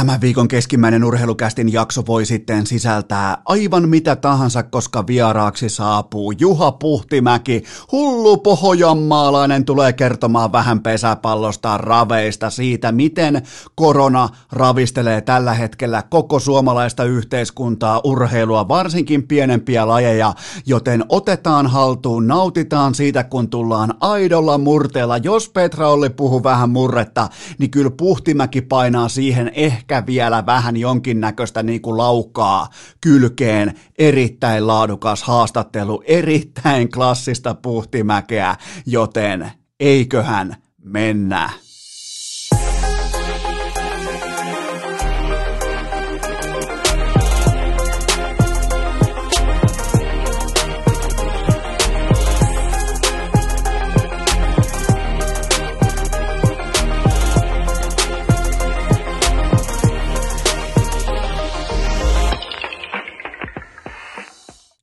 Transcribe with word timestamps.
Tämän 0.00 0.20
viikon 0.20 0.48
keskimmäinen 0.48 1.04
urheilukästin 1.04 1.72
jakso 1.72 2.02
voi 2.06 2.26
sitten 2.26 2.66
sisältää 2.66 3.42
aivan 3.44 3.88
mitä 3.88 4.16
tahansa, 4.16 4.62
koska 4.62 5.06
vieraaksi 5.06 5.68
saapuu 5.68 6.32
Juha 6.32 6.72
Puhtimäki. 6.72 7.64
Hullu 7.92 8.36
pohjanmaalainen 8.36 9.64
tulee 9.64 9.92
kertomaan 9.92 10.52
vähän 10.52 10.80
pesäpallosta, 10.80 11.78
raveista, 11.78 12.50
siitä 12.50 12.92
miten 12.92 13.42
korona 13.74 14.28
ravistelee 14.52 15.20
tällä 15.20 15.54
hetkellä 15.54 16.02
koko 16.02 16.38
suomalaista 16.38 17.04
yhteiskuntaa, 17.04 18.00
urheilua, 18.04 18.68
varsinkin 18.68 19.28
pienempiä 19.28 19.88
lajeja, 19.88 20.34
joten 20.66 21.04
otetaan 21.08 21.66
haltuun, 21.66 22.26
nautitaan 22.26 22.94
siitä, 22.94 23.24
kun 23.24 23.50
tullaan 23.50 23.94
aidolla 24.00 24.58
murteella. 24.58 25.16
Jos 25.16 25.48
Petra 25.48 25.90
Olli 25.90 26.10
puhuu 26.10 26.42
vähän 26.42 26.70
murretta, 26.70 27.28
niin 27.58 27.70
kyllä 27.70 27.90
Puhtimäki 27.90 28.60
painaa 28.60 29.08
siihen 29.08 29.50
ehkä 29.54 29.89
ehkä 29.90 30.06
vielä 30.06 30.46
vähän 30.46 30.76
jonkinnäköistä 30.76 31.62
niin 31.62 31.82
kuin 31.82 31.96
laukaa 31.96 32.68
kylkeen. 33.00 33.74
Erittäin 33.98 34.66
laadukas 34.66 35.22
haastattelu, 35.22 36.02
erittäin 36.06 36.90
klassista 36.90 37.54
puhtimäkeä, 37.54 38.56
joten 38.86 39.50
eiköhän 39.80 40.56
mennä. 40.84 41.50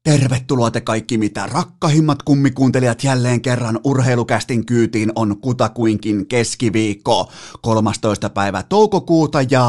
Tervetuloa 0.07 0.71
te 0.71 0.81
kaikki 0.81 1.17
mitä 1.17 1.47
rakkahimmat 1.51 2.23
kummikuuntelijat 2.23 3.03
jälleen 3.03 3.41
kerran 3.41 3.79
urheilukästin 3.83 4.65
kyytiin 4.65 5.11
on 5.15 5.37
kutakuinkin 5.41 6.27
keskiviikko 6.27 7.31
13. 7.61 8.29
päivä 8.29 8.63
toukokuuta 8.63 9.41
ja 9.41 9.65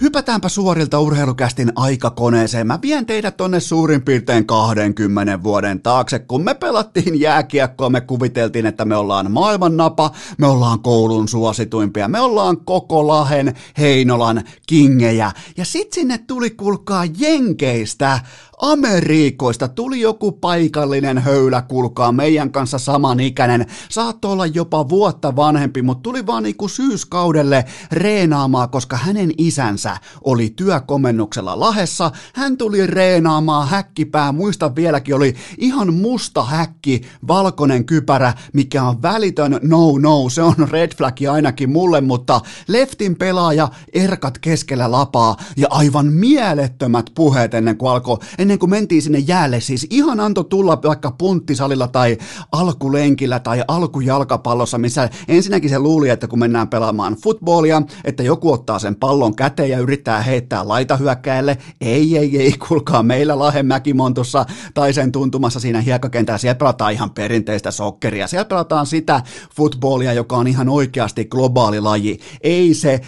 Hypätäänpä 0.00 0.48
suorilta 0.48 1.00
urheilukästin 1.00 1.72
aikakoneeseen. 1.74 2.66
Mä 2.66 2.78
vien 2.82 3.06
teidät 3.06 3.36
tonne 3.36 3.60
suurin 3.60 4.02
piirtein 4.02 4.46
20 4.46 5.42
vuoden 5.42 5.82
taakse. 5.82 6.18
Kun 6.18 6.44
me 6.44 6.54
pelattiin 6.54 7.20
jääkiekkoa, 7.20 7.90
me 7.90 8.00
kuviteltiin, 8.00 8.66
että 8.66 8.84
me 8.84 8.96
ollaan 8.96 9.30
maailman 9.30 9.76
napa, 9.76 10.10
me 10.38 10.46
ollaan 10.46 10.80
koulun 10.80 11.28
suosituimpia, 11.28 12.08
me 12.08 12.20
ollaan 12.20 12.64
koko 12.64 13.06
Lahen, 13.06 13.54
Heinolan 13.78 14.42
kingejä. 14.66 15.32
Ja 15.56 15.64
sit 15.64 15.92
sinne 15.92 16.18
tuli 16.18 16.50
kulkaa 16.50 17.04
Jenkeistä 17.18 18.20
Amerikoista. 18.62 19.68
Tuli 19.68 20.00
joku 20.00 20.32
paikallinen 20.32 21.18
höylä, 21.18 21.62
kuulkaa, 21.62 22.12
meidän 22.12 22.52
kanssa 22.52 22.78
samanikäinen, 22.78 23.66
saattoi 23.88 24.32
olla 24.32 24.46
jopa 24.46 24.88
vuotta 24.88 25.36
vanhempi, 25.36 25.82
mutta 25.82 26.02
tuli 26.02 26.26
vaan 26.26 26.42
niinku 26.42 26.68
syyskaudelle 26.68 27.64
reenaamaan, 27.92 28.70
koska 28.70 28.96
hänen 28.96 29.30
isänsä 29.38 29.96
oli 30.24 30.52
työkomennuksella 30.56 31.60
Lahessa, 31.60 32.10
hän 32.34 32.56
tuli 32.56 32.86
reenaamaan 32.86 33.68
häkkipää, 33.68 34.32
muista 34.32 34.74
vieläkin 34.74 35.14
oli 35.14 35.34
ihan 35.58 35.94
musta 35.94 36.44
häkki, 36.44 37.00
valkoinen 37.28 37.84
kypärä, 37.84 38.34
mikä 38.52 38.82
on 38.82 39.02
välitön 39.02 39.58
no 39.62 39.98
no, 39.98 40.28
se 40.28 40.42
on 40.42 40.54
red 40.70 40.94
flag 40.96 41.16
ainakin 41.32 41.70
mulle, 41.70 42.00
mutta 42.00 42.40
leftin 42.68 43.16
pelaaja, 43.16 43.68
erkat 43.92 44.38
keskellä 44.38 44.90
lapaa 44.90 45.36
ja 45.56 45.66
aivan 45.70 46.06
mielettömät 46.06 47.06
puheet 47.14 47.54
ennen 47.54 47.76
kuin 47.76 47.92
alkoi, 47.92 48.18
ennen 48.52 48.58
kuin 48.58 48.70
mentiin 48.70 49.02
sinne 49.02 49.18
jäälle, 49.18 49.60
siis 49.60 49.86
ihan 49.90 50.20
antoi 50.20 50.44
tulla 50.44 50.78
vaikka 50.82 51.10
punttisalilla 51.10 51.88
tai 51.88 52.18
alkulenkillä 52.52 53.40
tai 53.40 53.64
alkujalkapallossa, 53.68 54.78
missä 54.78 55.08
ensinnäkin 55.28 55.70
se 55.70 55.78
luuli, 55.78 56.08
että 56.08 56.28
kun 56.28 56.38
mennään 56.38 56.68
pelaamaan 56.68 57.16
futbolia, 57.22 57.82
että 58.04 58.22
joku 58.22 58.52
ottaa 58.52 58.78
sen 58.78 58.96
pallon 58.96 59.36
käteen 59.36 59.70
ja 59.70 59.78
yrittää 59.78 60.22
heittää 60.22 60.68
laitahyökkäjälle. 60.68 61.58
Ei, 61.80 62.18
ei, 62.18 62.38
ei, 62.38 62.52
kuulkaa 62.68 63.02
meillä 63.02 63.38
Lahen 63.38 63.66
Mäkimontussa 63.66 64.46
tai 64.74 64.92
sen 64.92 65.12
tuntumassa 65.12 65.60
siinä 65.60 65.80
hiekakentällä, 65.80 66.38
siellä 66.38 66.58
pelataan 66.58 66.92
ihan 66.92 67.10
perinteistä 67.10 67.70
sokkeria. 67.70 68.26
Siellä 68.26 68.44
pelataan 68.44 68.86
sitä 68.86 69.22
futbolia, 69.56 70.12
joka 70.12 70.36
on 70.36 70.46
ihan 70.46 70.68
oikeasti 70.68 71.24
globaali 71.24 71.80
laji. 71.80 72.18
Ei 72.40 72.74
se 72.74 73.00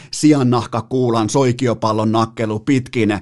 kuulan 0.89 1.31
soikiopallon 1.31 2.13
nakkelu 2.13 2.61
pitkin 2.61 3.21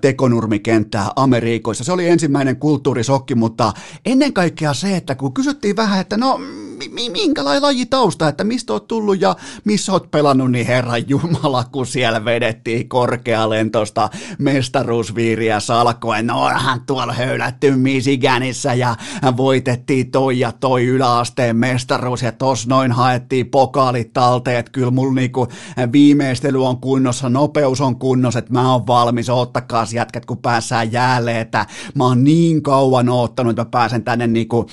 tekonurmikenttää 0.00 1.06
Amerikassa 1.16 1.61
viikoissa. 1.62 1.84
Se 1.84 1.92
oli 1.92 2.08
ensimmäinen 2.08 2.56
kulttuurisokki, 2.56 3.34
mutta 3.34 3.72
ennen 4.06 4.32
kaikkea 4.32 4.74
se, 4.74 4.96
että 4.96 5.14
kun 5.14 5.34
kysyttiin 5.34 5.76
vähän, 5.76 6.00
että 6.00 6.16
no 6.16 6.40
minkälainen 6.88 7.62
lajitausta, 7.62 8.28
että 8.28 8.44
mistä 8.44 8.72
oot 8.72 8.88
tullut 8.88 9.20
ja 9.20 9.36
missä 9.64 9.92
oot 9.92 10.10
pelannut, 10.10 10.50
niin 10.50 10.66
herran 10.66 11.08
jumala, 11.08 11.64
kun 11.64 11.86
siellä 11.86 12.24
vedettiin 12.24 12.88
korkealentosta 12.88 14.08
mestaruusviiriä 14.38 15.60
salkoen, 15.60 16.26
no 16.26 16.42
onhan 16.42 16.80
tuolla 16.86 17.12
höylätty 17.12 17.76
Michiganissa 17.76 18.74
ja 18.74 18.96
voitettiin 19.36 20.10
toi 20.10 20.38
ja 20.38 20.52
toi 20.52 20.86
yläasteen 20.86 21.56
mestaruus 21.56 22.22
ja 22.22 22.32
tos 22.32 22.66
noin 22.66 22.92
haettiin 22.92 23.50
pokaalit 23.50 24.12
talteet, 24.12 24.70
kyllä 24.70 24.90
mulla 24.90 25.14
niinku 25.14 25.48
viimeistely 25.92 26.66
on 26.66 26.76
kunnossa, 26.80 27.28
nopeus 27.28 27.80
on 27.80 27.98
kunnossa, 27.98 28.38
että 28.38 28.52
mä 28.52 28.72
oon 28.72 28.86
valmis, 28.86 29.30
ottakaa 29.30 29.86
jätkät, 29.94 30.26
kun 30.26 30.38
päässään 30.38 30.92
jäälle, 30.92 31.40
että 31.40 31.66
mä 31.94 32.04
oon 32.04 32.24
niin 32.24 32.62
kauan 32.62 33.08
oottanut, 33.08 33.50
että 33.50 33.62
mä 33.62 33.70
pääsen 33.70 34.04
tänne 34.04 34.26
niinku 34.26 34.66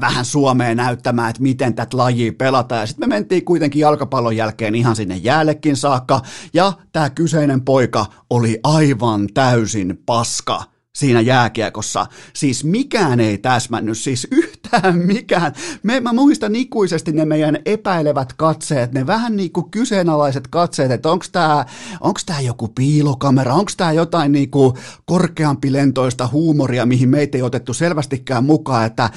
vähän 0.00 0.24
Suomeen 0.24 0.76
näyttämään, 0.76 1.30
että 1.30 1.42
miten 1.44 1.74
tätä 1.74 1.96
lajia 1.96 2.32
pelataan. 2.32 2.80
Ja 2.80 2.86
sitten 2.86 3.08
me 3.08 3.14
mentiin 3.14 3.44
kuitenkin 3.44 3.80
jalkapallon 3.80 4.36
jälkeen 4.36 4.74
ihan 4.74 4.96
sinne 4.96 5.16
jäällekin 5.16 5.76
saakka, 5.76 6.20
ja 6.54 6.72
tämä 6.92 7.10
kyseinen 7.10 7.60
poika 7.60 8.06
oli 8.30 8.60
aivan 8.62 9.28
täysin 9.34 9.98
paska 10.06 10.62
siinä 10.94 11.20
jääkiekossa. 11.20 12.06
Siis 12.32 12.64
mikään 12.64 13.20
ei 13.20 13.38
täsmännyt, 13.38 13.98
siis 13.98 14.28
yhtään 14.30 14.63
mikään. 14.92 15.52
Me, 15.82 16.00
mä 16.00 16.12
muistan 16.12 16.56
ikuisesti 16.56 17.12
ne 17.12 17.24
meidän 17.24 17.58
epäilevät 17.66 18.32
katseet, 18.32 18.92
ne 18.92 19.06
vähän 19.06 19.36
niin 19.36 19.52
kuin 19.52 19.70
kyseenalaiset 19.70 20.48
katseet, 20.48 20.90
että 20.90 21.10
onko 21.10 21.24
tämä 21.32 21.64
onks 22.00 22.24
tää 22.24 22.40
joku 22.40 22.68
piilokamera, 22.68 23.54
onko 23.54 23.72
tämä 23.76 23.92
jotain 23.92 24.32
niin 24.32 24.50
kuin 24.50 24.74
korkeampi 25.04 25.72
lentoista 25.72 26.28
huumoria, 26.32 26.86
mihin 26.86 27.08
meitä 27.08 27.38
ei 27.38 27.42
otettu 27.42 27.74
selvästikään 27.74 28.44
mukaan, 28.44 28.86
että 28.86 29.10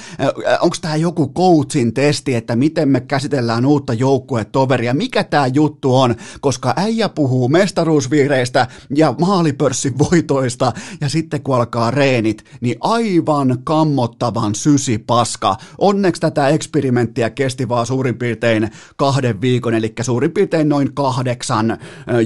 onko 0.61 0.75
tämä 0.81 0.95
joku 0.95 1.33
coachin 1.33 1.93
testi, 1.93 2.35
että 2.35 2.55
miten 2.55 2.89
me 2.89 3.01
käsitellään 3.01 3.65
uutta 3.65 3.93
joukkuetoveria, 3.93 4.93
mikä 4.93 5.23
tämä 5.23 5.47
juttu 5.47 5.95
on, 5.95 6.15
koska 6.41 6.73
äijä 6.77 7.09
puhuu 7.09 7.49
mestaruusviireistä 7.49 8.67
ja 8.95 9.15
maalipörssin 9.19 9.97
voitoista, 9.99 10.71
ja 11.01 11.09
sitten 11.09 11.43
kun 11.43 11.55
alkaa 11.55 11.91
reenit, 11.91 12.45
niin 12.61 12.75
aivan 12.79 13.57
kammottavan 13.63 14.55
sysi 14.55 14.97
paska. 15.55 15.75
Onneksi 15.77 16.21
tätä 16.21 16.47
eksperimenttiä 16.47 17.29
kesti 17.29 17.69
vaan 17.69 17.85
suurin 17.85 18.17
piirtein 18.17 18.71
kahden 18.95 19.41
viikon, 19.41 19.73
eli 19.73 19.93
suurin 20.01 20.31
piirtein 20.31 20.69
noin 20.69 20.93
kahdeksan 20.93 21.77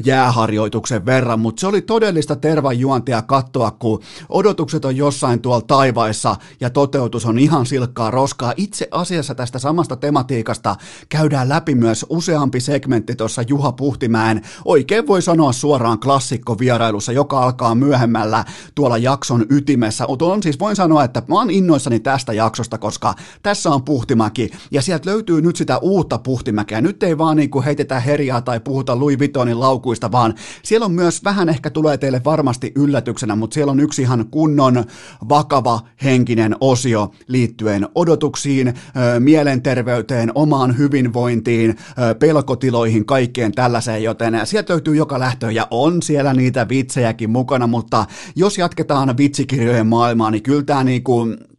jääharjoituksen 0.06 1.06
verran, 1.06 1.40
mutta 1.40 1.60
se 1.60 1.68
oli 1.68 1.82
todellista 1.82 2.36
tervajuontia 2.36 3.22
katsoa, 3.22 3.72
kun 3.72 4.02
odotukset 4.30 4.86
on 4.86 4.98
jossain 4.98 5.42
tuolla 5.42 5.62
taivaissa 5.62 6.36
ja 6.60 6.70
toteutus 6.70 7.26
on 7.26 7.40
ihan 7.40 7.66
silkkaa 7.66 8.12
roskaa. 8.12 8.54
Itse 8.58 8.88
asiassa 8.92 9.36
tästä 9.36 9.60
samasta 9.60 9.96
tematiikasta 9.96 10.76
käydään 11.10 11.50
läpi 11.50 11.76
myös 11.76 12.06
useampi 12.10 12.60
segmentti 12.60 13.16
tuossa 13.16 13.42
Juha 13.48 13.72
Puhtimäen, 13.72 14.42
oikein 14.66 15.08
voi 15.08 15.22
sanoa 15.22 15.52
suoraan 15.52 16.00
klassikkovierailussa, 16.00 17.12
joka 17.12 17.44
alkaa 17.44 17.76
myöhemmällä 17.76 18.46
tuolla 18.76 18.98
jakso 18.98 19.22
jakson 19.22 19.46
ytimessä. 19.50 20.06
On 20.08 20.44
siis 20.44 20.60
voin 20.60 20.76
sanoa, 20.76 21.04
että 21.04 21.24
mä 21.28 21.36
oon 21.36 21.50
innoissani 21.50 22.00
tästä 22.00 22.34
jaksosta, 22.34 22.78
koska 22.78 23.11
tässä 23.44 23.70
on 23.70 23.84
Puhtimäki 23.84 24.52
ja 24.72 24.82
sieltä 24.82 25.10
löytyy 25.10 25.42
nyt 25.42 25.56
sitä 25.56 25.78
uutta 25.78 26.18
Puhtimäkeä. 26.18 26.82
Nyt 26.82 27.04
ei 27.04 27.18
vaan 27.18 27.38
niinku 27.38 27.62
heitetä 27.62 28.00
herjaa 28.00 28.42
tai 28.42 28.60
puhuta 28.60 29.00
Louis 29.00 29.20
Vuittonin 29.20 29.60
laukuista, 29.60 30.12
vaan 30.12 30.34
siellä 30.64 30.86
on 30.86 30.92
myös 30.92 31.24
vähän 31.24 31.50
ehkä 31.50 31.70
tulee 31.70 31.98
teille 31.98 32.22
varmasti 32.26 32.72
yllätyksenä, 32.76 33.36
mutta 33.36 33.54
siellä 33.54 33.72
on 33.72 33.80
yksi 33.80 34.02
ihan 34.02 34.26
kunnon 34.32 34.84
vakava 35.30 35.80
henkinen 36.04 36.56
osio 36.62 37.12
liittyen 37.28 37.88
odotuksiin, 37.96 38.74
mielenterveyteen, 39.20 40.32
omaan 40.36 40.78
hyvinvointiin, 40.78 41.76
pelkotiloihin, 42.20 43.06
kaikkeen 43.06 43.52
tällaiseen, 43.52 44.04
joten 44.04 44.42
sieltä 44.44 44.74
löytyy 44.74 44.96
joka 44.96 45.20
lähtö 45.20 45.52
ja 45.52 45.68
on 45.72 46.02
siellä 46.02 46.34
niitä 46.34 46.70
vitsejäkin 46.70 47.30
mukana, 47.30 47.68
mutta 47.68 48.06
jos 48.36 48.58
jatketaan 48.58 49.18
vitsikirjojen 49.18 49.88
maailmaa, 49.88 50.32
niin 50.32 50.44
kyllä 50.44 50.64
tämä 50.64 50.84
niinku, 50.84 51.28
ää, 51.28 51.51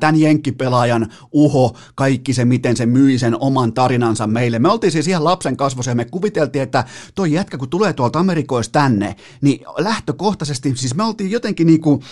tämän 0.00 0.16
jenkkipelaajan 0.16 1.08
uho, 1.32 1.76
kaikki 1.94 2.34
se, 2.34 2.44
miten 2.44 2.76
se 2.76 2.86
myi 2.86 3.18
sen 3.18 3.36
oman 3.40 3.72
tarinansa 3.72 4.26
meille. 4.26 4.58
Me 4.58 4.68
oltiin 4.68 4.92
siis 4.92 5.08
ihan 5.08 5.24
lapsen 5.24 5.56
kasvossa 5.56 5.90
ja 5.90 5.94
me 5.94 6.04
kuviteltiin, 6.04 6.62
että 6.62 6.84
toi 7.14 7.32
jätkä, 7.32 7.58
kun 7.58 7.68
tulee 7.68 7.92
tuolta 7.92 8.18
Amerikoista 8.18 8.72
tänne, 8.72 9.16
niin 9.40 9.60
lähtökohtaisesti, 9.78 10.72
siis 10.76 10.94
me 10.94 11.02
oltiin 11.02 11.30
jotenkin 11.30 11.66
niinku 11.66 12.02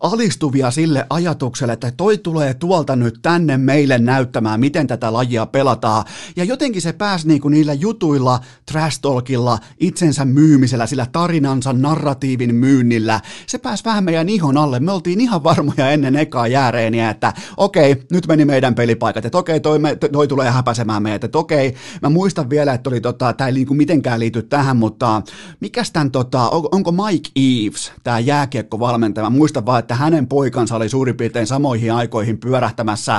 alistuvia 0.00 0.70
sille 0.70 1.06
ajatukselle, 1.10 1.72
että 1.72 1.92
toi 1.96 2.18
tulee 2.18 2.54
tuolta 2.54 2.96
nyt 2.96 3.18
tänne 3.22 3.56
meille 3.56 3.98
näyttämään, 3.98 4.60
miten 4.60 4.86
tätä 4.86 5.12
lajia 5.12 5.46
pelataan. 5.46 6.04
Ja 6.36 6.44
jotenkin 6.44 6.82
se 6.82 6.92
pääsi 6.92 7.28
niinku 7.28 7.48
niillä 7.48 7.74
jutuilla, 7.74 8.40
trash 8.72 9.00
talkilla, 9.00 9.58
itsensä 9.80 10.24
myymisellä, 10.24 10.86
sillä 10.86 11.06
tarinansa 11.12 11.72
narratiivin 11.72 12.54
myynnillä, 12.54 13.20
se 13.46 13.58
pääsi 13.58 13.84
vähän 13.84 14.04
meidän 14.04 14.28
ihon 14.28 14.56
alle. 14.56 14.80
Me 14.80 14.92
oltiin 14.92 15.20
ihan 15.20 15.44
varmoja 15.44 15.90
ennen 15.90 16.16
ekaa 16.16 16.46
jääreeniä, 16.46 17.03
ääniä, 17.04 17.10
että 17.10 17.32
okei, 17.56 17.96
nyt 18.12 18.26
meni 18.26 18.44
meidän 18.44 18.74
pelipaikat, 18.74 19.24
että 19.24 19.38
okei, 19.38 19.60
toi, 19.60 19.78
me, 19.78 19.96
toi 19.96 20.28
tulee 20.28 20.50
häpäsemään 20.50 21.02
meitä, 21.02 21.26
että 21.26 21.38
okei, 21.38 21.74
mä 22.02 22.08
muistan 22.08 22.50
vielä, 22.50 22.74
että 22.74 22.90
oli 22.90 23.00
tota, 23.00 23.32
tämä 23.32 23.48
ei 23.48 23.54
niinku 23.54 23.74
mitenkään 23.74 24.20
liity 24.20 24.42
tähän, 24.42 24.76
mutta 24.76 25.22
mikäs 25.60 25.90
tämän, 25.90 26.10
tota, 26.10 26.50
onko 26.50 26.92
Mike 26.92 27.30
Eves, 27.36 27.92
tämä 28.02 28.18
jääkiekkovalmentaja, 28.18 29.24
mä 29.24 29.30
muistan 29.30 29.66
vaan, 29.66 29.78
että 29.78 29.94
hänen 29.94 30.26
poikansa 30.26 30.76
oli 30.76 30.88
suurin 30.88 31.16
piirtein 31.16 31.46
samoihin 31.46 31.92
aikoihin 31.92 32.38
pyörähtämässä 32.38 33.18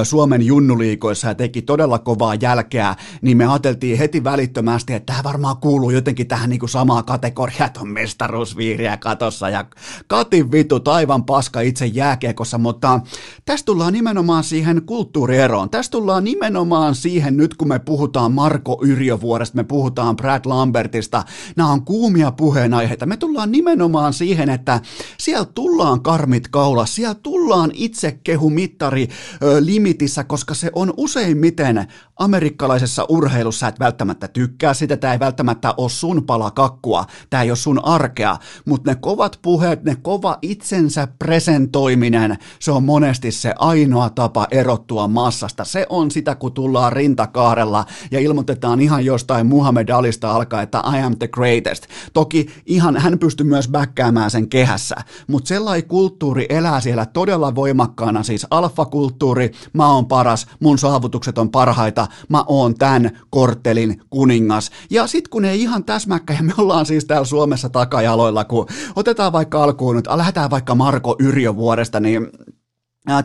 ö, 0.00 0.04
Suomen 0.04 0.42
junnuliikoissa 0.42 1.28
ja 1.28 1.34
teki 1.34 1.62
todella 1.62 1.98
kovaa 1.98 2.34
jälkeä, 2.34 2.94
niin 3.22 3.36
me 3.36 3.46
ajateltiin 3.46 3.98
heti 3.98 4.24
välittömästi, 4.24 4.94
että 4.94 5.12
tämä 5.12 5.24
varmaan 5.24 5.56
kuuluu 5.56 5.90
jotenkin 5.90 6.28
tähän 6.28 6.50
niinku 6.50 6.66
samaa 6.66 7.02
kategoriaa, 7.02 7.66
että 7.66 7.80
on 7.80 7.88
mestaruusviiriä 7.88 8.96
katossa. 8.96 9.48
Ja 9.48 9.64
katin 10.06 10.52
vitu, 10.52 10.80
taivan 10.80 11.24
paska 11.24 11.60
itse 11.60 11.86
jääkiekossa, 11.86 12.58
mutta 12.58 13.00
Tästä 13.44 13.66
tullaan 13.66 13.92
nimenomaan 13.92 14.44
siihen 14.44 14.82
kulttuurieroon. 14.82 15.70
Tästä 15.70 15.92
tullaan 15.92 16.24
nimenomaan 16.24 16.94
siihen 16.94 17.36
nyt, 17.36 17.54
kun 17.54 17.68
me 17.68 17.78
puhutaan 17.78 18.32
Marko 18.32 18.80
Yrjövuoresta, 18.82 19.56
me 19.56 19.64
puhutaan 19.64 20.16
Brad 20.16 20.40
Lambertista. 20.44 21.24
Nämä 21.56 21.72
on 21.72 21.84
kuumia 21.84 22.32
puheenaiheita. 22.32 23.06
Me 23.06 23.16
tullaan 23.16 23.52
nimenomaan 23.52 24.12
siihen, 24.12 24.50
että 24.50 24.80
siellä 25.18 25.44
tullaan 25.44 26.02
karmit 26.02 26.48
kaula, 26.48 26.86
siellä 26.86 27.14
tullaan 27.14 27.70
itsekehumittari 27.74 29.08
ö, 29.42 29.64
limitissä, 29.64 30.24
koska 30.24 30.54
se 30.54 30.70
on 30.74 30.94
useimmiten 30.96 31.86
amerikkalaisessa 32.16 33.06
urheilussa 33.08 33.68
et 33.68 33.80
välttämättä 33.80 34.28
tykkää 34.28 34.74
sitä, 34.74 34.96
tämä 34.96 35.12
ei 35.12 35.18
välttämättä 35.18 35.74
ole 35.76 35.90
sun 35.90 36.24
pala 36.26 36.50
kakkua, 36.50 37.04
tämä 37.30 37.42
ei 37.42 37.50
ole 37.50 37.56
sun 37.56 37.84
arkea, 37.84 38.36
mutta 38.64 38.90
ne 38.90 38.94
kovat 38.94 39.38
puheet, 39.42 39.84
ne 39.84 39.96
kova 40.02 40.38
itsensä 40.42 41.08
presentoiminen, 41.18 42.38
se 42.60 42.72
on 42.72 42.84
monesti 42.98 43.32
se 43.32 43.54
ainoa 43.58 44.10
tapa 44.10 44.46
erottua 44.50 45.08
massasta. 45.08 45.64
Se 45.64 45.86
on 45.88 46.10
sitä, 46.10 46.34
kun 46.34 46.52
tullaan 46.52 46.92
rintakaarella 46.92 47.84
ja 48.10 48.20
ilmoitetaan 48.20 48.80
ihan 48.80 49.04
jostain 49.04 49.46
Muhammed 49.46 49.88
Alista 49.88 50.30
alkaa, 50.30 50.62
että 50.62 50.82
I 50.96 51.02
am 51.02 51.18
the 51.18 51.28
greatest. 51.28 51.86
Toki 52.12 52.46
ihan 52.66 52.96
hän 52.96 53.18
pystyy 53.18 53.46
myös 53.46 53.68
bäkkäämään 53.68 54.30
sen 54.30 54.48
kehässä, 54.48 54.96
mutta 55.26 55.48
sellainen 55.48 55.88
kulttuuri 55.88 56.46
elää 56.48 56.80
siellä 56.80 57.06
todella 57.06 57.54
voimakkaana, 57.54 58.22
siis 58.22 58.46
alfakulttuuri, 58.50 59.52
mä 59.72 59.92
oon 59.92 60.06
paras, 60.06 60.46
mun 60.60 60.78
saavutukset 60.78 61.38
on 61.38 61.50
parhaita, 61.50 62.06
mä 62.28 62.44
oon 62.46 62.74
tämän 62.74 63.10
korttelin 63.30 64.02
kuningas. 64.10 64.70
Ja 64.90 65.06
sit 65.06 65.28
kun 65.28 65.44
ei 65.44 65.60
ihan 65.60 65.84
täsmäkkä, 65.84 66.32
ja 66.32 66.42
me 66.42 66.52
ollaan 66.58 66.86
siis 66.86 67.04
täällä 67.04 67.24
Suomessa 67.24 67.68
takajaloilla, 67.68 68.44
kun 68.44 68.66
otetaan 68.96 69.32
vaikka 69.32 69.64
alkuun 69.64 69.96
nyt, 69.96 70.06
lähdetään 70.14 70.50
vaikka 70.50 70.74
Marko 70.74 71.16
Yrjö 71.18 71.56
vuodesta, 71.56 72.00
niin 72.00 72.26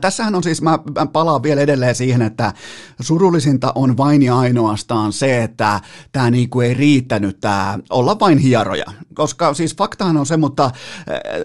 Tässähän 0.01 0.35
on 0.35 0.43
siis, 0.43 0.61
mä 0.61 0.79
palaan 1.13 1.43
vielä 1.43 1.61
edelleen 1.61 1.95
siihen, 1.95 2.21
että 2.21 2.53
surullisinta 3.01 3.71
on 3.75 3.97
vain 3.97 4.23
ja 4.23 4.37
ainoastaan 4.39 5.13
se, 5.13 5.43
että 5.43 5.81
tämä 6.11 6.31
niinku 6.31 6.61
ei 6.61 6.73
riittänyt 6.73 7.39
tämä 7.39 7.79
olla 7.89 8.19
vain 8.19 8.37
hieroja. 8.37 8.85
Koska 9.13 9.53
siis 9.53 9.75
faktahan 9.75 10.17
on 10.17 10.25
se, 10.25 10.37
mutta 10.37 10.71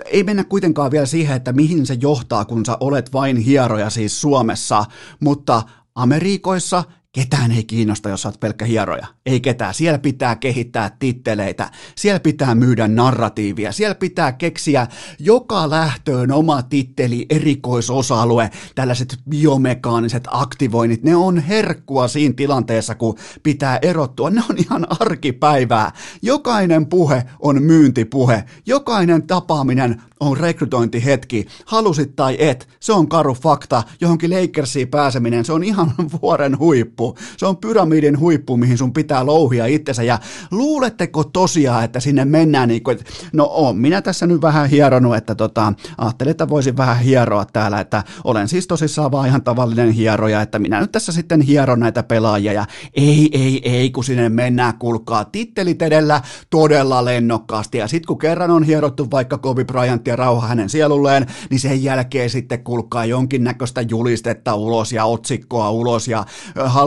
ei 0.04 0.24
mennä 0.24 0.44
kuitenkaan 0.44 0.90
vielä 0.90 1.06
siihen, 1.06 1.36
että 1.36 1.52
mihin 1.52 1.86
se 1.86 1.94
johtaa, 2.00 2.44
kun 2.44 2.66
sä 2.66 2.76
olet 2.80 3.12
vain 3.12 3.36
hieroja 3.36 3.90
siis 3.90 4.20
Suomessa, 4.20 4.84
mutta 5.20 5.62
Amerikoissa 5.94 6.84
Ketään 7.18 7.52
ei 7.52 7.64
kiinnosta, 7.64 8.08
jos 8.08 8.26
olet 8.26 8.40
pelkkä 8.40 8.64
hieroja. 8.64 9.06
Ei 9.26 9.40
ketään. 9.40 9.74
Siellä 9.74 9.98
pitää 9.98 10.36
kehittää 10.36 10.96
titteleitä. 10.98 11.70
Siellä 11.94 12.20
pitää 12.20 12.54
myydä 12.54 12.88
narratiivia. 12.88 13.72
Siellä 13.72 13.94
pitää 13.94 14.32
keksiä 14.32 14.86
joka 15.18 15.70
lähtöön 15.70 16.32
oma 16.32 16.62
titteli, 16.62 17.26
erikoisosa-alue, 17.30 18.50
tällaiset 18.74 19.18
biomekaaniset 19.30 20.24
aktivoinnit. 20.30 21.02
Ne 21.02 21.16
on 21.16 21.38
herkkua 21.38 22.08
siinä 22.08 22.34
tilanteessa, 22.34 22.94
kun 22.94 23.18
pitää 23.42 23.78
erottua. 23.82 24.30
Ne 24.30 24.42
on 24.50 24.58
ihan 24.58 24.86
arkipäivää. 25.00 25.92
Jokainen 26.22 26.86
puhe 26.86 27.24
on 27.40 27.62
myyntipuhe. 27.62 28.44
Jokainen 28.66 29.26
tapaaminen 29.26 30.02
on 30.20 30.36
rekrytointihetki, 30.36 31.46
halusit 31.64 32.16
tai 32.16 32.36
et, 32.38 32.68
se 32.80 32.92
on 32.92 33.08
karu 33.08 33.34
fakta, 33.34 33.82
johonkin 34.00 34.30
Lakersiin 34.30 34.88
pääseminen, 34.88 35.44
se 35.44 35.52
on 35.52 35.64
ihan 35.64 35.94
vuoren 36.22 36.58
huippu, 36.58 37.07
se 37.36 37.46
on 37.46 37.56
pyramidin 37.56 38.18
huippu, 38.18 38.56
mihin 38.56 38.78
sun 38.78 38.92
pitää 38.92 39.26
louhia 39.26 39.66
itsensä, 39.66 40.02
ja 40.02 40.18
luuletteko 40.50 41.24
tosiaan, 41.24 41.84
että 41.84 42.00
sinne 42.00 42.24
mennään 42.24 42.68
niin 42.68 42.82
kuin, 42.82 42.96
että 42.96 43.12
no 43.32 43.48
on 43.52 43.76
minä 43.76 44.02
tässä 44.02 44.26
nyt 44.26 44.42
vähän 44.42 44.68
hieronut, 44.68 45.16
että 45.16 45.34
tota, 45.34 45.72
ajattelin, 45.98 46.30
että 46.30 46.48
voisin 46.48 46.76
vähän 46.76 46.98
hieroa 46.98 47.44
täällä, 47.44 47.80
että 47.80 48.04
olen 48.24 48.48
siis 48.48 48.66
tosissaan 48.66 49.12
vaan 49.12 49.28
ihan 49.28 49.42
tavallinen 49.42 49.90
hieroja, 49.90 50.42
että 50.42 50.58
minä 50.58 50.80
nyt 50.80 50.92
tässä 50.92 51.12
sitten 51.12 51.40
hieron 51.40 51.80
näitä 51.80 52.02
pelaajia, 52.02 52.52
ja 52.52 52.66
ei, 52.94 53.28
ei, 53.32 53.60
ei, 53.64 53.90
kun 53.90 54.04
sinne 54.04 54.28
mennään, 54.28 54.78
kulkaa 54.78 55.24
tittelit 55.24 55.82
edellä 55.82 56.20
todella 56.50 57.04
lennokkaasti, 57.04 57.78
ja 57.78 57.88
sitten 57.88 58.06
kun 58.06 58.18
kerran 58.18 58.50
on 58.50 58.62
hierottu 58.62 59.10
vaikka 59.10 59.38
Kobe 59.38 59.64
Bryant 59.64 60.06
ja 60.06 60.16
rauha 60.16 60.46
hänen 60.46 60.68
sielulleen, 60.68 61.26
niin 61.50 61.60
sen 61.60 61.82
jälkeen 61.82 62.30
sitten 62.30 62.64
kulkaa 62.64 63.04
jonkinnäköistä 63.04 63.80
julistetta 63.80 64.54
ulos 64.54 64.92
ja 64.92 65.04
otsikkoa 65.04 65.70
ulos 65.70 66.08
ja 66.08 66.24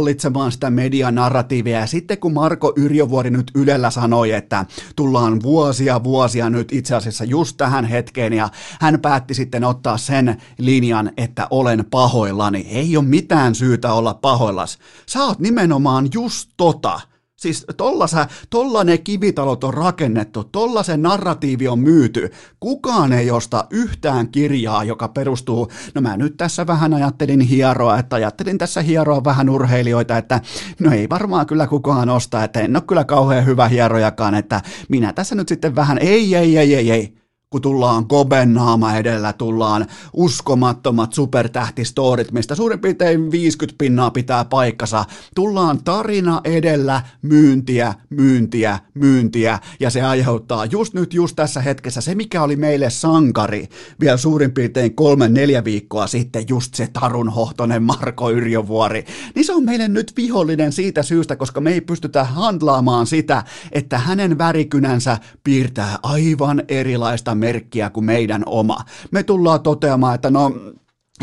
hallitsemaan 0.02 0.52
sitä 0.52 0.70
medianarratiivia. 0.70 1.80
Ja 1.80 1.88
sitten 1.88 2.18
kun 2.18 2.34
Marko 2.34 2.74
Yrjövuori 2.76 3.30
nyt 3.30 3.52
Ylellä 3.56 3.90
sanoi, 3.90 4.32
että 4.32 4.66
tullaan 4.96 5.42
vuosia 5.44 6.04
vuosia 6.04 6.50
nyt 6.50 6.72
itse 6.72 6.96
asiassa 6.96 7.24
just 7.24 7.58
tähän 7.58 7.86
hetkeen 7.86 8.34
ja 8.34 8.50
hän 8.80 9.00
päätti 9.00 9.34
sitten 9.34 9.64
ottaa 9.64 9.98
sen 9.98 10.42
linjan, 10.58 11.12
että 11.18 11.48
olen 11.50 11.86
pahoillani. 11.92 12.68
Ei 12.70 12.98
ole 12.98 13.06
mitään 13.06 13.56
syytä 13.56 13.94
olla 13.94 14.14
pahoillas. 14.14 14.78
Sä 15.06 15.24
oot 15.24 15.40
nimenomaan 15.40 16.08
just 16.14 16.50
tota 16.58 17.02
Siis 17.42 17.66
tolla, 17.78 18.06
tolla 18.50 18.84
ne 18.84 18.98
kivitalot 18.98 19.64
on 19.64 19.74
rakennettu, 19.74 20.44
tolla 20.44 20.84
se 20.84 20.98
narratiivi 20.98 21.68
on 21.68 21.80
myyty. 21.80 22.32
Kukaan 22.60 23.14
ei 23.14 23.32
osta 23.32 23.66
yhtään 23.70 24.32
kirjaa, 24.32 24.84
joka 24.84 25.08
perustuu, 25.08 25.72
no 25.96 26.02
mä 26.02 26.18
nyt 26.18 26.38
tässä 26.38 26.68
vähän 26.68 26.94
ajattelin 26.94 27.40
hieroa, 27.40 28.00
että 28.00 28.16
ajattelin 28.16 28.58
tässä 28.58 28.82
hieroa 28.82 29.24
vähän 29.24 29.50
urheilijoita, 29.50 30.18
että 30.18 30.42
no 30.80 30.92
ei 30.92 31.10
varmaan 31.10 31.46
kyllä 31.46 31.68
kukaan 31.68 32.10
osta, 32.10 32.44
että 32.44 32.60
en 32.60 32.76
ole 32.76 32.84
kyllä 32.88 33.04
kauhean 33.04 33.46
hyvä 33.46 33.68
hierojakaan, 33.68 34.36
että 34.36 34.62
minä 34.90 35.14
tässä 35.14 35.36
nyt 35.36 35.48
sitten 35.48 35.76
vähän, 35.76 35.98
ei, 35.98 36.36
ei, 36.36 36.58
ei, 36.58 36.76
ei, 36.76 36.92
ei 36.92 37.21
kun 37.52 37.62
tullaan 37.62 38.08
Koben 38.08 38.54
naama 38.54 38.96
edellä, 38.96 39.34
tullaan 39.34 39.86
uskomattomat 40.14 41.14
supertähtistorit, 41.14 42.32
mistä 42.32 42.56
suurin 42.56 42.80
piirtein 42.80 43.32
50 43.32 43.78
pinnaa 43.78 44.12
pitää 44.12 44.46
paikkansa. 44.46 45.06
Tullaan 45.36 45.84
tarina 45.84 46.42
edellä, 46.44 47.02
myyntiä, 47.22 47.94
myyntiä, 48.10 48.80
myyntiä, 48.94 49.60
ja 49.80 49.90
se 49.90 50.02
aiheuttaa 50.02 50.66
just 50.66 50.94
nyt, 50.94 51.14
just 51.14 51.36
tässä 51.36 51.62
hetkessä, 51.62 52.02
se 52.02 52.16
mikä 52.16 52.44
oli 52.44 52.56
meille 52.56 52.90
sankari. 52.90 53.68
Vielä 54.00 54.18
suurin 54.18 54.52
piirtein 54.52 54.96
kolme, 54.96 55.30
neljä 55.30 55.64
viikkoa 55.64 56.08
sitten, 56.08 56.46
just 56.50 56.76
se 56.76 56.88
tarunhohtonen 56.94 57.84
Marko 57.84 58.32
Yrjövuori, 58.32 59.06
niin 59.36 59.46
se 59.46 59.54
on 59.54 59.66
meille 59.66 59.88
nyt 59.88 60.14
vihollinen 60.18 60.72
siitä 60.72 61.04
syystä, 61.04 61.36
koska 61.36 61.62
me 61.62 61.74
ei 61.74 61.82
pystytä 61.82 62.24
handlaamaan 62.24 63.08
sitä, 63.08 63.44
että 63.72 63.98
hänen 63.98 64.38
värikynänsä 64.38 65.18
piirtää 65.44 66.00
aivan 66.04 66.64
erilaista 66.68 67.36
merkkiä 67.42 67.90
kuin 67.90 68.06
meidän 68.06 68.44
oma. 68.46 68.78
Me 69.12 69.24
tullaan 69.24 69.62
toteamaan, 69.62 70.16
että 70.16 70.30
no 70.30 70.52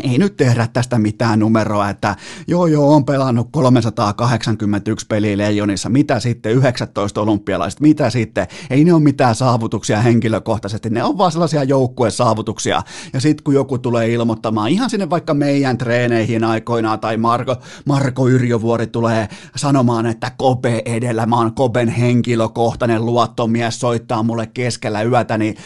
ei 0.03 0.17
nyt 0.17 0.37
tehdä 0.37 0.67
tästä 0.73 0.99
mitään 0.99 1.39
numeroa, 1.39 1.89
että 1.89 2.15
joo 2.47 2.67
joo, 2.67 2.95
on 2.95 3.05
pelannut 3.05 3.47
381 3.51 5.05
peliä 5.09 5.37
Leijonissa, 5.37 5.89
mitä 5.89 6.19
sitten 6.19 6.51
19 6.51 7.21
olympialaiset, 7.21 7.79
mitä 7.79 8.09
sitten, 8.09 8.47
ei 8.69 8.83
ne 8.83 8.93
ole 8.93 9.01
mitään 9.01 9.35
saavutuksia 9.35 10.01
henkilökohtaisesti, 10.01 10.89
ne 10.89 11.03
on 11.03 11.17
vaan 11.17 11.31
sellaisia 11.31 11.63
joukkuesaavutuksia, 11.63 12.81
ja 13.13 13.19
sitten 13.19 13.43
kun 13.43 13.53
joku 13.53 13.77
tulee 13.77 14.09
ilmoittamaan 14.09 14.69
ihan 14.69 14.89
sinne 14.89 15.09
vaikka 15.09 15.33
meidän 15.33 15.77
treeneihin 15.77 16.43
aikoinaan, 16.43 16.99
tai 16.99 17.17
Marko, 17.17 17.55
Marko 17.85 18.27
Yrjövuori 18.27 18.87
tulee 18.87 19.27
sanomaan, 19.55 20.05
että 20.05 20.31
Kobe 20.37 20.81
edellä, 20.85 21.25
mä 21.25 21.35
oon 21.35 21.55
Koben 21.55 21.87
henkilökohtainen 21.89 23.05
luottomies, 23.05 23.79
soittaa 23.79 24.23
mulle 24.23 24.47
keskellä 24.47 25.03
yötä, 25.03 25.37
niin 25.37 25.57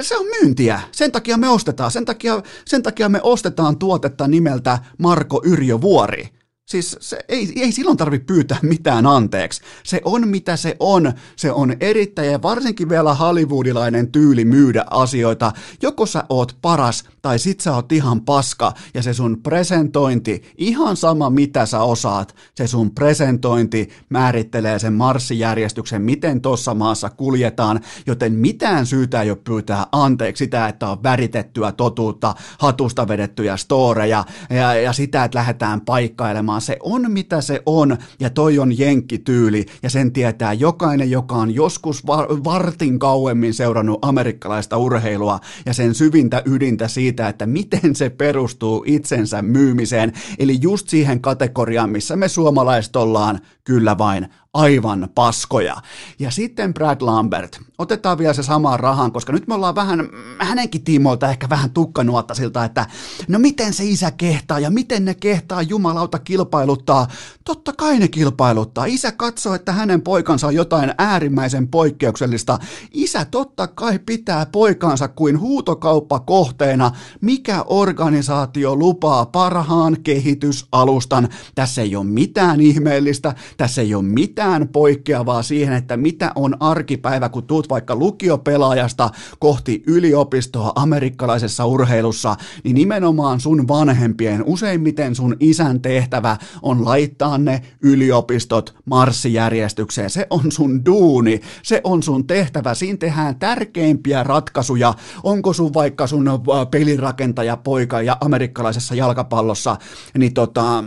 se 0.00 0.16
on 0.16 0.26
myyntiä, 0.26 0.80
sen 0.92 1.12
takia 1.12 1.36
me 1.36 1.48
ostetaan, 1.48 1.90
sen 1.90 2.04
takia, 2.04 2.42
sen 2.64 2.82
takia 2.82 3.08
me 3.08 3.20
ostetaan, 3.22 3.37
ostetaan 3.38 3.78
tuotetta 3.78 4.28
nimeltä 4.28 4.78
Marko 4.98 5.42
Yrjö 5.44 5.80
Vuori. 5.80 6.37
Siis 6.68 6.96
se, 7.00 7.18
ei, 7.28 7.52
ei 7.56 7.72
silloin 7.72 7.96
tarvitse 7.96 8.24
pyytää 8.24 8.58
mitään 8.62 9.06
anteeksi. 9.06 9.60
Se 9.84 10.00
on 10.04 10.28
mitä 10.28 10.56
se 10.56 10.76
on. 10.80 11.12
Se 11.36 11.52
on 11.52 11.76
erittäin 11.80 12.32
ja 12.32 12.42
varsinkin 12.42 12.88
vielä 12.88 13.14
hollywoodilainen 13.14 14.12
tyyli 14.12 14.44
myydä 14.44 14.84
asioita. 14.90 15.52
Joko 15.82 16.06
sä 16.06 16.24
oot 16.28 16.56
paras 16.62 17.04
tai 17.22 17.38
sit 17.38 17.60
sä 17.60 17.74
oot 17.74 17.92
ihan 17.92 18.20
paska 18.20 18.72
ja 18.94 19.02
se 19.02 19.14
sun 19.14 19.42
presentointi, 19.42 20.42
ihan 20.58 20.96
sama 20.96 21.30
mitä 21.30 21.66
sä 21.66 21.82
osaat, 21.82 22.34
se 22.54 22.66
sun 22.66 22.90
presentointi 22.90 23.88
määrittelee 24.08 24.78
sen 24.78 24.92
marssijärjestyksen, 24.92 26.02
miten 26.02 26.40
tossa 26.40 26.74
maassa 26.74 27.10
kuljetaan, 27.10 27.80
joten 28.06 28.32
mitään 28.32 28.86
syytä 28.86 29.22
ei 29.22 29.30
ole 29.30 29.38
pyytää 29.44 29.86
anteeksi 29.92 30.44
sitä, 30.44 30.68
että 30.68 30.88
on 30.88 31.02
väritettyä 31.02 31.72
totuutta, 31.72 32.34
hatusta 32.58 33.08
vedettyjä 33.08 33.56
storeja 33.56 34.24
ja, 34.50 34.74
ja 34.74 34.92
sitä, 34.92 35.24
että 35.24 35.38
lähdetään 35.38 35.80
paikkailemaan. 35.80 36.57
Se 36.60 36.76
on 36.82 37.12
mitä 37.12 37.40
se 37.40 37.62
on 37.66 37.96
ja 38.20 38.30
toi 38.30 38.58
on 38.58 38.78
jenkkityyli 38.78 39.66
ja 39.82 39.90
sen 39.90 40.12
tietää 40.12 40.52
jokainen, 40.52 41.10
joka 41.10 41.34
on 41.34 41.54
joskus 41.54 42.06
vartin 42.44 42.98
kauemmin 42.98 43.54
seurannut 43.54 43.98
amerikkalaista 44.02 44.76
urheilua 44.76 45.40
ja 45.66 45.74
sen 45.74 45.94
syvintä 45.94 46.42
ydintä 46.44 46.88
siitä, 46.88 47.28
että 47.28 47.46
miten 47.46 47.94
se 47.94 48.10
perustuu 48.10 48.84
itsensä 48.86 49.42
myymiseen, 49.42 50.12
eli 50.38 50.58
just 50.60 50.88
siihen 50.88 51.20
kategoriaan, 51.20 51.90
missä 51.90 52.16
me 52.16 52.28
suomalaiset 52.28 52.96
ollaan 52.96 53.40
kyllä 53.64 53.98
vain 53.98 54.28
aivan 54.58 55.08
paskoja. 55.14 55.76
Ja 56.18 56.30
sitten 56.30 56.74
Brad 56.74 57.00
Lambert. 57.00 57.60
Otetaan 57.78 58.18
vielä 58.18 58.32
se 58.32 58.42
sama 58.42 58.76
rahan, 58.76 59.12
koska 59.12 59.32
nyt 59.32 59.46
me 59.48 59.54
ollaan 59.54 59.74
vähän, 59.74 60.08
hänenkin 60.38 60.84
tiimoilta 60.84 61.30
ehkä 61.30 61.48
vähän 61.48 61.70
tukkanuotta 61.70 62.34
siltä, 62.34 62.64
että 62.64 62.86
no 63.28 63.38
miten 63.38 63.72
se 63.72 63.84
isä 63.84 64.10
kehtaa 64.10 64.58
ja 64.58 64.70
miten 64.70 65.04
ne 65.04 65.14
kehtaa 65.14 65.62
jumalauta 65.62 66.18
kilpailuttaa. 66.18 67.06
Totta 67.44 67.72
kai 67.72 67.98
ne 67.98 68.08
kilpailuttaa. 68.08 68.84
Isä 68.84 69.12
katsoo, 69.12 69.54
että 69.54 69.72
hänen 69.72 70.02
poikansa 70.02 70.46
on 70.46 70.54
jotain 70.54 70.94
äärimmäisen 70.98 71.68
poikkeuksellista. 71.68 72.58
Isä 72.92 73.24
totta 73.24 73.66
kai 73.66 73.98
pitää 73.98 74.46
poikansa 74.46 75.08
kuin 75.08 75.40
huutokauppakohteena. 75.40 76.90
Mikä 77.20 77.64
organisaatio 77.66 78.76
lupaa 78.76 79.26
parhaan 79.26 79.96
kehitysalustan? 80.02 81.28
Tässä 81.54 81.82
ei 81.82 81.96
ole 81.96 82.04
mitään 82.04 82.60
ihmeellistä, 82.60 83.34
tässä 83.56 83.82
ei 83.82 83.94
ole 83.94 84.04
mitään 84.04 84.47
mitään 84.48 84.68
poikkeavaa 84.68 85.42
siihen, 85.42 85.74
että 85.74 85.96
mitä 85.96 86.32
on 86.34 86.56
arkipäivä, 86.60 87.28
kun 87.28 87.46
tuut 87.46 87.68
vaikka 87.68 87.96
lukiopelaajasta 87.96 89.10
kohti 89.38 89.82
yliopistoa 89.86 90.72
amerikkalaisessa 90.74 91.66
urheilussa, 91.66 92.36
niin 92.64 92.74
nimenomaan 92.74 93.40
sun 93.40 93.68
vanhempien, 93.68 94.44
useimmiten 94.46 95.14
sun 95.14 95.36
isän 95.40 95.80
tehtävä 95.80 96.36
on 96.62 96.84
laittaa 96.84 97.38
ne 97.38 97.62
yliopistot 97.82 98.74
marssijärjestykseen. 98.84 100.10
Se 100.10 100.26
on 100.30 100.52
sun 100.52 100.84
duuni, 100.84 101.40
se 101.62 101.80
on 101.84 102.02
sun 102.02 102.26
tehtävä, 102.26 102.74
siinä 102.74 102.98
tehdään 102.98 103.38
tärkeimpiä 103.38 104.22
ratkaisuja. 104.22 104.94
Onko 105.22 105.52
sun 105.52 105.74
vaikka 105.74 106.06
sun 106.06 106.28
äh, 106.28 106.36
pelirakentaja 106.70 107.56
poika 107.56 108.02
ja 108.02 108.16
amerikkalaisessa 108.20 108.94
jalkapallossa, 108.94 109.76
niin 110.18 110.34
tota, 110.34 110.84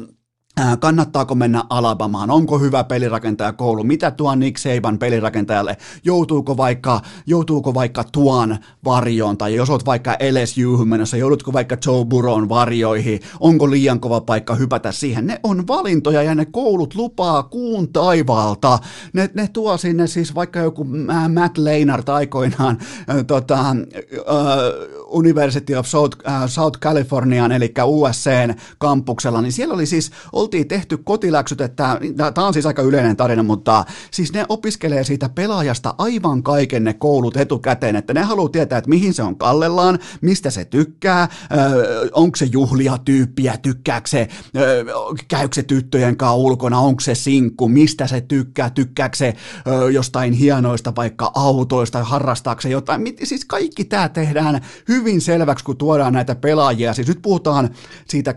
Kannattaako 0.80 1.36
mennä 1.36 1.64
Alabamaan? 1.70 2.32
Onko 2.32 2.60
hyvä 2.60 2.84
pelirakentaja 2.84 3.54
koulu? 3.54 3.84
Mitä 3.84 4.12
tuon 4.12 4.40
Nick 4.40 4.58
Saban 4.58 5.00
pelirakentajalle? 5.00 5.78
Joutuuko 6.04 6.58
vaikka, 6.58 7.02
joutuuko 7.26 7.74
vaikka 7.74 8.04
tuon 8.12 8.58
varjoon? 8.86 9.38
Tai 9.38 9.56
jos 9.56 9.70
olet 9.70 9.86
vaikka 9.86 10.18
LSU 10.32 10.86
menossa, 10.86 11.18
joudutko 11.18 11.54
vaikka 11.54 11.78
Joe 11.86 12.06
Burrown 12.06 12.50
varjoihin? 12.50 13.20
Onko 13.40 13.72
liian 13.72 14.00
kova 14.00 14.22
paikka 14.22 14.56
hypätä 14.56 14.92
siihen? 14.92 15.28
Ne 15.28 15.40
on 15.44 15.68
valintoja 15.68 16.24
ja 16.24 16.36
ne 16.36 16.46
koulut 16.46 16.96
lupaa 16.96 17.44
kuun 17.44 17.94
taivaalta. 17.94 18.80
Ne, 19.14 19.30
ne 19.34 19.48
tuo 19.48 19.78
sinne 19.78 20.08
siis 20.08 20.36
vaikka 20.36 20.60
joku 20.60 20.88
Matt 21.34 21.58
Leinart 21.58 22.10
aikoinaan 22.10 22.78
äh, 23.10 23.26
tota, 23.28 23.60
äh, 23.60 23.76
University 25.12 25.76
of 25.76 25.86
South, 25.86 26.18
äh, 26.28 26.44
South 26.48 26.80
Californian, 26.80 27.52
eli 27.52 27.74
USCn 27.84 28.54
kampuksella, 28.78 29.42
niin 29.42 29.52
siellä 29.52 29.74
oli 29.74 29.86
siis 29.86 30.12
oltiin 30.34 30.68
tehty 30.68 30.98
kotiläksyt, 30.98 31.62
että 31.62 32.00
tämä 32.34 32.48
on 32.48 32.54
siis 32.54 32.66
aika 32.66 32.82
yleinen 32.82 33.18
tarina, 33.18 33.44
mutta 33.44 33.86
siis 34.12 34.34
ne 34.34 34.46
opiskelee 34.50 35.04
siitä 35.04 35.30
pelaajasta 35.30 35.96
aivan 35.98 36.44
kaiken 36.44 36.84
ne 36.84 36.94
koulut 36.94 37.38
etukäteen, 37.38 37.96
että 37.96 38.14
ne 38.14 38.22
haluaa 38.22 38.50
tietää, 38.50 38.78
että 38.78 38.90
mihin 38.90 39.14
se 39.14 39.24
on 39.24 39.38
kallellaan, 39.38 40.00
mistä 40.22 40.50
se 40.50 40.66
tykkää, 40.66 41.28
onko 42.12 42.36
se 42.36 42.46
juhlia 42.46 42.98
tyyppiä, 43.06 43.58
tykkääkö 43.62 44.10
se, 44.10 44.28
käykö 45.28 45.56
se 45.56 45.64
tyttöjen 45.64 46.18
kanssa 46.18 46.36
ulkona, 46.36 46.80
onko 46.80 47.00
se 47.00 47.16
sinkku, 47.16 47.70
mistä 47.70 48.08
se 48.08 48.22
tykkää, 48.22 48.70
tykkääkö 48.70 49.18
se 49.18 49.34
jostain 49.94 50.34
hienoista 50.34 50.96
vaikka 50.96 51.32
autoista, 51.36 52.04
harrastaako 52.04 52.62
se 52.62 52.70
jotain, 52.70 53.02
siis 53.24 53.46
kaikki 53.46 53.86
tämä 53.86 54.10
tehdään 54.10 54.62
hyvin 54.88 55.01
selväksi, 55.22 55.66
kun 55.66 55.78
tuodaan 55.78 56.14
näitä 56.14 56.36
pelaajia, 56.36 56.94
siis 56.94 57.08
nyt 57.08 57.20
puhutaan 57.22 57.70
siitä 58.08 58.36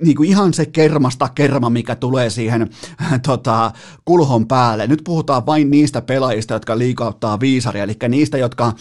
niin 0.00 0.16
kuin 0.16 0.28
ihan 0.28 0.54
se 0.54 0.66
kermasta 0.66 1.28
kerma, 1.28 1.70
mikä 1.70 1.96
tulee 1.96 2.30
siihen 2.30 2.70
tota, 3.26 3.72
kulhon 4.04 4.46
päälle. 4.46 4.86
Nyt 4.86 5.00
puhutaan 5.04 5.46
vain 5.46 5.70
niistä 5.70 6.02
pelaajista, 6.02 6.54
jotka 6.54 6.78
liikauttaa 6.78 7.40
viisaria, 7.40 7.84
eli 7.84 7.96
niistä, 8.08 8.38
jotka 8.38 8.72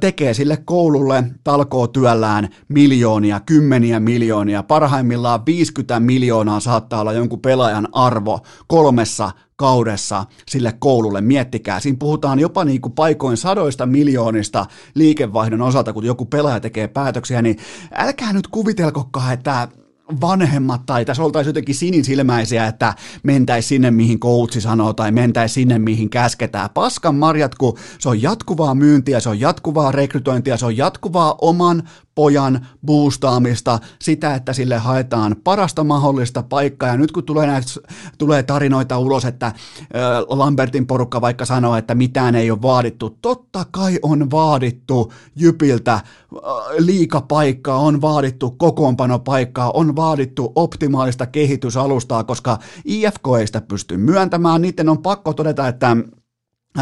tekee 0.00 0.34
sille 0.34 0.56
koululle 0.56 1.24
talkootyöllään 1.44 2.48
miljoonia, 2.68 3.40
kymmeniä 3.40 4.00
miljoonia, 4.00 4.62
parhaimmillaan 4.62 5.46
50 5.46 6.00
miljoonaa 6.00 6.60
saattaa 6.60 7.00
olla 7.00 7.12
jonkun 7.12 7.40
pelaajan 7.40 7.88
arvo 7.92 8.40
kolmessa 8.66 9.30
kaudessa 9.62 10.24
sille 10.48 10.74
koululle. 10.78 11.20
Miettikää, 11.20 11.80
siinä 11.80 11.96
puhutaan 11.98 12.38
jopa 12.38 12.64
niin 12.64 12.80
kuin 12.80 12.92
paikoin 12.92 13.36
sadoista 13.36 13.86
miljoonista 13.86 14.66
liikevaihdon 14.94 15.62
osalta, 15.62 15.92
kun 15.92 16.04
joku 16.04 16.24
pelaaja 16.24 16.60
tekee 16.60 16.88
päätöksiä, 16.88 17.42
niin 17.42 17.58
älkää 17.94 18.32
nyt 18.32 18.48
kuvitelkokaan, 18.48 19.32
että 19.32 19.68
vanhemmat 20.20 20.86
tai 20.86 21.04
tässä 21.04 21.22
oltaisiin 21.22 21.48
jotenkin 21.48 21.74
sinisilmäisiä, 21.74 22.66
että 22.66 22.94
mentäisi 23.22 23.68
sinne, 23.68 23.90
mihin 23.90 24.20
koutsi 24.20 24.60
sanoo, 24.60 24.92
tai 24.92 25.12
mentäisi 25.12 25.52
sinne, 25.52 25.78
mihin 25.78 26.10
käsketään. 26.10 26.70
Paskan 26.74 27.14
marjat, 27.14 27.54
kun 27.54 27.78
se 27.98 28.08
on 28.08 28.22
jatkuvaa 28.22 28.74
myyntiä, 28.74 29.20
se 29.20 29.28
on 29.28 29.40
jatkuvaa 29.40 29.92
rekrytointia, 29.92 30.56
se 30.56 30.66
on 30.66 30.76
jatkuvaa 30.76 31.34
oman 31.40 31.88
pojan 32.14 32.66
boostaamista, 32.86 33.78
sitä, 33.98 34.34
että 34.34 34.52
sille 34.52 34.78
haetaan 34.78 35.36
parasta 35.44 35.84
mahdollista 35.84 36.42
paikkaa. 36.42 36.88
Ja 36.88 36.96
nyt 36.96 37.12
kun 37.12 37.24
tulee, 37.24 37.46
näitä, 37.46 37.66
tulee 38.18 38.42
tarinoita 38.42 38.98
ulos, 38.98 39.24
että 39.24 39.52
Lambertin 40.28 40.86
porukka 40.86 41.20
vaikka 41.20 41.44
sanoo, 41.44 41.76
että 41.76 41.94
mitään 41.94 42.34
ei 42.34 42.50
ole 42.50 42.62
vaadittu, 42.62 43.18
totta 43.22 43.66
kai 43.70 43.98
on 44.02 44.30
vaadittu 44.30 45.12
Jypiltä 45.36 46.00
liikapaikkaa, 46.78 47.78
on 47.78 48.00
vaadittu 48.00 48.50
kokoonpanopaikkaa, 48.50 49.70
on 49.70 49.96
vaadittu 49.96 50.52
optimaalista 50.54 51.26
kehitysalustaa, 51.26 52.24
koska 52.24 52.58
IFK 52.84 53.26
ei 53.40 53.46
sitä 53.46 53.60
pysty 53.60 53.96
myöntämään. 53.96 54.62
Niiden 54.62 54.88
on 54.88 55.02
pakko 55.02 55.32
todeta, 55.32 55.68
että 55.68 55.96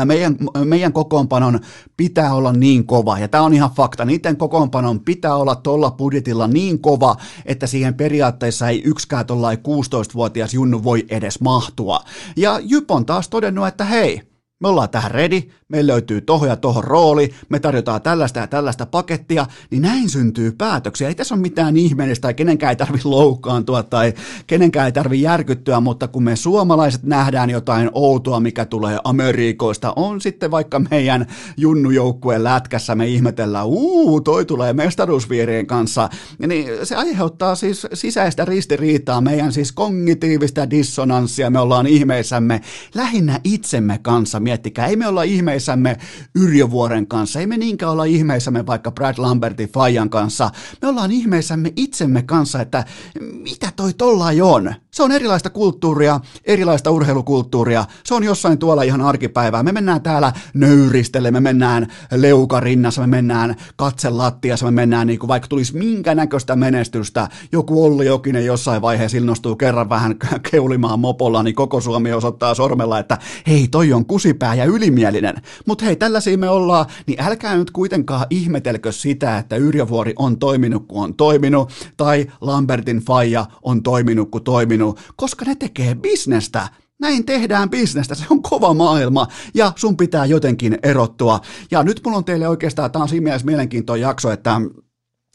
meidän, 0.05 0.37
meidän 0.65 0.93
kokoonpanon 0.93 1.61
pitää 1.97 2.35
olla 2.35 2.53
niin 2.53 2.87
kova, 2.87 3.19
ja 3.19 3.29
tämä 3.29 3.45
on 3.45 3.55
ihan 3.55 3.71
fakta, 3.71 4.05
niiden 4.05 4.37
kokoonpanon 4.37 5.01
pitää 5.01 5.35
olla 5.35 5.57
tuolla 5.57 5.91
budjetilla 5.91 6.47
niin 6.47 6.79
kova, 6.79 7.17
että 7.47 7.67
siihen 7.67 7.95
periaatteessa 7.95 8.69
ei 8.69 8.83
yksikään 8.85 9.27
tuollain 9.27 9.59
16-vuotias 9.59 10.55
Junnu 10.55 10.85
voi 10.85 11.07
edes 11.09 11.41
mahtua. 11.41 12.01
Ja 12.37 12.61
Jyp 12.63 12.91
on 12.91 13.07
taas 13.07 13.29
todennut, 13.29 13.67
että 13.67 13.85
hei, 13.85 14.30
me 14.61 14.69
ollaan 14.69 14.91
tähän 14.91 15.11
ready, 15.11 15.43
meillä 15.69 15.93
löytyy 15.93 16.21
toho 16.21 16.47
ja 16.47 16.57
tohon 16.57 16.85
rooli, 16.85 17.31
me 17.49 17.61
tarjotaan 17.61 18.03
tällaista 18.03 18.39
ja 18.41 18.47
tällaista 18.47 18.87
pakettia, 18.87 19.47
niin 19.71 19.83
näin 19.83 20.09
syntyy 20.09 20.53
päätöksiä. 20.53 21.09
Ei 21.09 21.15
tässä 21.15 21.35
ole 21.35 21.43
mitään 21.43 21.77
ihmeellistä 21.77 22.23
tai 22.23 22.35
kenenkään 22.35 22.71
ei 22.71 22.77
tarvitse 22.77 23.09
loukkaantua 23.09 23.83
tai 23.83 24.13
kenenkään 24.47 24.87
ei 24.87 24.93
tarvitse 24.93 25.23
järkyttyä, 25.23 25.81
mutta 25.81 26.09
kun 26.09 26.23
me 26.23 26.37
suomalaiset 26.37 27.03
nähdään 27.03 27.51
jotain 27.51 27.91
outoa, 27.93 28.41
mikä 28.41 28.65
tulee 28.65 28.99
Amerikoista, 29.05 29.93
on 29.97 30.21
sitten 30.21 30.51
vaikka 30.51 30.79
meidän 30.79 31.27
junnujoukkueen 31.57 32.45
lätkässä, 32.45 32.95
me 32.95 33.07
ihmetellään, 33.07 33.67
uu, 33.67 34.21
toi 34.21 34.45
tulee 34.45 34.73
mestaruusviirien 34.73 35.67
kanssa, 35.67 36.09
niin 36.47 36.67
se 36.83 36.97
aiheuttaa 36.97 37.55
siis 37.55 37.87
sisäistä 37.95 38.45
ristiriitaa, 38.45 39.21
meidän 39.21 39.53
siis 39.53 39.73
kognitiivista 39.73 40.71
dissonanssia, 40.71 41.51
me 41.51 41.61
ollaan 41.61 41.87
ihmeissämme 41.87 42.61
lähinnä 42.95 43.41
itsemme 43.45 43.99
kanssa 44.03 44.41
miettikää, 44.51 44.87
ei 44.87 44.97
me 44.97 45.09
olla 45.09 45.23
ihmeissämme 45.23 45.97
Yrjövuoren 46.35 47.07
kanssa, 47.07 47.41
ei 47.41 47.47
me 47.47 47.57
niinkään 47.57 47.93
olla 47.93 48.05
ihmeissämme 48.05 48.67
vaikka 48.67 48.91
Brad 48.91 49.15
Lambertin 49.19 49.69
Fajan 49.69 50.11
kanssa, 50.11 50.51
me 50.83 50.89
ollaan 50.89 51.11
ihmeissämme 51.11 51.73
itsemme 51.77 52.23
kanssa, 52.23 52.61
että 52.61 52.85
mitä 53.21 53.73
toi 53.77 53.95
tollai 53.95 54.41
on. 54.41 54.75
Se 54.91 55.03
on 55.03 55.13
erilaista 55.13 55.51
kulttuuria, 55.51 56.21
erilaista 56.45 56.91
urheilukulttuuria, 56.91 57.85
se 58.05 58.15
on 58.15 58.25
jossain 58.25 58.59
tuolla 58.59 58.83
ihan 58.83 59.01
arkipäivää. 59.01 59.63
Me 59.63 59.73
mennään 59.73 60.03
täällä 60.03 60.33
nöyristelle, 60.55 61.31
me 61.31 61.41
mennään 61.41 61.87
leukarinnassa, 62.15 63.01
me 63.01 63.07
mennään 63.07 63.57
katselattiassa, 63.77 64.67
me 64.67 64.71
mennään 64.71 65.07
niin 65.07 65.19
kuin 65.19 65.29
vaikka 65.29 65.49
tulisi 65.49 65.77
minkä 65.77 66.15
näköistä 66.15 66.57
menestystä, 66.57 67.29
joku 67.53 67.85
Olli 67.85 68.07
Jokinen 68.07 68.47
jossain 68.47 68.83
vaiheessa 68.83 69.17
innostuu 69.17 69.57
kerran 69.57 69.89
vähän 69.89 70.15
keulimaan 70.51 71.01
mopolla, 71.01 71.43
niin 71.43 71.55
koko 71.55 71.81
Suomi 71.81 72.13
osoittaa 72.13 72.55
sormella, 72.55 72.99
että 72.99 73.19
hei, 73.47 73.69
toi 73.69 73.93
on 73.93 74.05
kusipää 74.41 74.55
ja 74.55 74.65
ylimielinen. 74.65 75.37
Mutta 75.67 75.85
hei, 75.85 75.97
tällaisia 75.97 76.39
me 76.39 76.49
ollaan, 76.49 76.87
niin 77.07 77.23
älkää 77.23 77.57
nyt 77.57 77.71
kuitenkaan 77.71 78.27
ihmetelkö 78.31 78.93
sitä, 78.93 79.39
että 79.39 79.57
Yrjövuori 79.57 80.15
on 80.17 80.39
toiminut 80.39 80.87
kun 80.89 81.05
on 81.05 81.15
toiminut, 81.15 81.71
tai 81.97 82.27
Lambertin 82.41 82.99
faija 82.99 83.47
on 83.63 83.83
toiminut 83.83 84.31
kun 84.31 84.45
toiminut, 84.45 84.99
koska 85.17 85.45
ne 85.45 85.55
tekee 85.55 85.95
bisnestä. 85.95 86.69
Näin 87.01 87.25
tehdään 87.25 87.71
bisnestä, 87.71 88.15
se 88.15 88.25
on 88.31 88.43
kova 88.43 88.75
maailma 88.75 89.27
ja 89.55 89.73
sun 89.77 89.97
pitää 89.97 90.27
jotenkin 90.27 90.79
erottua. 90.83 91.41
Ja 91.71 91.83
nyt 91.83 92.01
mulla 92.05 92.19
on 92.19 92.25
teille 92.25 92.49
oikeastaan, 92.49 92.91
tämä 92.91 93.03
on 93.03 93.09
siinä 93.09 93.25
mielessä 93.25 93.47
mielenkiintoinen 93.47 94.03
jakso, 94.03 94.31
että 94.31 94.61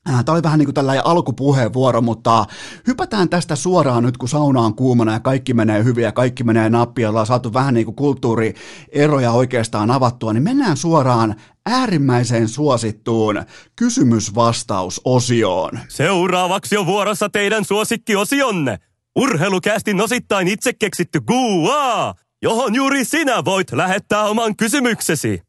Tämä 0.05 0.23
oli 0.27 0.43
vähän 0.43 0.59
niin 0.59 0.67
kuin 0.67 0.73
tällainen 0.73 1.05
alkupuheenvuoro, 1.05 2.01
mutta 2.01 2.45
hypätään 2.87 3.29
tästä 3.29 3.55
suoraan 3.55 4.03
nyt, 4.03 4.17
kun 4.17 4.29
sauna 4.29 4.61
on 4.61 4.75
kuumana 4.75 5.13
ja 5.13 5.19
kaikki 5.19 5.53
menee 5.53 5.83
hyvin 5.83 6.03
ja 6.03 6.11
kaikki 6.11 6.43
menee 6.43 6.69
nappia, 6.69 7.09
ollaan 7.09 7.25
saatu 7.25 7.53
vähän 7.53 7.73
niin 7.73 7.85
kuin 7.85 7.95
kulttuurieroja 7.95 9.31
oikeastaan 9.31 9.91
avattua, 9.91 10.33
niin 10.33 10.43
mennään 10.43 10.77
suoraan 10.77 11.35
äärimmäiseen 11.65 12.47
suosittuun 12.47 13.43
kysymys-vastaus-osioon. 13.75 15.79
Seuraavaksi 15.87 16.77
on 16.77 16.85
vuorossa 16.85 17.29
teidän 17.29 17.65
suosikkiosionne. 17.65 18.79
Urheilukästin 19.15 20.01
osittain 20.01 20.47
itse 20.47 20.73
keksitty 20.73 21.21
Gua, 21.21 22.13
johon 22.41 22.75
juuri 22.75 23.05
sinä 23.05 23.45
voit 23.45 23.71
lähettää 23.71 24.23
oman 24.23 24.55
kysymyksesi. 24.55 25.41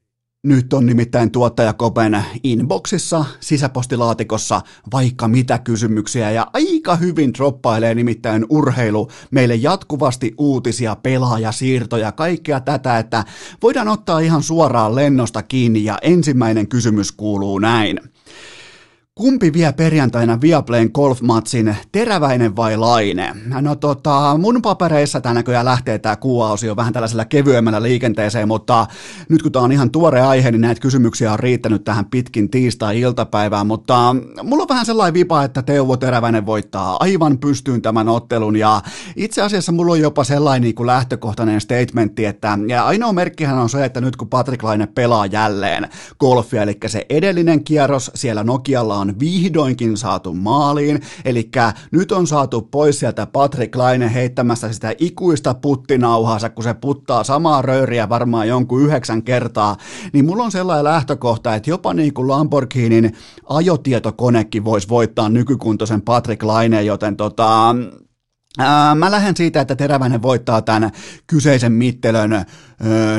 Nyt 0.46 0.72
on 0.72 0.86
nimittäin 0.86 1.30
tuottaja 1.30 1.72
Kopen 1.72 2.24
inboxissa, 2.42 3.24
sisäpostilaatikossa 3.40 4.60
vaikka 4.92 5.28
mitä 5.28 5.58
kysymyksiä 5.58 6.30
ja 6.30 6.46
aika 6.52 6.96
hyvin 6.96 7.34
droppailee 7.34 7.94
nimittäin 7.94 8.46
urheilu 8.48 9.10
meille 9.30 9.54
jatkuvasti 9.54 10.34
uutisia, 10.38 10.96
pelaajasiirtoja, 10.96 12.12
kaikkea 12.12 12.60
tätä, 12.60 12.98
että 12.98 13.24
voidaan 13.62 13.88
ottaa 13.88 14.18
ihan 14.18 14.42
suoraan 14.42 14.94
lennosta 14.94 15.42
kiinni 15.42 15.84
ja 15.84 15.98
ensimmäinen 16.02 16.68
kysymys 16.68 17.12
kuuluu 17.12 17.58
näin. 17.58 18.00
Kumpi 19.18 19.52
vie 19.52 19.72
perjantaina 19.72 20.40
Viaplayn 20.40 20.90
golfmatsin, 20.94 21.76
teräväinen 21.92 22.56
vai 22.56 22.76
laine? 22.76 23.32
No 23.60 23.76
tota, 23.76 24.38
mun 24.38 24.62
papereissa 24.62 25.20
tämä 25.20 25.34
näköjään 25.34 25.64
lähtee 25.64 25.98
tämä 25.98 26.16
kuuausio 26.16 26.76
vähän 26.76 26.92
tällaisella 26.92 27.24
kevyemmällä 27.24 27.82
liikenteeseen, 27.82 28.48
mutta 28.48 28.86
nyt 29.28 29.42
kun 29.42 29.52
tämä 29.52 29.64
on 29.64 29.72
ihan 29.72 29.90
tuore 29.90 30.20
aihe, 30.20 30.50
niin 30.50 30.60
näitä 30.60 30.80
kysymyksiä 30.80 31.32
on 31.32 31.38
riittänyt 31.38 31.84
tähän 31.84 32.04
pitkin 32.04 32.50
tiistai-iltapäivään, 32.50 33.66
mutta 33.66 34.16
mulla 34.42 34.62
on 34.62 34.68
vähän 34.68 34.86
sellainen 34.86 35.14
vipa, 35.14 35.44
että 35.44 35.62
Teuvo 35.62 35.96
Teräväinen 35.96 36.46
voittaa 36.46 36.96
aivan 37.00 37.38
pystyyn 37.38 37.82
tämän 37.82 38.08
ottelun 38.08 38.56
ja 38.56 38.82
itse 39.16 39.42
asiassa 39.42 39.72
mulla 39.72 39.92
on 39.92 40.00
jopa 40.00 40.24
sellainen 40.24 40.62
niin 40.62 40.74
kuin 40.74 40.86
lähtökohtainen 40.86 41.60
statementti, 41.60 42.24
että 42.24 42.58
ja 42.68 42.86
ainoa 42.86 43.12
merkkihän 43.12 43.58
on 43.58 43.68
se, 43.68 43.84
että 43.84 44.00
nyt 44.00 44.16
kun 44.16 44.28
Patrick 44.28 44.62
Laine 44.62 44.86
pelaa 44.86 45.26
jälleen 45.26 45.88
golfia, 46.20 46.62
eli 46.62 46.78
se 46.86 47.06
edellinen 47.10 47.64
kierros 47.64 48.10
siellä 48.14 48.44
Nokialla 48.44 48.94
on 48.94 49.05
on 49.10 49.20
vihdoinkin 49.20 49.96
saatu 49.96 50.34
maaliin, 50.34 51.02
eli 51.24 51.50
nyt 51.90 52.12
on 52.12 52.26
saatu 52.26 52.62
pois 52.62 52.98
sieltä 52.98 53.26
Patrick 53.26 53.76
Laine 53.76 54.14
heittämässä 54.14 54.72
sitä 54.72 54.94
ikuista 54.98 55.54
puttinauhaansa, 55.54 56.50
kun 56.50 56.64
se 56.64 56.74
puttaa 56.74 57.24
samaa 57.24 57.62
röyriä 57.62 58.08
varmaan 58.08 58.48
jonkun 58.48 58.82
yhdeksän 58.82 59.22
kertaa, 59.22 59.76
niin 60.12 60.24
mulla 60.24 60.44
on 60.44 60.52
sellainen 60.52 60.84
lähtökohta, 60.84 61.54
että 61.54 61.70
jopa 61.70 61.94
niin 61.94 62.14
kuin 62.14 62.28
Lamborghinin 62.28 63.16
ajotietokonekin 63.48 64.64
voisi 64.64 64.88
voittaa 64.88 65.28
nykykuntoisen 65.28 66.02
Patrick 66.02 66.42
Laine, 66.42 66.82
joten 66.82 67.16
tota, 67.16 67.74
Mä 68.94 69.10
lähden 69.10 69.36
siitä, 69.36 69.60
että 69.60 69.76
Teräväinen 69.76 70.22
voittaa 70.22 70.62
tämän 70.62 70.90
kyseisen 71.26 71.72
mittelön 71.72 72.44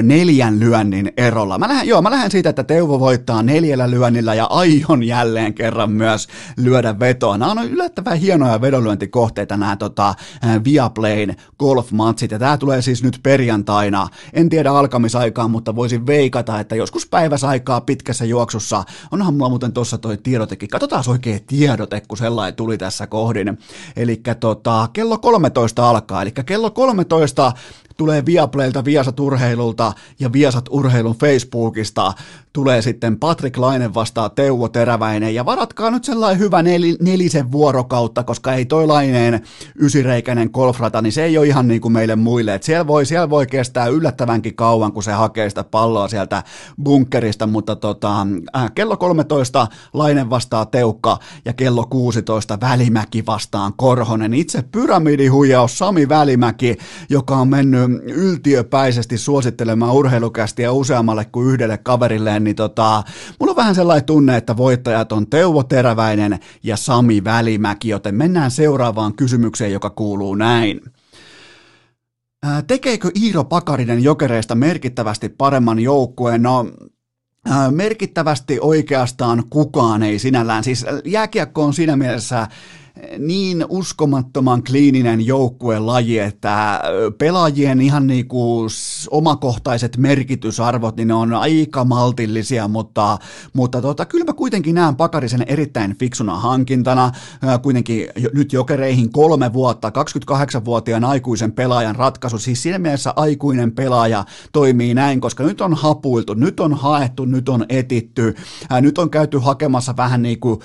neljän 0.01 0.59
lyönnin 0.59 1.13
erolla. 1.17 1.57
Mä 1.57 1.67
lähden, 1.67 1.87
joo, 1.87 2.01
mä 2.01 2.11
lähden 2.11 2.31
siitä, 2.31 2.49
että 2.49 2.63
Teuvo 2.63 2.99
voittaa 2.99 3.43
neljällä 3.43 3.89
lyönnillä 3.89 4.33
ja 4.33 4.45
aion 4.45 5.03
jälleen 5.03 5.53
kerran 5.53 5.91
myös 5.91 6.27
lyödä 6.57 6.99
vetoa. 6.99 7.37
Nämä 7.37 7.51
on 7.51 7.71
yllättävän 7.71 8.17
hienoja 8.17 8.61
vedonlyöntikohteita 8.61 9.57
nämä 9.57 9.75
tota, 9.75 10.15
Viaplayn 10.63 11.35
golf-matsit 11.59 12.31
ja 12.31 12.39
tämä 12.39 12.57
tulee 12.57 12.81
siis 12.81 13.03
nyt 13.03 13.19
perjantaina. 13.23 14.07
En 14.33 14.49
tiedä 14.49 14.71
alkamisaikaa, 14.71 15.47
mutta 15.47 15.75
voisin 15.75 16.07
veikata, 16.07 16.59
että 16.59 16.75
joskus 16.75 17.07
päiväsaikaa 17.07 17.81
pitkässä 17.81 18.25
juoksussa, 18.25 18.83
onhan 19.11 19.33
mulla 19.33 19.49
muuten 19.49 19.73
tuossa 19.73 19.97
toi 19.97 20.17
tiedotekin, 20.17 20.69
katsotaan 20.69 21.03
oikein 21.07 21.43
tiedote, 21.47 22.01
kun 22.07 22.17
sellainen 22.17 22.55
tuli 22.55 22.77
tässä 22.77 23.07
kohdin. 23.07 23.57
Eli 23.95 24.21
tota, 24.39 24.89
kello 24.93 25.17
13 25.17 25.89
alkaa, 25.89 26.21
eli 26.21 26.31
kello 26.45 26.71
13 26.71 27.53
tulee 27.97 28.25
Viaplaylta, 28.25 28.85
Viasat 28.85 29.19
Urheilulta 29.19 29.93
ja 30.19 30.33
Viasat 30.33 30.65
Urheilun 30.69 31.15
Facebookista 31.15 32.13
tulee 32.57 32.81
sitten 32.81 33.19
Patrick 33.19 33.57
Lainen 33.57 33.93
vastaa 33.93 34.29
Teuvo 34.29 34.69
Teräväinen. 34.69 35.35
Ja 35.35 35.45
varatkaa 35.45 35.91
nyt 35.91 36.03
sellainen 36.03 36.39
hyvä 36.39 36.63
nel, 36.63 36.81
nelisen 37.01 37.51
vuorokautta, 37.51 38.23
koska 38.23 38.53
ei 38.53 38.65
toi 38.65 38.87
Laineen 38.87 39.41
ysireikäinen 39.81 40.49
golfrata, 40.53 41.01
niin 41.01 41.11
se 41.11 41.23
ei 41.23 41.37
ole 41.37 41.47
ihan 41.47 41.67
niin 41.67 41.81
kuin 41.81 41.91
meille 41.91 42.15
muille, 42.15 42.53
että 42.53 42.65
siellä 42.65 42.87
voi, 42.87 43.05
siellä 43.05 43.29
voi 43.29 43.47
kestää 43.47 43.87
yllättävänkin 43.87 44.55
kauan, 44.55 44.93
kun 44.93 45.03
se 45.03 45.11
hakee 45.11 45.49
sitä 45.49 45.63
palloa 45.63 46.07
sieltä 46.07 46.43
bunkerista, 46.83 47.47
mutta 47.47 47.75
tota, 47.75 48.27
äh, 48.55 48.71
kello 48.75 48.97
13 48.97 49.67
Lainen 49.93 50.29
vastaa 50.29 50.65
Teukka 50.65 51.19
ja 51.45 51.53
kello 51.53 51.85
16 51.89 52.57
Välimäki 52.61 53.25
vastaan 53.25 53.73
Korhonen, 53.75 54.33
itse 54.33 54.61
pyramidihuijaus 54.61 55.77
Sami 55.77 56.09
Välimäki, 56.09 56.77
joka 57.09 57.35
on 57.35 57.47
mennyt 57.47 57.91
yltiöpäisesti 58.03 59.17
suosittelemaan 59.17 59.93
urheilukästiä 59.93 60.71
useammalle 60.71 61.25
kuin 61.25 61.47
yhdelle 61.47 61.77
kaverilleen, 61.77 62.46
niin 62.47 62.55
tota, 62.55 63.03
mulla 63.39 63.51
on 63.51 63.55
vähän 63.55 63.75
sellainen 63.75 64.05
tunne, 64.05 64.37
että 64.37 64.57
voittajat 64.57 65.11
on 65.11 65.27
Teuvo 65.27 65.63
Teräväinen 65.63 66.39
ja 66.63 66.77
Sami 66.77 67.23
Välimäki, 67.23 67.89
joten 67.89 68.15
mennään 68.15 68.51
seuraavaan 68.51 69.15
kysymykseen, 69.15 69.71
joka 69.71 69.89
kuuluu 69.89 70.35
näin. 70.35 70.81
Tekeekö 72.67 73.11
Iiro 73.21 73.43
Pakarinen 73.43 74.03
jokereista 74.03 74.55
merkittävästi 74.55 75.29
paremman 75.29 75.79
joukkueen? 75.79 76.43
No, 76.43 76.65
merkittävästi 77.71 78.57
oikeastaan 78.61 79.43
kukaan 79.49 80.03
ei 80.03 80.19
sinällään. 80.19 80.63
Siis 80.63 80.85
jääkiekko 81.05 81.63
on 81.63 81.73
siinä 81.73 81.95
mielessä 81.95 82.47
niin 83.19 83.65
uskomattoman 83.69 84.63
kliininen 84.63 85.25
joukkuelaji, 85.25 86.19
että 86.19 86.81
pelaajien 87.17 87.81
ihan 87.81 88.07
niin 88.07 88.27
kuin 88.27 88.69
omakohtaiset 89.11 89.97
merkitysarvot, 89.97 90.95
niin 90.95 91.07
ne 91.07 91.13
on 91.13 91.33
aika 91.33 91.85
maltillisia, 91.85 92.67
mutta, 92.67 93.17
mutta 93.53 93.81
tota, 93.81 94.05
kyllä 94.05 94.25
mä 94.25 94.33
kuitenkin 94.33 94.75
näen 94.75 94.95
Pakarisen 94.95 95.43
erittäin 95.47 95.97
fiksuna 95.97 96.35
hankintana, 96.37 97.11
kuitenkin 97.61 98.07
nyt 98.33 98.53
jokereihin 98.53 99.11
kolme 99.11 99.53
vuotta, 99.53 99.89
28-vuotiaan 99.89 101.03
aikuisen 101.03 101.51
pelaajan 101.51 101.95
ratkaisu, 101.95 102.37
siis 102.37 102.63
siinä 102.63 102.79
mielessä 102.79 103.13
aikuinen 103.15 103.71
pelaaja 103.71 104.25
toimii 104.51 104.93
näin, 104.93 105.21
koska 105.21 105.43
nyt 105.43 105.61
on 105.61 105.73
hapuiltu, 105.73 106.33
nyt 106.33 106.59
on 106.59 106.73
haettu, 106.73 107.25
nyt 107.25 107.49
on 107.49 107.65
etitty, 107.69 108.35
nyt 108.81 108.97
on 108.97 109.09
käyty 109.09 109.37
hakemassa 109.37 109.97
vähän 109.97 110.21
niin 110.21 110.39
kuin 110.39 110.59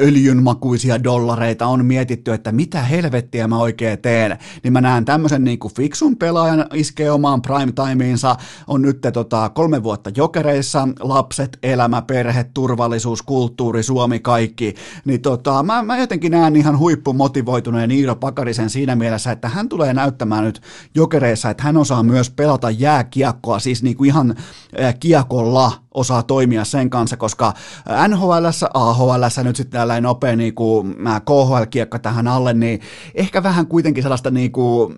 öljynmakuisia 0.00 1.04
dollareita, 1.04 1.66
on 1.66 1.77
on 1.80 1.86
mietitty, 1.86 2.32
että 2.32 2.52
mitä 2.52 2.82
helvettiä 2.82 3.48
mä 3.48 3.58
oikein 3.58 3.98
teen, 3.98 4.38
niin 4.62 4.72
mä 4.72 4.80
näen 4.80 5.04
tämmöisen 5.04 5.44
niin 5.44 5.58
kuin 5.58 5.74
fiksun 5.74 6.16
pelaajan 6.16 6.66
iskee 6.74 7.10
omaan 7.10 7.42
prime 7.42 7.72
timeinsa, 7.72 8.36
on 8.66 8.82
nyt 8.82 8.98
tota, 9.12 9.48
kolme 9.48 9.82
vuotta 9.82 10.10
jokereissa, 10.16 10.88
lapset, 11.00 11.58
elämä, 11.62 12.02
perhe, 12.02 12.44
turvallisuus, 12.44 13.22
kulttuuri, 13.22 13.82
Suomi, 13.82 14.18
kaikki, 14.18 14.74
niin 15.04 15.22
tota, 15.22 15.62
mä, 15.62 15.82
mä 15.82 15.98
jotenkin 15.98 16.32
näen 16.32 16.56
ihan 16.56 16.78
huippumotivoituneen 16.78 17.90
Iiro 17.90 18.16
Pakarisen 18.16 18.70
siinä 18.70 18.96
mielessä, 18.96 19.32
että 19.32 19.48
hän 19.48 19.68
tulee 19.68 19.94
näyttämään 19.94 20.44
nyt 20.44 20.62
jokereissa, 20.94 21.50
että 21.50 21.62
hän 21.62 21.76
osaa 21.76 22.02
myös 22.02 22.30
pelata 22.30 22.70
jääkiekkoa, 22.70 23.58
siis 23.58 23.82
niin 23.82 23.96
kuin 23.96 24.08
ihan 24.08 24.34
kiekolla 25.00 25.72
osaa 25.98 26.22
toimia 26.22 26.64
sen 26.64 26.90
kanssa, 26.90 27.16
koska 27.16 27.52
NHL, 28.08 28.46
AHL 28.74 29.22
nyt 29.44 29.56
sitten 29.56 29.80
tällainen 29.80 30.02
nopea 30.02 30.36
niin 30.36 30.54
kuin 30.54 30.96
KHL-kiekka 31.24 31.98
tähän 31.98 32.28
alle, 32.28 32.54
niin 32.54 32.80
ehkä 33.14 33.42
vähän 33.42 33.66
kuitenkin 33.66 34.02
sellaista 34.02 34.30
niin 34.30 34.52
kuin, 34.52 34.94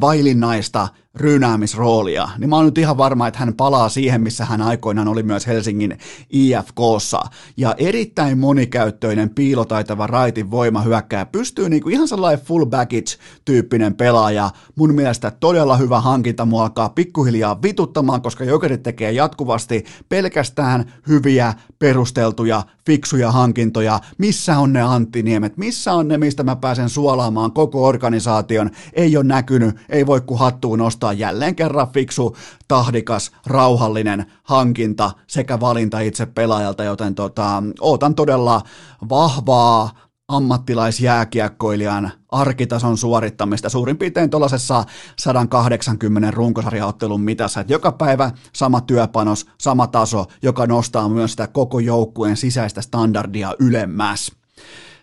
vailinnaista 0.00 0.88
ryynäämisroolia, 1.14 2.28
niin 2.38 2.50
mä 2.50 2.56
oon 2.56 2.64
nyt 2.64 2.78
ihan 2.78 2.96
varma, 2.96 3.28
että 3.28 3.40
hän 3.40 3.54
palaa 3.54 3.88
siihen, 3.88 4.20
missä 4.20 4.44
hän 4.44 4.62
aikoinaan 4.62 5.08
oli 5.08 5.22
myös 5.22 5.46
Helsingin 5.46 5.98
IFKssa. 6.30 7.22
Ja 7.56 7.74
erittäin 7.78 8.38
monikäyttöinen, 8.38 9.30
piilotaitava 9.30 10.06
raitin 10.06 10.50
voima 10.50 10.82
hyökkää, 10.82 11.26
pystyy 11.26 11.68
niinku 11.68 11.88
ihan 11.88 12.08
sellainen 12.08 12.44
full 12.44 12.64
baggage-tyyppinen 12.64 13.94
pelaaja. 13.94 14.50
Mun 14.74 14.94
mielestä 14.94 15.30
todella 15.30 15.76
hyvä 15.76 16.00
hankinta 16.00 16.44
mua 16.44 16.62
alkaa 16.62 16.88
pikkuhiljaa 16.88 17.62
vituttamaan, 17.62 18.22
koska 18.22 18.44
Jokerit 18.44 18.82
tekee 18.82 19.12
jatkuvasti 19.12 19.84
pelkästään 20.08 20.92
hyviä, 21.08 21.54
perusteltuja, 21.78 22.62
fiksuja 22.86 23.32
hankintoja. 23.32 24.00
Missä 24.18 24.58
on 24.58 24.72
ne 24.72 24.82
Anttiniemet? 24.82 25.56
Missä 25.56 25.92
on 25.92 26.08
ne, 26.08 26.18
mistä 26.18 26.42
mä 26.42 26.56
pääsen 26.56 26.88
suolaamaan 26.88 27.52
koko 27.52 27.84
organisaation? 27.84 28.70
Ei 28.92 29.16
ole 29.16 29.24
näkynyt, 29.24 29.76
ei 29.88 30.06
voi 30.06 30.20
kuin 30.20 30.38
hattuun 30.38 30.78
nostaa 30.78 31.01
jälleen 31.10 31.56
kerran 31.56 31.88
fiksu, 31.92 32.36
tahdikas, 32.68 33.30
rauhallinen 33.46 34.26
hankinta 34.42 35.10
sekä 35.26 35.60
valinta 35.60 36.00
itse 36.00 36.26
pelaajalta, 36.26 36.84
joten 36.84 37.14
tota, 37.14 37.62
ootan 37.80 38.14
todella 38.14 38.62
vahvaa 39.08 39.90
ammattilaisjääkiekkoilijan 40.28 42.12
arkitason 42.28 42.98
suorittamista 42.98 43.68
suurin 43.68 43.98
piirtein 43.98 44.30
tuollaisessa 44.30 44.84
180 45.18 46.30
runkosarjaottelun 46.30 47.20
mitassa, 47.20 47.60
että 47.60 47.72
joka 47.72 47.92
päivä 47.92 48.30
sama 48.54 48.80
työpanos, 48.80 49.46
sama 49.60 49.86
taso, 49.86 50.24
joka 50.42 50.66
nostaa 50.66 51.08
myös 51.08 51.30
sitä 51.30 51.46
koko 51.46 51.78
joukkueen 51.78 52.36
sisäistä 52.36 52.82
standardia 52.82 53.54
ylemmäs. 53.58 54.32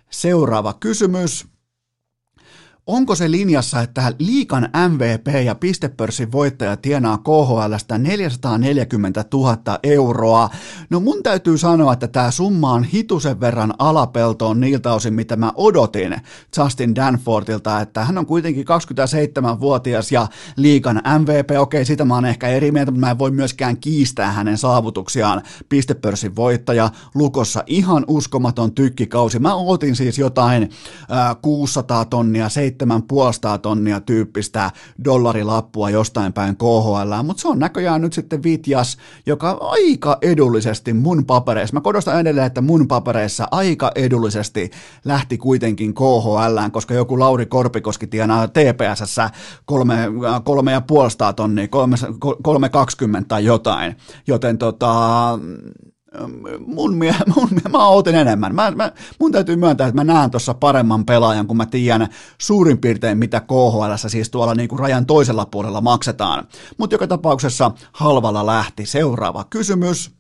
Seuraava 0.09 0.73
kysymys 0.73 1.47
onko 2.89 3.15
se 3.15 3.31
linjassa, 3.31 3.81
että 3.81 4.13
liikan 4.19 4.69
MVP 4.89 5.45
ja 5.45 5.55
pistepörssin 5.55 6.31
voittaja 6.31 6.77
tienaa 6.77 7.17
KHLstä 7.17 7.97
440 7.97 9.25
000 9.33 9.57
euroa? 9.83 10.49
No 10.89 10.99
mun 10.99 11.23
täytyy 11.23 11.57
sanoa, 11.57 11.93
että 11.93 12.07
tämä 12.07 12.31
summa 12.31 12.73
on 12.73 12.83
hitusen 12.83 13.39
verran 13.39 13.73
alapeltoon 13.79 14.59
niiltä 14.59 14.93
osin, 14.93 15.13
mitä 15.13 15.35
mä 15.35 15.51
odotin 15.55 16.15
Justin 16.57 16.95
Danfortilta, 16.95 17.81
että 17.81 18.05
hän 18.05 18.17
on 18.17 18.25
kuitenkin 18.25 18.65
27-vuotias 18.67 20.11
ja 20.11 20.27
liikan 20.55 21.01
MVP, 21.19 21.59
okei, 21.59 21.85
sitä 21.85 22.05
mä 22.05 22.15
oon 22.15 22.25
ehkä 22.25 22.47
eri 22.47 22.71
mieltä, 22.71 22.91
mutta 22.91 23.05
mä 23.05 23.11
en 23.11 23.19
voi 23.19 23.31
myöskään 23.31 23.77
kiistää 23.77 24.31
hänen 24.31 24.57
saavutuksiaan. 24.57 25.41
Pistepörssin 25.69 26.35
voittaja, 26.35 26.89
Lukossa 27.15 27.63
ihan 27.67 28.05
uskomaton 28.07 28.71
tykkikausi. 28.71 29.39
Mä 29.39 29.55
ootin 29.55 29.95
siis 29.95 30.17
jotain 30.17 30.63
äh, 31.11 31.37
600 31.41 32.05
tonnia, 32.05 32.49
7,5 32.85 33.59
tonnia 33.61 34.01
tyyppistä 34.01 34.71
dollarilappua 35.05 35.89
jostain 35.89 36.33
päin 36.33 36.57
KHL, 36.57 37.23
mutta 37.23 37.41
se 37.41 37.47
on 37.47 37.59
näköjään 37.59 38.01
nyt 38.01 38.13
sitten 38.13 38.43
Vitjas, 38.43 38.97
joka 39.25 39.57
aika 39.61 40.17
edullisesti 40.21 40.93
mun 40.93 41.25
papereissa, 41.25 41.73
mä 41.73 41.81
korostan 41.81 42.19
edelleen, 42.19 42.47
että 42.47 42.61
mun 42.61 42.87
papereissa 42.87 43.47
aika 43.51 43.91
edullisesti 43.95 44.71
lähti 45.05 45.37
kuitenkin 45.37 45.93
KHL, 45.93 46.69
koska 46.71 46.93
joku 46.93 47.19
Lauri 47.19 47.45
Korpikoski 47.45 48.07
tienaa 48.07 48.47
TPSS 48.47 49.17
kolme, 49.65 49.97
kolme 50.43 50.71
ja 50.71 50.81
puolesta 50.81 51.33
tonnia, 51.33 51.67
kolme, 51.67 51.95
kolme 52.43 52.69
kaksikymmentä 52.69 53.27
tai 53.27 53.45
jotain, 53.45 53.95
joten 54.27 54.57
tota, 54.57 55.39
mun, 56.65 56.97
mie, 56.97 57.15
mun 57.35 57.47
mie, 57.51 57.71
mä 57.71 57.87
ootin 57.87 58.15
enemmän. 58.15 58.55
Mä, 58.55 58.71
mä, 58.71 58.91
mun 59.19 59.31
täytyy 59.31 59.55
myöntää, 59.55 59.87
että 59.87 60.05
mä 60.05 60.13
näen 60.13 60.31
tuossa 60.31 60.53
paremman 60.53 61.05
pelaajan, 61.05 61.47
kun 61.47 61.57
mä 61.57 61.65
tiedän 61.65 62.07
suurin 62.37 62.77
piirtein, 62.77 63.17
mitä 63.17 63.39
KHL 63.39 64.07
siis 64.07 64.29
tuolla 64.29 64.55
niinku 64.55 64.77
rajan 64.77 65.05
toisella 65.05 65.45
puolella 65.45 65.81
maksetaan. 65.81 66.47
Mutta 66.77 66.93
joka 66.93 67.07
tapauksessa 67.07 67.71
halvalla 67.91 68.45
lähti. 68.45 68.85
Seuraava 68.85 69.43
kysymys. 69.49 70.18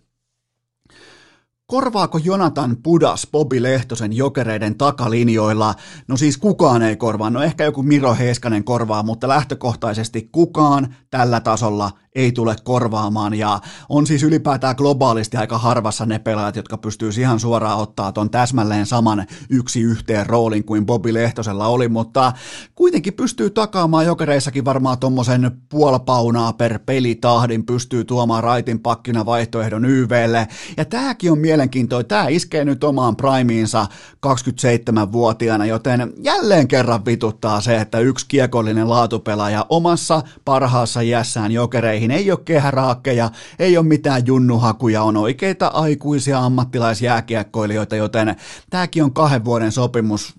Korvaako 1.69 2.17
Jonathan 2.17 2.77
Pudas 2.83 3.27
Bobi 3.31 3.63
Lehtosen 3.63 4.13
jokereiden 4.13 4.77
takalinjoilla? 4.77 5.75
No 6.07 6.17
siis 6.17 6.37
kukaan 6.37 6.81
ei 6.81 6.95
korvaa, 6.95 7.29
no 7.29 7.41
ehkä 7.41 7.63
joku 7.63 7.83
Miro 7.83 8.15
Heiskanen 8.15 8.63
korvaa, 8.63 9.03
mutta 9.03 9.27
lähtökohtaisesti 9.27 10.29
kukaan 10.31 10.95
tällä 11.09 11.39
tasolla 11.39 11.91
ei 12.15 12.31
tule 12.31 12.55
korvaamaan. 12.63 13.33
Ja 13.33 13.59
on 13.89 14.07
siis 14.07 14.23
ylipäätään 14.23 14.75
globaalisti 14.77 15.37
aika 15.37 15.57
harvassa 15.57 16.05
ne 16.05 16.19
pelaajat, 16.19 16.55
jotka 16.55 16.77
pystyy 16.77 17.09
ihan 17.19 17.39
suoraan 17.39 17.79
ottaa 17.79 18.11
ton 18.11 18.29
täsmälleen 18.29 18.85
saman 18.85 19.25
yksi 19.49 19.81
yhteen 19.81 20.25
roolin 20.25 20.63
kuin 20.63 20.85
Bobi 20.85 21.13
Lehtosella 21.13 21.67
oli, 21.67 21.87
mutta 21.87 22.33
kuitenkin 22.75 23.13
pystyy 23.13 23.49
takaamaan 23.49 24.05
jokereissakin 24.05 24.65
varmaan 24.65 24.99
tommosen 24.99 25.51
puolpaunaa 25.69 26.53
per 26.53 26.79
pelitahdin, 26.85 27.65
pystyy 27.65 28.03
tuomaan 28.03 28.43
raitin 28.43 28.79
pakkina 28.79 29.25
vaihtoehdon 29.25 29.85
YVlle 29.85 30.47
ja 30.77 30.85
tääkin 30.85 31.31
on 31.31 31.39
mielenkiintoinen, 31.59 32.07
tää 32.07 32.27
iskee 32.27 32.65
nyt 32.65 32.83
omaan 32.83 33.15
primiinsa 33.15 33.87
27-vuotiaana, 34.27 35.65
joten 35.65 36.13
jälleen 36.17 36.67
kerran 36.67 37.05
vituttaa 37.05 37.61
se, 37.61 37.75
että 37.75 37.99
yksi 37.99 38.25
kiekollinen 38.27 38.89
laatupelaaja 38.89 39.65
omassa 39.69 40.21
parhaassa 40.45 41.01
iässään 41.01 41.51
jokereihin 41.51 42.11
ei 42.11 42.31
ole 42.31 42.39
kehäraakkeja, 42.45 43.31
ei 43.59 43.77
ole 43.77 43.85
mitään 43.85 44.27
junnuhakuja, 44.27 45.03
on 45.03 45.17
oikeita 45.17 45.67
aikuisia 45.67 46.39
ammattilaisjääkiekkoilijoita, 46.39 47.95
joten 47.95 48.35
tämäkin 48.69 49.03
on 49.03 49.13
kahden 49.13 49.45
vuoden 49.45 49.71
sopimus 49.71 50.33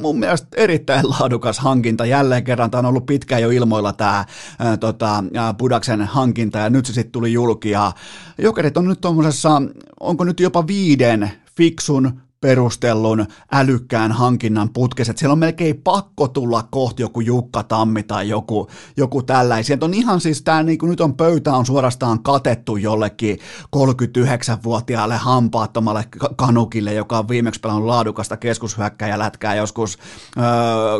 mun 0.00 0.18
mielestä 0.18 0.48
erittäin 0.56 1.10
laadukas 1.10 1.58
hankinta. 1.58 2.06
Jälleen 2.06 2.44
kerran 2.44 2.70
tämä 2.70 2.78
on 2.78 2.86
ollut 2.86 3.06
pitkään 3.06 3.42
jo 3.42 3.50
ilmoilla 3.50 3.92
tämä 3.92 4.24
tota, 4.80 5.24
Budaksen 5.58 6.02
hankinta 6.02 6.58
ja 6.58 6.70
nyt 6.70 6.86
se 6.86 6.92
sitten 6.92 7.12
tuli 7.12 7.32
julki. 7.32 7.70
Ja 7.70 7.92
Jokerit 8.38 8.76
on 8.76 8.88
nyt 8.88 9.00
tuommoisessa, 9.00 9.62
onko 10.00 10.24
nyt 10.24 10.40
jopa 10.40 10.66
viiden 10.66 11.30
fiksun 11.56 12.20
perustellun 12.42 13.26
älykkään 13.52 14.12
hankinnan 14.12 14.68
putkessa, 14.72 15.10
että 15.10 15.20
siellä 15.20 15.32
on 15.32 15.38
melkein 15.38 15.80
pakko 15.84 16.28
tulla 16.28 16.68
kohti 16.70 17.02
joku 17.02 17.20
Jukka 17.20 17.62
Tammi 17.62 18.02
tai 18.02 18.28
joku, 18.28 18.68
joku 18.96 19.22
tällaisia. 19.22 19.78
on 19.80 19.94
ihan 19.94 20.20
siis 20.20 20.42
tämä 20.42 20.62
niin 20.62 20.78
nyt 20.82 21.00
on 21.00 21.14
pöytä 21.14 21.54
on 21.54 21.66
suorastaan 21.66 22.22
katettu 22.22 22.76
jollekin 22.76 23.38
39-vuotiaalle 23.76 25.16
hampaattomalle 25.16 26.04
kanukille, 26.36 26.94
joka 26.94 27.18
on 27.18 27.28
viimeksi 27.28 27.60
pelannut 27.60 27.86
laadukasta 27.86 28.36
keskushyökkäjälätkää 28.36 29.54
joskus 29.54 29.98
öö, 30.36 30.44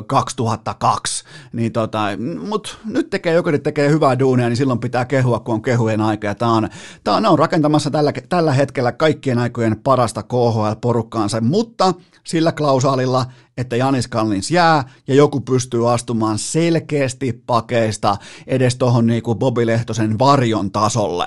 2002. 0.07 1.25
Niin 1.53 1.73
tota, 1.73 2.03
mut 2.49 2.79
nyt 2.85 3.11
tekee, 3.11 3.35
joku 3.35 3.51
tekee 3.63 3.91
hyvää 3.91 4.19
duunia, 4.19 4.49
niin 4.49 4.57
silloin 4.57 4.79
pitää 4.79 5.05
kehua, 5.05 5.41
kun 5.41 5.55
on 5.55 5.63
kehujen 5.63 6.01
aika. 6.01 6.27
Ja 6.27 6.35
tää 6.35 6.49
on, 6.49 6.69
tää 7.05 7.15
on, 7.15 7.27
on 7.27 7.39
rakentamassa 7.39 7.91
tällä, 7.91 8.13
tällä 8.29 8.53
hetkellä 8.53 8.93
kaikkien 8.93 9.39
aikojen 9.39 9.81
parasta 9.85 10.23
KHL-porukkaan 10.23 11.32
paikkaansa, 11.33 11.41
mutta 11.41 11.95
sillä 12.25 12.53
klausaalilla, 12.53 13.27
että 13.57 13.77
Janis 13.77 14.09
Kallins 14.09 14.51
jää 14.51 14.85
ja 15.09 15.15
joku 15.15 15.41
pystyy 15.41 15.93
astumaan 15.93 16.39
selkeästi 16.39 17.43
pakeista 17.47 18.17
edes 18.47 18.77
tuohon 18.77 19.07
niin 19.07 19.23
Bobi 19.39 19.67
Lehtosen 19.67 20.19
varjon 20.19 20.71
tasolle. 20.71 21.27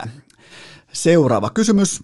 Seuraava 0.93 1.49
kysymys. 1.49 2.03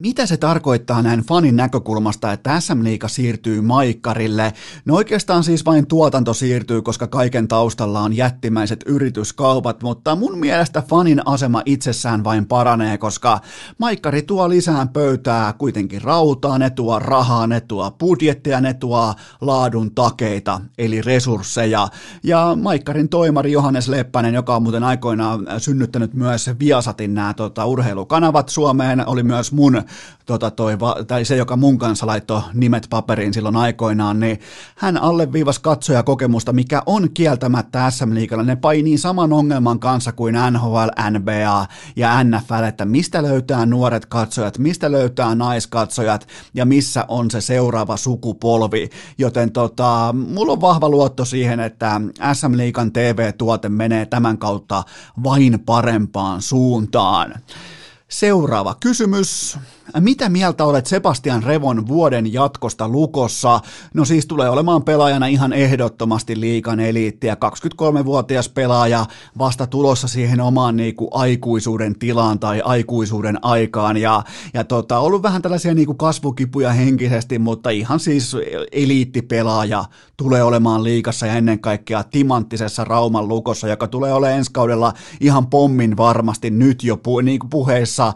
Mitä 0.00 0.26
se 0.26 0.36
tarkoittaa 0.36 1.02
näin 1.02 1.20
fanin 1.20 1.56
näkökulmasta, 1.56 2.32
että 2.32 2.60
SM 2.60 2.84
Liiga 2.84 3.08
siirtyy 3.08 3.60
Maikkarille? 3.60 4.52
No 4.84 4.94
oikeastaan 4.94 5.44
siis 5.44 5.64
vain 5.66 5.86
tuotanto 5.86 6.34
siirtyy, 6.34 6.82
koska 6.82 7.06
kaiken 7.06 7.48
taustalla 7.48 8.00
on 8.00 8.16
jättimäiset 8.16 8.84
yrityskaupat, 8.86 9.82
mutta 9.82 10.16
mun 10.16 10.38
mielestä 10.38 10.82
fanin 10.82 11.22
asema 11.26 11.62
itsessään 11.64 12.24
vain 12.24 12.46
paranee, 12.46 12.98
koska 12.98 13.40
Maikkari 13.78 14.22
tuo 14.22 14.48
lisään 14.48 14.88
pöytää 14.88 15.52
kuitenkin 15.52 16.02
rautaa, 16.02 16.58
ne 16.58 16.70
tuo 16.70 16.98
rahaa, 16.98 17.46
ne 17.46 17.60
tuo 17.60 17.90
budjettia, 17.90 18.60
ne 18.60 18.74
tuo 18.74 19.14
laadun 19.40 19.94
takeita, 19.94 20.60
eli 20.78 21.02
resursseja. 21.02 21.88
Ja 22.22 22.56
Maikkarin 22.62 23.08
toimari 23.08 23.52
Johannes 23.52 23.88
Leppänen, 23.88 24.34
joka 24.34 24.56
on 24.56 24.62
muuten 24.62 24.84
aikoinaan 24.84 25.46
synnyttänyt 25.58 26.14
myös 26.14 26.50
Viasatin 26.58 27.14
nämä 27.14 27.34
tota, 27.34 27.66
urheilukanavat 27.66 28.48
Suomeen, 28.48 29.08
oli 29.08 29.22
myös 29.22 29.52
mun 29.52 29.82
tota 30.26 30.50
toi, 30.50 30.78
tai 31.06 31.24
se, 31.24 31.36
joka 31.36 31.56
mun 31.56 31.78
kanssa 31.78 32.06
laittoi 32.06 32.42
nimet 32.54 32.86
paperiin 32.90 33.34
silloin 33.34 33.56
aikoinaan, 33.56 34.20
niin 34.20 34.40
hän 34.76 35.02
alleviivas 35.02 35.58
katsoja 35.58 36.02
kokemusta, 36.02 36.52
mikä 36.52 36.82
on 36.86 37.10
kieltämättä 37.14 37.90
SM 37.90 38.14
Liigalla. 38.14 38.44
Ne 38.44 38.56
painii 38.56 38.98
saman 38.98 39.32
ongelman 39.32 39.80
kanssa 39.80 40.12
kuin 40.12 40.34
NHL, 40.50 41.10
NBA 41.10 41.66
ja 41.96 42.24
NFL, 42.24 42.62
että 42.68 42.84
mistä 42.84 43.22
löytää 43.22 43.66
nuoret 43.66 44.06
katsojat, 44.06 44.58
mistä 44.58 44.92
löytää 44.92 45.34
naiskatsojat 45.34 46.28
ja 46.54 46.64
missä 46.64 47.04
on 47.08 47.30
se 47.30 47.40
seuraava 47.40 47.96
sukupolvi. 47.96 48.90
Joten 49.18 49.52
tota, 49.52 50.14
mulla 50.28 50.52
on 50.52 50.60
vahva 50.60 50.88
luotto 50.88 51.24
siihen, 51.24 51.60
että 51.60 52.00
SM 52.32 52.56
Liigan 52.56 52.92
TV-tuote 52.92 53.68
menee 53.68 54.06
tämän 54.06 54.38
kautta 54.38 54.82
vain 55.24 55.60
parempaan 55.60 56.42
suuntaan. 56.42 57.34
Seuraava 58.08 58.74
kysymys. 58.80 59.58
Mitä 60.00 60.28
mieltä 60.28 60.64
olet 60.64 60.86
Sebastian 60.86 61.42
Revon 61.42 61.88
vuoden 61.88 62.32
jatkosta 62.32 62.88
Lukossa? 62.88 63.60
No 63.94 64.04
siis 64.04 64.26
tulee 64.26 64.48
olemaan 64.48 64.82
pelaajana 64.82 65.26
ihan 65.26 65.52
ehdottomasti 65.52 66.40
liikan 66.40 66.80
eliittiä. 66.80 67.36
23-vuotias 67.44 68.48
pelaaja 68.48 69.06
vasta 69.38 69.66
tulossa 69.66 70.08
siihen 70.08 70.40
omaan 70.40 70.76
niinku 70.76 71.08
aikuisuuden 71.12 71.98
tilaan 71.98 72.38
tai 72.38 72.60
aikuisuuden 72.64 73.38
aikaan. 73.42 73.96
Ja, 73.96 74.22
ja 74.54 74.64
tota, 74.64 74.98
ollut 74.98 75.22
vähän 75.22 75.42
tällaisia 75.42 75.74
niinku 75.74 75.94
kasvukipuja 75.94 76.72
henkisesti, 76.72 77.38
mutta 77.38 77.70
ihan 77.70 78.00
siis 78.00 78.36
eliittipelaaja 78.72 79.84
tulee 80.16 80.42
olemaan 80.42 80.84
liikassa 80.84 81.26
ja 81.26 81.34
ennen 81.34 81.60
kaikkea 81.60 82.02
timanttisessa 82.02 82.84
Rauman 82.84 83.28
Lukossa, 83.28 83.68
joka 83.68 83.88
tulee 83.88 84.12
olemaan 84.12 84.38
ensi 84.38 84.50
kaudella 84.52 84.92
ihan 85.20 85.46
pommin 85.46 85.96
varmasti 85.96 86.50
nyt 86.50 86.84
jo 86.84 86.96
pu, 86.96 87.20
niinku 87.20 87.46
puheissa. 87.50 88.12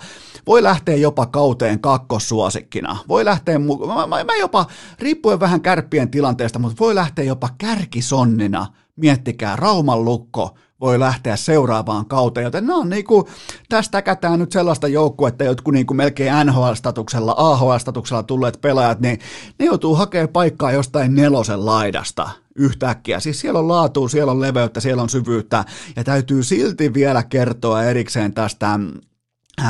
Voi 0.46 0.62
lähteä 0.62 0.96
jopa 0.96 1.26
kauteen 1.26 1.63
kakkossuosikkina. 1.80 2.98
Voi 3.08 3.24
lähteä, 3.24 3.58
mä, 3.58 4.06
mä, 4.06 4.24
mä 4.24 4.36
jopa, 4.40 4.66
riippuen 4.98 5.40
vähän 5.40 5.60
kärppien 5.60 6.10
tilanteesta, 6.10 6.58
mutta 6.58 6.76
voi 6.80 6.94
lähteä 6.94 7.24
jopa 7.24 7.48
kärkisonnina. 7.58 8.66
Miettikää, 8.96 9.56
Rauman 9.56 10.04
lukko 10.04 10.54
voi 10.80 10.98
lähteä 10.98 11.36
seuraavaan 11.36 12.06
kauteen, 12.06 12.44
joten 12.44 12.66
nämä 12.66 12.78
on 12.78 12.88
niinku, 12.88 13.28
tästä 13.68 14.02
kätään 14.02 14.38
nyt 14.38 14.52
sellaista 14.52 14.88
joukkuetta, 14.88 15.44
jotkut 15.44 15.74
niinku 15.74 15.94
melkein 15.94 16.32
NHL-statuksella, 16.46 17.34
AHL-statuksella 17.36 18.22
tulleet 18.22 18.58
pelaajat, 18.60 19.00
niin 19.00 19.18
ne 19.58 19.66
joutuu 19.66 19.94
hakemaan 19.94 20.28
paikkaa 20.28 20.72
jostain 20.72 21.14
nelosen 21.14 21.66
laidasta 21.66 22.30
yhtäkkiä. 22.56 23.20
Siis 23.20 23.40
siellä 23.40 23.58
on 23.58 23.68
laatua, 23.68 24.08
siellä 24.08 24.32
on 24.32 24.40
leveyttä, 24.40 24.80
siellä 24.80 25.02
on 25.02 25.08
syvyyttä, 25.08 25.64
ja 25.96 26.04
täytyy 26.04 26.42
silti 26.42 26.94
vielä 26.94 27.22
kertoa 27.22 27.84
erikseen 27.84 28.34
tästä 28.34 28.68
Äh, 28.74 29.13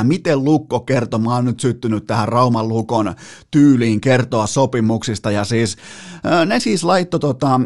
miten 0.03 0.43
Lukko 0.43 0.79
kertoo, 0.79 1.19
mä 1.19 1.35
oon 1.35 1.45
nyt 1.45 1.59
syttynyt 1.59 2.07
tähän 2.07 2.27
Rauman 2.27 2.67
Lukon 2.67 3.15
tyyliin 3.51 4.01
kertoa 4.01 4.47
sopimuksista 4.47 5.31
ja 5.31 5.43
siis 5.43 5.77
äh, 6.25 6.45
ne 6.45 6.59
siis 6.59 6.83
laitto 6.83 7.19
tota, 7.19 7.55
äh, 7.55 7.59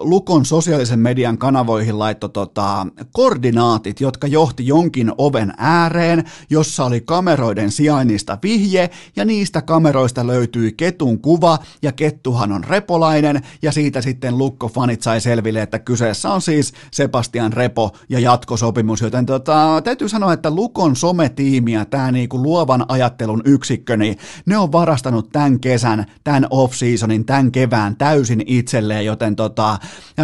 Lukon 0.00 0.44
sosiaalisen 0.44 0.98
median 0.98 1.38
kanavoihin 1.38 1.98
laitto 1.98 2.28
tota, 2.28 2.86
koordinaatit, 3.12 4.00
jotka 4.00 4.26
johti 4.26 4.66
jonkin 4.66 5.12
oven 5.18 5.52
ääreen, 5.56 6.24
jossa 6.50 6.84
oli 6.84 7.00
kameroiden 7.00 7.70
sijainnista 7.70 8.38
vihje 8.42 8.90
ja 9.16 9.24
niistä 9.24 9.62
kameroista 9.62 10.26
löytyi 10.26 10.72
ketun 10.72 11.20
kuva 11.20 11.58
ja 11.82 11.92
kettuhan 11.92 12.52
on 12.52 12.64
repolainen 12.64 13.42
ja 13.62 13.72
siitä 13.72 14.00
sitten 14.00 14.38
Lukko 14.38 14.68
fanit 14.68 15.02
sai 15.02 15.20
selville, 15.20 15.62
että 15.62 15.78
kyseessä 15.78 16.30
on 16.30 16.42
siis 16.42 16.72
Sebastian 16.90 17.52
Repo 17.52 17.90
ja 18.08 18.18
jatkosopimus, 18.18 19.00
joten 19.00 19.26
tota, 19.26 19.80
täytyy 19.84 20.08
sanoa, 20.08 20.32
että 20.32 20.50
Lukon 20.50 20.96
sometiimi 20.96 21.63
tiimiä, 21.64 21.84
tämä 21.84 22.12
niinku 22.12 22.42
luovan 22.42 22.84
ajattelun 22.88 23.42
yksikkö, 23.44 23.96
niin 23.96 24.16
ne 24.46 24.58
on 24.58 24.72
varastanut 24.72 25.28
tämän 25.32 25.60
kesän, 25.60 26.06
tämän 26.24 26.46
off-seasonin, 26.50 27.24
tämän 27.24 27.52
kevään 27.52 27.96
täysin 27.96 28.42
itselleen, 28.46 29.04
joten 29.04 29.36
tota, 29.36 29.78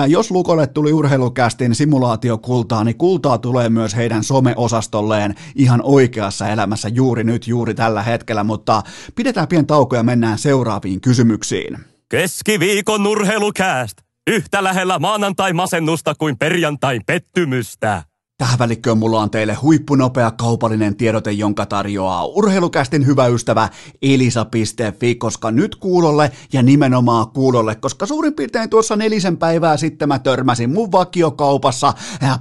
jos 0.08 0.30
Lukolle 0.30 0.66
tuli 0.66 0.92
urheilukästin 0.92 1.74
simulaatiokultaa, 1.74 2.84
niin 2.84 2.98
kultaa 2.98 3.38
tulee 3.38 3.68
myös 3.68 3.96
heidän 3.96 4.24
someosastolleen 4.24 5.34
ihan 5.54 5.80
oikeassa 5.84 6.48
elämässä 6.48 6.88
juuri 6.88 7.24
nyt, 7.24 7.46
juuri 7.46 7.74
tällä 7.74 8.02
hetkellä, 8.02 8.44
mutta 8.44 8.82
pidetään 9.14 9.48
pieni 9.48 9.64
tauko 9.64 9.96
ja 9.96 10.02
mennään 10.02 10.38
seuraaviin 10.38 11.00
kysymyksiin. 11.00 11.78
Keskiviikon 12.08 13.06
urheilukääst. 13.06 13.98
Yhtä 14.26 14.64
lähellä 14.64 14.98
maanantai-masennusta 14.98 16.14
kuin 16.14 16.38
perjantai 16.38 17.00
pettymystä. 17.06 18.09
Tähän 18.40 18.58
välikköön 18.58 18.98
mulla 18.98 19.20
on 19.20 19.30
teille 19.30 19.54
huippunopea 19.54 20.30
kaupallinen 20.30 20.96
tiedote, 20.96 21.32
jonka 21.32 21.66
tarjoaa 21.66 22.26
urheilukästin 22.26 23.06
hyvä 23.06 23.26
ystävä 23.26 23.68
elisa.fi, 24.02 25.14
koska 25.14 25.50
nyt 25.50 25.76
kuulolle 25.76 26.32
ja 26.52 26.62
nimenomaan 26.62 27.28
kuulolle, 27.28 27.74
koska 27.74 28.06
suurin 28.06 28.34
piirtein 28.34 28.70
tuossa 28.70 28.96
nelisen 28.96 29.36
päivää 29.36 29.76
sitten 29.76 30.08
mä 30.08 30.18
törmäsin 30.18 30.72
mun 30.72 30.92
vakiokaupassa 30.92 31.92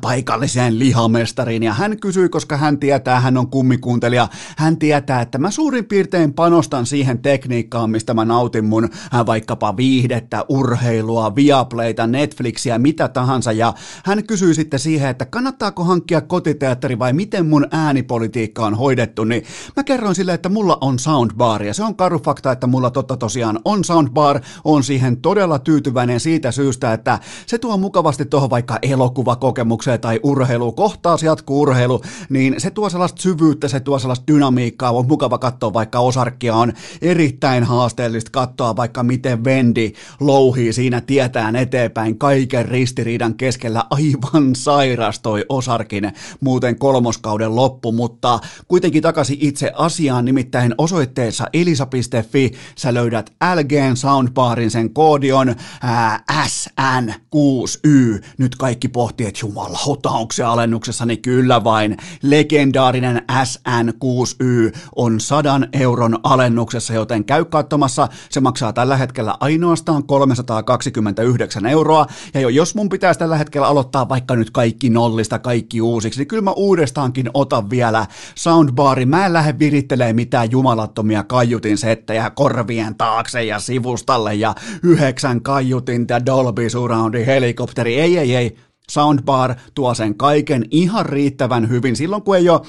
paikalliseen 0.02 0.80
lihamestariin. 0.80 1.64
Ja 1.64 1.74
hän 1.74 2.00
kysyi, 2.00 2.30
koska 2.30 2.58
hän 2.58 2.80
tietää, 2.80 3.20
hän 3.20 3.38
on 3.38 3.50
kummikuuntelija, 3.50 4.28
hän 4.58 4.78
tietää, 4.78 5.22
että 5.22 5.38
mä 5.38 5.52
suurin 5.52 5.86
piirtein 5.86 6.34
panostan 6.34 6.86
siihen 6.86 7.20
tekniikkaan, 7.20 7.90
mistä 7.90 8.14
mä 8.14 8.26
nautin 8.26 8.66
mun 8.66 8.90
vaikkapa 9.26 9.78
viihdettä, 9.78 10.46
urheilua, 10.50 11.36
Viaplayta, 11.36 12.08
Netflixiä, 12.08 12.78
mitä 12.78 13.08
tahansa. 13.08 13.52
Ja 13.52 13.74
hän 14.06 14.24
kysyi 14.24 14.54
sitten 14.54 14.80
siihen, 14.80 15.10
että 15.10 15.26
kannattaako 15.26 15.89
hankkia 15.90 16.22
kotiteatteri 16.22 17.00
vai 17.00 17.14
miten 17.14 17.46
mun 17.46 17.68
äänipolitiikka 17.72 18.66
on 18.66 18.76
hoidettu, 18.76 19.24
niin 19.24 19.44
mä 19.78 19.84
kerroin 19.84 20.16
sille, 20.16 20.34
että 20.34 20.50
mulla 20.50 20.78
on 20.82 21.00
soundbar. 21.00 21.64
Ja 21.64 21.74
se 21.74 21.84
on 21.84 21.96
karu 21.96 22.20
fakta, 22.20 22.52
että 22.52 22.68
mulla 22.68 22.90
totta 22.90 23.18
tosiaan 23.18 23.60
on 23.66 23.84
soundbar, 23.84 24.40
on 24.64 24.84
siihen 24.84 25.18
todella 25.18 25.60
tyytyväinen 25.60 26.20
siitä 26.20 26.52
syystä, 26.52 26.94
että 26.94 27.20
se 27.46 27.58
tuo 27.58 27.78
mukavasti 27.78 28.26
tuohon 28.26 28.50
vaikka 28.50 28.80
elokuvakokemukseen 28.82 30.00
tai 30.00 30.20
urheilu, 30.24 30.72
kohtaus 30.72 31.24
jatkuu 31.24 31.62
urheilu, 31.62 32.02
niin 32.30 32.56
se 32.58 32.72
tuo 32.72 32.90
sellaista 32.90 33.22
syvyyttä, 33.22 33.68
se 33.68 33.80
tuo 33.80 34.00
sellaista 34.00 34.28
dynamiikkaa, 34.34 34.92
on 34.92 35.08
mukava 35.08 35.38
katsoa 35.38 35.74
vaikka 35.74 36.00
osarkkia 36.00 36.56
on 36.56 36.74
erittäin 37.02 37.64
haasteellista 37.64 38.32
katsoa 38.32 38.76
vaikka 38.76 39.04
miten 39.04 39.44
Vendi 39.44 39.94
louhii 40.20 40.74
siinä 40.74 41.02
tietään 41.02 41.56
eteenpäin 41.56 42.18
kaiken 42.18 42.66
ristiriidan 42.66 43.34
keskellä. 43.34 43.84
Aivan 43.90 44.56
sairastoi 44.56 45.46
osar 45.50 45.79
Starkin 45.80 46.12
muuten 46.42 46.80
kolmoskauden 46.80 47.56
loppu, 47.56 47.92
mutta 47.92 48.40
kuitenkin 48.68 49.04
takaisin 49.04 49.38
itse 49.40 49.72
asiaan, 49.76 50.26
nimittäin 50.26 50.76
osoitteessa 50.78 51.48
elisa.fi 51.54 52.52
sä 52.78 52.94
löydät 52.94 53.34
LGn 53.56 53.98
soundbarin, 53.98 54.72
sen 54.72 54.94
koodi 54.94 55.32
on 55.32 55.56
ää, 55.82 56.24
SN6Y. 56.30 58.22
Nyt 58.38 58.56
kaikki 58.56 58.88
pohtii, 58.88 59.28
että 59.28 59.40
jumalauta, 59.42 60.10
onko 60.10 60.32
se 60.32 60.44
alennuksessa, 60.44 61.06
niin 61.06 61.22
kyllä 61.22 61.64
vain. 61.64 61.98
Legendaarinen 62.22 63.22
SN6Y 63.32 64.78
on 64.96 65.20
sadan 65.20 65.68
euron 65.74 66.20
alennuksessa, 66.24 66.94
joten 66.94 67.26
käy 67.26 67.46
katsomassa. 67.46 68.08
Se 68.30 68.40
maksaa 68.40 68.74
tällä 68.74 68.98
hetkellä 68.98 69.36
ainoastaan 69.40 70.04
329 70.04 71.66
euroa. 71.66 72.06
Ja 72.34 72.50
jos 72.50 72.76
mun 72.76 72.90
pitäisi 72.90 73.20
tällä 73.20 73.38
hetkellä 73.38 73.68
aloittaa 73.68 74.10
vaikka 74.10 74.36
nyt 74.36 74.52
kaikki 74.52 74.90
nollista, 74.90 75.40
kaikki 75.40 75.59
kaikki 75.60 75.82
uusiksi, 75.82 76.20
niin 76.20 76.28
kyllä 76.28 76.42
mä 76.42 76.52
uudestaankin 76.52 77.30
otan 77.34 77.70
vielä 77.70 78.06
soundbari. 78.36 79.06
Mä 79.06 79.26
en 79.26 79.34
lähde 79.34 79.60
virittelemään 79.60 80.16
mitään 80.16 80.52
jumalattomia 80.52 81.24
kaiutin 81.24 81.78
settejä 81.78 82.30
korvien 82.30 82.96
taakse 82.96 83.44
ja 83.44 83.60
sivustalle 83.60 84.36
ja 84.36 84.56
yhdeksän 84.84 85.42
kaiutin 85.42 86.06
ja 86.10 86.26
Dolby 86.26 86.70
Surroundin 86.70 87.26
helikopteri. 87.26 88.00
Ei, 88.00 88.18
ei, 88.18 88.36
ei 88.36 88.58
soundbar 88.90 89.56
tuo 89.76 89.94
sen 89.94 90.16
kaiken 90.16 90.66
ihan 90.72 91.06
riittävän 91.06 91.70
hyvin. 91.70 91.96
Silloin 91.96 92.24
kun 92.24 92.38
ei 92.38 92.50
ole, 92.50 92.62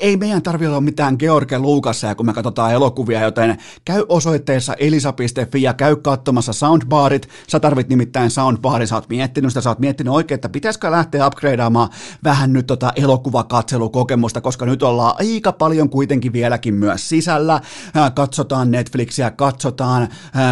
ei 0.00 0.16
meidän 0.16 0.42
tarvitse 0.42 0.68
olla 0.68 0.80
mitään 0.80 1.16
George 1.18 1.58
Luukassa, 1.58 2.14
kun 2.14 2.26
me 2.26 2.32
katsotaan 2.32 2.72
elokuvia, 2.72 3.22
joten 3.22 3.58
käy 3.84 4.04
osoitteessa 4.08 4.74
elisa.fi 4.74 5.62
ja 5.62 5.74
käy 5.74 5.96
katsomassa 5.96 6.52
soundbarit. 6.52 7.28
Sä 7.48 7.60
tarvit 7.60 7.88
nimittäin 7.88 8.30
soundbarin, 8.30 8.88
sä 8.88 8.94
oot 8.94 9.08
miettinyt 9.08 9.50
sitä, 9.50 9.60
sä 9.60 9.70
oot 9.70 9.78
miettinyt 9.78 10.12
oikein, 10.12 10.36
että 10.36 10.48
pitäisikö 10.48 10.90
lähteä 10.90 11.26
upgradeaamaan 11.26 11.88
vähän 12.24 12.52
nyt 12.52 12.66
tota 12.66 12.92
elokuvakatselukokemusta, 12.96 14.40
koska 14.40 14.66
nyt 14.66 14.82
ollaan 14.82 15.14
aika 15.18 15.52
paljon 15.52 15.88
kuitenkin 15.88 16.32
vieläkin 16.32 16.74
myös 16.74 17.08
sisällä. 17.08 17.60
Katsotaan 18.14 18.70
Netflixiä, 18.70 19.30
katsotaan 19.30 20.08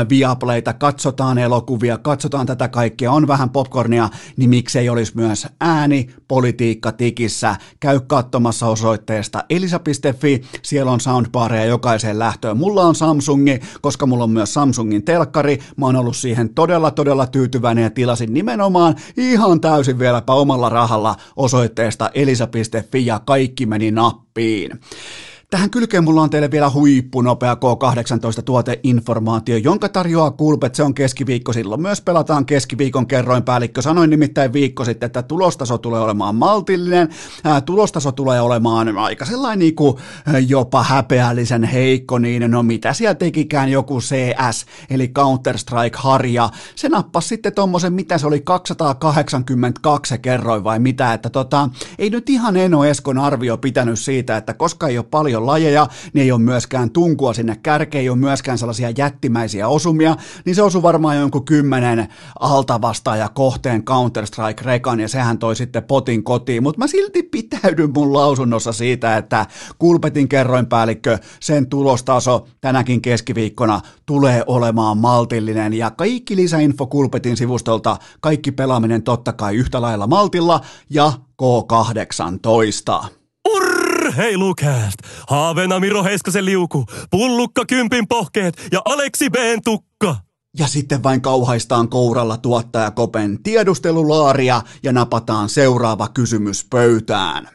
Viaplayta, 0.09 0.73
katsotaan 0.73 1.39
elokuvia, 1.39 1.99
katsotaan 1.99 2.47
tätä 2.47 2.69
kaikkea, 2.69 3.13
on 3.13 3.29
vähän 3.29 3.51
popcornia, 3.51 4.09
niin 4.37 4.51
miksei 4.65 4.89
olisi 4.89 5.13
myös 5.17 5.47
ääni, 5.61 6.09
politiikka 6.29 6.93
tikissä. 6.93 7.57
Käy 7.81 8.01
katsomassa 8.07 8.67
osoitteesta 8.67 9.45
elisa.fi, 9.51 10.43
siellä 10.63 10.93
on 10.93 11.01
soundbareja 11.01 11.65
jokaiseen 11.65 12.19
lähtöön. 12.19 12.57
Mulla 12.57 12.83
on 12.83 12.95
Samsungi, 12.95 13.61
koska 13.81 14.07
mulla 14.07 14.25
on 14.25 14.31
myös 14.31 14.55
Samsungin 14.55 15.05
telkkari. 15.05 15.59
Mä 15.77 15.87
oon 15.87 15.97
ollut 15.97 16.17
siihen 16.17 16.55
todella, 16.55 16.91
todella 16.91 17.27
tyytyväinen 17.27 17.85
ja 17.85 17.91
tilasin 17.91 18.35
nimenomaan 18.35 18.97
ihan 19.17 19.61
täysin 19.61 19.99
vieläpä 19.99 20.33
omalla 20.33 20.69
rahalla 20.69 21.17
osoitteesta 21.37 22.11
elisa.fi 22.15 23.07
ja 23.07 23.21
kaikki 23.27 23.67
meni 23.67 23.91
nappiin. 23.91 24.71
Tähän 25.55 25.71
kylkeen 25.71 26.05
mulla 26.05 26.23
on 26.23 26.31
teille 26.31 26.51
vielä 26.51 26.71
huippunopea 26.71 27.55
K18 27.55 28.43
tuoteinformaatio, 28.43 29.57
jonka 29.57 29.89
tarjoaa 29.89 30.31
Kulpet, 30.31 30.75
se 30.75 30.83
on 30.83 30.95
keskiviikko, 30.95 31.53
silloin. 31.53 31.83
Myös 31.83 32.01
pelataan 32.01 32.47
keskiviikon 32.47 33.07
kerroin 33.07 33.43
päällikkö. 33.43 33.83
Sanoin 33.83 34.11
nimittäin 34.11 34.53
viikko 34.53 34.85
sitten, 34.85 35.07
että 35.07 35.23
tulostaso 35.23 35.79
tulee 35.79 36.01
olemaan 36.01 36.35
maltillinen, 36.35 37.09
ää, 37.45 37.61
tulostaso 37.61 38.13
tulee 38.13 38.41
olemaan 38.41 38.99
aika 38.99 39.25
sellainen 39.25 39.59
niin 39.59 39.75
kuin, 39.75 39.97
jopa 40.47 40.83
häpeällisen 40.83 41.65
heikko, 41.65 42.19
niin 42.19 42.51
no 42.51 42.63
mitä 42.63 42.93
siellä 42.93 43.15
tekikään 43.15 43.69
joku 43.69 44.01
CS, 44.01 44.67
eli 44.91 45.13
Counter-Strike-harja, 45.19 46.51
se 46.75 46.89
nappasi 46.89 47.29
sitten 47.29 47.53
tommosen, 47.53 47.93
mitä 47.93 48.19
se 48.19 48.27
oli, 48.27 48.41
282 48.41 50.09
se 50.09 50.19
kerroin 50.19 50.65
vai 50.65 50.79
mitä, 50.79 51.13
että 51.13 51.31
tota, 51.31 51.69
ei 51.99 52.11
nyt 52.11 52.31
ihan 52.31 52.57
Eno 52.57 52.85
Eskon 52.85 53.19
arvio 53.19 53.57
pitänyt 53.57 53.99
siitä, 53.99 54.37
että 54.37 54.55
koska 54.55 54.89
ei 54.89 54.99
ole 54.99 55.07
paljon 55.11 55.44
lajeja, 55.47 55.87
niin 56.13 56.23
ei 56.23 56.33
ole 56.33 56.41
myöskään 56.41 56.91
tunkua 56.91 57.35
sinne 57.35 57.57
kärkeen, 57.63 58.03
ei 58.03 58.09
ole 58.09 58.19
myöskään 58.19 58.59
sellaisia 58.59 58.91
jättimäisiä 58.99 59.69
osumia, 59.69 60.17
niin 60.45 60.55
se 60.55 60.63
osui 60.63 60.83
varmaan 60.83 61.17
jonkun 61.17 61.45
kymmenen 61.45 62.09
altavastaaja 62.41 63.29
kohteen 63.29 63.83
Counter-Strike-rekan, 63.85 65.01
ja 65.01 65.09
sehän 65.09 65.39
toi 65.39 65.57
sitten 65.57 65.85
potin 65.85 66.25
kotiin, 66.25 66.63
mutta 66.63 66.79
mä 66.79 66.87
silti 66.87 67.23
pitäydyn 67.23 67.91
mun 67.95 68.13
lausunnossa 68.13 68.73
siitä, 68.73 69.17
että 69.17 69.47
Kulpetin 69.79 70.29
kerroinpäällikkö, 70.29 71.19
sen 71.41 71.67
tulostaso 71.67 72.47
tänäkin 72.61 73.03
keskiviikkona 73.03 73.81
tulee 74.07 74.45
olemaan 74.47 74.99
maltillinen, 74.99 75.73
ja 75.73 75.91
kaikki 75.91 76.37
lisäinfo 76.37 76.87
Kulpetin 76.87 77.37
sivustolta, 77.37 77.97
kaikki 78.21 78.53
pelaaminen 78.53 79.03
totta 79.03 79.33
kai 79.33 79.57
yhtä 79.57 79.81
lailla 79.81 80.07
maltilla, 80.07 80.61
ja 80.91 81.13
K18. 81.43 83.09
Urheilukääst! 84.05 84.97
Haaveena 85.29 85.81
Miro 85.81 86.05
Heiskasen 86.05 86.45
liuku, 86.45 86.85
pullukka 87.11 87.65
kympin 87.67 88.09
pohkeet 88.09 88.69
ja 88.73 88.83
Aleksi 88.85 89.31
B. 89.31 89.35
tukka. 89.65 90.17
Ja 90.59 90.67
sitten 90.67 91.03
vain 91.03 91.21
kauhaistaan 91.21 91.89
kouralla 91.89 92.37
tuottaja 92.37 92.91
Kopen 92.91 93.43
tiedustelulaaria 93.43 94.63
ja 94.83 94.93
napataan 94.93 95.49
seuraava 95.49 96.09
kysymys 96.09 96.67
pöytään. 96.71 97.49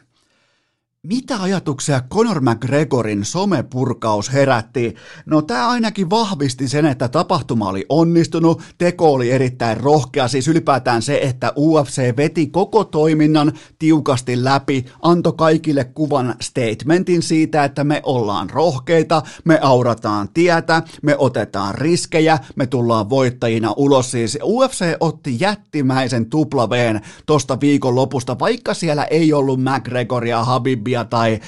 Mitä 1.06 1.42
ajatuksia 1.42 2.02
Conor 2.14 2.40
McGregorin 2.40 3.24
somepurkaus 3.24 4.32
herätti? 4.32 4.94
No 5.26 5.42
tämä 5.42 5.68
ainakin 5.68 6.10
vahvisti 6.10 6.68
sen, 6.68 6.86
että 6.86 7.08
tapahtuma 7.08 7.68
oli 7.68 7.86
onnistunut, 7.88 8.62
teko 8.78 9.12
oli 9.12 9.30
erittäin 9.30 9.76
rohkea, 9.76 10.28
siis 10.28 10.48
ylipäätään 10.48 11.02
se, 11.02 11.20
että 11.22 11.52
UFC 11.56 12.16
veti 12.16 12.46
koko 12.46 12.84
toiminnan 12.84 13.52
tiukasti 13.78 14.44
läpi, 14.44 14.84
antoi 15.02 15.32
kaikille 15.32 15.84
kuvan 15.84 16.34
statementin 16.40 17.22
siitä, 17.22 17.64
että 17.64 17.84
me 17.84 18.00
ollaan 18.04 18.50
rohkeita, 18.50 19.22
me 19.44 19.58
aurataan 19.62 20.28
tietä, 20.34 20.82
me 21.02 21.16
otetaan 21.18 21.74
riskejä, 21.74 22.38
me 22.56 22.66
tullaan 22.66 23.10
voittajina 23.10 23.72
ulos. 23.76 24.10
Siis 24.10 24.38
UFC 24.42 24.84
otti 25.00 25.36
jättimäisen 25.40 26.30
tuplaveen 26.30 27.00
tosta 27.26 27.60
viikon 27.60 27.94
lopusta, 27.94 28.38
vaikka 28.38 28.74
siellä 28.74 29.04
ei 29.04 29.32
ollut 29.32 29.60
McGregoria, 29.60 30.44
Habib 30.44 30.89
Khabibia 30.90 31.04
tai 31.04 31.40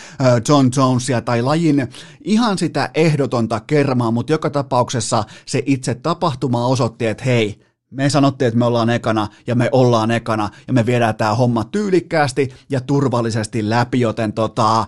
John 0.48 0.70
Jonesia 0.76 1.20
tai 1.20 1.42
lajin 1.42 1.88
ihan 2.24 2.58
sitä 2.58 2.90
ehdotonta 2.94 3.60
kermaa, 3.60 4.10
mutta 4.10 4.32
joka 4.32 4.50
tapauksessa 4.50 5.24
se 5.46 5.62
itse 5.66 5.94
tapahtuma 5.94 6.66
osoitti, 6.66 7.06
että 7.06 7.24
hei, 7.24 7.60
me 7.92 8.10
sanottiin, 8.10 8.46
että 8.48 8.58
me 8.58 8.64
ollaan 8.64 8.90
ekana 8.90 9.28
ja 9.46 9.54
me 9.54 9.68
ollaan 9.72 10.10
ekana 10.10 10.48
ja 10.66 10.72
me 10.72 10.86
viedään 10.86 11.14
tämä 11.14 11.34
homma 11.34 11.64
tyylikkäästi 11.64 12.48
ja 12.70 12.80
turvallisesti 12.80 13.70
läpi, 13.70 14.00
joten 14.00 14.32
tota, 14.32 14.86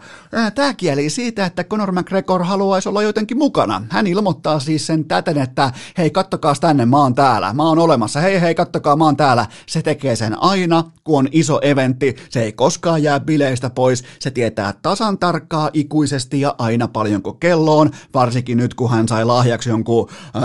tämä 0.55 0.75
kieli 0.75 1.11
siitä, 1.11 1.47
että 1.47 1.65
Conor 1.65 1.93
McGregor 1.93 2.45
haluaisi 2.45 2.89
olla 2.89 3.03
jotenkin 3.03 3.39
mukana. 3.39 3.83
Hän 3.91 4.07
ilmoittaa 4.07 4.61
siis 4.61 4.87
sen 4.87 5.05
täten, 5.05 5.39
että 5.39 5.73
hei 5.99 6.11
kattokaa 6.11 6.55
tänne, 6.61 6.87
mä 6.87 6.99
oon 6.99 7.15
täällä, 7.15 7.53
mä 7.53 7.63
oon 7.63 7.79
olemassa, 7.79 8.21
hei 8.21 8.41
hei 8.41 8.55
kattokaa 8.55 8.97
mä 8.97 9.05
oon 9.05 9.17
täällä. 9.17 9.47
Se 9.67 9.83
tekee 9.83 10.17
sen 10.17 10.43
aina, 10.43 10.85
kun 11.05 11.19
on 11.19 11.29
iso 11.33 11.59
eventti, 11.63 12.17
se 12.31 12.43
ei 12.43 12.53
koskaan 12.53 13.03
jää 13.03 13.21
bileistä 13.21 13.71
pois, 13.71 14.05
se 14.19 14.31
tietää 14.31 14.75
tasan 14.83 15.19
tarkkaa 15.19 15.71
ikuisesti 15.73 16.41
ja 16.41 16.55
aina 16.59 16.89
paljonko 16.89 17.33
kelloon, 17.33 17.91
varsinkin 18.15 18.59
nyt 18.59 18.75
kun 18.75 18.91
hän 18.91 19.09
sai 19.09 19.25
lahjaksi 19.25 19.71
jonkun, 19.71 20.09
äh, 20.37 20.43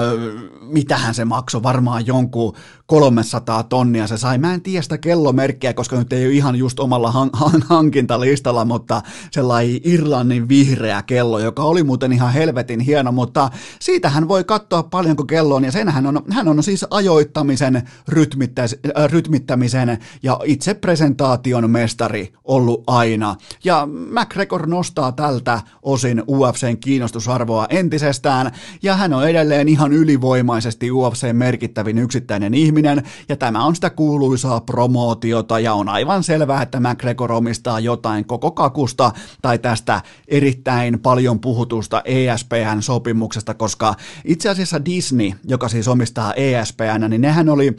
mitähän 0.62 1.14
se 1.14 1.26
maksoi, 1.26 1.64
varmaan 1.64 2.08
jonkun 2.08 2.49
know 2.52 2.60
300 2.90 3.64
tonnia 3.64 4.08
se 4.08 4.18
sai. 4.18 4.38
Mä 4.38 4.54
en 4.54 4.62
tiedä 4.62 4.82
sitä 4.82 4.98
kellomerkkiä, 4.98 5.74
koska 5.74 5.96
nyt 5.96 6.14
ei 6.14 6.26
ole 6.26 6.34
ihan 6.34 6.56
just 6.56 6.80
omalla 6.80 7.12
han- 7.12 7.30
han- 7.34 7.64
hankintalistalla, 7.70 8.66
mutta 8.66 9.02
sellainen 9.32 9.80
Irlannin 9.84 10.50
vihreä 10.50 11.02
kello, 11.02 11.40
joka 11.40 11.64
oli 11.64 11.84
muuten 11.84 12.14
ihan 12.14 12.34
helvetin 12.34 12.80
hieno, 12.80 13.12
mutta 13.12 13.50
siitä 13.80 14.10
hän 14.10 14.28
voi 14.28 14.44
katsoa 14.44 14.84
paljonko 14.84 15.26
kello 15.26 15.56
on, 15.56 15.64
ja 15.64 15.72
sen 15.72 15.90
hän 15.90 16.06
on, 16.06 16.22
hän 16.30 16.48
on 16.48 16.64
siis 16.64 16.86
ajoittamisen, 16.90 17.82
rytmittäis- 18.12 18.80
äh, 18.98 19.10
rytmittämisen 19.12 19.98
ja 20.24 20.40
itse 20.44 20.74
presentaation 20.74 21.70
mestari 21.70 22.34
ollut 22.44 22.84
aina. 22.88 23.36
Ja 23.64 23.88
McGregor 24.20 24.68
nostaa 24.68 25.12
tältä 25.12 25.62
osin 25.82 26.24
UFCn 26.30 26.78
kiinnostusarvoa 26.80 27.66
entisestään, 27.70 28.52
ja 28.82 28.96
hän 28.96 29.14
on 29.14 29.30
edelleen 29.30 29.68
ihan 29.68 29.94
ylivoimaisesti 29.94 30.92
UFCn 30.92 31.36
merkittävin 31.36 31.98
yksittäinen 31.98 32.20
yksittäinen 32.20 32.54
ihminen, 32.80 33.04
ja 33.30 33.36
tämä 33.36 33.66
on 33.66 33.76
sitä 33.76 33.90
kuuluisaa 33.90 34.62
promootiota, 34.62 35.60
ja 35.60 35.74
on 35.74 35.90
aivan 35.90 36.24
selvää, 36.24 36.62
että 36.62 36.80
McGregor 36.80 37.32
omistaa 37.32 37.80
jotain 37.80 38.26
koko 38.26 38.52
kakusta 38.52 39.12
tai 39.42 39.60
tästä 39.60 40.02
erittäin 40.28 41.00
paljon 41.00 41.40
puhutusta 41.40 42.02
ESPN-sopimuksesta, 42.06 43.54
koska 43.54 43.96
itse 44.26 44.50
asiassa 44.50 44.86
Disney, 44.86 45.32
joka 45.48 45.70
siis 45.70 45.88
omistaa 45.88 46.34
ESPN, 46.34 47.10
niin 47.10 47.22
nehän 47.22 47.50
oli 47.50 47.76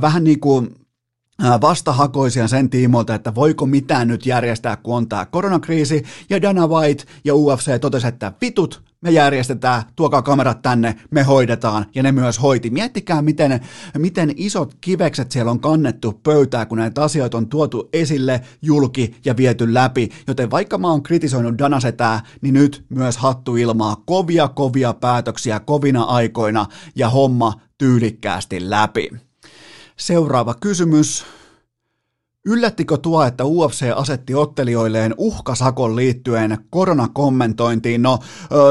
vähän 0.00 0.24
niin 0.24 0.40
kuin 0.40 0.85
vastahakoisia 1.60 2.48
sen 2.48 2.70
tiimoilta, 2.70 3.14
että 3.14 3.34
voiko 3.34 3.66
mitään 3.66 4.08
nyt 4.08 4.26
järjestää, 4.26 4.76
kun 4.76 4.96
on 4.96 5.08
tämä 5.08 5.26
koronakriisi, 5.26 6.04
ja 6.30 6.42
Dana 6.42 6.66
White 6.66 7.04
ja 7.24 7.34
UFC 7.34 7.80
totesi, 7.80 8.06
että 8.06 8.32
vitut, 8.40 8.82
me 9.00 9.10
järjestetään, 9.10 9.82
tuokaa 9.96 10.22
kamerat 10.22 10.62
tänne, 10.62 10.94
me 11.10 11.22
hoidetaan, 11.22 11.86
ja 11.94 12.02
ne 12.02 12.12
myös 12.12 12.42
hoiti. 12.42 12.70
Miettikää, 12.70 13.22
miten, 13.22 13.60
miten 13.98 14.32
isot 14.36 14.76
kivekset 14.80 15.32
siellä 15.32 15.50
on 15.50 15.60
kannettu 15.60 16.12
pöytää, 16.12 16.66
kun 16.66 16.78
näitä 16.78 17.02
asioita 17.02 17.38
on 17.38 17.48
tuotu 17.48 17.88
esille, 17.92 18.40
julki 18.62 19.16
ja 19.24 19.36
viety 19.36 19.74
läpi, 19.74 20.08
joten 20.26 20.50
vaikka 20.50 20.78
mä 20.78 20.88
oon 20.88 21.02
kritisoinut 21.02 21.58
Danasetää, 21.58 22.20
niin 22.40 22.54
nyt 22.54 22.84
myös 22.88 23.16
hattu 23.16 23.56
ilmaa 23.56 24.02
kovia 24.06 24.48
kovia 24.48 24.92
päätöksiä 24.92 25.60
kovina 25.60 26.02
aikoina 26.02 26.66
ja 26.96 27.10
homma 27.10 27.52
tyylikkäästi 27.78 28.70
läpi. 28.70 29.25
Seuraava 29.96 30.54
kysymys. 30.54 31.24
Yllättikö 32.46 32.96
tuo, 32.96 33.24
että 33.24 33.44
UFC 33.44 33.86
asetti 33.94 34.34
ottelijoilleen 34.34 35.14
uhkasakon 35.16 35.96
liittyen 35.96 36.58
koronakommentointiin? 36.70 38.02
No, 38.02 38.18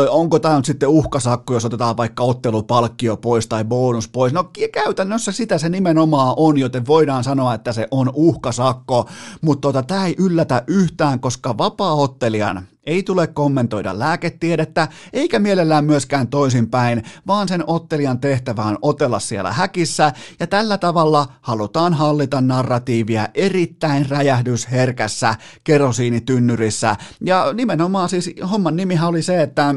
onko 0.10 0.40
tämä 0.40 0.56
nyt 0.56 0.66
sitten 0.66 0.90
uhkasakko, 0.90 1.54
jos 1.54 1.66
otetaan 1.66 1.98
vaikka 1.98 2.24
ottelupalkkio 2.24 3.18
pois 3.18 3.48
tai 3.48 3.64
bonus 3.64 4.08
pois? 4.08 4.34
No, 4.34 4.52
käytännössä 4.74 5.32
sitä 5.32 5.58
se 5.58 5.70
nimenomaan 5.70 6.34
on, 6.38 6.58
joten 6.58 6.88
voidaan 6.88 7.24
sanoa, 7.24 7.54
että 7.54 7.74
se 7.74 7.88
on 7.92 8.12
uhkasakko, 8.14 9.10
mutta 9.42 9.62
tota, 9.62 9.84
tämä 9.84 10.06
ei 10.06 10.16
yllätä 10.20 10.64
yhtään, 10.68 11.20
koska 11.20 11.58
vapaa-ottelijan 11.58 12.68
ei 12.86 13.04
tule 13.04 13.28
kommentoida 13.28 14.00
lääketiedettä, 14.00 14.88
eikä 15.14 15.40
mielellään 15.40 15.86
myöskään 15.86 16.28
toisinpäin, 16.28 17.04
vaan 17.28 17.48
sen 17.48 17.64
ottelijan 17.68 18.20
tehtävä 18.20 18.64
on 18.64 18.78
otella 18.82 19.20
siellä 19.20 19.54
häkissä, 19.54 20.14
ja 20.40 20.48
tällä 20.48 20.78
tavalla 20.78 21.28
halutaan 21.42 21.94
hallita 21.94 22.42
narratiivia 22.42 23.28
erittäin 23.34 24.10
räjähdysherkässä 24.10 25.36
kerosiinitynnyrissä. 25.64 26.96
Ja 27.22 27.54
nimenomaan 27.54 28.10
siis 28.10 28.32
homman 28.52 28.76
nimihän 28.76 29.10
oli 29.10 29.22
se, 29.22 29.42
että 29.42 29.76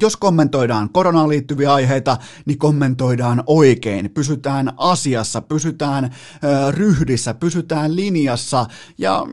jos 0.00 0.16
kommentoidaan 0.16 0.90
koronaan 0.90 1.28
liittyviä 1.28 1.74
aiheita, 1.74 2.16
niin 2.46 2.58
kommentoidaan 2.58 3.42
oikein, 3.46 4.10
pysytään 4.10 4.72
asiassa, 4.76 5.40
pysytään 5.40 6.04
äh, 6.04 6.10
ryhdissä, 6.70 7.34
pysytään 7.34 7.96
linjassa. 7.96 8.66
Ja 8.98 9.24
mm, 9.26 9.32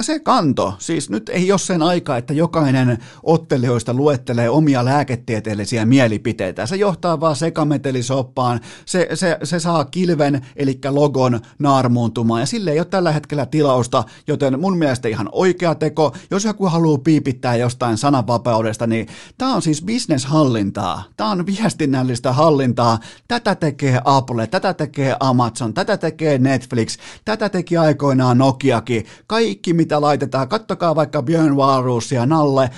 se 0.00 0.18
kanto, 0.18 0.74
siis 0.78 1.10
nyt 1.10 1.28
ei 1.28 1.52
ole 1.52 1.58
sen 1.58 1.82
aika, 1.82 2.16
että 2.16 2.32
jokainen 2.32 2.98
ottelijoista 3.22 3.94
luettelee 3.94 4.50
omia 4.50 4.84
lääketieteellisiä 4.84 5.86
mielipiteitä, 5.86 6.66
se 6.66 6.76
johtaa 6.76 7.20
vaan 7.20 7.36
sekametelisoppaan, 7.36 8.60
se, 8.86 9.08
se, 9.14 9.38
se 9.44 9.60
saa 9.60 9.84
kilven, 9.84 10.46
eli 10.56 10.78
logon 10.88 11.40
naarmuuntumaan. 11.58 12.40
Ja 12.40 12.46
sille 12.46 12.72
ei 12.72 12.78
ole 12.78 12.84
tällä 12.84 13.12
hetkellä 13.12 13.46
tilausta, 13.46 14.04
joten 14.26 14.60
mun 14.60 14.78
mielestä 14.78 15.08
ihan 15.08 15.28
oikea 15.32 15.74
teko, 15.74 16.14
jos 16.30 16.44
joku 16.44 16.66
haluaa 16.66 16.98
piipittää 16.98 17.56
jostain 17.56 17.98
sananvapaudesta, 17.98 18.86
niin 18.86 19.06
tämä 19.38 19.54
on 19.54 19.62
siis 19.62 19.83
bisneshallintaa. 19.84 21.04
Tämä 21.16 21.30
on 21.30 21.46
viestinnällistä 21.46 22.32
hallintaa. 22.32 22.98
Tätä 23.28 23.54
tekee 23.54 24.00
Apple, 24.04 24.46
tätä 24.46 24.74
tekee 24.74 25.16
Amazon, 25.20 25.74
tätä 25.74 25.96
tekee 25.96 26.38
Netflix, 26.38 26.98
tätä 27.24 27.48
teki 27.48 27.76
aikoinaan 27.76 28.38
Nokiakin. 28.38 29.06
Kaikki 29.26 29.74
mitä 29.74 30.00
laitetaan, 30.00 30.48
kattokaa 30.48 30.94
vaikka 30.94 31.22
Björn 31.22 31.56
Wahlroosia 31.56 32.26
Nalle, 32.26 32.70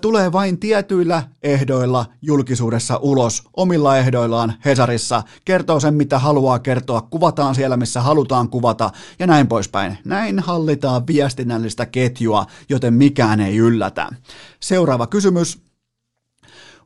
tulee 0.00 0.32
vain 0.32 0.58
tietyillä 0.58 1.22
ehdoilla 1.42 2.06
julkisuudessa 2.22 2.96
ulos, 2.96 3.42
omilla 3.56 3.98
ehdoillaan 3.98 4.54
Hesarissa, 4.64 5.22
kertoo 5.44 5.80
sen 5.80 5.94
mitä 5.94 6.18
haluaa 6.18 6.58
kertoa, 6.58 7.00
kuvataan 7.00 7.54
siellä 7.54 7.76
missä 7.76 8.00
halutaan 8.00 8.48
kuvata 8.48 8.90
ja 9.18 9.26
näin 9.26 9.48
poispäin. 9.48 9.98
Näin 10.04 10.38
hallitaan 10.38 11.06
viestinnällistä 11.06 11.86
ketjua, 11.86 12.46
joten 12.68 12.94
mikään 12.94 13.40
ei 13.40 13.56
yllätä. 13.56 14.08
Seuraava 14.60 15.06
kysymys. 15.06 15.69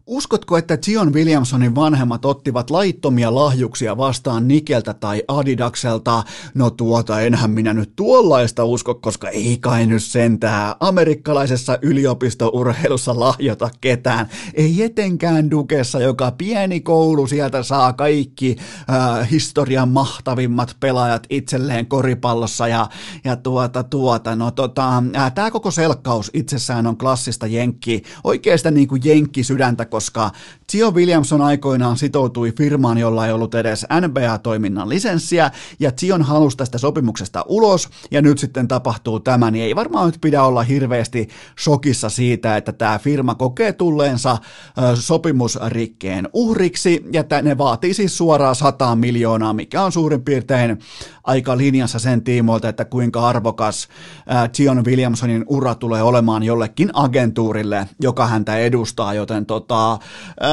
Uskotko, 0.06 0.56
että 0.56 0.78
Zion 0.84 1.12
Williamsonin 1.12 1.74
vanhemmat 1.74 2.24
ottivat 2.24 2.70
laittomia 2.70 3.34
lahjuksia 3.34 3.96
vastaan 3.96 4.48
Nikeltä 4.48 4.94
tai 4.94 5.22
Adidakselta? 5.28 6.22
No 6.54 6.70
tuota, 6.70 7.20
enhän 7.20 7.50
minä 7.50 7.74
nyt 7.74 7.92
tuollaista 7.96 8.64
usko, 8.64 8.94
koska 8.94 9.28
ei 9.28 9.58
kai 9.60 9.86
nyt 9.86 10.02
sentään 10.02 10.74
amerikkalaisessa 10.80 11.78
yliopistourheilussa 11.82 13.20
lahjota 13.20 13.70
ketään. 13.80 14.28
Ei 14.54 14.82
etenkään 14.82 15.50
Dukessa, 15.50 16.00
joka 16.00 16.30
pieni 16.30 16.80
koulu 16.80 17.26
sieltä 17.26 17.62
saa 17.62 17.92
kaikki 17.92 18.56
äh, 18.90 19.30
historian 19.30 19.88
mahtavimmat 19.88 20.76
pelaajat 20.80 21.26
itselleen 21.30 21.86
koripallossa 21.86 22.68
ja, 22.68 22.88
ja 23.24 23.36
tuota, 23.36 23.82
tuota, 23.82 24.36
no 24.36 24.50
tota, 24.50 25.02
äh, 25.16 25.32
tämä 25.34 25.50
koko 25.50 25.70
selkkaus 25.70 26.30
itsessään 26.34 26.86
on 26.86 26.96
klassista 26.96 27.46
jenkki, 27.46 28.02
oikeasta 28.24 28.70
niin 28.70 28.88
kuin 28.88 29.02
jenkki 29.04 29.44
sydäntä, 29.44 29.93
koska 29.94 30.30
Gio 30.72 30.90
Williamson 30.90 31.40
aikoinaan 31.40 31.96
sitoutui 31.96 32.52
firmaan, 32.52 32.98
jolla 32.98 33.26
ei 33.26 33.32
ollut 33.32 33.54
edes 33.54 33.86
NBA-toiminnan 34.00 34.88
lisenssiä, 34.88 35.50
ja 35.80 35.92
Zion 36.00 36.22
halusi 36.22 36.56
tästä 36.56 36.78
sopimuksesta 36.78 37.44
ulos, 37.48 37.88
ja 38.10 38.22
nyt 38.22 38.38
sitten 38.38 38.68
tapahtuu 38.68 39.20
tämä, 39.20 39.50
niin 39.50 39.64
ei 39.64 39.74
varmaan 39.74 40.06
nyt 40.06 40.18
pidä 40.20 40.42
olla 40.42 40.62
hirveästi 40.62 41.28
shokissa 41.60 42.08
siitä, 42.08 42.56
että 42.56 42.72
tämä 42.72 42.98
firma 42.98 43.34
kokee 43.34 43.72
tulleensa 43.72 44.38
sopimusrikkeen 44.94 46.28
uhriksi, 46.32 47.04
ja 47.12 47.24
ne 47.42 47.58
vaatii 47.58 47.94
siis 47.94 48.16
suoraan 48.16 48.54
100 48.54 48.96
miljoonaa, 48.96 49.52
mikä 49.52 49.82
on 49.82 49.92
suurin 49.92 50.22
piirtein 50.22 50.78
aika 51.24 51.56
linjassa 51.56 51.98
sen 51.98 52.24
tiimoilta, 52.24 52.68
että 52.68 52.84
kuinka 52.84 53.28
arvokas 53.28 53.88
Zion 54.56 54.84
Williamsonin 54.84 55.44
ura 55.48 55.74
tulee 55.74 56.02
olemaan 56.02 56.42
jollekin 56.42 56.90
agentuurille, 56.92 57.88
joka 58.00 58.26
häntä 58.26 58.56
edustaa, 58.56 59.14
joten 59.14 59.46
tota, 59.46 59.83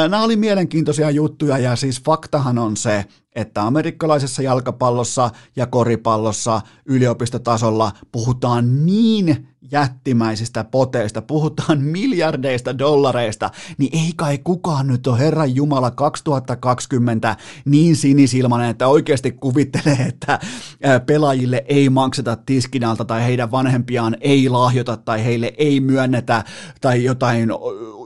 nämä 0.10 0.24
oli 0.24 0.36
mielenkiintoisia 0.36 1.10
juttuja 1.10 1.58
ja 1.58 1.76
siis 1.76 2.04
faktahan 2.04 2.58
on 2.58 2.78
se, 2.78 3.06
että 3.36 3.64
amerikkalaisessa 3.64 4.42
jalkapallossa 4.42 5.30
ja 5.56 5.68
koripallossa 5.68 6.62
yliopistotasolla 6.86 7.92
puhutaan 8.12 8.86
niin 8.86 9.48
jättimäisistä 9.72 10.64
poteista, 10.64 11.22
puhutaan 11.22 11.82
miljardeista 11.82 12.78
dollareista, 12.78 13.50
niin 13.78 14.06
ei 14.06 14.12
kai 14.16 14.38
kukaan 14.38 14.88
nyt 14.88 15.08
ole 15.08 15.20
Herran 15.20 15.56
Jumala 15.56 15.92
2020 15.92 17.36
niin 17.66 17.96
sinisilmainen, 17.96 18.70
että 18.70 18.88
oikeasti 18.88 19.32
kuvittelee, 19.32 20.06
että 20.10 20.40
pelaajille 21.06 21.64
ei 21.68 21.90
makseta 21.90 22.36
tiskinalta 22.36 23.06
tai 23.06 23.24
heidän 23.24 23.52
vanhempiaan 23.52 24.18
ei 24.22 24.50
lahjota 24.50 24.98
tai 24.98 25.26
heille 25.26 25.54
ei 25.58 25.80
myönnetä 25.80 26.44
tai 26.82 27.04
jotain 27.04 27.50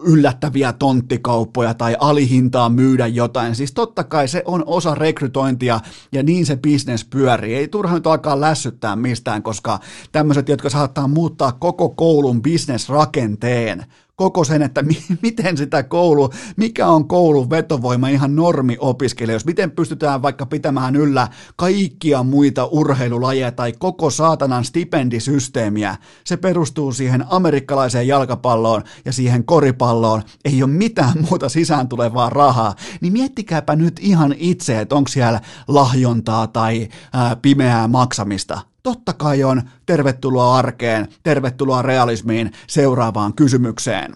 yllättäviä 0.06 0.74
tonttikauppoja 0.74 1.74
tai 1.74 1.96
alihintaa 2.00 2.70
myydä 2.70 3.08
jotain. 3.08 3.56
Siis 3.56 3.74
totta 3.74 4.04
kai 4.04 4.28
se 4.28 4.44
on 4.46 4.64
osa 4.66 4.96
rekrytointia 5.16 5.80
ja 6.12 6.24
niin 6.24 6.46
se 6.46 6.56
bisnes 6.56 7.06
pyörii. 7.06 7.56
Ei 7.56 7.68
turha 7.68 7.94
nyt 7.96 8.08
alkaa 8.08 8.42
lässyttää 8.42 8.96
mistään, 8.96 9.44
koska 9.44 9.80
tämmöiset, 10.12 10.50
jotka 10.50 10.70
saattaa 10.70 11.08
muuttaa 11.08 11.52
koko 11.52 11.90
koulun 11.90 12.42
bisnesrakenteen, 12.42 13.86
koko 14.16 14.44
sen, 14.44 14.62
että 14.62 14.82
mi- 14.82 15.04
miten 15.22 15.58
sitä 15.58 15.84
koulu, 15.84 16.30
mikä 16.58 16.88
on 16.88 17.08
koulun 17.08 17.50
vetovoima 17.50 18.08
ihan 18.08 18.36
normi 18.36 18.78
opiskelijoissa, 18.80 19.46
miten 19.46 19.72
pystytään 19.72 20.22
vaikka 20.22 20.46
pitämään 20.46 20.96
yllä 20.96 21.28
kaikkia 21.56 22.24
muita 22.24 22.66
urheilulajeja 22.66 23.52
tai 23.52 23.74
koko 23.80 24.10
saatanan 24.10 24.66
stipendisysteemiä. 24.66 25.96
Se 26.24 26.38
perustuu 26.38 26.92
siihen 26.92 27.26
amerikkalaiseen 27.30 28.08
jalkapalloon 28.08 28.84
ja 29.06 29.12
siihen 29.12 29.46
koripalloon. 29.46 30.22
Ei 30.46 30.64
ole 30.64 30.72
mitään 30.72 31.14
muuta 31.30 31.50
sisään 31.50 31.88
tulevaa 31.88 32.30
rahaa. 32.30 32.76
Niin 33.02 33.14
miettikääpä 33.14 33.76
nyt 33.76 34.00
ihan 34.00 34.36
itse, 34.38 34.80
että 34.82 34.96
onko 34.96 35.08
siellä 35.08 35.42
lahjontaa 35.68 36.48
tai 36.48 36.88
ää, 37.14 37.36
pimeää 37.36 37.88
maksamista. 37.88 38.75
Totta 38.86 39.14
kai 39.14 39.44
on. 39.44 39.62
Tervetuloa 39.86 40.58
arkeen, 40.58 41.08
tervetuloa 41.24 41.82
realismiin 41.82 42.52
seuraavaan 42.68 43.34
kysymykseen. 43.34 44.16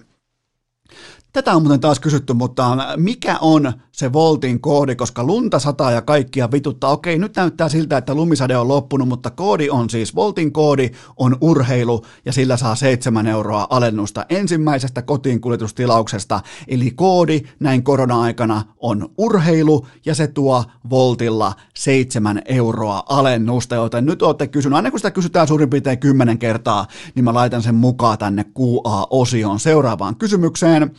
Tätä 1.33 1.55
on 1.55 1.61
muuten 1.61 1.79
taas 1.79 1.99
kysytty, 1.99 2.33
mutta 2.33 2.77
mikä 2.97 3.37
on 3.41 3.73
se 3.99 4.13
voltin 4.13 4.61
koodi, 4.61 4.95
koska 4.95 5.23
lunta 5.23 5.59
sataa 5.59 5.91
ja 5.91 6.01
kaikkia 6.01 6.51
vituttaa. 6.51 6.91
Okei, 6.91 7.17
nyt 7.17 7.35
näyttää 7.35 7.69
siltä, 7.69 7.97
että 7.97 8.15
lumisade 8.15 8.57
on 8.57 8.67
loppunut, 8.67 9.07
mutta 9.07 9.29
koodi 9.29 9.69
on 9.69 9.89
siis, 9.89 10.15
voltin 10.15 10.51
koodi 10.51 10.89
on 11.17 11.37
urheilu 11.41 12.05
ja 12.25 12.33
sillä 12.33 12.57
saa 12.57 12.75
7 12.75 13.27
euroa 13.27 13.67
alennusta 13.69 14.25
ensimmäisestä 14.29 15.01
kotiin 15.01 15.41
kuljetustilauksesta. 15.41 16.41
Eli 16.67 16.91
koodi 16.91 17.41
näin 17.59 17.83
korona-aikana 17.83 18.63
on 18.77 19.09
urheilu 19.17 19.87
ja 20.05 20.15
se 20.15 20.27
tuo 20.27 20.63
voltilla 20.89 21.53
7 21.75 22.41
euroa 22.45 23.03
alennusta, 23.09 23.75
joten 23.75 24.05
nyt 24.05 24.21
olette 24.21 24.47
kysynyt, 24.47 24.75
aina 24.75 24.91
kun 24.91 24.99
sitä 24.99 25.11
kysytään 25.11 25.47
suurin 25.47 25.69
piirtein 25.69 25.99
10 25.99 26.37
kertaa, 26.37 26.87
niin 27.15 27.23
mä 27.23 27.33
laitan 27.33 27.63
sen 27.63 27.75
mukaan 27.75 28.17
tänne 28.17 28.45
QA-osioon 28.59 29.59
seuraavaan 29.59 30.15
kysymykseen. 30.15 30.91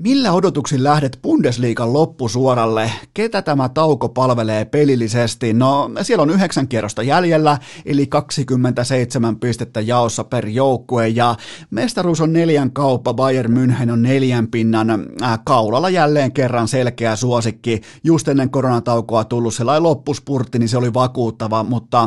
Millä 0.00 0.32
odotuksin 0.32 0.84
lähdet 0.84 1.18
Bundesliigan 1.22 1.92
loppusuoralle? 1.92 2.92
Ketä 3.14 3.42
tämä 3.42 3.68
tauko 3.68 4.08
palvelee 4.08 4.64
pelillisesti? 4.64 5.52
No, 5.52 5.90
siellä 6.02 6.22
on 6.22 6.30
yhdeksän 6.30 6.68
kierrosta 6.68 7.02
jäljellä, 7.02 7.58
eli 7.86 8.06
27 8.06 9.40
pistettä 9.40 9.80
jaossa 9.80 10.24
per 10.24 10.48
joukkue, 10.48 11.08
ja 11.08 11.34
mestaruus 11.70 12.20
on 12.20 12.32
neljän 12.32 12.72
kauppa, 12.72 13.14
Bayern 13.14 13.52
München 13.56 13.92
on 13.92 14.02
neljän 14.02 14.48
pinnan 14.48 14.90
äh, 14.90 15.38
kaulalla 15.44 15.90
jälleen 15.90 16.32
kerran 16.32 16.68
selkeä 16.68 17.16
suosikki. 17.16 17.80
Just 18.04 18.28
ennen 18.28 18.50
koronataukoa 18.50 19.24
tullut 19.24 19.54
sellainen 19.54 19.82
loppuspurtti, 19.82 20.58
niin 20.58 20.68
se 20.68 20.78
oli 20.78 20.94
vakuuttava, 20.94 21.62
mutta 21.62 22.02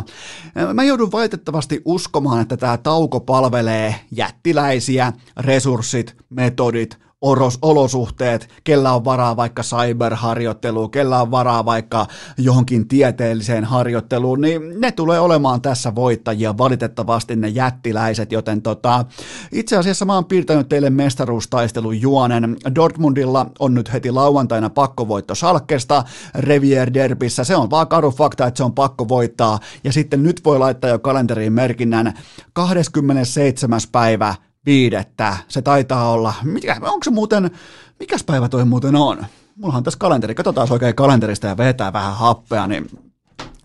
äh, 0.58 0.74
mä 0.74 0.84
joudun 0.84 1.12
valitettavasti 1.12 1.82
uskomaan, 1.86 2.42
että 2.42 2.58
tämä 2.58 2.78
tauko 2.78 3.20
palvelee 3.20 3.96
jättiläisiä, 4.12 5.14
resurssit, 5.38 6.18
metodit, 6.30 7.09
oros, 7.22 7.58
olosuhteet, 7.62 8.50
kellä 8.64 8.94
on 8.94 9.06
varaa 9.06 9.36
vaikka 9.36 9.64
cyberharjoitteluun, 9.64 10.92
kellä 10.92 11.22
on 11.22 11.32
varaa 11.32 11.66
vaikka 11.66 12.06
johonkin 12.38 12.88
tieteelliseen 12.88 13.66
harjoitteluun, 13.66 14.42
niin 14.42 14.82
ne 14.82 14.92
tulee 14.92 15.20
olemaan 15.20 15.62
tässä 15.62 15.96
voittajia, 15.96 16.58
valitettavasti 16.58 17.36
ne 17.36 17.48
jättiläiset, 17.48 18.32
joten 18.32 18.62
tota, 18.62 19.06
itse 19.52 19.78
asiassa 19.78 20.06
mä 20.06 20.14
oon 20.14 20.26
piirtänyt 20.26 20.70
teille 20.70 20.90
mestaruustaistelun 20.90 22.02
juonen. 22.02 22.58
Dortmundilla 22.76 23.46
on 23.60 23.74
nyt 23.74 23.94
heti 23.94 24.12
lauantaina 24.12 24.70
pakkovoitto 24.70 25.36
Salkesta, 25.36 26.04
Revier 26.36 26.94
Derbissä, 26.94 27.44
se 27.44 27.56
on 27.56 27.70
vaan 27.70 27.88
karu 27.88 28.12
fakta, 28.12 28.48
että 28.48 28.58
se 28.58 28.64
on 28.64 28.74
pakko 28.74 29.08
voittaa, 29.08 29.60
ja 29.84 29.94
sitten 29.94 30.24
nyt 30.24 30.42
voi 30.46 30.60
laittaa 30.60 30.90
jo 30.90 31.00
kalenteriin 31.00 31.54
merkinnän 31.54 32.14
27. 32.54 33.80
päivä 33.92 34.36
viidettä. 34.66 35.38
Se 35.48 35.62
taitaa 35.62 36.12
olla, 36.12 36.34
mikä, 36.44 36.78
onko 36.82 37.04
se 37.04 37.10
muuten, 37.10 37.52
mikäs 38.00 38.24
päivä 38.24 38.50
toi 38.50 38.66
muuten 38.66 38.96
on? 38.96 39.26
Mullahan 39.56 39.84
tässä 39.84 40.00
kalenteri, 40.00 40.36
katsotaan 40.36 40.68
oikein 40.72 40.96
kalenterista 40.96 41.48
ja 41.48 41.58
vetää 41.58 41.94
vähän 41.94 42.16
happea, 42.16 42.68
niin 42.68 42.90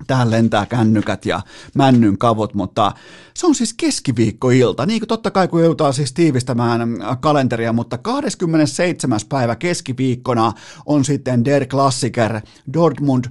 tähän 0.07 0.30
lentää 0.30 0.66
kännykät 0.66 1.26
ja 1.26 1.40
männyn 1.74 2.18
kavut, 2.18 2.55
mutta 2.55 2.92
se 3.34 3.47
on 3.47 3.55
siis 3.55 3.74
keskiviikkoilta, 3.74 4.86
niin 4.86 5.01
kuin 5.01 5.09
totta 5.09 5.30
kai 5.30 5.49
kun 5.49 5.61
joudutaan 5.61 5.95
siis 5.95 6.12
tiivistämään 6.12 6.80
kalenteria, 7.20 7.72
mutta 7.72 7.99
27. 7.99 9.20
päivä 9.28 9.57
keskiviikkona 9.57 10.53
on 10.86 11.05
sitten 11.05 11.45
Der 11.45 11.66
Klassiker 11.66 12.40
Dortmund 12.74 13.24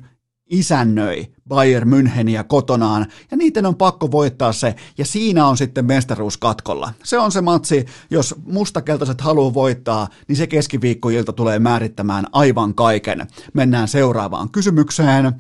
isännöi 0.49 1.32
Bayern 1.48 1.89
Müncheniä 1.89 2.44
kotonaan, 2.48 3.06
ja 3.32 3.38
niiden 3.38 3.66
on 3.66 3.76
pakko 3.76 4.12
voittaa 4.12 4.54
se, 4.54 4.76
ja 4.98 5.06
siinä 5.06 5.48
on 5.48 5.58
sitten 5.58 5.86
mestaruus 5.86 6.38
katkolla. 6.38 6.94
Se 7.04 7.18
on 7.18 7.32
se 7.32 7.41
matsi, 7.41 7.86
jos 8.10 8.36
mustakeltaiset 8.46 9.22
haluaa 9.22 9.54
voittaa, 9.54 10.08
niin 10.28 10.36
se 10.36 10.48
keskiviikkoilta 10.48 11.34
tulee 11.34 11.60
määrittämään 11.60 12.26
aivan 12.32 12.76
kaiken. 12.76 13.28
Mennään 13.54 13.88
seuraavaan 13.88 14.50
kysymykseen 14.50 15.34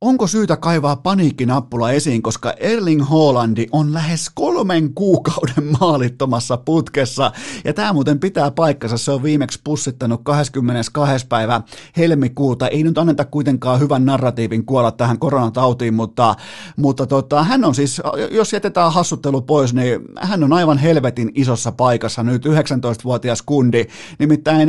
onko 0.00 0.26
syytä 0.26 0.56
kaivaa 0.56 0.96
paniikkinappula 0.96 1.90
esiin, 1.90 2.22
koska 2.22 2.52
Erling 2.52 3.02
Haalandi 3.02 3.66
on 3.72 3.94
lähes 3.94 4.30
kolmen 4.34 4.94
kuukauden 4.94 5.64
maalittomassa 5.80 6.56
putkessa, 6.56 7.32
ja 7.64 7.74
tämä 7.74 7.92
muuten 7.92 8.20
pitää 8.20 8.50
paikkansa, 8.50 8.98
se 8.98 9.10
on 9.10 9.22
viimeksi 9.22 9.60
pussittanut 9.64 10.20
22. 10.24 11.26
päivä 11.26 11.60
helmikuuta, 11.96 12.68
ei 12.68 12.82
nyt 12.82 12.98
anneta 12.98 13.24
kuitenkaan 13.24 13.80
hyvän 13.80 14.04
narratiivin 14.04 14.66
kuolla 14.66 14.90
tähän 14.90 15.18
koronatautiin, 15.18 15.94
mutta, 15.94 16.34
mutta 16.76 17.06
tota, 17.06 17.42
hän 17.42 17.64
on 17.64 17.74
siis, 17.74 18.02
jos 18.30 18.52
jätetään 18.52 18.92
hassuttelu 18.92 19.42
pois, 19.42 19.74
niin 19.74 20.00
hän 20.20 20.44
on 20.44 20.52
aivan 20.52 20.78
helvetin 20.78 21.30
isossa 21.34 21.72
paikassa 21.72 22.22
nyt 22.22 22.46
19-vuotias 22.46 23.42
kundi, 23.42 23.86
nimittäin 24.18 24.68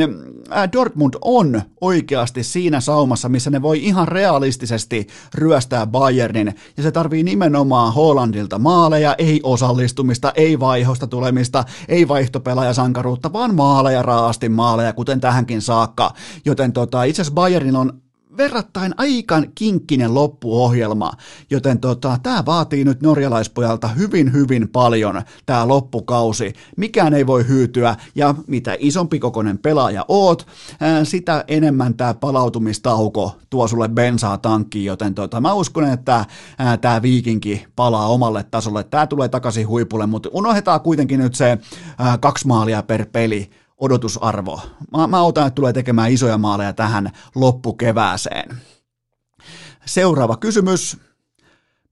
Dortmund 0.72 1.14
on 1.20 1.62
oikeasti 1.80 2.42
siinä 2.42 2.80
saumassa, 2.80 3.28
missä 3.28 3.50
ne 3.50 3.62
voi 3.62 3.84
ihan 3.84 4.08
realistisesti 4.08 5.06
ryöstää 5.34 5.86
Bayernin, 5.86 6.54
ja 6.76 6.82
se 6.82 6.92
tarvii 6.92 7.22
nimenomaan 7.22 7.94
Hollandilta 7.94 8.58
maaleja, 8.58 9.14
ei 9.18 9.40
osallistumista, 9.42 10.32
ei 10.34 10.60
vaihosta 10.60 11.06
tulemista, 11.06 11.64
ei 11.88 12.08
vaihtopelaajasankaruutta, 12.08 13.32
vaan 13.32 13.54
maaleja, 13.54 14.02
raasti 14.02 14.48
maaleja, 14.48 14.92
kuten 14.92 15.20
tähänkin 15.20 15.62
saakka. 15.62 16.10
Joten 16.44 16.72
tota, 16.72 17.04
itse 17.04 17.22
asiassa 17.22 17.34
Bayernin 17.34 17.76
on 17.76 18.02
verrattain 18.36 18.94
aikan 18.96 19.46
kinkkinen 19.54 20.14
loppuohjelma, 20.14 21.12
joten 21.50 21.80
tota, 21.80 22.18
tämä 22.22 22.42
vaatii 22.46 22.84
nyt 22.84 23.02
norjalaispojalta 23.02 23.88
hyvin 23.88 24.32
hyvin 24.32 24.68
paljon 24.68 25.22
tämä 25.46 25.68
loppukausi. 25.68 26.52
Mikään 26.76 27.14
ei 27.14 27.26
voi 27.26 27.48
hyytyä 27.48 27.96
ja 28.14 28.34
mitä 28.46 28.76
isompi 28.78 29.18
kokoinen 29.18 29.58
pelaaja 29.58 30.04
oot, 30.08 30.46
sitä 31.04 31.44
enemmän 31.48 31.94
tämä 31.94 32.14
palautumistauko 32.14 33.36
tuo 33.50 33.68
sulle 33.68 33.88
bensaa 33.88 34.38
tankkiin, 34.38 34.84
joten 34.84 35.14
tota, 35.14 35.40
mä 35.40 35.52
uskon, 35.52 35.84
että 35.84 36.24
tämä 36.80 37.02
viikinki 37.02 37.66
palaa 37.76 38.08
omalle 38.08 38.44
tasolle. 38.50 38.84
Tämä 38.84 39.06
tulee 39.06 39.28
takaisin 39.28 39.68
huipulle, 39.68 40.06
mutta 40.06 40.28
unohdetaan 40.32 40.80
kuitenkin 40.80 41.20
nyt 41.20 41.34
se 41.34 41.58
ää, 41.98 42.18
kaksi 42.18 42.46
maalia 42.46 42.82
per 42.82 43.06
peli 43.12 43.50
odotusarvo. 43.82 44.60
Mä, 44.96 45.06
mä 45.06 45.22
otan, 45.22 45.46
että 45.46 45.54
tulee 45.54 45.72
tekemään 45.72 46.12
isoja 46.12 46.38
maaleja 46.38 46.72
tähän 46.72 47.10
loppukevääseen. 47.34 48.56
Seuraava 49.86 50.36
kysymys. 50.36 50.96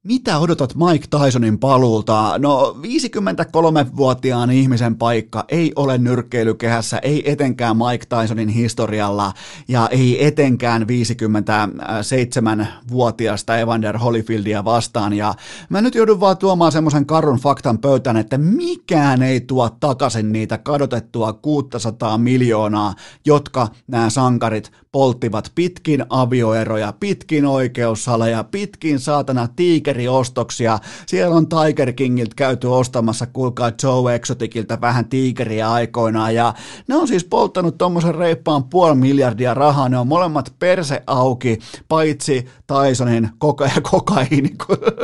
Mitä 0.05 0.39
odotat 0.39 0.75
Mike 0.75 1.07
Tysonin 1.11 1.59
paluulta? 1.59 2.35
No 2.39 2.77
53-vuotiaan 2.83 4.51
ihmisen 4.51 4.97
paikka 4.97 5.45
ei 5.49 5.73
ole 5.77 5.99
nyrkkeilykehässä, 5.99 6.99
ei 6.99 7.31
etenkään 7.31 7.77
Mike 7.77 8.07
Tysonin 8.07 8.49
historialla 8.49 9.33
ja 9.69 9.89
ei 9.91 10.27
etenkään 10.27 10.83
57-vuotiaasta 10.83 13.59
Evander 13.59 13.99
Holyfieldia 13.99 14.65
vastaan. 14.65 15.13
Ja 15.13 15.35
mä 15.69 15.81
nyt 15.81 15.95
joudun 15.95 16.21
vaan 16.21 16.39
tuomaan 16.39 16.73
semmoisen 16.73 17.07
karun 17.07 17.39
faktan 17.39 17.79
pöytään, 17.79 18.17
että 18.17 18.39
mikään 18.39 19.23
ei 19.23 19.41
tuo 19.41 19.71
takaisin 19.81 20.33
niitä 20.33 20.59
kadotettua 20.59 21.33
600 21.33 22.19
miljoonaa, 22.19 22.95
jotka 23.25 23.69
nämä 23.87 24.11
sankarit 24.11 24.73
polttivat 24.93 25.53
pitkin 25.55 26.05
avioeroja, 26.09 26.93
pitkin 27.01 27.47
oikeussaleja, 27.47 28.45
pitkin 28.45 28.99
saatana 28.99 29.49
tiikeriostoksia. 29.57 30.79
Siellä 31.07 31.37
on 31.37 31.47
Tiger 31.49 31.93
Kingiltä 31.93 32.35
käyty 32.37 32.67
ostamassa, 32.67 33.27
kuulkaa 33.27 33.73
Joe 33.83 34.15
Exoticilta 34.15 34.81
vähän 34.81 35.09
tiikeriä 35.09 35.73
aikoinaan. 35.73 36.35
Ja 36.35 36.55
ne 36.89 36.97
on 36.97 37.09
siis 37.09 37.25
polttanut 37.25 37.79
tuommoisen 37.79 38.15
reippaan 38.15 38.65
puoli 38.65 38.95
miljardia 38.95 39.55
rahaa. 39.55 39.89
Ne 39.89 39.99
on 39.99 40.09
molemmat 40.09 40.55
perse 40.59 41.03
auki, 41.07 41.59
paitsi 41.89 42.47
Tysonin 42.67 43.31
koka- 43.39 43.71
ja 43.77 43.81
kokaini. 43.91 44.57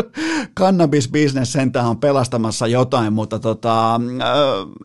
Cannabis-business 0.60 1.52
sentään 1.52 1.86
on 1.86 1.98
pelastamassa 1.98 2.66
jotain, 2.66 3.12
mutta 3.12 3.38
tota, 3.38 3.94
äh, 3.94 4.00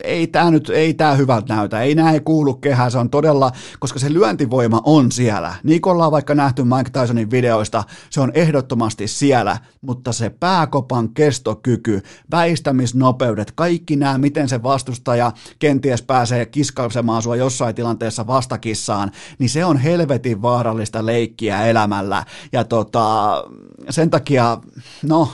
ei 0.03 0.27
tämä 0.27 0.51
nyt, 0.51 0.69
ei 0.69 0.93
tämä 0.93 1.13
hyvältä 1.13 1.55
näytä. 1.55 1.81
Ei 1.81 1.95
näin 1.95 2.23
kuulu 2.23 2.53
kehään. 2.53 2.91
Se 2.91 2.97
on 2.97 3.09
todella, 3.09 3.51
koska 3.79 3.99
se 3.99 4.13
lyöntivoima 4.13 4.81
on 4.85 4.90
siellä. 5.11 5.53
Niin 5.63 5.81
kuin 5.81 5.91
ollaan 5.91 6.11
vaikka 6.11 6.35
nähty 6.35 6.63
Mike 6.63 6.89
Tysonin 6.89 7.31
videoista, 7.31 7.83
se 8.09 8.21
on 8.21 8.31
ehdottomasti 8.33 9.07
siellä, 9.07 9.57
mutta 9.81 10.11
se 10.11 10.29
pääkopan 10.29 11.13
kestokyky, 11.13 12.01
väistämisnopeudet, 12.31 13.51
kaikki 13.51 13.95
nämä, 13.95 14.17
miten 14.17 14.49
se 14.49 14.63
vastustaja 14.63 15.31
kenties 15.59 16.01
pääsee 16.01 16.45
kiskaisemaan 16.45 17.21
sua 17.21 17.35
jossain 17.35 17.75
tilanteessa 17.75 18.27
vastakissaan, 18.27 19.11
niin 19.39 19.49
se 19.49 19.65
on 19.65 19.77
helvetin 19.77 20.41
vaarallista 20.41 21.05
leikkiä 21.05 21.65
elämällä. 21.65 22.25
Ja 22.51 22.63
tota, 22.63 23.33
sen 23.89 24.09
takia, 24.09 24.57
no, 25.03 25.31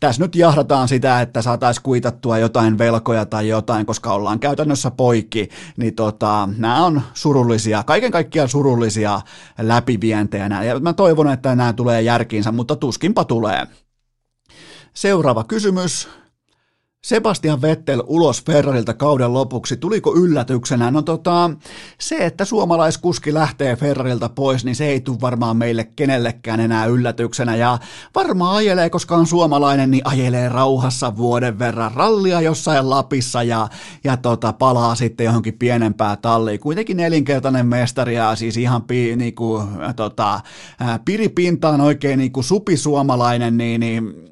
tässä 0.00 0.22
nyt 0.22 0.36
jahdataan 0.36 0.88
sitä, 0.88 1.20
että 1.20 1.42
saataisiin 1.42 1.82
kuitattua 1.82 2.38
jotain 2.38 2.78
velkoja 2.78 3.26
tai 3.26 3.48
jotain, 3.48 3.86
koska 3.86 4.12
ollaan 4.12 4.40
käytännössä 4.40 4.90
poikki, 4.90 5.48
niin 5.76 5.94
tota, 5.94 6.48
nämä 6.56 6.84
on 6.84 7.02
surullisia, 7.14 7.82
kaiken 7.82 8.12
kaikkiaan 8.12 8.48
surullisia 8.48 9.20
läpivientejä, 9.58 10.64
ja 10.64 10.80
mä 10.80 10.92
toivon, 10.92 11.32
että 11.32 11.54
nämä 11.54 11.72
tulee 11.72 12.02
järkiinsä, 12.02 12.52
mutta 12.52 12.76
tuskinpa 12.76 13.24
tulee. 13.24 13.66
Seuraava 14.94 15.44
kysymys. 15.44 16.08
Sebastian 17.08 17.62
Vettel 17.62 18.02
ulos 18.06 18.44
Ferrarilta 18.44 18.94
kauden 18.94 19.32
lopuksi, 19.32 19.76
tuliko 19.76 20.14
yllätyksenä? 20.14 20.90
No 20.90 21.02
tota, 21.02 21.50
se, 21.98 22.16
että 22.16 22.44
suomalaiskuski 22.44 23.34
lähtee 23.34 23.76
Ferrarilta 23.76 24.28
pois, 24.28 24.64
niin 24.64 24.74
se 24.74 24.86
ei 24.86 25.00
tule 25.00 25.20
varmaan 25.20 25.56
meille 25.56 25.84
kenellekään 25.84 26.60
enää 26.60 26.86
yllätyksenä. 26.86 27.56
Ja 27.56 27.78
varmaan 28.14 28.56
ajelee, 28.56 28.90
koska 28.90 29.16
on 29.16 29.26
suomalainen, 29.26 29.90
niin 29.90 30.06
ajelee 30.06 30.48
rauhassa 30.48 31.16
vuoden 31.16 31.58
verran 31.58 31.92
rallia 31.92 32.40
jossain 32.40 32.90
Lapissa 32.90 33.42
ja, 33.42 33.68
ja 34.04 34.16
tota, 34.16 34.52
palaa 34.52 34.94
sitten 34.94 35.24
johonkin 35.24 35.58
pienempää 35.58 36.16
talliin. 36.16 36.60
Kuitenkin 36.60 36.96
nelinkertainen 36.96 37.66
mestari 37.66 38.14
ja 38.14 38.36
siis 38.36 38.56
ihan 38.56 38.82
pi, 38.82 39.16
niinku, 39.16 39.62
tota, 39.96 40.40
piripintaan 41.04 41.80
oikein 41.80 42.18
niinku 42.18 42.42
supisuomalainen, 42.42 43.56
niin, 43.56 43.80
niin 43.80 44.28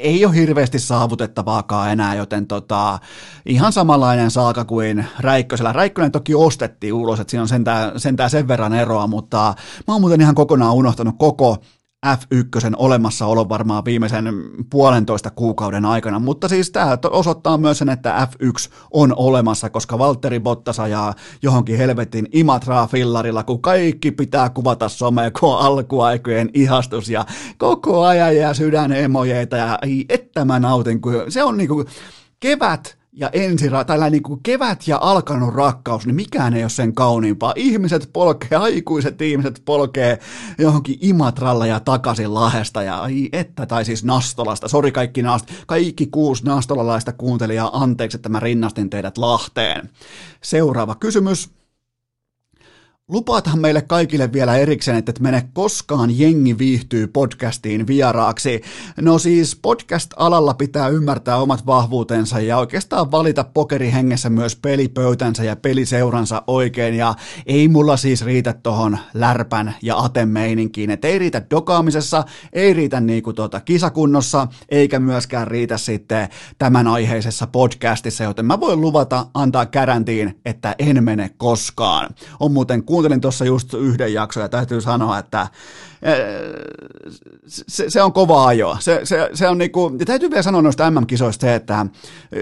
ei 0.00 0.24
ole 0.26 0.34
hirveästi 0.34 0.78
saavutettavaakaan 0.78 1.92
enää, 1.92 2.14
joten 2.14 2.46
tota, 2.46 2.98
ihan 3.46 3.72
samanlainen 3.72 4.30
saaka 4.30 4.64
kuin 4.64 5.06
Räikkösellä. 5.18 5.72
Räikkönen 5.72 6.12
toki 6.12 6.34
ostettiin 6.34 6.92
ulos, 6.94 7.20
että 7.20 7.30
siinä 7.30 7.42
on 7.42 7.48
sentään, 7.48 8.00
sentään 8.00 8.30
sen 8.30 8.48
verran 8.48 8.74
eroa, 8.74 9.06
mutta 9.06 9.54
mä 9.88 9.94
oon 9.94 10.00
muuten 10.00 10.20
ihan 10.20 10.34
kokonaan 10.34 10.74
unohtanut 10.74 11.14
koko 11.18 11.58
F1 12.06 12.74
olemassaolo 12.76 13.48
varmaan 13.48 13.84
viimeisen 13.84 14.34
puolentoista 14.70 15.30
kuukauden 15.30 15.84
aikana, 15.84 16.18
mutta 16.18 16.48
siis 16.48 16.70
tämä 16.70 16.98
osoittaa 17.10 17.58
myös 17.58 17.78
sen, 17.78 17.88
että 17.88 18.28
F1 18.30 18.72
on 18.90 19.14
olemassa, 19.16 19.70
koska 19.70 19.98
Valtteri 19.98 20.40
Bottas 20.40 20.80
ajaa 20.80 21.14
johonkin 21.42 21.78
helvetin 21.78 22.28
Imatraa 22.32 22.86
fillarilla, 22.86 23.42
kun 23.42 23.62
kaikki 23.62 24.10
pitää 24.10 24.50
kuvata 24.50 24.88
somea, 24.88 25.30
kun 25.30 25.48
on 25.48 25.58
alkuaikojen 25.58 26.50
ihastus 26.54 27.08
ja 27.08 27.26
koko 27.58 28.04
ajan 28.04 28.36
jää 28.36 28.54
sydän 28.54 28.92
emojeita 28.92 29.56
ja 29.56 29.78
että 30.08 30.44
mä 30.44 30.60
nautin, 30.60 31.00
kun 31.00 31.14
se 31.28 31.42
on 31.42 31.56
niinku 31.56 31.84
kevät 32.40 32.99
ja 33.12 33.30
ensira, 33.32 33.84
tällä 33.84 34.10
niin 34.10 34.22
kuin 34.22 34.40
kevät 34.42 34.88
ja 34.88 34.98
alkanut 35.00 35.54
rakkaus, 35.54 36.06
niin 36.06 36.14
mikään 36.14 36.54
ei 36.54 36.64
ole 36.64 36.70
sen 36.70 36.94
kauniimpaa. 36.94 37.52
Ihmiset 37.56 38.10
polkee, 38.12 38.58
aikuiset 38.58 39.22
ihmiset 39.22 39.62
polkee 39.64 40.18
johonkin 40.58 40.98
Imatralla 41.00 41.66
ja 41.66 41.80
takaisin 41.80 42.34
Lahesta 42.34 42.82
ja 42.82 43.00
ai 43.00 43.28
että, 43.32 43.66
tai 43.66 43.84
siis 43.84 44.04
Nastolasta. 44.04 44.68
Sori 44.68 44.92
kaikki, 44.92 45.22
nast, 45.22 45.46
kaikki 45.66 46.06
kuusi 46.06 46.44
nastolalaista 46.44 47.12
kuuntelijaa, 47.12 47.82
anteeksi, 47.82 48.16
että 48.16 48.28
mä 48.28 48.40
rinnastin 48.40 48.90
teidät 48.90 49.18
Lahteen. 49.18 49.90
Seuraava 50.42 50.94
kysymys. 50.94 51.59
Lupaathan 53.12 53.58
meille 53.58 53.82
kaikille 53.82 54.32
vielä 54.32 54.56
erikseen, 54.56 54.96
että 54.96 55.10
et 55.10 55.20
mene 55.20 55.48
koskaan 55.52 56.18
jengi 56.18 56.58
viihtyy 56.58 57.06
podcastiin 57.06 57.86
vieraaksi. 57.86 58.62
No 59.00 59.18
siis 59.18 59.56
podcast-alalla 59.62 60.54
pitää 60.54 60.88
ymmärtää 60.88 61.36
omat 61.36 61.66
vahvuutensa 61.66 62.40
ja 62.40 62.58
oikeastaan 62.58 63.10
valita 63.10 63.44
pokerihengessä 63.44 64.30
myös 64.30 64.56
pelipöytänsä 64.56 65.44
ja 65.44 65.56
peliseuransa 65.56 66.42
oikein. 66.46 66.94
Ja 66.94 67.14
ei 67.46 67.68
mulla 67.68 67.96
siis 67.96 68.24
riitä 68.24 68.52
tohon 68.52 68.98
lärpän 69.14 69.74
ja 69.82 69.98
atemeininkiin, 69.98 70.90
että 70.90 71.08
ei 71.08 71.18
riitä 71.18 71.42
dokaamisessa, 71.50 72.24
ei 72.52 72.74
riitä 72.74 73.00
niinku 73.00 73.32
tuota 73.32 73.60
kisakunnossa, 73.60 74.48
eikä 74.68 74.98
myöskään 74.98 75.48
riitä 75.48 75.78
sitten 75.78 76.28
tämän 76.58 76.86
aiheisessa 76.86 77.46
podcastissa, 77.46 78.24
joten 78.24 78.46
mä 78.46 78.60
voin 78.60 78.80
luvata 78.80 79.26
antaa 79.34 79.66
käräntiin, 79.66 80.40
että 80.44 80.74
en 80.78 81.04
mene 81.04 81.30
koskaan. 81.38 82.08
On 82.40 82.52
muuten 82.52 82.84
kun 82.84 82.99
kuuntelin 83.00 83.20
tuossa 83.20 83.44
just 83.44 83.74
yhden 83.74 84.12
jakson 84.12 84.42
ja 84.42 84.48
täytyy 84.48 84.80
sanoa, 84.80 85.18
että 85.18 85.48
se, 87.46 87.90
se 87.90 88.02
on 88.02 88.12
kova 88.12 88.46
ajoa. 88.46 88.76
Se, 88.80 89.00
se, 89.04 89.30
se 89.34 89.48
on 89.48 89.58
niinku, 89.58 89.96
ja 89.98 90.06
täytyy 90.06 90.30
vielä 90.30 90.42
sanoa 90.42 90.62
noista 90.62 90.90
MM-kisoista 90.90 91.40
se, 91.40 91.54
että 91.54 91.86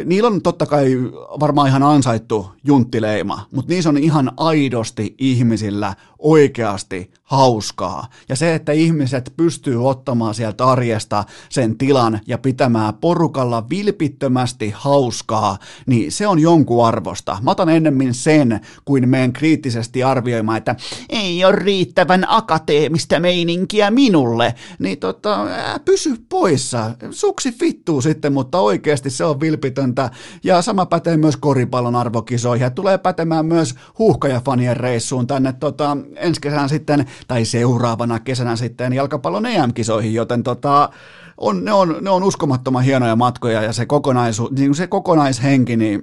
niillä 0.05 0.27
on 0.27 0.43
totta 0.43 0.67
kai 0.67 0.95
varmaan 1.41 1.69
ihan 1.69 1.83
ansaittu 1.83 2.51
junttileima, 2.65 3.47
mutta 3.53 3.73
niissä 3.73 3.91
on 3.91 3.97
ihan 3.97 4.33
aidosti 4.37 5.15
ihmisillä 5.19 5.95
oikeasti 6.19 7.11
hauskaa. 7.23 8.07
Ja 8.29 8.37
se, 8.37 8.55
että 8.55 8.73
ihmiset 8.73 9.33
pystyy 9.37 9.89
ottamaan 9.89 10.35
sieltä 10.35 10.67
arjesta 10.67 11.25
sen 11.49 11.79
tilan 11.79 12.21
ja 12.27 12.39
pitämään 12.39 12.95
porukalla 12.95 13.69
vilpittömästi 13.71 14.73
hauskaa, 14.77 15.59
niin 15.87 16.13
se 16.13 16.27
on 16.27 16.39
jonkun 16.39 16.87
arvosta. 16.87 17.39
Mä 17.43 17.51
otan 17.51 17.69
ennemmin 17.69 18.15
sen, 18.15 18.61
kuin 18.85 19.09
meen 19.09 19.33
kriittisesti 19.33 20.03
arvioimaan, 20.03 20.59
että 20.59 20.77
ei 21.09 21.45
ole 21.45 21.57
riittävän 21.57 22.25
akateemista 22.29 23.21
meininkiä 23.21 23.48
meininkiä 23.49 23.91
minulle, 23.91 24.55
niin 24.79 24.99
tota, 24.99 25.45
ää, 25.45 25.79
pysy 25.85 26.17
poissa. 26.29 26.91
Suksi 27.11 27.53
fittuu 27.53 28.01
sitten, 28.01 28.33
mutta 28.33 28.61
oikeasti 28.61 29.11
se 29.11 29.25
on 29.25 29.41
vilpitöntä. 29.41 30.11
Ja 30.45 30.63
sama 30.63 30.87
pätee 30.87 31.17
myös 31.17 31.37
koripallon 31.37 31.97
arvokisoihin. 31.97 32.65
Ja 32.65 32.71
tulee 32.71 32.99
pätemään 32.99 33.47
myös 33.47 33.75
huuhkajafanien 33.99 34.77
reissuun 34.77 35.27
tänne 35.27 35.53
tota, 35.53 35.97
ensi 36.17 36.41
kesänä 36.41 36.69
sitten, 36.69 37.07
tai 37.29 37.45
seuraavana 37.45 38.21
kesänä 38.21 38.57
sitten 38.57 38.93
jalkapallon 38.93 39.47
EM-kisoihin, 39.47 40.15
joten 40.15 40.43
tota, 40.43 40.91
on, 41.39 41.65
ne, 41.65 41.73
on, 41.73 41.97
ne 42.01 42.11
on 42.11 42.23
uskomattoman 42.23 42.85
hienoja 42.85 43.17
matkoja 43.17 43.63
ja 43.63 43.73
se, 43.73 43.87
kokonaisu, 43.87 44.49
niin 44.59 44.75
se 44.75 44.87
kokonaishenki, 44.87 45.77
niin 45.77 46.03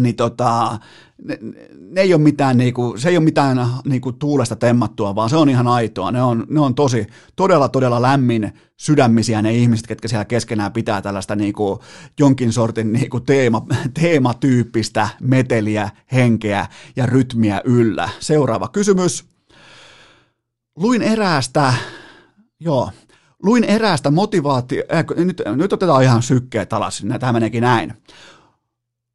niin 0.00 0.16
tota, 0.16 0.78
ne, 1.24 1.38
ne 1.90 2.00
ei 2.00 2.14
ole 2.14 2.22
mitään, 2.22 2.58
niinku, 2.58 2.94
se 2.98 3.08
ei 3.08 3.16
ole 3.16 3.24
mitään 3.24 3.66
niinku, 3.84 4.12
tuulesta 4.12 4.56
temmattua, 4.56 5.14
vaan 5.14 5.30
se 5.30 5.36
on 5.36 5.48
ihan 5.48 5.66
aitoa. 5.66 6.10
Ne 6.10 6.22
on, 6.22 6.46
ne 6.48 6.60
on 6.60 6.74
tosi, 6.74 7.06
todella, 7.36 7.68
todella 7.68 8.02
lämmin 8.02 8.52
sydämisiä 8.76 9.42
ne 9.42 9.54
ihmiset, 9.54 9.86
ketkä 9.86 10.08
siellä 10.08 10.24
keskenään 10.24 10.72
pitää 10.72 11.02
tällaista 11.02 11.36
niinku, 11.36 11.82
jonkin 12.18 12.52
sortin 12.52 12.92
niinku, 12.92 13.20
teema, 13.20 13.66
teematyyppistä 14.00 15.08
meteliä, 15.20 15.90
henkeä 16.12 16.66
ja 16.96 17.06
rytmiä 17.06 17.60
yllä. 17.64 18.08
Seuraava 18.20 18.68
kysymys. 18.68 19.24
Luin 20.76 21.02
eräästä, 21.02 21.74
joo, 22.60 22.90
luin 23.42 23.64
eräästä 23.64 24.10
motivaatio, 24.10 24.82
äh, 24.94 25.04
nyt, 25.24 25.42
nyt 25.56 25.72
otetaan 25.72 26.02
ihan 26.02 26.22
sykkeet 26.22 26.72
alas, 26.72 27.02
tämä 27.20 27.32
meneekin 27.32 27.62
näin. 27.62 27.94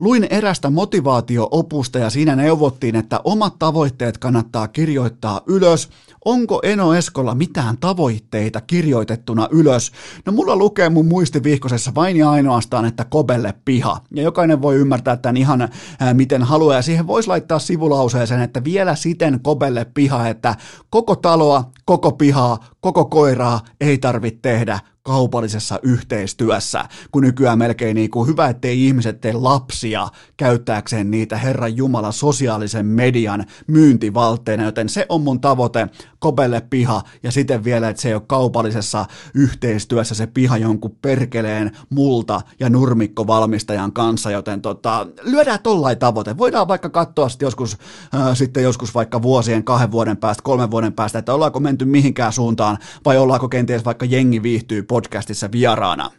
Luin 0.02 0.28
erästä 0.30 0.70
motivaatio-opusta 0.70 2.00
ja 2.00 2.10
siinä 2.10 2.36
neuvottiin, 2.36 2.96
että 2.96 3.20
omat 3.24 3.60
tavoitteet 3.60 4.18
kannattaa 4.18 4.68
kirjoittaa 4.68 5.42
ylös. 5.48 5.90
Onko 6.26 6.60
Eno 6.64 6.94
Eskolla 6.94 7.36
mitään 7.36 7.78
tavoitteita 7.78 8.62
kirjoitettuna 8.62 9.48
ylös? 9.52 9.92
No 10.26 10.32
mulla 10.34 10.56
lukee 10.56 10.90
mun 10.90 11.06
muistivihkosessa 11.06 11.92
vain 11.96 12.18
ja 12.18 12.30
ainoastaan, 12.32 12.86
että 12.86 13.06
kobelle 13.06 13.54
piha. 13.66 14.02
Ja 14.16 14.24
jokainen 14.24 14.62
voi 14.62 14.76
ymmärtää 14.76 15.18
tämän 15.18 15.38
ihan 15.38 15.70
ää, 16.00 16.14
miten 16.14 16.44
haluaa. 16.44 16.76
Ja 16.76 16.82
siihen 16.82 17.08
voisi 17.08 17.28
laittaa 17.28 17.60
sivulauseeseen, 17.60 18.42
että 18.42 18.64
vielä 18.64 18.96
siten 18.96 19.40
kobelle 19.44 19.86
piha, 19.94 20.28
että 20.28 20.56
koko 20.90 21.16
taloa, 21.16 21.72
koko 21.86 22.12
pihaa, 22.12 22.60
koko 22.82 23.06
koiraa 23.06 23.62
ei 23.82 23.98
tarvitse 23.98 24.40
tehdä 24.42 24.80
kaupallisessa 25.04 25.80
yhteistyössä, 25.84 26.86
kun 27.12 27.24
nykyään 27.24 27.58
melkein 27.58 27.96
niin 27.96 28.10
kuin 28.10 28.28
hyvä, 28.28 28.48
ettei 28.48 28.86
ihmiset 28.86 29.22
tee 29.22 29.34
lapsia 29.34 30.08
käyttääkseen 30.38 31.12
niitä 31.12 31.38
Herran 31.38 31.78
Jumala 31.78 32.12
sosiaalisen 32.12 32.86
median 32.86 33.46
myyntivaltteina, 33.68 34.64
joten 34.64 34.90
se 34.90 35.06
on 35.10 35.22
mun 35.22 35.42
tavoite, 35.42 35.88
kobelle 36.20 36.62
piha, 36.70 37.02
ja 37.24 37.32
sitten 37.32 37.64
vielä, 37.64 37.90
että 37.90 38.02
se 38.02 38.08
ei 38.08 38.14
ole 38.14 38.24
kaupallisessa 38.28 39.06
yhteistyössä 39.34 40.16
se 40.16 40.28
piha 40.28 40.58
jonkun 40.58 40.98
perkeleen 41.02 41.72
multa 41.90 42.42
ja 42.60 42.70
nurmikko 42.70 43.28
valmistajan 43.28 43.94
kanssa, 43.94 44.32
joten 44.32 44.62
tota, 44.62 45.08
lyödään 45.22 45.60
tollain 45.64 46.00
tavoite. 46.00 46.38
Voidaan 46.38 46.68
vaikka 46.68 46.90
katsoa 46.90 47.30
sitten 47.30 47.46
joskus, 47.46 47.78
äh, 48.16 48.38
sitten 48.38 48.64
joskus 48.64 48.96
vaikka 48.96 49.22
vuosien, 49.22 49.64
kahden 49.64 49.92
vuoden 49.92 50.18
päästä, 50.18 50.44
kolmen 50.44 50.72
vuoden 50.72 50.94
päästä, 50.94 51.20
että 51.20 51.34
ollaanko 51.34 51.60
menty 51.60 51.86
mihinkään 51.86 52.34
suuntaan, 52.34 52.71
vai 53.06 53.18
ollaanko 53.18 53.50
kenties 53.50 53.86
vaikka 53.86 54.06
jengi 54.06 54.44
viihtyy 54.44 54.84
podcastissa 54.84 55.52
vieraana. 55.52 56.12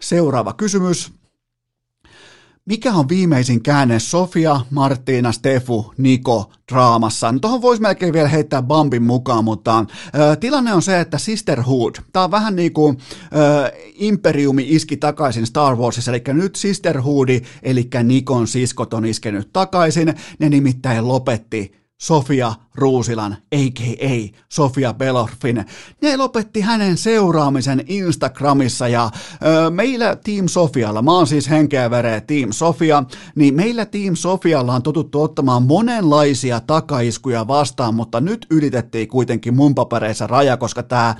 Seuraava 0.00 0.52
kysymys. 0.52 1.12
Mikä 2.64 2.92
on 2.92 3.08
viimeisin 3.08 3.62
käänne 3.62 3.98
Sofia, 3.98 4.60
Martina, 4.70 5.32
Stefu, 5.32 5.92
Niko 5.98 6.52
draamassa? 6.72 7.32
No 7.32 7.38
tuohon 7.38 7.62
voisi 7.62 7.82
melkein 7.82 8.12
vielä 8.12 8.28
heittää 8.28 8.62
Bambin 8.62 9.02
mukaan, 9.02 9.44
mutta 9.44 9.84
ö, 10.14 10.36
tilanne 10.36 10.74
on 10.74 10.82
se, 10.82 11.00
että 11.00 11.18
Sisterhood, 11.18 11.94
tämä 12.12 12.24
on 12.24 12.30
vähän 12.30 12.56
niin 12.56 12.72
kuin 12.72 12.98
ö, 13.24 13.72
Imperiumi 13.94 14.64
iski 14.68 14.96
takaisin 14.96 15.46
Star 15.46 15.76
Warsissa, 15.76 16.10
eli 16.10 16.22
nyt 16.26 16.56
Sisterhoodi, 16.56 17.40
eli 17.62 17.88
Nikon 18.02 18.46
siskot 18.46 18.94
on 18.94 19.04
iskenyt 19.04 19.52
takaisin, 19.52 20.14
ne 20.38 20.48
nimittäin 20.48 21.08
lopetti 21.08 21.79
Sofia 22.02 22.52
Ruusilan, 22.74 23.32
a.k.a. 23.32 24.38
Sofia 24.48 24.94
Belorfin. 24.94 25.64
Ne 26.02 26.16
lopetti 26.16 26.60
hänen 26.60 26.96
seuraamisen 26.96 27.84
Instagramissa 27.86 28.88
ja 28.88 29.10
ö, 29.66 29.70
meillä 29.70 30.16
Team 30.16 30.48
Sofialla, 30.48 31.02
mä 31.02 31.12
oon 31.12 31.26
siis 31.26 31.50
henkeä 31.50 31.90
vereä 31.90 32.20
Team 32.20 32.52
Sofia, 32.52 33.04
niin 33.34 33.54
meillä 33.54 33.86
Team 33.86 34.16
Sofialla 34.16 34.74
on 34.74 34.82
totuttu 34.82 35.22
ottamaan 35.22 35.62
monenlaisia 35.62 36.60
takaiskuja 36.60 37.48
vastaan, 37.48 37.94
mutta 37.94 38.20
nyt 38.20 38.46
ylitettiin 38.50 39.08
kuitenkin 39.08 39.54
mun 39.54 39.74
papereissa 39.74 40.26
raja, 40.26 40.56
koska 40.56 40.82
tämä 40.82 41.14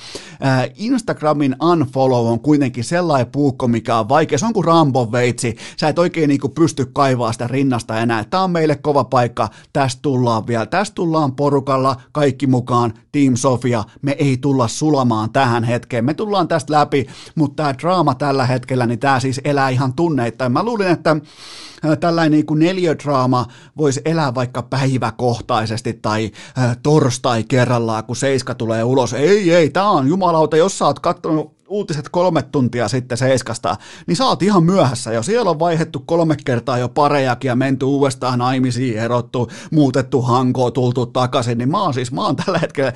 Instagramin 0.74 1.56
unfollow 1.62 2.26
on 2.26 2.40
kuitenkin 2.40 2.84
sellainen 2.84 3.32
puukko, 3.32 3.68
mikä 3.68 3.96
on 3.96 4.08
vaikea. 4.08 4.38
Se 4.38 4.46
on 4.46 4.52
kuin 4.52 4.64
Rambo 4.64 5.12
veitsi. 5.12 5.56
Sä 5.76 5.88
et 5.88 5.98
oikein 5.98 6.28
niinku 6.28 6.48
pysty 6.48 6.86
kaivaa 6.86 7.32
sitä 7.32 7.46
rinnasta 7.46 8.00
enää. 8.00 8.24
Tämä 8.24 8.42
on 8.42 8.50
meille 8.50 8.76
kova 8.76 9.04
paikka. 9.04 9.48
Tästä 9.72 10.02
tullaan 10.02 10.46
vielä. 10.46 10.66
Tästä 10.70 10.94
tullaan 10.94 11.36
porukalla, 11.36 11.96
kaikki 12.12 12.46
mukaan, 12.46 12.94
Team 13.12 13.36
Sofia, 13.36 13.84
me 14.02 14.12
ei 14.12 14.36
tulla 14.36 14.68
sulamaan 14.68 15.32
tähän 15.32 15.64
hetkeen, 15.64 16.04
me 16.04 16.14
tullaan 16.14 16.48
tästä 16.48 16.72
läpi, 16.72 17.06
mutta 17.34 17.62
tämä 17.62 17.74
draama 17.78 18.14
tällä 18.14 18.46
hetkellä, 18.46 18.86
niin 18.86 18.98
tämä 18.98 19.20
siis 19.20 19.40
elää 19.44 19.68
ihan 19.68 19.92
tunneittain. 19.92 20.52
Mä 20.52 20.62
luulin, 20.62 20.88
että 20.88 21.10
äh, 21.10 21.98
tällainen 22.00 22.32
niin 22.32 22.46
kuin 22.46 22.58
neljödraama 22.58 23.46
voisi 23.76 24.00
elää 24.04 24.34
vaikka 24.34 24.62
päiväkohtaisesti 24.62 25.92
tai 25.92 26.30
äh, 26.58 26.76
torstai 26.82 27.44
kerrallaan, 27.44 28.04
kun 28.04 28.16
Seiska 28.16 28.54
tulee 28.54 28.84
ulos. 28.84 29.12
Ei, 29.12 29.54
ei, 29.54 29.70
tämä 29.70 29.90
on 29.90 30.08
jumalauta, 30.08 30.56
jos 30.56 30.78
sä 30.78 30.86
oot 30.86 30.98
katsonut 30.98 31.59
uutiset 31.70 32.08
kolme 32.08 32.42
tuntia 32.42 32.88
sitten 32.88 33.18
seiskasta, 33.18 33.76
niin 34.06 34.16
sä 34.16 34.24
oot 34.24 34.42
ihan 34.42 34.64
myöhässä 34.64 35.12
jo. 35.12 35.22
Siellä 35.22 35.50
on 35.50 35.58
vaihettu 35.58 36.02
kolme 36.06 36.36
kertaa 36.44 36.78
jo 36.78 36.88
parejakin 36.88 37.48
ja 37.48 37.56
menty 37.56 37.84
uudestaan 37.84 38.38
naimisiin, 38.38 38.98
erottu, 38.98 39.50
muutettu 39.70 40.22
hankoa, 40.22 40.70
tultu 40.70 41.06
takaisin, 41.06 41.58
niin 41.58 41.70
mä 41.70 41.82
oon 41.82 41.94
siis, 41.94 42.12
mä 42.12 42.26
oon 42.26 42.36
tällä 42.36 42.58
hetkellä, 42.58 42.92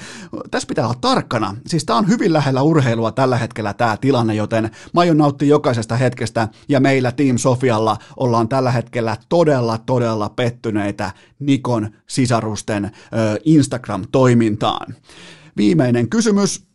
tässä 0.50 0.66
pitää 0.68 0.84
olla 0.84 0.98
tarkkana. 1.00 1.56
Siis 1.66 1.84
tää 1.84 1.96
on 1.96 2.08
hyvin 2.08 2.32
lähellä 2.32 2.62
urheilua 2.62 3.12
tällä 3.12 3.36
hetkellä 3.36 3.74
tämä 3.74 3.96
tilanne, 3.96 4.34
joten 4.34 4.70
mä 4.92 5.00
aion 5.00 5.18
nauttia 5.18 5.48
jokaisesta 5.48 5.96
hetkestä 5.96 6.48
ja 6.68 6.80
meillä 6.80 7.12
Team 7.12 7.38
Sofialla 7.38 7.96
ollaan 8.16 8.48
tällä 8.48 8.70
hetkellä 8.70 9.16
todella, 9.28 9.78
todella 9.78 10.28
pettyneitä 10.28 11.10
Nikon 11.38 11.90
sisarusten 12.06 12.84
ö, 12.84 12.90
Instagram-toimintaan. 13.44 14.94
Viimeinen 15.56 16.08
kysymys 16.08 16.73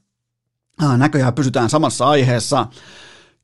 näköjään 0.97 1.33
pysytään 1.33 1.69
samassa 1.69 2.09
aiheessa. 2.09 2.67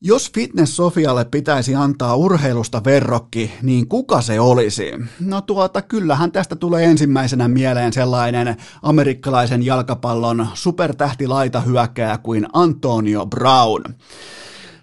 Jos 0.02 0.32
Fitness 0.34 0.76
Sofialle 0.76 1.26
pitäisi 1.26 1.76
antaa 1.76 2.16
urheilusta 2.16 2.82
verrokki, 2.84 3.52
niin 3.62 3.88
kuka 3.88 4.22
se 4.22 4.40
olisi? 4.40 4.92
No 5.20 5.42
tuota, 5.42 5.82
kyllähän 5.82 6.32
tästä 6.32 6.56
tulee 6.56 6.86
ensimmäisenä 6.86 7.48
mieleen 7.48 7.94
sellainen 7.94 8.56
amerikkalaisen 8.82 9.66
jalkapallon 9.66 10.48
supertähtilaitahyökkääjä 10.54 12.18
kuin 12.18 12.48
Antonio 12.54 13.26
Brown. 13.26 13.84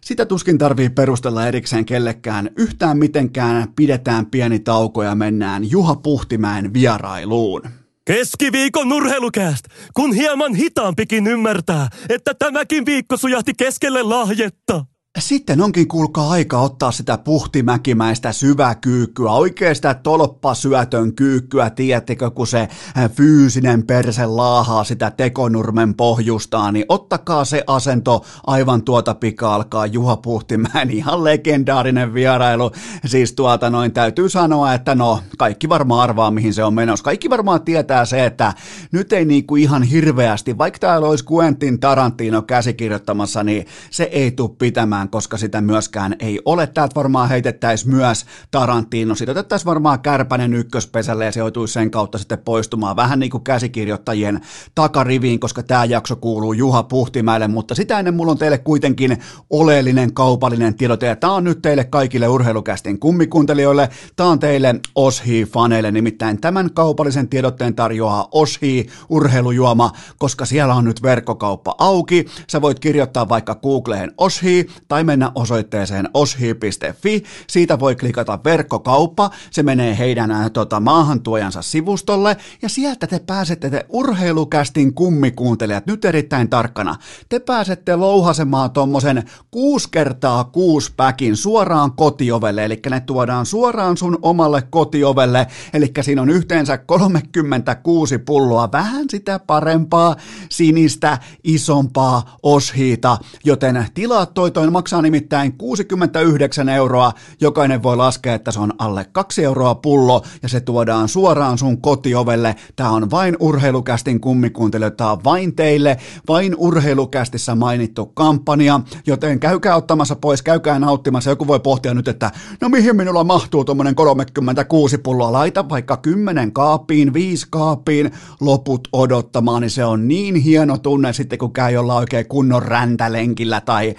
Sitä 0.01 0.27
tuskin 0.27 0.59
tarvii 0.59 0.91
perustella 0.91 1.47
erikseen 1.47 1.85
kellekään. 1.85 2.51
Yhtään 2.57 2.99
mitenkään 2.99 3.73
pidetään 3.77 4.27
pieni 4.27 4.61
tauko 4.61 5.03
ja 5.03 5.15
mennään 5.15 5.71
Juha 5.71 5.97
Puhtimäen 5.97 6.75
vierailuun. 6.75 7.63
Keskiviikon 8.05 8.89
nurheilukääst, 8.89 9.65
kun 9.95 10.15
hieman 10.15 10.55
hitaampikin 10.55 11.27
ymmärtää, 11.27 11.89
että 12.09 12.35
tämäkin 12.35 12.87
viikko 12.87 13.17
sujahti 13.17 13.53
keskelle 13.59 14.03
lahjetta. 14.03 14.85
Sitten 15.19 15.61
onkin 15.61 15.89
kuulkaa 15.89 16.31
aika 16.31 16.61
ottaa 16.61 16.93
sitä 16.93 17.19
puhtimäkimäistä 17.19 18.33
syväkyykkyä, 18.33 19.31
oikein 19.31 19.75
sitä 19.75 19.95
tolppasyötön 19.95 21.15
kyykkyä, 21.15 21.71
tiedättekö, 21.71 22.31
kun 22.31 22.47
se 22.47 22.61
äh, 22.61 23.11
fyysinen 23.11 23.87
perse 23.87 24.27
laahaa 24.27 24.85
sitä 24.85 25.11
tekonurmen 25.11 25.95
pohjustaa, 25.95 26.73
niin 26.73 26.85
ottakaa 26.89 27.45
se 27.45 27.65
asento 27.67 28.25
aivan 28.47 28.83
tuota 28.83 29.15
pika 29.15 29.55
alkaa 29.55 29.87
Juha 29.87 30.17
Puhtimäen 30.17 30.91
ihan 30.91 31.25
legendaarinen 31.25 32.15
vierailu. 32.15 32.71
Siis 33.07 33.33
tuota 33.33 33.71
noin 33.71 33.93
täytyy 33.93 34.29
sanoa, 34.29 34.75
että 34.75 34.95
no 34.95 35.21
kaikki 35.39 35.69
varmaan 35.69 36.03
arvaa 36.03 36.31
mihin 36.31 36.55
se 36.55 36.65
on 36.65 36.75
menossa. 36.75 37.05
Kaikki 37.05 37.31
varmaan 37.31 37.63
tietää 37.63 38.05
se, 38.05 38.27
että 38.27 38.53
nyt 38.93 39.13
ei 39.13 39.25
niinku 39.25 39.57
ihan 39.57 39.83
hirveästi, 39.83 40.59
vaikka 40.59 40.79
täällä 40.79 41.09
olisi 41.09 41.25
Quentin 41.33 41.81
Tarantino 41.81 42.43
käsikirjoittamassa, 42.43 43.45
niin 43.45 43.67
se 43.91 44.05
ei 44.05 44.31
tule 44.31 44.51
pitämään 44.59 45.02
mitään, 45.03 45.11
koska 45.11 45.37
sitä 45.37 45.61
myöskään 45.61 46.17
ei 46.21 46.41
ole. 46.45 46.67
Täältä 46.67 46.95
varmaan 46.95 47.29
heitettäisiin 47.29 47.95
myös 47.95 48.27
Tarantino. 48.51 49.15
Sitten 49.15 49.33
otettaisiin 49.33 49.67
varmaan 49.67 50.01
Kärpänen 50.01 50.55
ykköspesälle 50.55 51.25
ja 51.25 51.33
se 51.33 51.41
joutuisi 51.41 51.75
sen 51.75 51.91
kautta 51.91 52.19
sitten 52.19 52.39
poistumaan 52.39 52.97
vähän 52.97 53.19
niin 53.19 53.31
kuin 53.31 53.45
käsikirjoittajien 53.45 54.41
takariviin, 54.75 55.41
koska 55.41 55.63
tämä 55.63 55.85
jakso 55.85 56.17
kuuluu 56.17 56.53
Juha 56.53 56.83
Puhtimäelle, 56.83 57.49
mutta 57.49 57.75
sitä 57.75 57.99
ennen 57.99 58.15
mulla 58.15 58.33
on 58.33 58.39
teille 58.39 58.59
kuitenkin 58.59 59.19
oleellinen 59.51 60.15
kaupallinen 60.15 60.75
tiedote 60.75 61.07
ja 61.07 61.17
tämä 61.17 61.33
on 61.33 61.45
nyt 61.45 61.63
teille 61.63 61.85
kaikille 61.85 62.29
urheilukästin 62.29 62.99
kummikuuntelijoille, 62.99 63.89
tämä 64.17 64.29
on 64.29 64.39
teille 64.39 64.75
Oshi-faneille, 64.95 65.91
nimittäin 65.91 66.41
tämän 66.41 66.71
kaupallisen 66.75 67.29
tiedotteen 67.29 67.75
tarjoaa 67.75 68.29
Oshi 68.33 68.87
urheilujuoma, 69.09 69.93
koska 70.19 70.45
siellä 70.45 70.75
on 70.75 70.85
nyt 70.85 71.03
verkkokauppa 71.03 71.75
auki. 71.79 72.27
Sä 72.51 72.61
voit 72.61 72.79
kirjoittaa 72.79 73.29
vaikka 73.29 73.55
Googleen 73.55 74.13
Oshi 74.19 74.67
tai 74.93 75.05
mennä 75.05 75.33
osoitteeseen 75.35 76.09
oshi.fi. 76.15 77.25
Siitä 77.47 77.81
voi 77.81 77.97
klikata 77.97 78.39
verkkokauppa, 78.45 79.31
se 79.51 79.63
menee 79.63 79.99
heidän 79.99 80.31
tota, 80.53 80.81
maahantuojansa 80.81 81.63
sivustolle. 81.63 82.37
Ja 82.63 82.69
sieltä 82.69 83.07
te 83.07 83.19
pääsette 83.19 83.71
te 83.71 83.87
urheilukästin 83.89 84.95
kummikuuntelijat 84.95 85.87
nyt 85.87 86.05
erittäin 86.05 86.49
tarkkana. 86.49 86.97
Te 87.29 87.39
pääsette 87.39 87.97
louhasemaan 87.97 88.71
tommosen 88.71 89.23
6 89.51 89.89
kertaa 89.91 90.45
6 90.45 90.93
päkin 90.97 91.37
suoraan 91.37 91.93
kotiovelle, 91.93 92.65
eli 92.65 92.81
ne 92.91 93.01
tuodaan 93.01 93.47
suoraan 93.47 93.97
sun 93.97 94.19
omalle 94.23 94.63
kotiovelle, 94.63 95.47
eli 95.75 95.93
siinä 96.01 96.23
on 96.23 96.31
yhteensä 96.31 96.79
36 96.79 98.19
pulloa, 98.19 98.73
vähän 98.73 99.07
sitä 99.11 99.39
parempaa, 99.39 100.17
sinistä, 100.49 101.19
isompaa 101.45 102.37
oshiita, 102.43 103.19
joten 103.45 103.87
tilaat 103.95 104.35
toi, 104.35 104.51
toi 104.51 104.71
maksaa 104.83 105.03
nimittäin 105.03 105.53
69 105.53 106.69
euroa, 106.69 107.13
jokainen 107.41 107.83
voi 107.83 107.97
laskea, 107.97 108.35
että 108.35 108.51
se 108.51 108.61
on 108.61 108.73
alle 108.79 109.07
2 109.13 109.45
euroa 109.45 109.75
pullo, 109.75 110.23
ja 110.43 110.49
se 110.49 110.61
tuodaan 110.61 111.09
suoraan 111.09 111.59
sun 111.59 111.81
kotiovelle, 111.81 112.57
tää 112.77 112.91
on 112.91 113.11
vain 113.11 113.37
urheilukästin 113.41 114.21
kummikuuntelijoita, 114.21 114.97
tää 114.97 115.13
on 115.13 115.25
vain 115.25 115.57
teille, 115.57 115.97
vain 116.29 116.55
urheilukästissä 116.57 117.55
mainittu 117.55 118.07
kampanja, 118.07 118.81
joten 119.07 119.41
käykää 119.41 119.77
ottamassa 119.77 120.17
pois, 120.17 120.43
käykää 120.43 120.79
nauttimassa, 120.79 121.31
joku 121.31 121.47
voi 121.47 121.61
pohtia 121.61 121.95
nyt, 121.95 122.09
että 122.09 122.31
no 122.61 122.69
mihin 122.69 122.97
minulla 122.97 123.25
mahtuu 123.25 123.65
tuommoinen 123.65 123.95
36 123.95 124.99
pulloa, 124.99 125.33
laita 125.33 125.69
vaikka 125.69 125.97
10 125.97 126.53
kaappiin, 126.53 127.13
5 127.13 127.47
kaappiin, 127.51 128.11
loput 128.41 128.89
odottamaan, 128.93 129.63
niin 129.63 129.71
se 129.71 129.85
on 129.85 130.09
niin 130.09 130.35
hieno 130.35 130.79
tunne 130.79 131.13
sitten, 131.13 131.39
kun 131.39 131.53
käy 131.53 131.73
jollain 131.73 131.99
oikein 131.99 132.29
kunnon 132.29 132.63
räntälenkillä 132.63 133.61
tai 133.61 133.95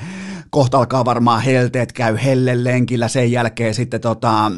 kohta 0.49 0.77
alkaa 0.77 1.05
varmaan 1.05 1.41
helteet, 1.41 1.93
käy 1.93 2.17
hellelenkillä, 2.23 3.07
sen 3.07 3.31
jälkeen 3.31 3.73
sitten 3.73 4.01
tota, 4.01 4.51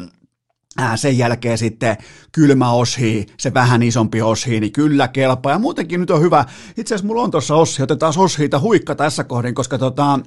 sen 0.96 1.18
jälkeen 1.18 1.58
sitten 1.58 1.96
kylmä 2.32 2.70
oshi, 2.72 3.26
se 3.38 3.54
vähän 3.54 3.82
isompi 3.82 4.22
oshi, 4.22 4.60
niin 4.60 4.72
kyllä 4.72 5.08
kelpaa. 5.08 5.52
Ja 5.52 5.58
muutenkin 5.58 6.00
nyt 6.00 6.10
on 6.10 6.20
hyvä, 6.20 6.44
itse 6.76 6.94
asiassa 6.94 7.06
mulla 7.06 7.22
on 7.22 7.30
tuossa 7.30 7.54
oshi, 7.54 7.82
otetaan 7.82 8.12
oshiita 8.16 8.60
huikka 8.60 8.94
tässä 8.94 9.24
kohdin, 9.24 9.54
koska 9.54 9.78
tota, 9.78 10.20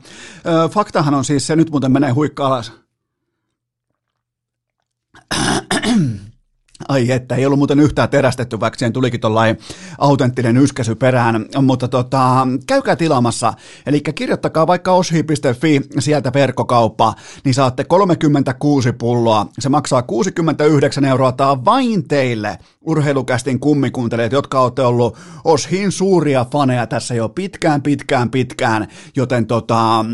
faktahan 0.71 1.13
on 1.13 1.25
siis 1.25 1.47
se, 1.47 1.55
nyt 1.55 1.71
muuten 1.71 1.91
menee 1.91 2.11
huikka 2.11 2.47
alas. 2.47 2.71
Ai 6.87 7.11
että, 7.11 7.35
ei 7.35 7.45
ollut 7.45 7.59
muuten 7.59 7.79
yhtään 7.79 8.09
terästetty, 8.09 8.59
vaikka 8.59 8.79
siihen 8.79 8.93
tulikin 8.93 9.19
tuollainen 9.19 9.57
autenttinen 9.97 10.57
yskäsy 10.57 10.95
perään, 10.95 11.45
mutta 11.61 11.87
tota, 11.87 12.47
käykää 12.67 12.95
tilaamassa, 12.95 13.53
eli 13.85 14.01
kirjoittakaa 14.01 14.67
vaikka 14.67 14.91
oshi.fi 14.91 15.81
sieltä 15.99 16.31
verkkokauppa, 16.33 17.13
niin 17.43 17.53
saatte 17.53 17.83
36 17.83 18.93
pulloa, 18.93 19.45
se 19.59 19.69
maksaa 19.69 20.01
69 20.01 21.05
euroa, 21.05 21.31
tämä 21.31 21.51
on 21.51 21.65
vain 21.65 22.07
teille 22.07 22.57
urheilukästin 22.81 23.59
kummikuuntelijat, 23.59 24.31
jotka 24.31 24.61
olette 24.61 24.81
ollut 24.81 25.17
Oshin 25.43 25.91
suuria 25.91 26.45
faneja 26.51 26.87
tässä 26.87 27.15
jo 27.15 27.29
pitkään, 27.29 27.81
pitkään, 27.81 28.29
pitkään, 28.29 28.87
joten 29.15 29.47
tota, 29.47 30.05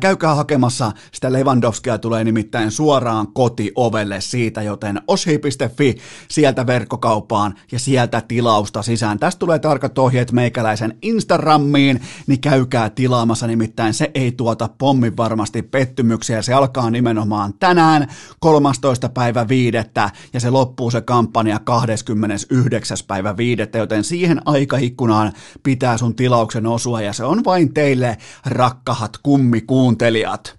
käykää 0.00 0.34
hakemassa, 0.34 0.92
sitä 1.12 1.32
Lewandowskia 1.32 1.98
tulee 1.98 2.24
nimittäin 2.24 2.70
suoraan 2.70 3.32
kotiovelle 3.32 4.20
siitä, 4.20 4.62
joten 4.62 5.00
oshi.fi 5.08 5.96
sieltä 6.28 6.66
verkkokauppaan 6.66 7.54
ja 7.72 7.78
sieltä 7.78 8.22
tilausta 8.28 8.82
sisään. 8.82 9.18
Tästä 9.18 9.38
tulee 9.38 9.58
tarkat 9.58 9.98
ohjeet 9.98 10.32
meikäläisen 10.32 10.98
Instagramiin, 11.02 12.00
niin 12.26 12.40
käykää 12.40 12.90
tilaamassa, 12.90 13.46
nimittäin 13.46 13.94
se 13.94 14.10
ei 14.14 14.32
tuota 14.32 14.68
pommin 14.78 15.16
varmasti 15.16 15.62
pettymyksiä. 15.62 16.42
Se 16.42 16.52
alkaa 16.52 16.90
nimenomaan 16.90 17.54
tänään 17.60 18.08
13. 18.40 19.08
päivä 19.08 19.48
viidettä 19.48 20.10
ja 20.32 20.40
se 20.40 20.50
loppuu 20.50 20.90
se 20.90 21.00
kampanja 21.00 21.58
29. 21.58 22.98
päivä 23.06 23.36
viidettä, 23.36 23.78
joten 23.78 24.04
siihen 24.04 24.42
aikaikkunaan 24.44 25.32
pitää 25.62 25.98
sun 25.98 26.16
tilauksen 26.16 26.66
osua 26.66 27.00
ja 27.00 27.12
se 27.12 27.24
on 27.24 27.44
vain 27.44 27.74
teille 27.74 28.16
rakkahat 28.46 29.18
kummi 29.22 29.60
kuuntelijat. 29.70 30.56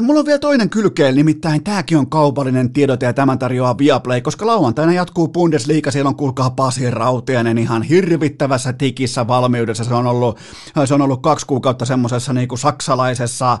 Mulla 0.00 0.20
on 0.20 0.26
vielä 0.26 0.38
toinen 0.38 0.70
kylkeen, 0.70 1.14
nimittäin 1.14 1.64
tämäkin 1.64 1.98
on 1.98 2.10
kaupallinen 2.10 2.72
tiedote 2.72 3.06
ja 3.06 3.12
tämän 3.12 3.38
tarjoaa 3.38 3.78
Viaplay, 3.78 4.20
koska 4.20 4.46
lauantaina 4.46 4.92
jatkuu 4.92 5.28
Bundesliga, 5.28 5.90
siellä 5.90 6.08
on 6.08 6.16
kuulkaa 6.16 6.50
Pasi 6.50 6.90
Rautianen 6.90 7.58
ihan 7.58 7.82
hirvittävässä 7.82 8.72
tikissä 8.72 9.26
valmiudessa, 9.26 9.84
se 9.84 9.94
on 9.94 10.06
ollut, 10.06 10.38
se 10.84 10.94
on 10.94 11.02
ollut 11.02 11.22
kaksi 11.22 11.46
kuukautta 11.46 11.84
semmoisessa 11.84 12.32
niin 12.32 12.48
saksalaisessa 12.58 13.58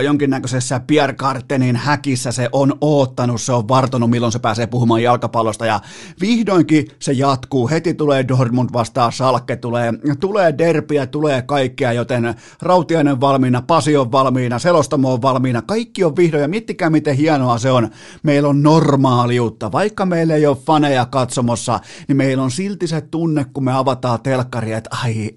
ö, 0.00 0.02
jonkinnäköisessä 0.02 0.80
Pierre 0.86 1.14
Cartenin 1.14 1.76
häkissä, 1.76 2.32
se 2.32 2.48
on 2.52 2.74
oottanut, 2.80 3.40
se 3.40 3.52
on 3.52 3.68
vartonut 3.68 4.10
milloin 4.10 4.32
se 4.32 4.38
pääsee 4.38 4.66
puhumaan 4.66 5.02
jalkapallosta. 5.02 5.66
Ja 5.66 5.80
vihdoinkin 6.20 6.88
se 6.98 7.12
jatkuu, 7.12 7.68
heti 7.68 7.94
tulee 7.94 8.28
Dortmund 8.28 8.70
vastaan 8.72 9.12
Salke, 9.12 9.56
tulee, 9.56 9.92
tulee 10.20 10.58
derpiä, 10.58 11.06
tulee 11.06 11.42
kaikkea, 11.42 11.92
joten 11.92 12.34
Rautianen 12.62 13.20
valmiina, 13.20 13.62
Pasi 13.62 13.96
on 13.96 14.12
valmiina, 14.12 14.58
selostamo 14.58 15.09
on 15.12 15.22
valmiina, 15.22 15.62
kaikki 15.62 16.04
on 16.04 16.16
vihdoin 16.16 16.42
ja 16.42 16.48
miettikää 16.48 16.90
miten 16.90 17.16
hienoa 17.16 17.58
se 17.58 17.70
on. 17.70 17.88
Meillä 18.22 18.48
on 18.48 18.62
normaaliutta, 18.62 19.72
vaikka 19.72 20.06
meillä 20.06 20.34
ei 20.34 20.46
ole 20.46 20.56
faneja 20.66 21.06
katsomossa, 21.06 21.80
niin 22.08 22.16
meillä 22.16 22.42
on 22.42 22.50
silti 22.50 22.86
se 22.86 23.00
tunne, 23.00 23.46
kun 23.54 23.64
me 23.64 23.72
avataan 23.72 24.22
telkkaria, 24.22 24.78
että 24.78 24.90
ai 25.02 25.30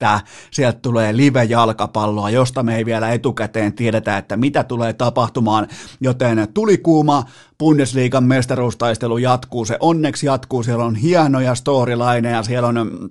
että 0.00 0.20
sieltä 0.50 0.78
tulee 0.82 1.16
live-jalkapalloa, 1.16 2.30
josta 2.30 2.62
me 2.62 2.76
ei 2.76 2.86
vielä 2.86 3.12
etukäteen 3.12 3.72
tiedetä, 3.72 4.18
että 4.18 4.36
mitä 4.36 4.64
tulee 4.64 4.92
tapahtumaan, 4.92 5.68
joten 6.00 6.48
tulikuuma 6.54 7.24
Bundesliigan 7.58 8.24
mestaruustaistelu 8.24 9.18
jatkuu, 9.18 9.64
se 9.64 9.76
onneksi 9.80 10.26
jatkuu, 10.26 10.62
siellä 10.62 10.84
on 10.84 10.94
hienoja 10.94 11.54
storylineja, 11.54 12.42
siellä 12.42 12.68
on 12.68 13.10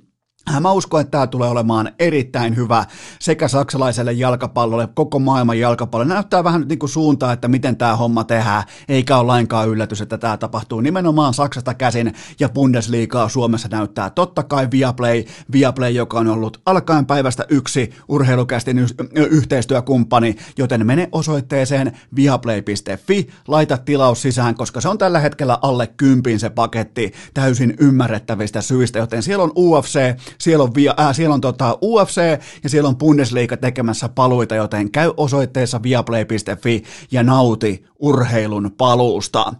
Mä 0.59 0.71
uskon, 0.71 1.01
että 1.01 1.11
tämä 1.11 1.27
tulee 1.27 1.49
olemaan 1.49 1.91
erittäin 1.99 2.55
hyvä 2.55 2.85
sekä 3.19 3.47
saksalaiselle 3.47 4.13
jalkapallolle, 4.13 4.87
koko 4.93 5.19
maailman 5.19 5.59
jalkapallolle. 5.59 6.13
Näyttää 6.13 6.43
vähän 6.43 6.65
niin 6.67 6.79
kuin 6.79 6.89
suuntaa, 6.89 7.33
että 7.33 7.47
miten 7.47 7.77
tämä 7.77 7.95
homma 7.95 8.23
tehdään, 8.23 8.63
eikä 8.89 9.17
ole 9.17 9.27
lainkaan 9.27 9.69
yllätys, 9.69 10.01
että 10.01 10.17
tämä 10.17 10.37
tapahtuu 10.37 10.81
nimenomaan 10.81 11.33
Saksasta 11.33 11.73
käsin 11.73 12.13
ja 12.39 12.49
Bundesliigaa 12.49 13.29
Suomessa 13.29 13.67
näyttää 13.71 14.09
totta 14.09 14.43
kai 14.43 14.67
Viaplay, 14.71 15.23
Viaplay, 15.51 15.91
joka 15.91 16.19
on 16.19 16.27
ollut 16.27 16.61
alkaen 16.65 17.05
päivästä 17.05 17.45
yksi 17.49 17.89
urheilukästin 18.07 18.87
yhteistyökumppani, 19.15 20.35
joten 20.57 20.85
mene 20.87 21.09
osoitteeseen 21.11 21.99
viaplay.fi, 22.15 23.29
laita 23.47 23.77
tilaus 23.77 24.21
sisään, 24.21 24.55
koska 24.55 24.81
se 24.81 24.89
on 24.89 24.97
tällä 24.97 25.19
hetkellä 25.19 25.57
alle 25.61 25.87
kympin 25.87 26.39
se 26.39 26.49
paketti 26.49 27.13
täysin 27.33 27.73
ymmärrettävistä 27.79 28.61
syistä, 28.61 28.99
joten 28.99 29.23
siellä 29.23 29.43
on 29.43 29.51
UFC, 29.55 29.99
siellä 30.37 30.63
on, 30.63 30.75
via, 30.75 30.93
äh, 30.99 31.15
siellä 31.15 31.33
on 31.33 31.41
tota 31.41 31.77
UFC 31.81 32.21
ja 32.63 32.69
siellä 32.69 32.89
on 32.89 32.97
Bundesliga 32.97 33.57
tekemässä 33.57 34.09
paluita, 34.09 34.55
joten 34.55 34.91
käy 34.91 35.11
osoitteessa 35.17 35.83
viaplay.fi 35.83 36.83
ja 37.11 37.23
nauti 37.23 37.85
urheilun 37.99 38.71
paluusta. 38.77 39.53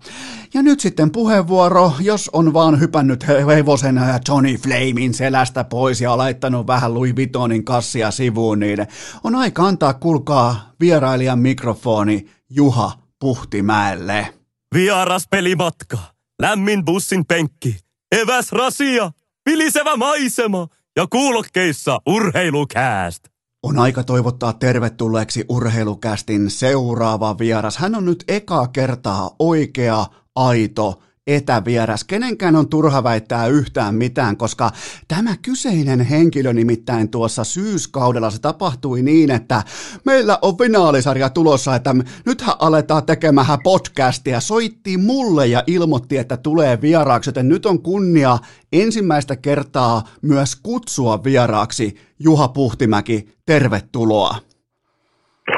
Ja 0.53 0.61
nyt 0.61 0.79
sitten 0.79 1.11
puheenvuoro, 1.11 1.93
jos 1.99 2.29
on 2.33 2.53
vaan 2.53 2.79
hypännyt 2.79 3.27
hevosen 3.27 3.97
äh, 3.97 4.19
Johnny 4.27 4.57
Flamein 4.57 5.13
selästä 5.13 5.63
pois 5.63 6.01
ja 6.01 6.17
laittanut 6.17 6.67
vähän 6.67 6.93
Louis 6.93 7.15
Vuittonin 7.15 7.65
kassia 7.65 8.11
sivuun, 8.11 8.59
niin 8.59 8.87
on 9.23 9.35
aika 9.35 9.63
antaa 9.63 9.93
kulkaa 9.93 10.71
vierailijan 10.79 11.39
mikrofoni 11.39 12.25
Juha 12.49 12.91
Puhtimäelle. 13.19 14.33
Vieras 14.75 15.27
pelimatka, 15.29 15.97
lämmin 16.41 16.85
bussin 16.85 17.25
penkki, 17.25 17.77
eväs 18.11 18.51
rasia, 18.51 19.11
vilisevä 19.49 19.97
maisema 19.97 20.67
ja 20.95 21.07
kuulokkeissa 21.07 21.99
urheilukääst. 22.05 23.23
On 23.63 23.79
aika 23.79 24.03
toivottaa 24.03 24.53
tervetulleeksi 24.53 25.45
urheilukästin 25.49 26.49
seuraava 26.49 27.37
vieras. 27.39 27.77
Hän 27.77 27.95
on 27.95 28.05
nyt 28.05 28.23
eka 28.27 28.67
kertaa 28.67 29.35
oikea, 29.39 30.05
aito, 30.35 31.01
etävieras. 31.35 32.03
Kenenkään 32.03 32.55
on 32.55 32.69
turha 32.69 33.03
väittää 33.03 33.47
yhtään 33.47 33.95
mitään, 33.95 34.37
koska 34.37 34.71
tämä 35.07 35.37
kyseinen 35.41 35.99
henkilö 35.99 36.53
nimittäin 36.53 37.09
tuossa 37.09 37.43
syyskaudella 37.43 38.31
se 38.31 38.39
tapahtui 38.39 39.01
niin, 39.01 39.31
että 39.31 39.63
meillä 40.05 40.39
on 40.41 40.57
finaalisarja 40.57 41.29
tulossa, 41.29 41.75
että 41.75 41.95
nythän 42.25 42.55
aletaan 42.59 43.05
tekemään 43.05 43.57
podcastia. 43.63 44.39
Soitti 44.39 44.97
mulle 44.97 45.47
ja 45.47 45.63
ilmoitti, 45.67 46.17
että 46.17 46.37
tulee 46.37 46.81
vieraaksi, 46.81 47.29
joten 47.29 47.49
nyt 47.49 47.65
on 47.65 47.81
kunnia 47.81 48.37
ensimmäistä 48.73 49.35
kertaa 49.35 50.03
myös 50.21 50.55
kutsua 50.55 51.23
vieraaksi 51.23 51.95
Juha 52.19 52.47
Puhtimäki. 52.47 53.29
Tervetuloa. 53.45 54.48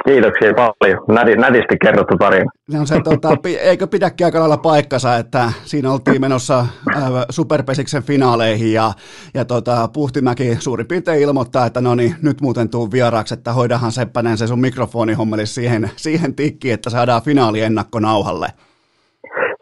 Kiitoksia 0.08 0.54
paljon. 0.54 1.04
Näti, 1.08 1.36
nätisti 1.36 1.78
kerrottu 1.84 2.18
tarina. 2.18 2.52
No 2.74 2.86
se, 2.86 3.02
tota, 3.04 3.38
eikö 3.62 3.88
pidäkin 3.88 4.26
aika 4.26 4.40
lailla 4.40 4.58
paikkansa, 4.58 5.16
että 5.16 5.52
siinä 5.64 5.92
oltiin 5.92 6.22
menossa 6.22 6.60
äh, 6.60 7.04
Superpesiksen 7.30 8.04
finaaleihin 8.04 8.74
ja, 8.74 8.92
ja 9.34 9.46
tota, 9.46 9.90
Puhtimäki 9.94 10.56
suurin 10.60 10.88
piirtein 10.88 11.22
ilmoittaa, 11.22 11.66
että 11.66 11.82
no 11.82 11.96
niin, 11.96 12.16
nyt 12.22 12.42
muuten 12.42 12.70
tuu 12.70 12.92
vieraaksi, 12.92 13.34
että 13.34 13.54
hoidahan 13.54 13.92
Seppänen 13.92 14.38
se 14.38 14.48
sun 14.48 14.62
mikrofonihommeli 14.62 15.46
siihen, 15.46 15.90
siihen 15.96 16.36
tikkiin, 16.36 16.74
että 16.74 16.90
saadaan 16.90 17.22
finaali 17.22 17.62
ennakko 17.62 18.00
nauhalle. 18.00 18.48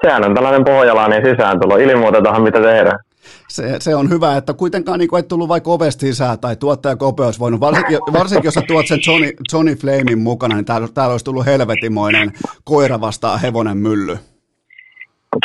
Sehän 0.06 0.26
on 0.26 0.36
tällainen 0.36 0.64
pohjalainen 0.64 1.26
sisääntulo. 1.26 1.78
Ilmoitetaanhan 1.78 2.44
mitä 2.44 2.62
tehdään 2.62 3.00
se, 3.48 3.76
se 3.80 3.96
on 3.96 4.10
hyvä, 4.10 4.38
että 4.38 4.54
kuitenkaan 4.54 5.00
niin 5.00 5.10
kuin, 5.10 5.20
et 5.20 5.28
tullut 5.28 5.50
vaikka 5.50 5.72
ovesta 5.72 6.02
sisään 6.02 6.40
tai 6.40 6.56
tuottaja 6.56 6.96
Kope 6.96 7.24
olisi 7.24 7.40
voinut, 7.40 7.60
varsinkin, 7.60 8.00
varsinkin 8.14 8.48
jos 8.48 8.54
sä 8.54 8.62
tuot 8.68 8.88
sen 8.88 9.00
Johnny, 9.08 9.32
Johnny 9.54 9.76
Flamein 9.76 10.20
mukana, 10.20 10.56
niin 10.56 10.66
täällä, 10.66 10.88
täällä 10.94 11.12
olisi 11.12 11.26
tullut 11.26 11.46
helvetimoinen 11.46 12.32
koira 12.64 13.02
vastaan 13.02 13.40
hevonen 13.40 13.78
mylly. 13.78 14.18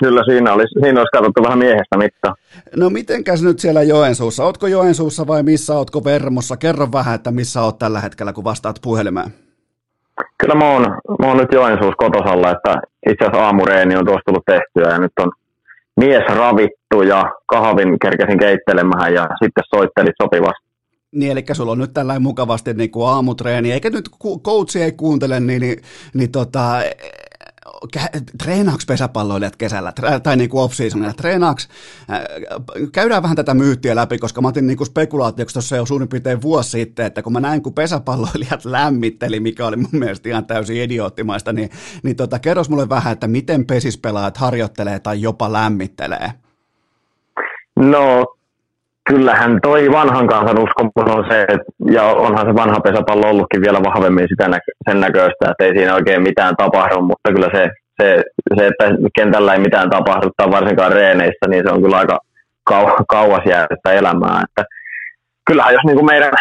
Kyllä 0.00 0.24
siinä 0.24 0.52
olisi, 0.52 0.80
siinä 0.82 1.00
olisi 1.00 1.10
katsottu 1.12 1.42
vähän 1.42 1.58
miehestä 1.58 1.98
mittaa. 1.98 2.34
No 2.76 2.90
mitenkäs 2.90 3.42
nyt 3.42 3.58
siellä 3.58 3.82
Joensuussa? 3.82 4.44
Ootko 4.44 4.66
Joensuussa 4.66 5.26
vai 5.26 5.42
missä 5.42 5.74
ootko 5.74 6.04
Vermossa? 6.04 6.56
Kerro 6.56 6.88
vähän, 6.92 7.14
että 7.14 7.30
missä 7.30 7.62
oot 7.62 7.78
tällä 7.78 8.00
hetkellä, 8.00 8.32
kun 8.32 8.44
vastaat 8.44 8.78
puhelimeen. 8.82 9.30
Kyllä 10.38 10.54
mä 10.54 10.72
oon, 10.72 10.82
mä 11.18 11.26
oon 11.26 11.36
nyt 11.36 11.52
Joensuussa 11.52 11.96
kotosalla, 11.96 12.50
että 12.50 12.74
itse 13.10 13.24
asiassa 13.24 13.44
aamureeni 13.44 13.96
on 13.96 14.04
tuossa 14.04 14.22
tullut 14.26 14.44
tehtyä 14.46 14.92
ja 14.92 14.98
nyt 14.98 15.12
on 15.20 15.32
mies 16.00 16.24
ravittu 16.28 17.02
ja 17.08 17.24
kahvin 17.46 17.98
kerkesin 17.98 18.38
keittelemään 18.38 19.14
ja 19.14 19.28
sitten 19.42 19.64
soittelit 19.74 20.14
sopivasti. 20.22 20.64
Niin, 21.12 21.32
eli 21.32 21.44
sulla 21.52 21.72
on 21.72 21.78
nyt 21.78 21.94
tällainen 21.94 22.22
mukavasti 22.22 22.74
niin 22.74 22.90
kuin 22.90 23.08
aamutreeni, 23.08 23.72
eikä 23.72 23.90
nyt 23.90 24.10
coachi 24.44 24.82
ei 24.82 24.92
kuuntele, 24.92 25.40
niin, 25.40 25.60
niin, 25.60 25.82
niin 26.14 26.32
tota, 26.32 26.82
treenaaks 28.38 28.86
pesäpalloilijat 28.86 29.56
kesällä, 29.56 29.92
tai 30.22 30.36
niin 30.36 30.50
kuin 30.50 30.62
off-seasonilla, 30.62 31.12
treenaaks, 31.12 31.68
äh, 32.10 32.20
käydään 32.92 33.22
vähän 33.22 33.36
tätä 33.36 33.54
myyttiä 33.54 33.96
läpi, 33.96 34.18
koska 34.18 34.40
mä 34.40 34.48
otin 34.48 34.66
niin 34.66 34.86
spekulaatioksi 34.86 35.52
tuossa 35.52 35.76
jo 35.76 35.86
suurin 35.86 36.08
piirtein 36.08 36.42
vuosi 36.42 36.70
sitten, 36.70 37.06
että 37.06 37.22
kun 37.22 37.32
mä 37.32 37.40
näin, 37.40 37.62
kun 37.62 37.74
pesäpalloilijat 37.74 38.64
lämmitteli, 38.78 39.40
mikä 39.40 39.66
oli 39.66 39.76
mun 39.76 39.88
mielestä 39.92 40.28
ihan 40.28 40.46
täysin 40.46 40.76
idioottimaista, 40.76 41.52
niin, 41.52 41.70
niin 42.02 42.16
tota, 42.16 42.38
kerros 42.38 42.70
mulle 42.70 42.88
vähän, 42.88 43.12
että 43.12 43.26
miten 43.26 43.66
pesispelaajat 43.66 44.36
harjoittelee 44.36 45.00
tai 45.00 45.22
jopa 45.22 45.52
lämmittelee? 45.52 46.32
No 47.76 48.26
kyllähän 49.10 49.58
toi 49.62 49.90
vanhan 49.92 50.26
kansan 50.26 50.58
uskomus 50.58 51.16
on 51.16 51.24
se, 51.30 51.40
että, 51.42 51.72
ja 51.90 52.02
onhan 52.02 52.46
se 52.46 52.54
vanha 52.54 52.80
pesäpallo 52.80 53.30
ollutkin 53.30 53.62
vielä 53.62 53.80
vahvemmin 53.84 54.28
sitä 54.28 54.48
nä- 54.48 54.74
sen 54.90 55.00
näköistä, 55.00 55.50
että 55.50 55.64
ei 55.64 55.72
siinä 55.76 55.94
oikein 55.94 56.22
mitään 56.22 56.54
tapahdu, 56.56 57.00
mutta 57.00 57.32
kyllä 57.32 57.48
se, 57.54 57.68
se, 58.02 58.22
se 58.56 58.66
että 58.66 58.84
kentällä 59.18 59.52
ei 59.52 59.60
mitään 59.60 59.90
tapahdu 59.90 60.30
tai 60.36 60.50
varsinkaan 60.50 60.92
reeneissä, 60.92 61.46
niin 61.48 61.62
se 61.66 61.72
on 61.72 61.82
kyllä 61.82 61.96
aika 61.96 62.18
kau- 62.70 63.04
kauas 63.08 63.42
jäädyttä 63.46 63.92
elämää. 63.92 64.42
Että 64.44 64.64
kyllähän 65.46 65.74
jos 65.74 65.84
niin 65.84 65.96
kuin 65.96 66.06
meidän 66.06 66.32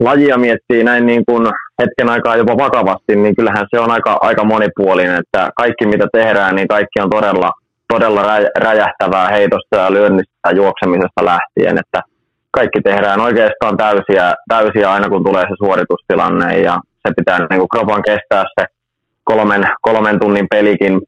lajia 0.00 0.38
miettii 0.38 0.84
näin 0.84 1.06
niin 1.06 1.22
kuin 1.28 1.46
hetken 1.82 2.08
aikaa 2.08 2.36
jopa 2.36 2.56
vakavasti, 2.56 3.16
niin 3.16 3.36
kyllähän 3.36 3.66
se 3.70 3.80
on 3.80 3.90
aika, 3.90 4.18
aika 4.20 4.44
monipuolinen, 4.44 5.16
että 5.16 5.50
kaikki 5.56 5.86
mitä 5.86 6.06
tehdään, 6.12 6.56
niin 6.56 6.68
kaikki 6.68 7.00
on 7.00 7.10
todella 7.10 7.50
todella 7.92 8.22
räjähtävää 8.58 9.28
heitosta 9.28 9.76
ja 9.76 9.92
lyönnistä 9.92 10.50
juoksemisesta 10.54 11.24
lähtien, 11.24 11.78
että 11.78 12.02
kaikki 12.50 12.80
tehdään 12.80 13.20
oikeastaan 13.20 13.76
täysiä, 13.76 14.34
täysiä 14.48 14.92
aina 14.92 15.08
kun 15.08 15.24
tulee 15.24 15.42
se 15.42 15.54
suoritustilanne 15.64 16.58
ja 16.58 16.80
se 17.06 17.14
pitää 17.16 17.38
niin 17.38 17.58
kuin 17.58 17.68
kropan 17.68 18.02
kestää 18.02 18.44
se 18.60 18.66
kolmen, 19.24 19.64
kolmen 19.82 20.20
tunnin 20.20 20.46
pelikin 20.50 21.00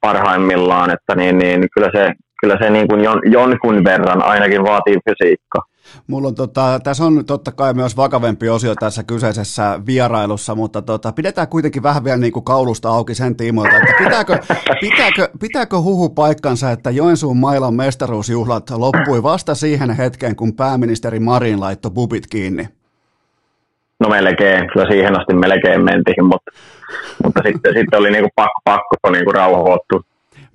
parhaimmillaan, 0.00 0.90
että 0.90 1.14
niin, 1.14 1.38
niin 1.38 1.66
kyllä 1.74 1.90
se, 1.94 2.12
kyllä 2.40 2.56
se 2.60 2.70
niin 2.70 2.88
kuin 2.88 3.04
jon, 3.04 3.20
jonkun 3.24 3.84
verran 3.84 4.22
ainakin 4.22 4.62
vaatii 4.62 4.96
fysiikkaa. 5.08 5.62
Mulla 6.06 6.28
on 6.28 6.34
tota, 6.34 6.80
tässä 6.84 7.04
on 7.04 7.24
totta 7.26 7.52
kai 7.52 7.74
myös 7.74 7.96
vakavempi 7.96 8.48
osio 8.48 8.74
tässä 8.74 9.02
kyseisessä 9.02 9.80
vierailussa, 9.86 10.54
mutta 10.54 10.82
tota, 10.82 11.12
pidetään 11.12 11.48
kuitenkin 11.48 11.82
vähän 11.82 12.04
vielä 12.04 12.16
niin 12.16 12.32
kuin 12.32 12.44
kaulusta 12.44 12.88
auki 12.88 13.14
sen 13.14 13.36
tiimoilta, 13.36 13.76
että 13.76 13.94
pitääkö, 13.98 14.38
pitääkö, 14.80 15.28
pitääkö 15.40 15.80
huhu 15.80 16.08
paikkansa, 16.08 16.70
että 16.70 16.90
Joensuun 16.90 17.36
mailan 17.36 17.74
mestaruusjuhlat 17.74 18.70
loppui 18.70 19.22
vasta 19.22 19.54
siihen 19.54 19.90
hetkeen, 19.90 20.36
kun 20.36 20.56
pääministeri 20.56 21.20
Marin 21.20 21.60
laittoi 21.60 21.90
bubit 21.90 22.26
kiinni? 22.26 22.68
No 24.00 24.08
melkein, 24.08 24.68
kyllä 24.72 24.86
siihen 24.90 25.20
asti 25.20 25.34
melkein 25.34 25.84
mentiin, 25.84 26.24
mutta, 26.24 26.50
mutta 27.24 27.40
sitten, 27.46 27.74
sitten 27.74 27.98
oli 27.98 28.10
niinku 28.10 28.30
pakko, 28.34 28.60
pakko 28.64 29.10
niinku 29.12 29.32
rauhoittua. 29.32 30.00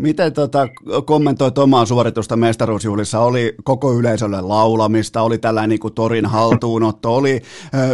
Miten 0.02 0.34
tota, 0.34 0.68
kommentoit 1.06 1.58
omaa 1.58 1.86
suoritusta 1.86 2.38
mestaruusjuhlissa? 2.38 3.20
Oli 3.20 3.54
koko 3.64 3.94
yleisölle 3.94 4.42
laulamista, 4.42 5.22
oli 5.22 5.38
tällainen 5.38 5.70
niin 5.70 5.80
kuin 5.80 5.94
torin 5.94 6.26
haltuunotto, 6.26 7.16
oli 7.16 7.40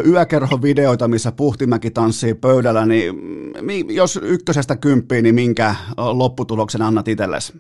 yökerhovideoita, 0.07 1.07
missä 1.07 1.31
Puhtimäki 1.31 1.91
tanssii 1.91 2.33
pöydällä, 2.33 2.85
niin 2.85 3.15
jos 3.95 4.19
ykkösestä 4.23 4.75
kymppiin, 4.75 5.23
niin 5.23 5.35
minkä 5.35 5.75
lopputuloksen 5.97 6.81
annat 6.81 7.07
itsellesi? 7.07 7.53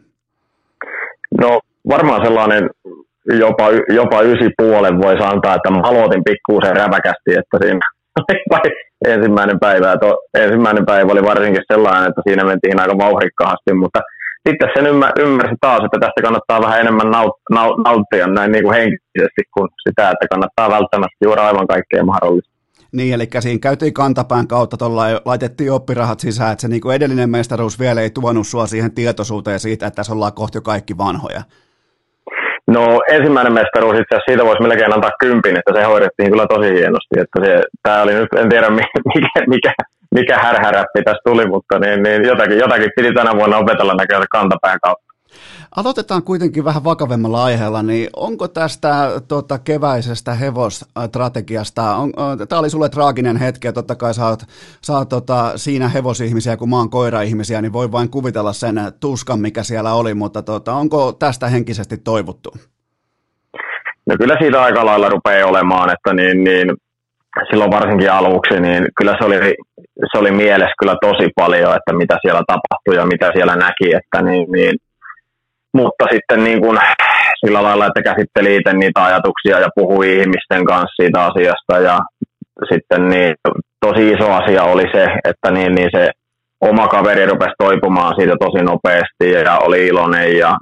No 1.41 1.59
varmaan 1.89 2.25
sellainen 2.25 2.69
jopa, 3.39 3.65
jopa 3.89 4.21
ysi 4.21 4.49
puolen 4.57 5.01
voisi 5.01 5.23
antaa, 5.23 5.55
että 5.55 5.71
mä 5.71 5.81
aloitin 5.83 6.23
pikkuusen 6.23 6.75
räväkästi, 6.75 7.31
että 7.39 7.57
siinä 7.61 7.79
ensimmäinen 9.15 9.59
päivä, 9.59 9.97
to, 9.97 10.17
ensimmäinen 10.33 10.85
päivä 10.85 11.11
oli 11.11 11.23
varsinkin 11.23 11.63
sellainen, 11.73 12.09
että 12.09 12.21
siinä 12.27 12.43
mentiin 12.43 12.81
aika 12.81 12.97
vauhrikkaasti, 12.97 13.73
mutta– 13.73 13.99
sitten 14.47 14.69
sen 14.75 14.87
ymmär, 14.87 15.11
ymmärsi 15.19 15.55
taas, 15.61 15.81
että 15.85 15.99
tästä 15.99 16.21
kannattaa 16.21 16.61
vähän 16.61 16.79
enemmän 16.79 17.11
naut, 17.11 17.35
naut, 17.51 17.75
nauttia 17.85 18.27
näin 18.27 18.51
niin 18.51 18.63
kuin 18.63 18.75
henkisesti 18.75 19.41
kuin 19.53 19.69
sitä, 19.89 20.09
että 20.09 20.27
kannattaa 20.29 20.69
välttämättä 20.69 21.23
juoda 21.23 21.47
aivan 21.47 21.67
kaikkea 21.67 22.03
mahdollista. 22.03 22.57
Niin, 22.91 23.13
eli 23.13 23.27
siinä 23.39 23.59
käytiin 23.59 23.93
kantapään 23.93 24.47
kautta, 24.47 24.77
tuolla 24.77 25.03
laitettiin 25.25 25.71
oppirahat 25.71 26.19
sisään, 26.19 26.51
että 26.51 26.61
se 26.61 26.67
niin 26.67 26.81
kuin 26.81 26.95
edellinen 26.95 27.29
mestaruus 27.29 27.79
vielä 27.79 28.01
ei 28.01 28.09
tuonut 28.09 28.47
sua 28.47 28.67
siihen 28.67 28.91
tietoisuuteen 28.91 29.59
siitä, 29.59 29.87
että 29.87 29.95
tässä 29.95 30.13
ollaan 30.13 30.33
kohti 30.33 30.57
jo 30.57 30.61
kaikki 30.61 30.97
vanhoja. 30.97 31.41
No 32.67 33.01
ensimmäinen 33.11 33.53
mestaruus 33.53 33.93
itse 33.93 34.15
asiassa 34.15 34.31
siitä 34.31 34.45
voisi 34.45 34.61
melkein 34.61 34.93
antaa 34.93 35.19
kympin, 35.19 35.57
että 35.57 35.73
se 35.75 35.83
hoidettiin 35.83 36.31
kyllä 36.31 36.47
tosi 36.47 36.69
hienosti. 36.73 37.15
Että 37.23 37.45
se, 37.45 37.61
tämä 37.83 38.01
oli 38.01 38.13
nyt, 38.13 38.27
en 38.37 38.49
tiedä 38.49 38.69
mikä, 38.69 39.45
mikä, 39.47 39.73
mikä 40.19 40.37
härhäräppi 40.37 41.03
tässä 41.05 41.21
tuli, 41.25 41.45
mutta 41.47 41.79
niin, 41.79 42.03
niin 42.03 42.23
jotakin, 42.25 42.57
jotakin 42.57 42.91
piti 42.95 43.13
tänä 43.13 43.35
vuonna 43.35 43.57
opetella 43.57 43.93
näköjään 43.93 44.25
kantapään 44.31 44.79
kautta. 44.83 45.07
Aloitetaan 45.75 46.23
kuitenkin 46.23 46.65
vähän 46.65 46.83
vakavemmalla 46.83 47.43
aiheella, 47.43 47.83
niin 47.83 48.09
onko 48.15 48.47
tästä 48.47 49.11
tota, 49.27 49.59
keväisestä 49.59 50.33
hevosstrategiasta, 50.33 51.95
on, 51.95 52.11
tämä 52.49 52.59
oli 52.59 52.69
sulle 52.69 52.89
traaginen 52.89 53.37
hetki 53.37 53.67
ja 53.67 53.73
totta 53.73 53.95
kai 53.95 54.13
sä 54.13 54.27
oot, 54.27 54.39
sä 54.81 54.93
oot 54.93 55.09
tota, 55.09 55.51
siinä 55.55 55.89
hevosihmisiä, 55.89 56.57
kun 56.57 56.69
mä 56.69 56.77
oon 56.77 56.89
koira-ihmisiä, 56.89 57.61
niin 57.61 57.73
voi 57.73 57.91
vain 57.91 58.09
kuvitella 58.09 58.53
sen 58.53 58.75
tuskan, 58.99 59.39
mikä 59.39 59.63
siellä 59.63 59.93
oli, 59.93 60.13
mutta 60.13 60.41
tota, 60.41 60.73
onko 60.73 61.11
tästä 61.11 61.47
henkisesti 61.47 61.97
toivottu? 61.97 62.53
No 64.05 64.15
kyllä 64.17 64.35
siitä 64.39 64.61
aika 64.61 64.85
lailla 64.85 65.09
rupeaa 65.09 65.49
olemaan, 65.49 65.89
että 65.89 66.13
niin, 66.13 66.43
niin 66.43 66.67
silloin 67.49 67.71
varsinkin 67.71 68.11
aluksi, 68.11 68.59
niin 68.59 68.87
kyllä 68.97 69.15
se 69.19 69.25
oli, 69.25 69.55
se 70.11 70.17
oli 70.17 70.31
mielessä 70.31 70.79
kyllä 70.79 70.95
tosi 71.01 71.29
paljon, 71.35 71.75
että 71.75 71.93
mitä 71.93 72.17
siellä 72.21 72.41
tapahtui 72.47 72.95
ja 72.95 73.05
mitä 73.05 73.31
siellä 73.35 73.55
näki, 73.55 73.87
että 73.95 74.21
niin, 74.21 74.51
niin. 74.51 74.75
Mutta 75.73 76.05
sitten 76.11 76.43
niin 76.43 76.61
kuin 76.61 76.77
sillä 77.45 77.63
lailla, 77.63 77.85
että 77.85 78.01
käsitteli 78.01 78.55
itse 78.55 78.73
niitä 78.73 79.03
ajatuksia 79.03 79.59
ja 79.59 79.69
puhui 79.75 80.19
ihmisten 80.19 80.65
kanssa 80.65 80.95
siitä 81.01 81.25
asiasta 81.25 81.79
ja 81.79 81.99
sitten 82.71 83.09
niin, 83.09 83.35
tosi 83.79 84.09
iso 84.11 84.31
asia 84.31 84.63
oli 84.63 84.85
se, 84.91 85.07
että 85.23 85.51
niin, 85.51 85.75
niin 85.75 85.89
se 85.95 86.09
oma 86.61 86.87
kaveri 86.87 87.25
rupesi 87.25 87.55
toipumaan 87.57 88.15
siitä 88.19 88.35
tosi 88.39 88.63
nopeasti 88.63 89.31
ja 89.31 89.57
oli 89.57 89.87
iloinen 89.87 90.37
ja 90.37 90.57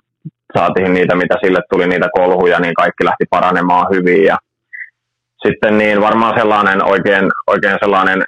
saatiin 0.57 0.93
niitä, 0.93 1.15
mitä 1.15 1.35
sille 1.43 1.59
tuli, 1.69 1.87
niitä 1.87 2.09
kolhuja, 2.13 2.59
niin 2.59 2.73
kaikki 2.73 3.05
lähti 3.05 3.25
paranemaan 3.29 3.87
hyvin 3.93 4.23
ja 4.23 4.37
sitten 5.45 5.77
niin 5.77 6.01
varmaan 6.01 6.39
sellainen 6.39 6.85
oikein, 6.85 7.25
oikein 7.47 7.77
sellainen 7.83 8.23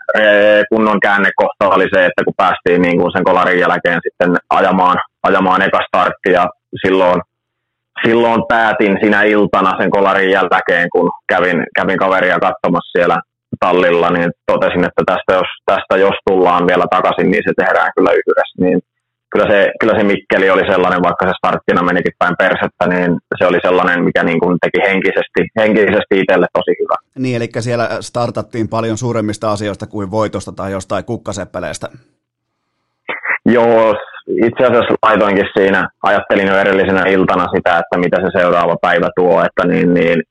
kunnon 0.69 0.99
käännekohta 0.99 1.75
oli 1.75 1.87
se, 1.93 2.05
että 2.05 2.23
kun 2.25 2.33
päästiin 2.37 2.81
niin 2.81 2.97
kuin 2.99 3.11
sen 3.11 3.23
kolarin 3.23 3.59
jälkeen 3.59 3.99
sitten 4.03 4.35
ajamaan, 4.49 4.97
ajamaan 5.23 5.61
eka 5.61 5.79
startti 5.87 6.31
ja 6.31 6.47
silloin, 6.85 7.21
silloin 8.05 8.43
päätin 8.49 8.97
sinä 9.03 9.23
iltana 9.23 9.77
sen 9.79 9.91
kolarin 9.91 10.31
jälkeen, 10.31 10.87
kun 10.93 11.11
kävin, 11.29 11.63
kävin 11.75 11.97
kaveria 11.97 12.39
katsomassa 12.39 12.91
siellä 12.97 13.17
tallilla, 13.59 14.09
niin 14.09 14.31
totesin, 14.51 14.85
että 14.85 15.03
tästä 15.05 15.33
jos, 15.33 15.49
tästä 15.65 15.97
jos 15.97 16.15
tullaan 16.29 16.67
vielä 16.67 16.85
takaisin, 16.89 17.31
niin 17.31 17.43
se 17.47 17.53
tehdään 17.57 17.91
kyllä 17.95 18.11
yhdessä. 18.11 18.57
Niin 18.59 18.79
kyllä 19.31 19.47
se, 19.51 19.71
kyllä 19.79 19.97
se 19.97 20.03
Mikkeli 20.03 20.49
oli 20.49 20.71
sellainen, 20.71 21.03
vaikka 21.03 21.25
se 21.25 21.33
starttina 21.37 21.83
menikin 21.83 22.13
päin 22.19 22.35
persettä, 22.37 22.87
niin 22.87 23.17
se 23.37 23.47
oli 23.47 23.57
sellainen, 23.61 24.03
mikä 24.03 24.23
niin 24.23 24.39
kuin 24.39 24.57
teki 24.61 24.89
henkisesti, 24.89 25.41
henkisesti 25.59 26.19
itselle 26.19 26.47
tosi 26.53 26.71
hyvä. 26.81 26.95
Niin, 27.17 27.35
eli 27.35 27.49
siellä 27.59 27.89
startattiin 27.99 28.67
paljon 28.67 28.97
suuremmista 28.97 29.51
asioista 29.51 29.87
kuin 29.87 30.11
voitosta 30.11 30.51
tai 30.51 30.71
jostain 30.71 31.05
kukkaseppeleestä. 31.05 31.87
Joo, 33.45 33.95
itse 34.27 34.63
asiassa 34.65 34.95
laitoinkin 35.03 35.45
siinä, 35.57 35.89
ajattelin 36.03 36.47
jo 36.47 36.59
edellisenä 36.59 37.03
iltana 37.09 37.45
sitä, 37.55 37.77
että 37.77 37.97
mitä 37.97 38.17
se 38.17 38.39
seuraava 38.39 38.75
päivä 38.81 39.09
tuo, 39.15 39.43
että 39.45 39.67
niin, 39.67 39.93
niin 39.93 40.23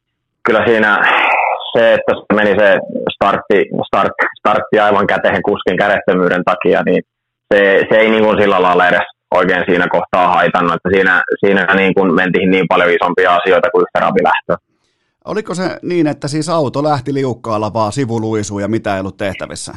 kyllä 0.43 0.67
siinä 0.67 0.99
se, 1.73 1.95
että 1.95 2.13
meni 2.35 2.51
se 2.61 2.79
startti, 3.15 3.59
start, 3.87 4.13
startti 4.39 4.79
aivan 4.79 5.07
käteen 5.07 5.43
kuskin 5.43 5.77
kädettömyyden 5.77 6.45
takia, 6.45 6.83
niin 6.83 7.03
se, 7.55 7.87
se 7.91 7.97
ei 7.99 8.11
niin 8.11 8.25
kuin 8.25 8.39
sillä 8.43 8.63
lailla 8.63 8.89
edes 8.89 9.07
oikein 9.35 9.65
siinä 9.67 9.89
kohtaa 9.89 10.29
haitannut, 10.29 10.75
että 10.75 10.89
siinä, 10.91 11.23
siinä 11.45 11.75
niin 11.75 11.95
kuin 11.95 12.15
mentiin 12.15 12.51
niin 12.51 12.69
paljon 12.69 12.91
isompia 12.91 13.35
asioita 13.35 13.71
kuin 13.71 13.83
yhtä 13.83 14.01
rapilähtöä. 14.01 14.57
Oliko 15.25 15.55
se 15.55 15.79
niin, 15.83 16.07
että 16.07 16.29
siis 16.29 16.49
auto 16.49 16.83
lähti 16.83 17.15
liukkaalla 17.15 17.73
vaan 17.75 17.93
sivuluisuun 17.93 18.63
ja 18.63 18.69
mitä 18.69 18.95
ei 18.95 19.01
ollut 19.01 19.17
tehtävissä? 19.17 19.73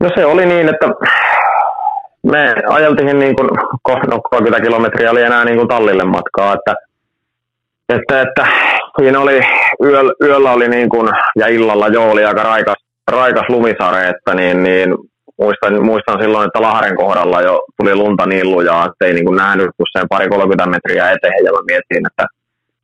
No 0.00 0.10
se 0.16 0.26
oli 0.26 0.46
niin, 0.46 0.68
että 0.68 0.86
me 2.22 2.54
ajeltiin 2.68 3.18
niin 3.18 3.36
kuin, 3.36 3.48
no 4.08 4.20
30 4.30 4.60
kilometriä 4.60 5.10
oli 5.10 5.22
enää 5.22 5.44
niin 5.44 5.56
kuin 5.56 5.68
tallille 5.68 6.04
matkaa, 6.04 6.54
että, 6.54 6.74
että, 7.88 8.20
että 8.20 8.46
siinä 9.00 9.20
oli, 9.20 9.40
yöllä, 9.84 10.12
yöllä 10.22 10.52
oli 10.52 10.68
niin 10.68 10.88
kuin, 10.88 11.08
ja 11.36 11.46
illalla 11.46 11.88
jo 11.88 12.10
oli 12.10 12.24
aika 12.24 12.42
raikas, 12.42 12.76
raikas 13.10 13.48
lumisare, 13.48 14.08
että 14.08 14.34
niin, 14.34 14.62
niin 14.62 14.94
muistan, 15.38 15.84
muistan 15.84 16.22
silloin, 16.22 16.46
että 16.46 16.62
Lahden 16.62 16.96
kohdalla 16.96 17.42
jo 17.42 17.64
tuli 17.78 17.94
lunta 17.94 18.26
niin 18.26 18.50
lujaa, 18.50 18.86
että 18.86 19.06
ei 19.06 19.14
niin 19.14 19.24
kuin 19.24 19.36
nähnyt 19.36 19.70
kuin 19.76 19.86
sen 19.92 20.08
pari 20.08 20.28
30 20.28 20.66
metriä 20.66 21.10
eteen, 21.10 21.44
ja 21.44 21.52
mä 21.52 21.58
mietin, 21.66 22.06
että 22.06 22.26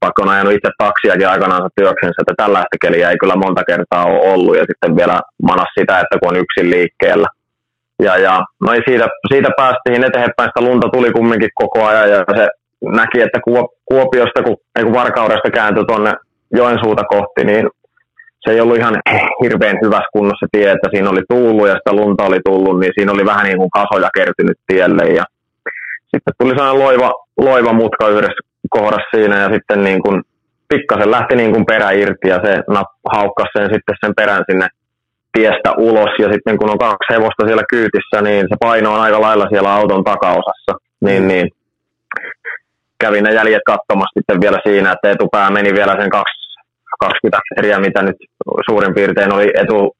vaikka 0.03 0.23
on 0.23 0.29
ajanut 0.29 0.53
itse 0.53 0.71
taksiakin 0.79 1.29
aikanaan 1.29 1.71
työksensä, 1.77 2.23
että 2.23 2.35
tällaista 2.37 2.77
keliä 2.83 3.11
ei 3.11 3.19
kyllä 3.19 3.37
monta 3.37 3.63
kertaa 3.67 4.05
ole 4.05 4.33
ollut, 4.33 4.57
ja 4.57 4.65
sitten 4.71 4.97
vielä 4.97 5.21
manas 5.43 5.71
sitä, 5.79 6.01
että 6.01 6.19
kun 6.19 6.29
on 6.31 6.43
yksin 6.45 6.71
liikkeellä. 6.71 7.29
Ja, 8.03 8.17
ja 8.17 8.45
no 8.65 8.73
ei 8.73 8.83
siitä, 8.89 9.07
siitä 9.33 9.51
päästiin 9.57 10.05
eteenpäin, 10.05 10.51
sitä 10.51 10.69
lunta 10.69 10.89
tuli 10.93 11.11
kumminkin 11.13 11.51
koko 11.55 11.87
ajan, 11.87 12.11
ja 12.11 12.25
se 12.37 12.49
näki, 13.01 13.21
että 13.21 13.39
Kuopiosta, 13.85 14.43
kun, 14.43 14.57
ei 14.77 14.85
kun 14.85 14.93
Varkaudesta 14.93 15.51
kääntyi 15.51 15.85
tuonne 15.85 16.13
Joensuuta 16.55 17.05
kohti, 17.05 17.45
niin 17.45 17.69
se 18.45 18.53
ei 18.55 18.61
ollut 18.61 18.77
ihan 18.77 18.97
hirveän 19.43 19.79
hyvässä 19.85 20.13
kunnossa 20.13 20.47
tie, 20.53 20.71
että 20.71 20.89
siinä 20.91 21.11
oli 21.11 21.23
tullut 21.29 21.69
ja 21.69 21.75
sitä 21.75 21.93
lunta 21.93 22.25
oli 22.25 22.41
tullut, 22.45 22.81
niin 22.81 22.93
siinä 22.95 23.13
oli 23.13 23.25
vähän 23.25 23.45
niin 23.45 23.59
kuin 23.59 23.71
kasoja 23.71 24.11
kertynyt 24.15 24.59
tielle 24.67 25.05
ja 25.05 25.25
sitten 26.11 26.35
tuli 26.39 26.51
sellainen 26.51 26.85
loiva, 26.85 27.13
loiva 27.37 27.73
mutka 27.73 28.09
yhdessä 28.09 28.43
kohdassa 28.71 29.17
siinä 29.17 29.37
ja 29.39 29.49
sitten 29.55 29.85
niin 29.85 30.03
kuin 30.03 30.23
pikkasen 30.69 31.11
lähti 31.11 31.37
niin 31.37 31.53
kuin 31.53 31.67
perä 31.67 31.91
irti 31.91 32.29
ja 32.29 32.39
se 32.45 32.63
haukkasi 33.15 33.51
sen 33.59 33.69
sitten 33.75 33.95
sen 34.05 34.15
perän 34.15 34.45
sinne 34.51 34.69
tiestä 35.33 35.73
ulos 35.79 36.13
ja 36.19 36.33
sitten 36.33 36.59
kun 36.59 36.71
on 36.71 36.79
kaksi 36.79 37.13
hevosta 37.13 37.47
siellä 37.47 37.63
kyytissä, 37.71 38.23
niin 38.23 38.43
se 38.49 38.57
paino 38.61 38.95
on 38.95 39.01
aika 39.01 39.21
lailla 39.21 39.47
siellä 39.49 39.75
auton 39.75 40.05
takaosassa, 40.05 40.73
niin, 41.01 41.23
mm. 41.23 41.29
niin 41.29 41.49
kävin 42.99 43.25
ne 43.25 43.35
jäljet 43.35 43.67
katsomassa 43.67 44.19
sitten 44.19 44.41
vielä 44.41 44.59
siinä, 44.67 44.93
että 44.93 45.11
etupää 45.11 45.51
meni 45.51 45.73
vielä 45.75 45.97
sen 46.01 46.11
kaksi 46.11 46.44
20 47.01 47.39
eriä, 47.59 47.79
mitä 47.79 48.03
nyt 48.03 48.17
suurin 48.69 48.95
piirtein 48.95 49.35
oli 49.35 49.51
etu, 49.55 49.97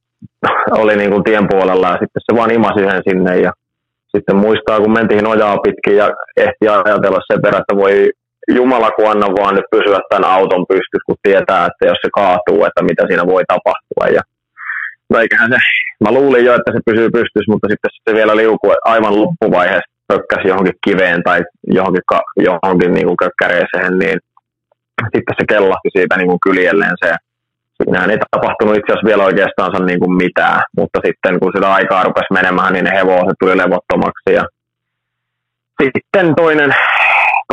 oli 0.71 0.95
niin 0.95 1.11
kuin 1.11 1.23
tien 1.23 1.47
puolella 1.51 1.87
ja 1.87 1.97
sitten 2.01 2.21
se 2.25 2.35
vaan 2.37 2.51
imasi 2.51 2.81
yhden 2.81 3.01
sinne 3.09 3.37
ja 3.37 3.51
sitten 4.15 4.35
muistaa, 4.35 4.79
kun 4.79 4.93
mentiin 4.93 5.27
ojaa 5.27 5.57
pitkin 5.57 5.95
ja 5.97 6.09
ehti 6.37 6.67
ajatella 6.67 7.19
sen 7.27 7.41
perä, 7.41 7.57
että 7.57 7.75
voi 7.75 8.11
Jumala, 8.47 8.91
kun 8.91 9.11
anna 9.11 9.27
vaan 9.27 9.55
nyt 9.55 9.65
pysyä 9.71 9.99
tämän 10.09 10.31
auton 10.31 10.65
pystyt, 10.69 11.03
kun 11.05 11.15
tietää, 11.23 11.65
että 11.65 11.83
jos 11.89 11.97
se 12.01 12.09
kaatuu, 12.13 12.65
että 12.65 12.83
mitä 12.83 13.03
siinä 13.07 13.25
voi 13.33 13.43
tapahtua. 13.47 14.05
Ja 14.17 14.21
no 15.09 15.19
eiköhän 15.19 15.51
se, 15.51 15.57
mä 16.03 16.11
luulin 16.11 16.45
jo, 16.45 16.53
että 16.55 16.71
se 16.71 16.79
pysyy 16.85 17.09
pystyssä, 17.17 17.51
mutta 17.51 17.67
sitten 17.69 17.91
se 18.09 18.15
vielä 18.19 18.35
liukui 18.35 18.75
aivan 18.85 19.15
loppuvaiheessa 19.21 19.91
pökkäsi 20.07 20.47
johonkin 20.47 20.81
kiveen 20.85 21.23
tai 21.23 21.39
johonkin, 21.67 22.03
johonkin 22.37 22.93
niin 22.93 23.17
kökkäreeseen, 23.23 23.99
niin 23.99 24.17
sitten 25.15 25.35
se 25.39 25.45
kellahti 25.49 25.89
siitä 25.97 26.17
niin 26.17 26.27
kuin 26.27 26.39
kyljelleen 26.47 26.95
se. 27.03 27.15
Siinähän 27.83 28.09
ei 28.09 28.17
tapahtunut 28.31 28.77
itse 28.77 28.91
asiassa 28.91 29.07
vielä 29.07 29.23
oikeastaan 29.23 29.85
niin 29.85 29.99
kuin 29.99 30.13
mitään, 30.13 30.61
mutta 30.77 30.99
sitten 31.05 31.39
kun 31.39 31.51
sitä 31.55 31.73
aikaa 31.73 32.03
rupesi 32.03 32.33
menemään, 32.33 32.73
niin 32.73 32.85
ne 32.85 32.91
hevoset 32.91 33.37
tuli 33.39 33.57
levottomaksi 33.57 34.33
ja 34.33 34.43
sitten 35.83 36.35
toinen, 36.35 36.75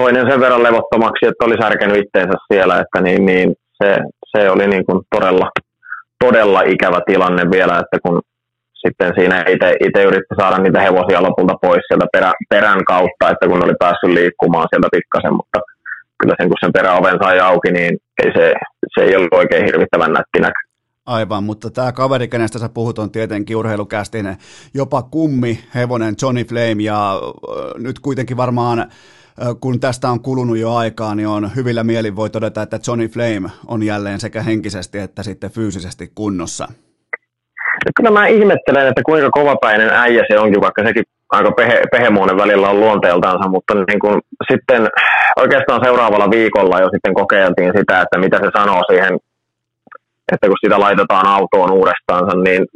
toinen 0.01 0.31
sen 0.31 0.41
verran 0.41 0.63
levottomaksi, 0.63 1.27
että 1.27 1.45
oli 1.45 1.57
särkenyt 1.63 1.97
itteensä 1.97 2.39
siellä, 2.53 2.75
että 2.81 3.01
niin, 3.01 3.27
niin 3.27 3.55
se, 3.83 3.97
se 4.37 4.51
oli 4.51 4.67
niin 4.67 4.87
kuin 4.87 5.01
todella, 5.15 5.51
todella 6.25 6.63
ikävä 6.63 7.01
tilanne 7.07 7.43
vielä, 7.51 7.79
että 7.79 7.99
kun 8.03 8.21
sitten 8.87 9.13
siinä 9.19 9.45
itse 9.87 10.03
yritti 10.03 10.35
saada 10.41 10.59
niitä 10.59 10.81
hevosia 10.81 11.23
lopulta 11.23 11.55
pois 11.63 11.83
sieltä 11.89 12.07
perä, 12.13 12.33
perän 12.49 12.85
kautta, 12.85 13.31
että 13.31 13.49
kun 13.49 13.65
oli 13.65 13.75
päässyt 13.79 14.11
liikkumaan 14.11 14.69
sieltä 14.71 14.89
pikkasen, 14.93 15.35
mutta 15.35 15.59
kyllä 16.23 16.35
sen 16.41 16.49
kun 16.49 16.57
sen 16.61 16.73
peräoven 16.73 17.19
sai 17.23 17.41
auki, 17.41 17.73
niin 17.73 17.99
ei 18.25 18.33
se, 18.33 18.55
se 18.95 19.05
ei 19.05 19.17
ollut 19.17 19.35
oikein 19.35 19.65
hirvittävän 19.65 20.13
nätti 20.13 20.41
näkö. 20.41 20.61
Aivan, 21.07 21.45
mutta 21.45 21.71
tämä 21.71 21.93
kaveri, 21.93 22.29
kenestä 22.29 22.59
sä 22.59 22.69
puhut, 22.69 22.99
on 22.99 23.11
tietenkin 23.11 23.57
urheilukästinen, 23.57 24.37
jopa 24.75 25.03
kummi, 25.03 25.59
hevonen 25.75 26.15
Johnny 26.23 26.45
Flame, 26.45 26.83
ja 26.83 27.21
nyt 27.79 27.99
kuitenkin 27.99 28.37
varmaan 28.37 28.91
kun 29.61 29.81
tästä 29.81 30.11
on 30.11 30.21
kulunut 30.21 30.59
jo 30.59 30.75
aikaa, 30.75 31.15
niin 31.15 31.29
on 31.29 31.51
hyvillä 31.57 31.85
mielin 31.85 32.17
voi 32.17 32.31
todeta, 32.31 32.63
että 32.63 32.79
Johnny 32.87 33.09
Flame 33.09 33.51
on 33.67 33.83
jälleen 33.83 34.21
sekä 34.21 34.43
henkisesti 34.43 34.99
että 34.99 35.23
sitten 35.23 35.51
fyysisesti 35.51 36.13
kunnossa. 36.15 36.69
Kyllä 37.97 38.11
mä 38.11 38.27
ihmettelen, 38.27 38.89
että 38.89 39.03
kuinka 39.07 39.31
kovapäinen 39.31 39.91
äijä 39.91 40.25
se 40.29 40.39
onkin, 40.39 40.61
vaikka 40.61 40.87
sekin 40.87 41.05
aika 41.31 41.53
pehe, 41.53 41.83
pehemuonen 41.93 42.37
välillä 42.37 42.69
on 42.69 42.81
luonteeltaansa, 42.81 43.49
mutta 43.49 43.75
niin 43.75 44.01
kuin 44.01 44.21
sitten 44.51 44.89
oikeastaan 45.37 45.85
seuraavalla 45.85 46.31
viikolla 46.31 46.81
jo 46.81 46.89
sitten 46.93 47.15
kokeiltiin 47.15 47.73
sitä, 47.79 48.01
että 48.01 48.19
mitä 48.19 48.37
se 48.37 48.51
sanoo 48.59 48.83
siihen, 48.91 49.19
että 50.33 50.47
kun 50.47 50.57
sitä 50.65 50.81
laitetaan 50.81 51.27
autoon 51.27 51.71
uudestaan, 51.71 52.43
niin 52.45 52.67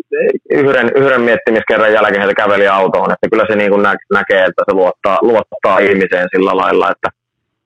yhden, 0.51 0.91
yhden 0.95 1.21
miettimiskerran 1.21 1.93
jälkeen 1.93 2.29
se 2.29 2.35
käveli 2.35 2.69
autoon, 2.69 3.13
että 3.13 3.31
kyllä 3.31 3.45
se 3.51 3.57
niin 3.57 3.71
kuin 3.71 3.83
nä, 3.83 3.95
näkee, 4.13 4.45
että 4.45 4.63
se 4.69 4.75
luottaa, 4.75 5.19
luottaa 5.23 5.79
ihmiseen 5.79 6.29
sillä 6.35 6.57
lailla, 6.57 6.91
että 6.91 7.09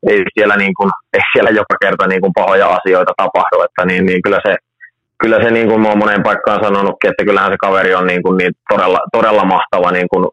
ei 0.08 0.22
siellä, 0.34 0.56
niin 0.56 0.74
kuin, 0.74 0.90
ei 1.12 1.20
siellä 1.32 1.50
joka 1.50 1.74
kerta 1.80 2.06
niin 2.06 2.20
kuin 2.20 2.32
pahoja 2.34 2.66
asioita 2.66 3.12
tapahdu, 3.16 3.62
että 3.64 3.84
niin, 3.84 4.06
niin 4.06 4.22
kyllä 4.22 4.40
se 4.46 4.56
kyllä 5.20 5.42
se 5.42 5.50
niin 5.50 5.68
kuin 5.68 5.80
mä 5.80 5.88
oon 5.88 5.98
moneen 5.98 6.22
paikkaan 6.22 6.64
sanonutkin, 6.64 7.10
että 7.10 7.24
kyllähän 7.24 7.52
se 7.52 7.56
kaveri 7.60 7.94
on 7.94 8.06
niin, 8.06 8.22
kuin 8.22 8.36
niin 8.36 8.52
todella, 8.68 8.98
todella 9.12 9.44
mahtava 9.44 9.90
niin 9.90 10.06
kuin 10.08 10.26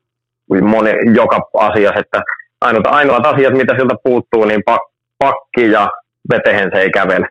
moni, 0.63 0.91
joka 1.15 1.39
asiassa, 1.53 1.99
että 1.99 2.21
ainoat, 2.61 2.87
ainoat 2.87 3.25
asiat, 3.25 3.53
mitä 3.53 3.75
siltä 3.77 3.95
puuttuu, 4.03 4.45
niin 4.45 4.61
pak, 4.65 4.81
pakki 5.19 5.71
ja 5.71 5.89
vetehen 6.29 6.71
se 6.73 6.81
ei 6.81 6.91
kävele. 6.91 7.27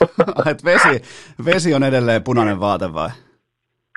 Et 0.50 0.64
vesi, 0.64 1.02
vesi 1.44 1.74
on 1.74 1.84
edelleen 1.84 2.22
punainen 2.22 2.60
vaate 2.60 2.94
vai? 2.94 3.08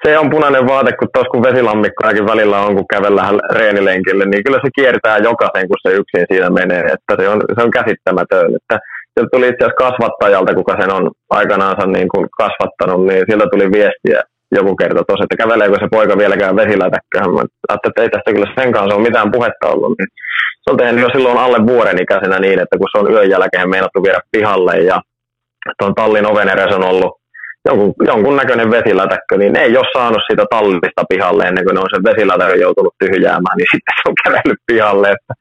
Se 0.03 0.17
on 0.17 0.29
punainen 0.29 0.67
vaate, 0.67 0.91
kun 0.91 1.07
tuossa 1.13 1.29
kun 1.29 1.43
vesilammikkoakin 1.43 2.25
välillä 2.25 2.59
on, 2.59 2.75
kun 2.75 2.87
kävellään 2.87 3.39
reenilenkille, 3.51 4.25
niin 4.25 4.43
kyllä 4.43 4.59
se 4.63 4.69
kiertää 4.75 5.17
jokaisen, 5.17 5.67
kun 5.67 5.77
se 5.81 5.93
yksin 5.93 6.25
siinä 6.31 6.49
menee. 6.49 6.81
Että 6.81 7.15
se 7.19 7.29
on, 7.29 7.41
se 7.55 7.63
on 7.63 7.71
käsittämätön. 7.71 8.55
Että 8.55 8.79
sieltä 9.13 9.29
tuli 9.31 9.47
itse 9.47 9.65
asiassa 9.65 9.83
kasvattajalta, 9.85 10.53
kuka 10.53 10.75
sen 10.79 10.93
on 10.93 11.11
aikanaansa 11.29 11.87
niin 11.87 12.09
kuin 12.13 12.27
kasvattanut, 12.37 13.05
niin 13.07 13.23
sieltä 13.27 13.45
tuli 13.51 13.71
viestiä 13.71 14.19
joku 14.51 14.75
kerta 14.75 15.03
tuossa, 15.03 15.23
että 15.25 15.43
käveleekö 15.43 15.77
se 15.79 15.87
poika 15.91 16.17
vieläkään 16.17 16.55
vesilätäkköön. 16.55 17.33
Mä 17.33 17.41
ajattelin, 17.69 17.91
että 17.91 18.01
ei 18.01 18.09
tästä 18.09 18.33
kyllä 18.33 18.53
sen 18.59 18.71
kanssa 18.71 18.95
ole 18.95 19.07
mitään 19.07 19.31
puhetta 19.31 19.67
ollut. 19.73 19.93
Niin 19.97 20.09
se 20.63 20.71
on 20.71 20.77
tehnyt 20.77 21.01
jo 21.01 21.09
silloin 21.13 21.37
alle 21.37 21.59
vuoden 21.67 22.01
ikäisenä 22.01 22.39
niin, 22.39 22.59
että 22.59 22.77
kun 22.77 22.87
se 22.91 22.99
on 22.99 23.11
yön 23.11 23.29
jälkeen 23.29 23.69
meinattu 23.69 24.03
viedä 24.03 24.19
pihalle 24.31 24.75
ja 24.91 25.01
tuon 25.79 25.95
tallin 25.95 26.31
oven 26.31 26.75
on 26.75 26.83
ollut 26.83 27.13
jonkun, 27.65 27.93
jonkun 28.07 28.37
näköinen 28.37 28.71
vesilätäkkö, 28.71 29.37
niin 29.37 29.55
ei 29.57 29.77
ole 29.77 29.93
saanut 29.93 30.21
sitä 30.29 30.45
tallista 30.49 31.03
pihalle 31.09 31.43
ennen 31.43 31.65
kuin 31.65 31.75
ne 31.75 31.79
on 31.79 31.93
sen 31.93 32.03
vesilätäkön 32.03 32.59
joutunut 32.59 32.93
tyhjäämään, 32.99 33.57
niin 33.57 33.71
sitten 33.73 33.93
se 33.97 34.09
on 34.09 34.15
kävellyt 34.23 34.61
pihalle. 34.67 35.07
Että 35.11 35.33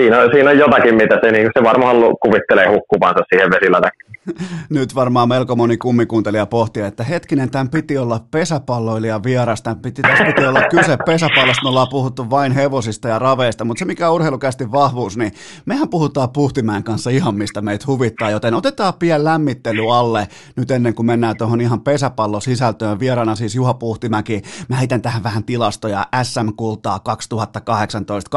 siinä, 0.00 0.18
on, 0.18 0.30
siinä 0.32 0.50
on 0.50 0.58
jotakin, 0.58 0.94
mitä 0.94 1.18
se, 1.22 1.32
niin 1.32 1.50
se 1.58 1.64
varmaan 1.64 1.96
kuvittelee 2.22 2.68
hukkuvansa 2.68 3.24
siihen 3.32 3.50
vesilätäkkiin. 3.50 4.10
Nyt 4.70 4.94
varmaan 4.94 5.28
melko 5.28 5.56
moni 5.56 5.76
kummikuuntelija 5.76 6.46
pohtii, 6.46 6.82
että 6.82 7.04
hetkinen, 7.04 7.50
tämän 7.50 7.68
piti 7.68 7.98
olla 7.98 8.20
pesäpalloilija 8.30 9.22
vieras, 9.22 9.62
tämän 9.62 9.78
piti, 9.78 10.02
tässä 10.02 10.24
piti 10.24 10.46
olla 10.46 10.62
kyse 10.70 10.96
pesäpallosta, 11.06 11.62
me 11.62 11.68
ollaan 11.68 11.88
puhuttu 11.90 12.30
vain 12.30 12.52
hevosista 12.52 13.08
ja 13.08 13.18
raveista, 13.18 13.64
mutta 13.64 13.78
se 13.78 13.84
mikä 13.84 14.08
on 14.08 14.14
urheilukästi 14.14 14.72
vahvuus, 14.72 15.16
niin 15.16 15.32
mehän 15.66 15.88
puhutaan 15.88 16.30
Puhtimäen 16.30 16.84
kanssa 16.84 17.10
ihan 17.10 17.34
mistä 17.34 17.60
meitä 17.60 17.84
huvittaa, 17.86 18.30
joten 18.30 18.54
otetaan 18.54 18.94
pian 18.94 19.24
lämmittely 19.24 19.94
alle 19.94 20.28
nyt 20.56 20.70
ennen 20.70 20.94
kuin 20.94 21.06
mennään 21.06 21.36
tuohon 21.36 21.60
ihan 21.60 21.80
pesäpallosisältöön. 21.80 23.00
Vierana 23.00 23.34
siis 23.34 23.54
Juha 23.54 23.74
Puhtimäki, 23.74 24.42
mä 24.68 24.76
heitän 24.76 25.02
tähän 25.02 25.22
vähän 25.22 25.44
tilastoja, 25.44 26.06
SM-kultaa 26.22 26.98
2018, 26.98 28.30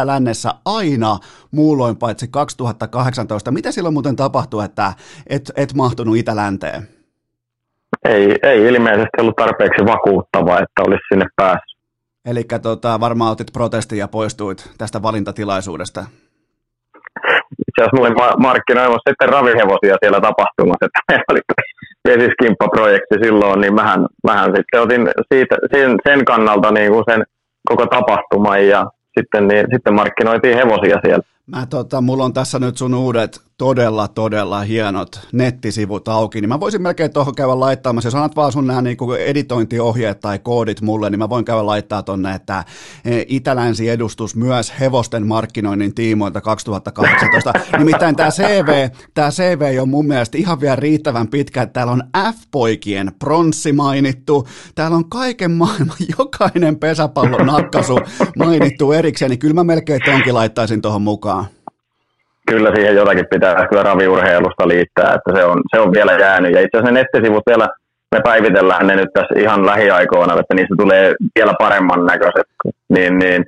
2019, 0.00 0.10
Itä-Lännessä 0.10 0.54
aina 0.64 1.18
muulloin 1.50 1.96
paitsi 1.96 2.28
2018. 2.28 3.50
Mitä 3.50 3.72
silloin 3.72 3.92
muuten 3.92 4.16
tapahtui, 4.16 4.64
että 4.64 4.92
et, 5.26 5.52
et 5.56 5.74
mahtunut 5.74 6.16
Itä-Länteen? 6.16 6.88
Ei, 8.04 8.36
ei 8.42 8.66
ilmeisesti 8.66 9.20
ollut 9.20 9.36
tarpeeksi 9.36 9.86
vakuuttava, 9.86 10.58
että 10.58 10.82
olisi 10.86 11.02
sinne 11.12 11.26
päässyt. 11.36 11.80
Eli 12.24 12.44
tota, 12.62 13.00
varmaan 13.00 13.32
otit 13.32 13.52
protestin 13.52 13.98
ja 13.98 14.08
poistuit 14.08 14.70
tästä 14.78 15.02
valintatilaisuudesta. 15.02 16.00
Itse 17.68 17.78
asiassa 17.78 17.96
mulla 17.96 18.08
oli 18.08 18.42
markkinoimassa 18.42 19.10
sitten 19.10 19.28
ravihevosia 19.28 19.96
siellä 20.02 20.20
tapahtumassa, 20.20 20.86
että 20.86 21.00
meillä 21.08 21.24
oli 21.32 21.40
vesiskimppaprojekti 22.08 23.16
silloin, 23.22 23.60
niin 23.60 23.74
mähän, 23.74 24.06
mähän 24.24 24.56
sitten 24.56 24.80
otin 24.80 25.08
siitä, 25.32 25.56
sen, 25.74 25.96
sen 26.08 26.24
kannalta 26.24 26.70
niin 26.70 26.92
kuin 26.92 27.04
sen 27.10 27.22
koko 27.68 27.86
tapahtuman 27.86 28.66
ja 28.66 28.86
sitten, 29.18 29.48
niin, 29.48 29.66
sitten 29.72 29.94
markkinoitiin 29.94 30.56
hevosia 30.56 30.98
siellä. 31.04 31.22
Mä 31.46 31.66
tota, 31.66 32.00
mulla 32.00 32.24
on 32.24 32.32
tässä 32.32 32.58
nyt 32.58 32.76
sun 32.76 32.94
uudet 32.94 33.40
todella, 33.60 34.08
todella 34.08 34.60
hienot 34.60 35.20
nettisivut 35.32 36.08
auki, 36.08 36.40
niin 36.40 36.48
mä 36.48 36.60
voisin 36.60 36.82
melkein 36.82 37.12
tuohon 37.12 37.34
käydä 37.34 37.60
laittamaan, 37.60 38.02
jos 38.04 38.14
annat 38.14 38.36
vaan 38.36 38.52
sun 38.52 38.66
nämä 38.66 38.82
niin 38.82 38.96
editointiohjeet 39.18 40.20
tai 40.20 40.38
koodit 40.38 40.80
mulle, 40.80 41.10
niin 41.10 41.18
mä 41.18 41.28
voin 41.28 41.44
käydä 41.44 41.66
laittaa 41.66 42.02
tonne, 42.02 42.34
että 42.34 42.64
e, 43.04 43.22
Itälänsi 43.28 43.88
edustus 43.88 44.36
myös 44.36 44.72
hevosten 44.80 45.26
markkinoinnin 45.26 45.94
tiimoilta 45.94 46.40
2018. 46.40 47.52
Nimittäin 47.78 48.16
tämä 48.16 48.30
CV, 48.30 48.88
tämä 49.14 49.30
CV 49.30 49.78
on 49.80 49.88
mun 49.88 50.06
mielestä 50.06 50.38
ihan 50.38 50.60
vielä 50.60 50.76
riittävän 50.76 51.28
pitkä, 51.28 51.62
että 51.62 51.72
täällä 51.72 51.92
on 51.92 52.02
F-poikien 52.32 53.12
pronssi 53.18 53.72
mainittu, 53.72 54.48
täällä 54.74 54.96
on 54.96 55.08
kaiken 55.08 55.50
maailman 55.50 55.96
jokainen 56.18 56.76
pesäpallon 56.76 57.46
nakkasu 57.46 57.98
mainittu 58.38 58.92
erikseen, 58.92 59.30
niin 59.30 59.38
kyllä 59.38 59.54
mä 59.54 59.64
melkein 59.64 60.00
tonkin 60.04 60.34
laittaisin 60.34 60.82
tuohon 60.82 61.02
mukaan 61.02 61.46
kyllä 62.50 62.70
siihen 62.74 62.96
jotakin 62.96 63.26
pitää 63.30 63.66
kyllä 63.68 63.82
raviurheilusta 63.82 64.68
liittää, 64.68 65.14
että 65.14 65.30
se 65.36 65.44
on, 65.44 65.58
se 65.74 65.80
on 65.80 65.92
vielä 65.92 66.12
jäänyt. 66.12 66.52
Ja 66.52 66.60
itse 66.60 66.76
asiassa 66.76 66.92
ne 66.92 67.00
nettisivut 67.00 67.42
vielä, 67.50 67.68
me 68.14 68.20
päivitellään 68.24 68.86
ne 68.86 68.96
nyt 68.96 69.12
tässä 69.14 69.40
ihan 69.40 69.66
lähiaikoina, 69.66 70.40
että 70.40 70.54
niistä 70.54 70.74
tulee 70.78 71.14
vielä 71.38 71.54
paremman 71.58 72.06
näköiset, 72.06 72.46
niin, 72.88 73.18
niin 73.18 73.44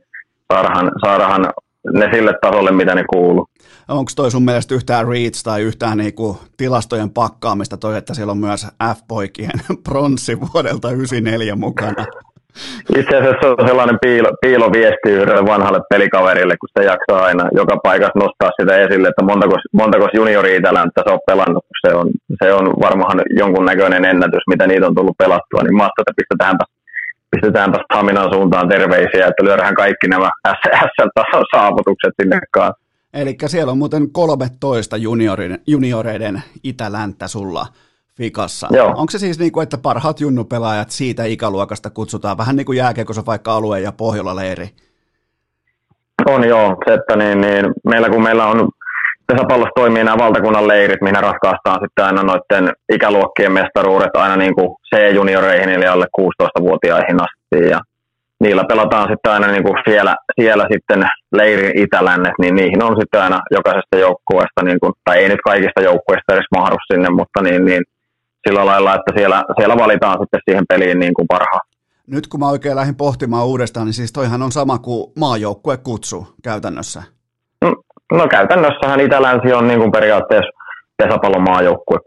saadaan, 0.53 0.91
saadaan 1.05 1.47
ne 1.93 2.09
sille 2.15 2.33
tasolle, 2.41 2.71
mitä 2.71 2.95
ne 2.95 3.05
kuuluu. 3.13 3.47
Onko 3.89 4.11
toi 4.17 4.31
sun 4.31 4.45
mielestä 4.45 4.75
yhtään 4.75 5.09
reach 5.09 5.43
tai 5.45 5.63
yhtään 5.63 5.99
niinku 5.99 6.39
tilastojen 6.57 7.11
pakkaamista 7.11 7.77
toi, 7.77 7.97
että 7.97 8.15
siellä 8.15 8.31
on 8.31 8.39
myös 8.39 8.67
F-poikien 8.85 9.61
pronssi 9.89 10.41
vuodelta 10.41 10.91
94 10.91 11.57
mukana? 11.57 12.05
Itse 12.99 13.17
asiassa 13.17 13.49
on 13.49 13.69
sellainen 13.69 13.99
piilo, 14.03 14.29
piiloviesti 14.41 15.11
yhdelle 15.11 15.45
vanhalle 15.47 15.81
pelikaverille, 15.91 16.55
kun 16.61 16.69
se 16.79 16.85
jaksaa 16.87 17.25
aina 17.25 17.49
joka 17.53 17.77
paikassa 17.83 18.19
nostaa 18.19 18.51
sitä 18.61 18.79
esille, 18.79 19.09
että 19.09 19.25
montako, 19.25 19.57
montako 19.73 20.09
juniori 20.15 20.57
Itäläntä 20.57 21.03
se 21.07 21.13
on 21.13 21.21
pelannut. 21.27 21.65
Se 21.87 21.95
on, 21.95 22.11
se 22.43 22.53
on 22.53 22.67
varmaan 22.87 23.23
jonkun 23.39 23.65
näköinen 23.65 24.05
ennätys, 24.05 24.45
mitä 24.49 24.67
niitä 24.67 24.87
on 24.87 24.95
tullut 24.95 25.19
pelattua. 25.19 25.63
Niin 25.63 25.77
mahtaa, 25.77 26.03
että 26.03 26.21
pistetäänpä, 26.21 26.65
pistetäänpä 27.31 27.79
Haminan 27.95 28.35
suuntaan 28.35 28.69
terveisiä, 28.69 29.27
että 29.27 29.45
lyödään 29.45 29.75
kaikki 29.75 30.09
nämä 30.09 30.31
SL-tason 30.95 31.45
saavutukset 31.55 32.15
sinne 32.21 32.39
kanssa. 32.51 32.83
Eli 33.15 33.37
siellä 33.47 33.73
on 33.73 33.79
muuten 33.79 34.13
13 34.13 34.97
junioreiden 35.67 36.43
Itälänttä 36.65 37.29
sulla 37.29 37.67
fikassa. 38.23 38.69
Joo. 38.71 38.89
Onko 38.89 39.11
se 39.11 39.19
siis 39.19 39.39
niin 39.39 39.53
kuin, 39.53 39.63
että 39.63 39.79
parhaat 39.79 40.21
junnupelaajat 40.21 40.91
siitä 40.91 41.25
ikäluokasta 41.25 41.91
kutsutaan 41.91 42.39
vähän 42.39 42.57
niin 42.57 42.67
kuin 42.67 42.79
jääkiekossa 42.79 43.27
vaikka 43.27 43.53
alue- 43.53 43.81
ja 43.81 43.93
Pohjola-leiri? 43.93 44.69
On 46.27 46.49
joo, 46.49 46.77
se, 46.85 46.95
että 46.95 47.17
niin, 47.17 47.41
niin, 47.41 47.65
meillä 47.85 48.09
kun 48.11 48.23
meillä 48.23 48.47
on 48.47 48.69
pesäpallossa 49.27 49.73
toimii 49.75 50.05
nämä 50.05 50.19
valtakunnan 50.19 50.69
leirit, 50.69 51.01
mihin 51.01 51.23
ratkaistaan 51.23 51.81
sitten 51.83 52.05
aina 52.05 52.23
noiden 52.23 52.73
ikäluokkien 52.93 53.53
mestaruudet 53.53 54.17
aina 54.17 54.37
niin 54.37 54.55
kuin 54.55 54.69
C-junioreihin 54.95 55.69
eli 55.69 55.87
alle 55.87 56.07
16-vuotiaihin 56.21 57.19
asti 57.23 57.71
ja 57.71 57.81
niillä 58.41 58.65
pelataan 58.69 59.09
sitten 59.11 59.33
aina 59.33 59.47
niin 59.47 59.65
kuin 59.65 59.79
siellä, 59.89 60.15
siellä 60.41 60.67
sitten 60.73 61.07
leirin 61.33 61.79
itälännet, 61.79 62.33
niin 62.41 62.55
niihin 62.55 62.85
on 62.85 62.97
sitten 63.01 63.23
aina 63.23 63.41
jokaisesta 63.51 63.97
joukkueesta, 63.99 64.61
niin 64.65 64.81
kuin, 64.81 64.93
tai 65.05 65.19
ei 65.19 65.29
nyt 65.29 65.45
kaikista 65.45 65.81
joukkueista 65.81 66.33
edes 66.35 66.51
mahdu 66.57 66.77
sinne, 66.93 67.09
mutta 67.11 67.43
niin, 67.43 67.65
niin 67.65 67.83
sillä 68.49 68.67
lailla, 68.67 68.95
että 68.95 69.13
siellä, 69.17 69.45
siellä 69.59 69.77
valitaan 69.77 70.19
sitten 70.21 70.41
siihen 70.45 70.65
peliin 70.69 70.99
niin 70.99 71.15
kuin 71.15 71.29
parhaan. 71.29 71.67
Nyt 72.07 72.27
kun 72.27 72.41
mä 72.41 72.49
oikein 72.49 72.77
lähdin 72.77 72.97
pohtimaan 72.97 73.47
uudestaan, 73.47 73.87
niin 73.87 73.95
siis 73.95 74.13
toihan 74.13 74.43
on 74.43 74.53
sama 74.53 74.79
kuin 74.79 75.13
kutsu 75.77 76.27
käytännössä. 76.43 77.03
No, 77.63 77.77
no 78.13 78.29
käytännössähän 78.29 79.01
Itä-Länsi 79.01 79.53
on 79.53 79.69
niin 79.69 79.81
kuin 79.81 79.93
periaatteessa 79.93 80.51
pesäpallon 80.97 81.43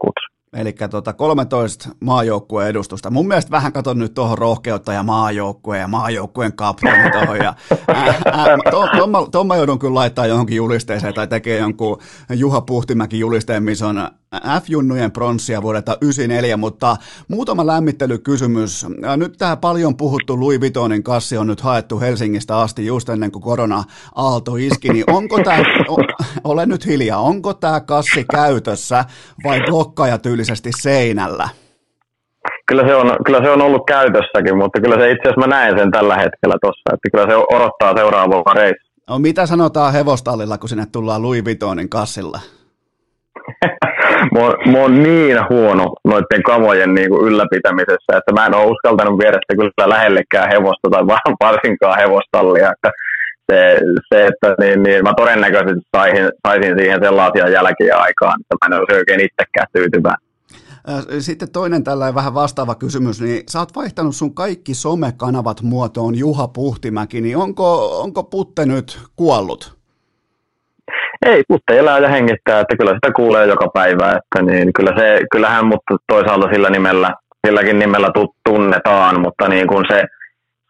kutsu. 0.00 0.35
Eli 0.56 0.74
tota 0.90 1.12
13 1.12 1.88
maajoukkueen 2.00 2.68
edustusta. 2.68 3.10
Mun 3.10 3.28
mielestä 3.28 3.50
vähän 3.50 3.72
katon 3.72 3.98
nyt 3.98 4.14
tuohon 4.14 4.38
rohkeutta 4.38 4.92
ja 4.92 5.02
maajoukkueen 5.02 5.80
ja 5.80 5.88
maajoukkueen 5.88 6.52
kapteeni 6.52 7.10
tuohon. 7.18 7.36
Ja, 7.36 7.54
tuon 9.32 9.46
mä 9.46 9.56
joudun 9.56 9.78
kyllä 9.78 9.94
laittaa 9.94 10.26
johonkin 10.26 10.56
julisteeseen 10.56 11.14
tai 11.14 11.26
tekee 11.26 11.58
jonkun 11.58 11.98
Juha 12.30 12.60
Puhtimäki 12.60 13.18
julisteen, 13.18 13.62
missä 13.62 13.86
on 13.86 14.08
F-junnujen 14.34 15.12
pronssia 15.12 15.62
vuodelta 15.62 15.98
94, 16.00 16.56
mutta 16.56 16.96
muutama 17.28 17.66
lämmittelykysymys. 17.66 18.86
Nyt 19.16 19.38
tämä 19.38 19.56
paljon 19.56 19.96
puhuttu 19.96 20.40
Louis 20.40 20.60
Vuittonin 20.60 21.02
kassi 21.02 21.38
on 21.38 21.46
nyt 21.46 21.60
haettu 21.60 22.00
Helsingistä 22.00 22.58
asti 22.58 22.86
just 22.86 23.08
ennen 23.08 23.32
kuin 23.32 23.42
korona-aalto 23.42 24.56
iski, 24.56 24.88
niin 24.88 25.04
onko 25.10 25.42
tämä, 25.42 25.62
ole 26.44 26.66
nyt 26.66 26.86
hiljaa, 26.86 27.20
onko 27.20 27.54
tämä 27.54 27.80
kassi 27.80 28.24
käytössä 28.24 29.04
vai 29.44 29.60
blokkajatyylisesti 30.46 30.70
seinällä? 30.72 31.48
Kyllä 32.66 32.82
se, 32.86 32.94
on, 32.94 33.16
kyllä 33.26 33.42
se 33.42 33.50
on 33.50 33.62
ollut 33.62 33.86
käytössäkin, 33.86 34.56
mutta 34.56 34.80
kyllä 34.80 34.96
se 34.96 35.10
itse 35.10 35.28
asiassa 35.28 35.40
mä 35.40 35.56
näen 35.56 35.78
sen 35.78 35.90
tällä 35.90 36.14
hetkellä 36.14 36.56
tuossa, 36.60 36.94
että 36.94 37.10
kyllä 37.12 37.26
se 37.30 37.36
odottaa 37.36 37.96
seuraavaa 37.96 38.54
reissu. 38.54 38.86
No, 39.10 39.18
mitä 39.18 39.46
sanotaan 39.46 39.92
hevostallilla, 39.92 40.58
kun 40.58 40.68
sinne 40.68 40.86
tullaan 40.92 41.22
Louis 41.22 41.44
Vuittonin 41.44 41.88
kassilla? 41.88 42.40
mä, 44.32 44.40
oon, 44.40 44.54
mä 44.72 44.78
oon 44.78 45.02
niin 45.02 45.38
huono 45.50 45.86
noiden 46.04 46.42
kamojen 46.42 46.94
niin 46.94 47.08
kuin 47.10 47.26
ylläpitämisessä, 47.28 48.16
että 48.18 48.32
mä 48.32 48.46
en 48.46 48.54
ole 48.54 48.70
uskaltanut 48.72 49.18
viedä 49.18 49.38
sitä 49.38 49.54
kyllä 49.60 49.88
lähellekään 49.88 50.48
hevosta 50.48 50.90
tai 50.90 51.02
varsinkaan 51.46 51.98
hevostallia. 51.98 52.72
Että 52.72 52.90
se, 53.52 53.78
se, 54.08 54.26
että 54.26 54.54
niin, 54.60 54.82
niin, 54.82 55.02
mä 55.02 55.12
todennäköisesti 55.16 55.88
saisin, 55.96 56.28
saisin 56.46 56.78
siihen 56.78 57.00
sellaisia 57.02 57.48
jälkiä 57.48 57.96
aikaan, 57.96 58.36
että 58.40 58.56
mä 58.60 58.66
en 58.66 58.80
olisi 58.80 58.98
oikein 58.98 59.20
itsekään 59.20 59.68
tyytyväinen. 59.72 60.25
Sitten 61.18 61.52
toinen 61.52 61.84
tällainen 61.84 62.14
vähän 62.14 62.34
vastaava 62.34 62.74
kysymys, 62.74 63.20
niin 63.20 63.42
sä 63.50 63.58
oot 63.58 63.76
vaihtanut 63.76 64.16
sun 64.16 64.34
kaikki 64.34 64.74
somekanavat 64.74 65.62
muotoon 65.62 66.14
Juha 66.14 66.48
Puhtimäki, 66.48 67.20
niin 67.20 67.36
onko, 67.36 68.00
onko 68.02 68.24
Putte 68.24 68.66
nyt 68.66 68.98
kuollut? 69.16 69.76
Ei, 71.26 71.42
mutta 71.48 71.74
elää 71.74 71.98
ja 71.98 72.08
hengittää, 72.08 72.60
että 72.60 72.76
kyllä 72.76 72.94
sitä 72.94 73.12
kuulee 73.16 73.46
joka 73.46 73.68
päivä, 73.74 74.12
että 74.12 74.42
niin 74.42 74.72
kyllä 74.72 74.92
se, 74.98 75.20
kyllähän 75.32 75.66
mutta 75.66 75.96
toisaalta 76.08 76.48
sillä 76.52 76.70
nimellä, 76.70 77.14
silläkin 77.46 77.78
nimellä 77.78 78.08
tunnetaan, 78.48 79.20
mutta 79.20 79.48
niin 79.48 79.66
kuin 79.66 79.84
se, 79.90 80.04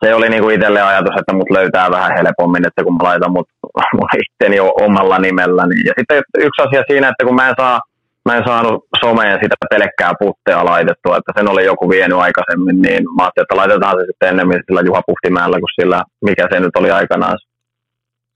se 0.05 0.15
oli 0.15 0.29
niin 0.29 0.43
kuin 0.43 0.55
itselle 0.55 0.83
ajatus, 0.83 1.15
että 1.19 1.35
mut 1.35 1.51
löytää 1.51 1.91
vähän 1.91 2.13
helpommin, 2.17 2.67
että 2.67 2.85
kun 2.85 2.97
mä 2.97 3.05
laitan 3.05 3.33
mut, 3.33 3.49
mut 3.97 4.09
itteni 4.23 4.61
omalla 4.61 5.19
nimellä. 5.19 5.67
Niin. 5.67 5.87
Ja 5.87 5.93
sitten 5.99 6.23
yksi 6.39 6.63
asia 6.63 6.83
siinä, 6.91 7.09
että 7.09 7.25
kun 7.25 7.35
mä 7.35 7.49
en, 7.49 7.55
saa, 7.61 7.81
mä 8.27 8.37
en 8.37 8.45
saanut 8.47 8.85
someen 9.05 9.39
sitä 9.43 9.57
pelkkää 9.71 10.13
puttea 10.21 10.65
laitettua, 10.65 11.17
että 11.17 11.33
sen 11.37 11.51
oli 11.51 11.65
joku 11.65 11.91
vienyt 11.91 12.19
aikaisemmin, 12.19 12.83
niin 12.83 13.03
mä 13.17 13.23
ajattelin, 13.23 13.45
että 13.45 13.57
laitetaan 13.57 13.97
se 13.99 14.07
sitten 14.07 14.29
ennemmin 14.29 14.63
sillä 14.67 14.81
Juha 14.87 15.03
Puhtimäellä 15.07 15.57
kuin 15.63 15.77
sillä, 15.81 16.03
mikä 16.25 16.47
se 16.53 16.61
nyt 16.61 16.77
oli 16.77 16.91
aikanaan. 16.91 17.39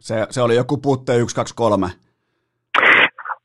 Se, 0.00 0.26
se 0.30 0.42
oli 0.42 0.56
joku 0.56 0.76
putte 0.76 1.12
123. 1.12 1.86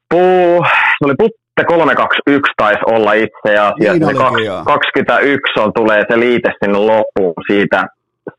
Puu, 0.10 0.66
se 0.98 1.06
oli 1.06 1.16
putte 1.18 1.64
321 1.68 2.52
taisi 2.58 2.80
olla 2.86 3.14
itse 3.14 3.58
asiassa. 3.60 4.08
Niin 4.08 4.66
21 4.66 5.60
on, 5.60 5.74
tulee 5.74 6.02
se 6.10 6.20
liite 6.20 6.52
sinne 6.64 6.78
loppuun 6.78 7.34
siitä, 7.52 7.86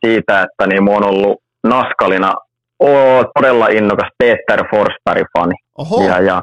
siitä 0.05 0.43
että 0.43 0.67
niin 0.67 0.85
mä 0.85 0.91
oon 0.91 1.05
ollut 1.05 1.43
Naskalina 1.67 2.35
ole 2.79 3.27
todella 3.35 3.69
innokas 3.69 4.09
Peter 4.19 4.65
Forsberg-fani. 4.71 5.55
Oho. 5.79 6.09
Ja, 6.09 6.21
ja 6.21 6.43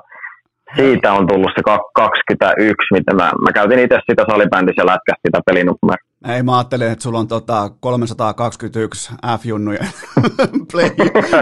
siitä 0.76 1.14
on 1.14 1.28
tullut 1.28 1.52
se 1.56 1.62
21, 1.94 2.94
mitä 2.94 3.14
mä, 3.14 3.32
mä 3.42 3.52
käytin 3.54 3.80
itse 3.80 4.00
sitä 4.10 4.26
salibändissä 4.30 4.82
ja 4.82 4.86
lätkästä 4.86 5.28
sitä 5.28 5.40
pelinumeroa. 5.46 6.13
Ei, 6.28 6.44
mä 6.44 6.58
ajattelin, 6.58 6.88
että 6.88 7.04
sulla 7.04 7.20
on 7.20 7.28
tota 7.28 7.72
321 7.80 9.12
F-junnujen 9.40 9.88
play, 10.72 10.90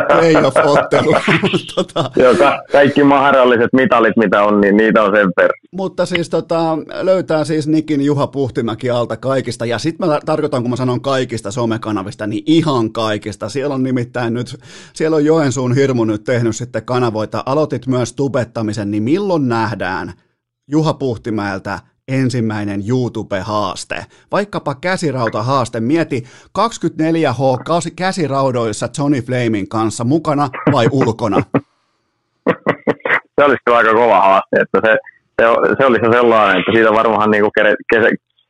playoff-ottelu. 0.07 1.15
tota. 1.75 2.11
Joo, 2.15 2.35
ka- 2.35 2.63
kaikki 2.71 3.03
mahdolliset 3.03 3.69
mitalit, 3.73 4.17
mitä 4.17 4.43
on, 4.43 4.61
niin 4.61 4.77
niitä 4.77 5.03
on 5.03 5.15
sen 5.15 5.31
per. 5.35 5.51
Mutta 5.71 6.05
siis 6.05 6.29
tota, 6.29 6.77
löytää 7.01 7.43
siis 7.43 7.67
Nikin 7.67 8.01
Juha 8.01 8.27
Puhtimäki 8.27 8.89
alta 8.89 9.17
kaikista. 9.17 9.65
Ja 9.65 9.79
sitten 9.79 10.09
mä 10.09 10.19
tarkoitan, 10.25 10.61
kun 10.61 10.69
mä 10.69 10.75
sanon 10.75 11.01
kaikista 11.01 11.51
somekanavista, 11.51 12.27
niin 12.27 12.43
ihan 12.45 12.93
kaikista. 12.93 13.49
Siellä 13.49 13.75
on 13.75 13.83
nimittäin 13.83 14.33
nyt, 14.33 14.57
siellä 14.93 15.15
on 15.15 15.25
Joensuun 15.25 15.75
hirmu 15.75 16.03
nyt 16.05 16.23
tehnyt 16.23 16.55
sitten 16.55 16.85
kanavoita. 16.85 17.43
Aloitit 17.45 17.87
myös 17.87 18.13
tubettamisen, 18.13 18.91
niin 18.91 19.03
milloin 19.03 19.49
nähdään 19.49 20.13
Juha 20.67 20.93
Puhtimäeltä 20.93 21.79
ensimmäinen 22.07 22.81
YouTube-haaste. 22.89 24.05
Vaikkapa 24.31 24.75
käsirauta-haaste. 24.81 25.79
Mieti 25.79 26.23
24H 26.59 27.91
käsiraudoissa 27.95 28.89
Johnny 28.97 29.21
Flamin 29.21 29.69
kanssa 29.69 30.03
mukana 30.03 30.49
vai 30.71 30.87
ulkona? 30.91 31.37
se 33.35 33.43
olisi 33.45 33.61
aika 33.65 33.93
kova 33.93 34.21
haaste, 34.21 34.57
että 34.61 34.79
se, 34.85 34.97
se, 35.41 35.45
se 35.77 35.85
olisi 35.85 36.11
sellainen, 36.11 36.59
että 36.59 36.71
siitä 36.73 36.91
varmaan 36.91 37.31
niin 37.31 37.43
kuin 37.43 37.77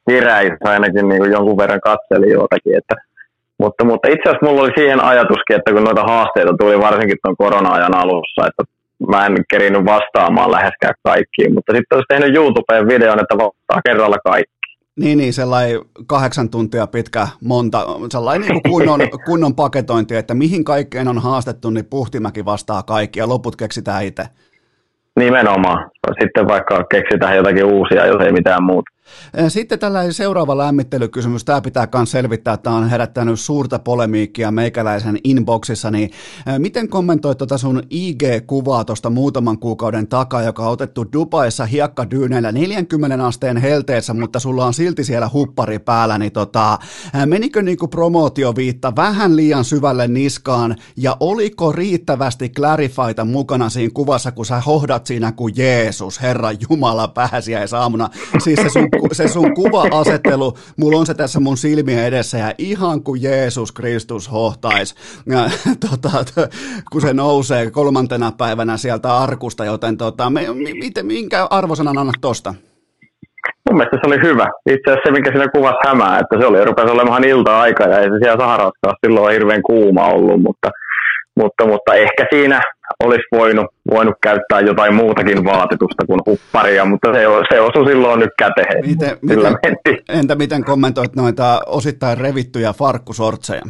keräisi 0.09 0.55
ainakin 0.63 1.09
niin 1.09 1.21
kuin 1.21 1.31
jonkun 1.31 1.57
verran 1.57 1.81
katseli 1.81 2.31
jotakin, 2.31 2.77
että 2.77 2.95
mutta, 3.61 3.85
mutta 3.85 4.07
itse 4.07 4.29
asiassa 4.29 4.45
mulla 4.45 4.61
oli 4.61 4.71
siihen 4.77 5.03
ajatuskin, 5.03 5.55
että 5.55 5.73
kun 5.73 5.83
noita 5.83 6.03
haasteita 6.03 6.53
tuli 6.59 6.79
varsinkin 6.79 7.17
tuon 7.23 7.37
korona-ajan 7.37 7.95
alussa, 7.95 8.47
että 8.47 8.63
mä 9.09 9.25
en 9.25 9.35
kerinyt 9.49 9.85
vastaamaan 9.85 10.51
läheskään 10.51 10.93
kaikkiin, 11.03 11.53
mutta 11.53 11.73
sitten 11.73 11.95
olisi 11.95 12.05
tehnyt 12.09 12.35
YouTubeen 12.35 12.87
videon, 12.87 13.19
että 13.19 13.37
vastaa 13.37 13.81
kerralla 13.85 14.17
kaikki. 14.23 14.61
Niin, 14.95 15.17
niin, 15.17 15.33
sellainen 15.33 15.79
kahdeksan 16.07 16.49
tuntia 16.49 16.87
pitkä 16.87 17.27
monta, 17.43 17.85
sellainen 18.11 18.47
niin 18.47 18.61
kuin 18.61 18.71
kunnon, 18.71 18.99
kunnon 19.25 19.55
paketointi, 19.55 20.15
että 20.15 20.33
mihin 20.33 20.63
kaikkeen 20.63 21.07
on 21.07 21.21
haastettu, 21.21 21.69
niin 21.69 21.85
Puhtimäki 21.85 22.45
vastaa 22.45 22.83
kaikki 22.83 23.19
ja 23.19 23.29
loput 23.29 23.55
keksitään 23.55 24.03
itse. 24.03 24.23
Nimenomaan. 25.19 25.91
Sitten 26.21 26.47
vaikka 26.47 26.83
keksitään 26.91 27.35
jotakin 27.35 27.65
uusia, 27.65 28.05
jos 28.05 28.21
ei 28.21 28.31
mitään 28.31 28.63
muuta. 28.63 28.91
Sitten 29.47 29.79
tällainen 29.79 30.13
seuraava 30.13 30.57
lämmittelykysymys, 30.57 31.45
tämä 31.45 31.61
pitää 31.61 31.87
myös 31.95 32.11
selvittää, 32.11 32.57
tämä 32.57 32.75
on 32.75 32.89
herättänyt 32.89 33.39
suurta 33.39 33.79
polemiikkia 33.79 34.51
meikäläisen 34.51 35.19
inboxissa, 35.23 35.91
niin 35.91 36.11
miten 36.57 36.89
kommentoit 36.89 37.37
tuota 37.37 37.57
sun 37.57 37.83
IG-kuvaa 37.89 38.85
tuosta 38.85 39.09
muutaman 39.09 39.59
kuukauden 39.59 40.07
takaa, 40.07 40.41
joka 40.41 40.65
on 40.65 40.71
otettu 40.71 41.05
Dubaissa 41.13 41.65
hiekkadyyneillä 41.65 42.51
40 42.51 43.25
asteen 43.25 43.57
helteessä, 43.57 44.13
mutta 44.13 44.39
sulla 44.39 44.65
on 44.65 44.73
silti 44.73 45.03
siellä 45.03 45.29
huppari 45.33 45.79
päällä, 45.79 46.17
niin 46.17 46.31
tota, 46.31 46.79
menikö 47.25 47.61
niinku 47.61 47.87
promootioviitta 47.87 48.95
vähän 48.95 49.35
liian 49.35 49.65
syvälle 49.65 50.07
niskaan, 50.07 50.75
ja 50.97 51.17
oliko 51.19 51.71
riittävästi 51.71 52.49
clarifyta 52.49 53.25
mukana 53.25 53.69
siinä 53.69 53.91
kuvassa, 53.93 54.31
kun 54.31 54.45
sä 54.45 54.59
hohdat 54.59 55.05
siinä 55.07 55.31
kuin 55.31 55.53
Jeesus, 55.57 56.21
Herra 56.21 56.49
Jumala 56.51 57.07
pääsiäisaamuna, 57.07 58.09
siis 58.43 58.59
se 58.63 58.69
sun 58.69 58.90
se 59.11 59.27
sun 59.27 59.53
kuva-asettelu, 59.53 60.53
mulla 60.77 60.99
on 60.99 61.05
se 61.05 61.13
tässä 61.13 61.39
mun 61.39 61.57
silmien 61.57 62.05
edessä 62.05 62.37
ja 62.37 62.53
ihan 62.57 63.03
kuin 63.03 63.23
Jeesus 63.23 63.71
Kristus 63.71 64.31
hohtais, 64.31 64.95
ja, 65.25 65.39
tota, 65.89 66.09
kun 66.91 67.01
se 67.01 67.13
nousee 67.13 67.71
kolmantena 67.71 68.31
päivänä 68.37 68.77
sieltä 68.77 69.17
arkusta, 69.17 69.65
joten 69.65 69.97
tota, 69.97 70.29
me, 70.29 70.41
miten, 70.79 71.05
minkä 71.05 71.47
arvosanan 71.49 71.97
annat 71.97 72.15
tosta? 72.21 72.53
Mun 73.69 73.77
mielestä 73.77 73.97
se 74.01 74.07
oli 74.07 74.21
hyvä. 74.21 74.47
Itse 74.69 74.91
asiassa 74.91 75.01
se, 75.05 75.11
mikä 75.11 75.31
siinä 75.31 75.47
kuvassa 75.47 75.89
hämää, 75.89 76.19
että 76.19 76.39
se 76.39 76.45
oli 76.45 76.65
rupesi 76.65 76.91
olemaan 76.91 77.23
ilta-aika 77.23 77.83
ja 77.83 77.99
ei 77.99 78.09
se 78.09 78.17
siellä 78.21 78.39
Saharassa 78.39 78.99
silloin 79.05 79.33
hirveän 79.33 79.61
kuuma 79.61 80.07
ollut, 80.07 80.41
mutta, 80.41 80.69
mutta, 81.39 81.65
mutta 81.65 81.93
ehkä 81.93 82.25
siinä 82.33 82.61
olisi 83.03 83.23
voinut, 83.31 83.65
voinut 83.91 84.15
käyttää 84.23 84.59
jotain 84.59 84.95
muutakin 84.95 85.45
vaatetusta 85.45 86.05
kuin 86.07 86.19
hupparia, 86.25 86.85
mutta 86.85 87.13
se, 87.13 87.23
se 87.53 87.61
osui 87.61 87.85
silloin 87.85 88.19
nyt 88.19 88.29
käteen. 88.37 88.85
Miten, 88.85 89.17
miten, 89.21 89.57
entä 90.09 90.35
miten 90.35 90.63
kommentoit 90.63 91.15
noita 91.15 91.61
osittain 91.65 92.17
revittyjä 92.17 92.73
farkkusortseja? 92.73 93.61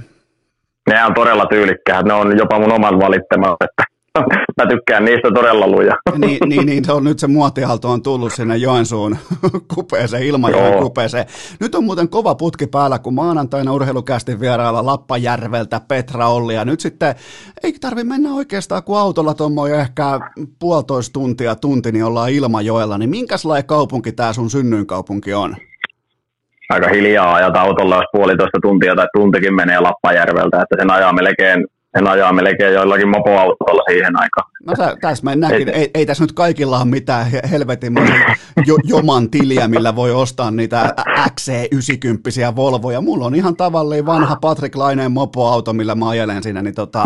Ne 0.90 1.06
on 1.06 1.14
todella 1.14 1.46
tyylikkäät, 1.46 2.06
ne 2.06 2.14
on 2.14 2.38
jopa 2.38 2.60
mun 2.60 2.72
oman 2.72 3.00
valittema, 3.00 3.58
että 3.62 3.84
mä 4.62 4.68
tykkään 4.70 5.06
niistä 5.06 5.32
todella 5.34 5.68
luja. 5.68 5.96
Niin, 6.18 6.40
niin, 6.46 6.66
niin 6.66 6.86
se 6.86 6.92
on 6.92 7.04
nyt 7.04 7.20
se 7.20 7.28
muotihalto 7.28 7.90
on 7.90 8.02
tullut 8.02 8.34
sinne 8.34 8.58
Joensuun 8.58 9.18
kupeeseen, 9.76 10.24
Ilmajoen 10.24 10.72
Joo. 10.72 10.82
kupeeseen. 10.82 11.26
Nyt 11.60 11.76
on 11.76 11.84
muuten 11.84 12.10
kova 12.10 12.36
putki 12.36 12.68
päällä, 12.68 13.00
kun 13.00 13.14
maanantaina 13.14 13.74
urheilukästin 13.74 14.40
vierailla 14.40 14.86
Lappajärveltä 14.86 15.82
Petra 15.88 16.28
Olli, 16.28 16.56
ja 16.56 16.66
nyt 16.66 16.80
sitten 16.80 17.16
ei 17.64 17.74
tarvi 17.82 18.04
mennä 18.04 18.34
oikeastaan, 18.34 18.84
kun 18.84 19.00
autolla 19.00 19.34
tuommoin 19.34 19.74
ehkä 19.74 20.04
puolitoista 20.60 21.14
tuntia, 21.14 21.56
tunti, 21.56 21.92
niin 21.92 22.06
ollaan 22.06 22.32
Ilmajoella, 22.32 22.98
niin 22.98 23.10
minkälainen 23.10 23.66
kaupunki 23.66 24.12
tämä 24.12 24.34
sun 24.34 24.50
synnyinkaupunki 24.50 25.34
on? 25.34 25.56
Aika 26.70 26.88
hiljaa 26.88 27.34
ajat 27.34 27.58
autolla, 27.58 27.96
jos 27.96 28.06
puolitoista 28.12 28.60
tuntia 28.62 28.96
tai 28.96 29.08
tuntikin 29.16 29.56
menee 29.56 29.80
Lappajärveltä, 29.80 30.62
että 30.62 30.76
sen 30.80 30.92
ajaa 30.92 31.14
melkein 31.14 31.66
en 31.98 32.08
ajaa 32.08 32.34
melkein 32.34 32.74
joillakin 32.74 33.10
mopoautolla 33.10 33.84
siihen 33.90 34.20
aikaan. 34.20 34.52
No 34.66 34.74
tässä 35.02 35.26
mennäänkin. 35.26 35.70
Ei, 35.70 35.76
ei, 35.76 35.92
ei 35.94 36.06
tässä 36.06 36.24
nyt 36.24 36.32
kaikilla 36.32 36.78
ole 36.78 36.86
mitään 36.86 37.26
helvetin 37.52 37.94
jo, 38.66 38.76
joman 38.84 39.30
tiliä, 39.30 39.68
millä 39.68 39.96
voi 39.96 40.12
ostaa 40.12 40.52
niitä 40.52 40.96
XC90 41.10 42.56
Volvoja. 42.56 43.02
Mulla 43.02 43.26
on 43.26 43.36
ihan 43.36 43.56
tavallinen 43.56 44.06
vanha 44.06 44.36
Patrick 44.36 44.76
Laineen 44.76 45.12
mopoauto, 45.12 45.74
millä 45.74 45.96
mä 45.96 46.10
ajelen 46.10 46.44
siinä, 46.44 46.62
niin, 46.62 46.76
tota, 46.76 47.06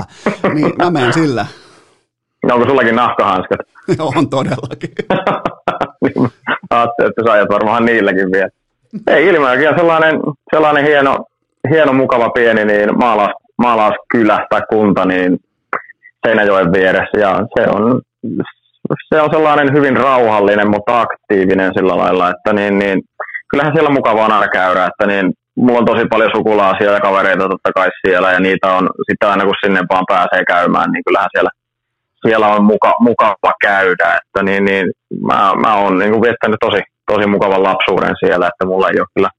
niin 0.54 0.74
mä 0.78 0.90
menen 0.90 1.14
sillä. 1.14 1.46
No, 2.46 2.56
onko 2.56 2.68
sullakin 2.68 2.96
nahkahanskat? 2.96 3.60
on 4.16 4.30
todellakin. 4.30 4.90
Ajattelin, 6.70 7.10
että 7.10 7.24
sä 7.26 7.32
ajat 7.32 7.50
varmaan 7.50 7.86
niilläkin 7.86 8.32
vielä. 8.32 8.50
Ei 9.08 9.40
on 9.40 9.78
sellainen, 9.78 10.20
sellainen 10.54 10.84
hieno, 10.86 11.26
hieno, 11.70 11.94
mukava 11.94 12.30
pieni 12.30 12.66
niin 12.66 12.98
maalaus 12.98 13.45
maalauskylä 13.58 14.46
tai 14.50 14.62
kunta 14.70 15.06
niin 15.06 15.40
Seinäjoen 16.28 16.74
vieressä. 16.74 17.20
Ja 17.20 17.40
se 17.58 17.70
on, 17.70 18.02
se 19.14 19.22
on 19.22 19.30
sellainen 19.32 19.74
hyvin 19.74 19.98
rauhallinen, 19.98 20.70
mutta 20.70 21.02
aktiivinen 21.02 21.72
sillä 21.78 21.98
lailla, 21.98 22.30
että 22.30 22.54
niin, 22.54 22.80
niin, 22.80 23.02
kyllähän 23.50 23.74
siellä 23.74 23.90
mukavaa 23.90 24.26
aina 24.26 24.48
käydä, 24.48 24.86
että 24.86 25.06
niin, 25.08 25.34
mulla 25.56 25.80
on 25.80 25.86
tosi 25.86 26.06
paljon 26.06 26.32
sukulaisia 26.36 26.92
ja 26.92 27.00
kavereita 27.00 27.50
totta 27.50 27.72
kai 27.76 27.90
siellä 28.08 28.32
ja 28.32 28.40
niitä 28.40 28.74
on 28.74 28.90
sitten 29.10 29.30
aina 29.30 29.44
kun 29.46 29.56
sinne 29.66 29.82
vaan 29.90 30.06
pääsee 30.08 30.44
käymään, 30.48 30.92
niin 30.92 31.04
kyllähän 31.08 31.30
siellä, 31.32 31.50
siellä 32.28 32.48
on 32.48 32.64
muka, 32.64 32.94
mukava 33.00 33.54
käydä, 33.62 34.20
että 34.20 34.44
niin, 34.44 34.66
niin 34.66 34.86
mä, 35.22 35.52
mä 35.62 35.76
oon 35.76 36.00
niin 36.00 36.22
viettänyt 36.22 36.58
tosi, 36.60 36.82
tosi 37.08 37.28
mukavan 37.28 37.64
lapsuuden 37.64 38.16
siellä, 38.20 38.48
että 38.48 38.66
mulla 38.66 38.90
ei 38.90 39.00
ole 39.00 39.08
kyllä 39.14 39.30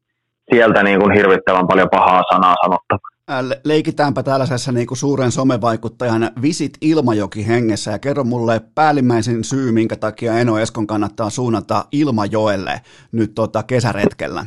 sieltä 0.53 0.83
niin 0.83 1.01
kuin 1.01 1.13
hirvittävän 1.13 1.67
paljon 1.67 1.89
pahaa 1.91 2.23
sanaa 2.33 2.55
sanottavaa 2.65 3.16
leikitäänpä 3.65 4.23
tällaisessa 4.23 4.73
niin 4.73 4.87
kuin 4.87 4.99
suuren 4.99 5.31
somevaikuttajan 5.31 6.31
Visit 6.43 6.73
Ilmajoki 6.81 7.47
hengessä 7.47 7.91
ja 7.91 7.99
kerro 7.99 8.25
mulle 8.25 8.61
päällimmäisin 8.75 9.45
syy, 9.45 9.73
minkä 9.73 9.97
takia 9.97 10.39
Eno 10.39 10.59
Eskon 10.59 10.87
kannattaa 10.87 11.31
suunnata 11.31 11.85
Ilmajoelle 11.93 12.81
nyt 13.13 13.35
tota 13.35 13.63
kesäretkellä. 13.63 14.47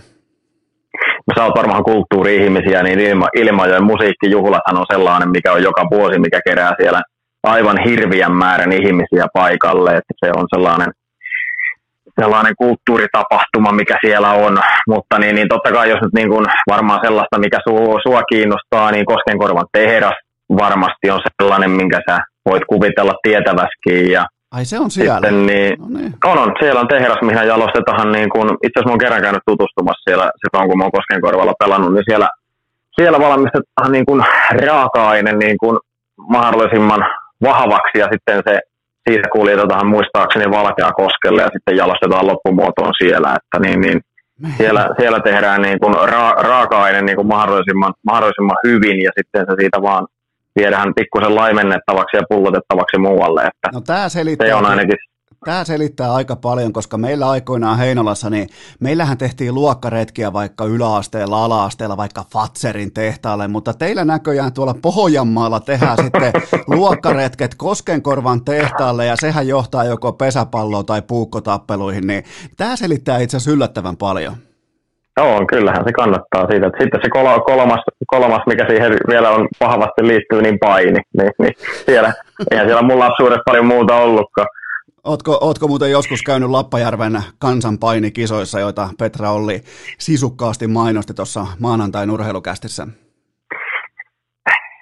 No, 1.27 1.34
sä 1.38 1.45
oot 1.45 1.57
varmaan 1.57 1.84
kulttuuri-ihmisiä, 1.84 2.84
niin 2.84 2.99
Ilma, 2.99 3.27
Ilmajoen 3.35 3.84
musiikkijuhlathan 3.84 4.77
on 4.77 4.85
sellainen, 4.91 5.30
mikä 5.30 5.53
on 5.53 5.64
joka 5.64 5.88
vuosi, 5.91 6.19
mikä 6.19 6.41
kerää 6.45 6.73
siellä 6.81 7.01
aivan 7.43 7.77
hirviän 7.85 8.31
määrän 8.31 8.72
ihmisiä 8.72 9.26
paikalle, 9.34 9.89
että 9.89 10.14
se 10.26 10.31
on 10.35 10.45
sellainen 10.56 10.93
sellainen 12.20 12.54
kulttuuritapahtuma, 12.58 13.72
mikä 13.72 13.98
siellä 14.06 14.32
on, 14.32 14.58
mutta 14.88 15.20
niin, 15.20 15.36
niin 15.36 15.48
totta 15.50 15.72
kai 15.72 15.90
jos 15.90 16.02
nyt 16.02 16.14
niin 16.14 16.30
kuin 16.30 16.46
varmaan 16.70 17.00
sellaista, 17.04 17.40
mikä 17.40 17.60
sua, 17.70 18.00
sua 18.08 18.22
kiinnostaa, 18.24 18.91
niin 18.91 19.06
Koskenkorvan 19.06 19.66
tehdas 19.72 20.14
varmasti 20.58 21.12
on 21.12 21.20
sellainen, 21.41 21.72
minkä 21.72 22.00
sä 22.10 22.18
voit 22.46 22.64
kuvitella 22.68 23.14
tietäväskin. 23.24 24.12
Ja 24.12 24.26
Ai 24.52 24.66
se 24.66 24.80
on 24.80 24.91
siellä? 24.91 25.14
Sitten, 25.14 25.46
niin, 25.46 25.80
no 25.80 26.00
niin. 26.00 26.14
On, 26.26 26.38
on. 26.38 26.56
Siellä 26.60 26.82
on 26.82 26.88
tehdas, 26.88 27.22
mihin 27.22 27.48
jalostetaan, 27.48 28.12
niin 28.12 28.30
kuin, 28.30 28.50
itse 28.50 28.76
asiassa 28.76 28.90
mä 28.90 28.91
oon 28.91 29.04
kerran 29.04 29.22
käynyt 29.22 29.48
tutustumassa 29.50 30.04
siellä, 30.08 30.32
silloin 30.40 30.70
kun 30.70 30.78
mä 30.78 30.84
oon 30.84 30.98
Koskenkorvalla 30.98 31.54
pelannut, 31.60 31.94
niin 31.94 32.04
siellä, 32.10 32.30
siellä 32.96 33.20
valmistetaan 33.20 33.91
niin 33.91 34.06
kuin 34.06 34.22
raaka-aine 34.52 35.32
niin 35.32 35.58
kuin 35.58 35.78
mahdollisimman 36.30 37.06
vahvaksi 37.44 38.00
ja 38.00 38.08
sitten 38.12 38.41
se 38.48 38.60
siitä 39.10 39.27
kuljetetaan 39.38 39.88
muistaakseni 39.88 40.45
koskelle 41.02 41.41
ja 41.41 41.49
sitten 41.53 41.77
jalostetaan 41.77 42.27
loppumuotoon 42.27 42.94
siellä, 43.02 43.30
että 43.38 43.57
niin, 43.65 43.81
niin 43.81 43.99
siellä, 44.57 44.90
siellä 44.99 45.19
tehdään 45.19 45.61
niin 45.61 45.80
kuin 45.80 45.95
ra, 46.10 46.31
raaka-aine 46.31 47.02
niin 47.02 47.15
kuin 47.15 47.27
mahdollisimman, 47.27 47.94
mahdollisimman 48.06 48.57
hyvin 48.68 48.98
ja 49.03 49.11
sitten 49.18 49.45
se 49.49 49.53
siitä 49.60 49.81
vaan 49.81 50.07
viedään 50.60 50.94
pikkusen 50.95 51.36
laimennettavaksi 51.36 52.18
ja 52.18 52.23
pullotettavaksi 52.30 52.98
muualle. 52.98 53.41
Että 53.41 53.68
no 53.73 53.81
tämä 53.81 54.10
selittää, 54.10 54.48
se 54.48 54.56
on 54.56 54.65
ainakin 54.65 54.98
Tämä 55.45 55.64
selittää 55.64 56.14
aika 56.14 56.36
paljon, 56.36 56.74
koska 56.74 56.98
meillä 56.98 57.30
aikoinaan 57.30 57.78
Heinolassa, 57.78 58.30
niin 58.30 58.49
meillähän 58.80 59.18
tehtiin 59.18 59.53
luokkaretkiä 59.53 60.34
vaikka 60.34 60.66
yläasteella, 60.66 61.45
alaasteella, 61.45 61.98
vaikka 61.98 62.26
Fatserin 62.32 62.94
tehtaalle, 62.94 63.48
mutta 63.48 63.74
teillä 63.74 64.06
näköjään 64.06 64.53
tuolla 64.53 64.76
Pohjanmaalla 64.82 65.60
tehdään 65.60 65.98
sitten 66.03 66.34
luokkaretket 66.68 67.56
Koskenkorvan 67.56 68.45
tehtaalle 68.45 69.06
ja 69.06 69.16
sehän 69.16 69.48
johtaa 69.48 69.84
joko 69.84 70.14
pesäpalloon 70.14 70.86
tai 70.86 71.02
puukkotappeluihin, 71.02 72.07
niin 72.07 72.24
tämä 72.57 72.76
selittää 72.76 73.18
itse 73.18 73.38
asiassa 73.38 73.52
yllättävän 73.52 73.98
paljon. 73.98 74.34
Joo, 75.18 75.45
kyllähän 75.45 75.84
se 75.86 75.91
kannattaa 75.91 76.48
siitä. 76.48 76.68
Että 76.68 76.80
sitten 76.82 76.99
se 77.03 77.10
kolmas, 77.45 77.80
kolmas, 78.07 78.41
mikä 78.48 78.66
siihen 78.70 78.91
vielä 79.10 79.30
on 79.30 79.48
vahvasti 79.60 80.07
liittyy, 80.07 80.41
niin 80.41 80.60
paini. 80.60 80.99
Niin, 81.18 81.32
niin 81.40 81.53
siellä, 81.86 82.14
eihän 82.52 82.68
siellä 82.68 82.82
mun 82.82 82.99
lapsuudessa 82.99 83.41
paljon 83.45 83.66
muuta 83.66 83.95
ollutkaan. 83.95 84.48
Ootko, 85.03 85.38
ootko 85.41 85.67
muuten 85.67 85.91
joskus 85.91 86.21
käynyt 86.23 86.49
Lappajärven 86.49 87.23
kansanpainikisoissa, 87.39 88.59
joita 88.59 88.89
Petra 88.99 89.31
Olli 89.31 89.61
sisukkaasti 89.99 90.67
mainosti 90.67 91.13
tuossa 91.13 91.47
maanantain 91.59 92.11
urheilukästissä? 92.11 92.88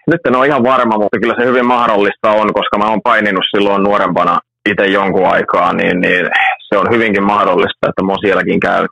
Nyt 0.07 0.22
en 0.27 0.35
ole 0.35 0.48
ihan 0.48 0.64
varma, 0.64 0.98
mutta 0.98 1.19
kyllä 1.19 1.35
se 1.39 1.45
hyvin 1.45 1.65
mahdollista 1.65 2.31
on, 2.31 2.53
koska 2.53 2.77
mä 2.77 2.89
oon 2.89 3.02
paininut 3.03 3.44
silloin 3.56 3.84
nuorempana 3.84 4.39
itse 4.69 4.85
jonkun 4.85 5.26
aikaa, 5.26 5.73
niin, 5.73 6.02
niin 6.02 6.26
se 6.69 6.77
on 6.77 6.88
hyvinkin 6.91 7.23
mahdollista, 7.23 7.89
että 7.89 8.03
mä 8.03 8.11
oon 8.11 8.19
sielläkin 8.22 8.60
käynyt. 8.60 8.91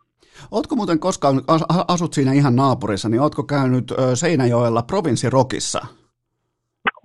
Ootko 0.51 0.75
muuten 0.75 0.99
koskaan, 0.99 1.41
asut 1.87 2.13
siinä 2.13 2.33
ihan 2.33 2.55
naapurissa, 2.55 3.09
niin 3.09 3.21
ootko 3.21 3.43
käynyt 3.43 3.93
Seinäjoella 4.13 4.81
provinssirokissa? 4.81 5.85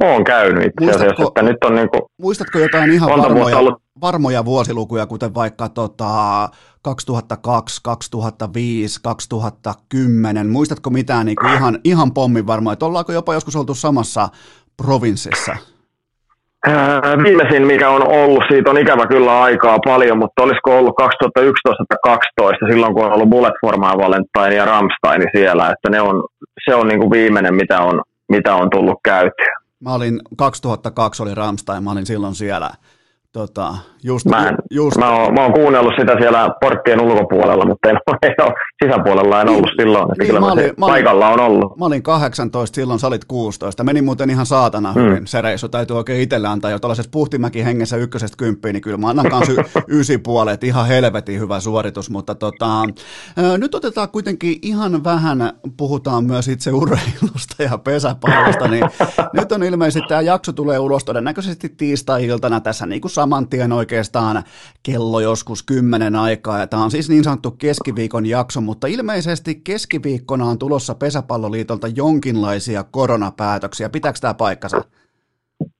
Olen 0.02 0.24
käynyt 0.24 0.64
itse 0.64 0.90
asiassa, 0.90 1.04
muistatko, 1.04 1.28
että 1.28 1.42
nyt 1.42 1.64
on 1.64 1.74
niin 1.74 1.88
kuin 1.90 2.02
Muistatko 2.18 2.58
jotain 2.58 2.90
ihan 2.90 3.10
varmoja, 3.10 3.58
ollut... 3.58 3.82
varmoja 4.00 4.44
vuosilukuja, 4.44 5.06
kuten 5.06 5.34
vaikka 5.34 5.68
tota 5.68 6.48
2002, 6.82 7.80
2005, 7.82 9.00
2010, 9.02 10.48
muistatko 10.48 10.90
mitään 10.90 11.26
niin 11.26 11.36
kuin 11.36 11.52
ihan, 11.52 11.78
ihan 11.84 12.14
pommin 12.14 12.46
varmoja, 12.46 12.72
että 12.72 12.86
ollaanko 12.86 13.12
jopa 13.12 13.34
joskus 13.34 13.56
oltu 13.56 13.74
samassa 13.74 14.28
provinssissa? 14.76 15.56
viimeisin, 17.22 17.66
mikä 17.66 17.90
on 17.90 18.08
ollut, 18.08 18.44
siitä 18.48 18.70
on 18.70 18.78
ikävä 18.78 19.06
kyllä 19.06 19.42
aikaa 19.42 19.78
paljon, 19.84 20.18
mutta 20.18 20.42
olisiko 20.42 20.78
ollut 20.78 20.96
2011 20.96 21.84
tai 21.88 21.98
2012, 22.04 22.66
silloin 22.66 22.94
kun 22.94 23.04
on 23.06 23.12
ollut 23.12 23.30
Bullet 23.30 23.54
for 23.60 23.76
My 23.76 24.04
Valentine 24.04 24.54
ja 24.54 24.64
Ramstein 24.64 25.22
siellä, 25.36 25.70
että 25.70 25.90
ne 25.90 26.00
on, 26.00 26.24
se 26.64 26.74
on 26.74 26.88
niin 26.88 27.00
kuin 27.00 27.10
viimeinen, 27.10 27.54
mitä 27.54 27.80
on, 27.80 28.02
mitä 28.28 28.54
on 28.54 28.70
tullut 28.70 28.98
käytyä. 29.04 29.59
Mä 29.80 29.94
olin, 29.94 30.20
2002 30.36 31.22
oli 31.22 31.34
Ramstein, 31.34 31.84
mä 31.84 31.90
olin 31.90 32.06
silloin 32.06 32.34
siellä 32.34 32.74
Tota, 33.32 33.78
just, 34.04 34.26
mä, 34.26 34.48
en, 34.48 34.56
just... 34.70 34.96
Mä, 34.96 35.10
oon, 35.10 35.34
mä 35.34 35.42
oon 35.42 35.52
kuunnellut 35.52 35.92
sitä 35.98 36.16
siellä 36.20 36.50
porttien 36.60 37.00
ulkopuolella, 37.00 37.66
mutta 37.66 37.88
en, 37.90 37.98
en 38.22 38.34
ole, 38.42 38.52
sisäpuolella 38.84 39.40
en 39.40 39.48
ollut 39.48 39.62
niin, 39.62 39.74
silloin. 39.78 40.02
Että 40.02 40.14
niin, 40.18 40.26
kyllä 40.26 40.40
mä, 40.40 40.52
olin, 40.52 40.72
mä 40.76 40.86
paikalla 40.86 41.28
on 41.28 41.40
ollut. 41.40 41.78
Mä 41.78 41.84
olin 41.84 42.02
18, 42.02 42.74
silloin 42.74 43.00
sä 43.00 43.06
olit 43.06 43.24
16. 43.24 43.84
Meni 43.84 44.02
muuten 44.02 44.30
ihan 44.30 44.46
saatana 44.46 44.92
mm. 44.92 45.00
hyvin 45.00 45.26
se 45.26 45.42
reissu. 45.42 45.68
Täytyy 45.68 45.96
oikein 45.96 46.20
itselle 46.20 46.48
antaa 46.48 46.70
jo 46.70 46.78
tuollaisessa 46.78 47.10
Puhtimäki 47.10 47.64
hengessä 47.64 47.96
ykkösestä 47.96 48.36
kymppiin, 48.36 48.72
niin 48.72 48.82
kyllä 48.82 48.96
mä 48.96 49.08
annan 49.08 49.30
kanssa 49.30 49.52
ysi 49.98 50.18
puolet. 50.18 50.64
Ihan 50.64 50.86
helvetin 50.86 51.40
hyvä 51.40 51.60
suoritus, 51.60 52.10
mutta 52.10 52.34
tota, 52.34 52.66
nyt 53.58 53.74
otetaan 53.74 54.08
kuitenkin 54.08 54.58
ihan 54.62 55.04
vähän, 55.04 55.52
puhutaan 55.76 56.24
myös 56.24 56.48
itse 56.48 56.72
urheilusta 56.72 57.62
ja 57.62 57.78
pesäpallosta, 57.78 58.68
niin 58.68 58.84
nyt 59.38 59.52
on 59.52 59.62
ilmeisesti 59.62 60.08
tämä 60.08 60.20
jakso 60.20 60.52
tulee 60.52 60.78
ulos 60.78 61.04
todennäköisesti 61.04 61.68
tiistai-iltana 61.68 62.60
tässä 62.60 62.86
niin 62.86 63.00
kuin 63.00 63.10
saman 63.10 63.48
tien 63.48 63.72
oikeastaan 63.90 64.42
kello 64.82 65.20
joskus 65.20 65.62
kymmenen 65.62 66.16
aikaa. 66.16 66.58
Ja 66.58 66.66
tämä 66.66 66.84
on 66.84 66.90
siis 66.90 67.08
niin 67.10 67.24
sanottu 67.24 67.50
keskiviikon 67.50 68.26
jakso, 68.26 68.60
mutta 68.60 68.86
ilmeisesti 68.86 69.60
keskiviikkona 69.64 70.44
on 70.44 70.58
tulossa 70.58 70.94
Pesäpalloliitolta 70.94 71.88
jonkinlaisia 71.96 72.84
koronapäätöksiä. 72.90 73.88
Pitääkö 73.88 74.18
tämä 74.20 74.34
paikkansa? 74.34 74.84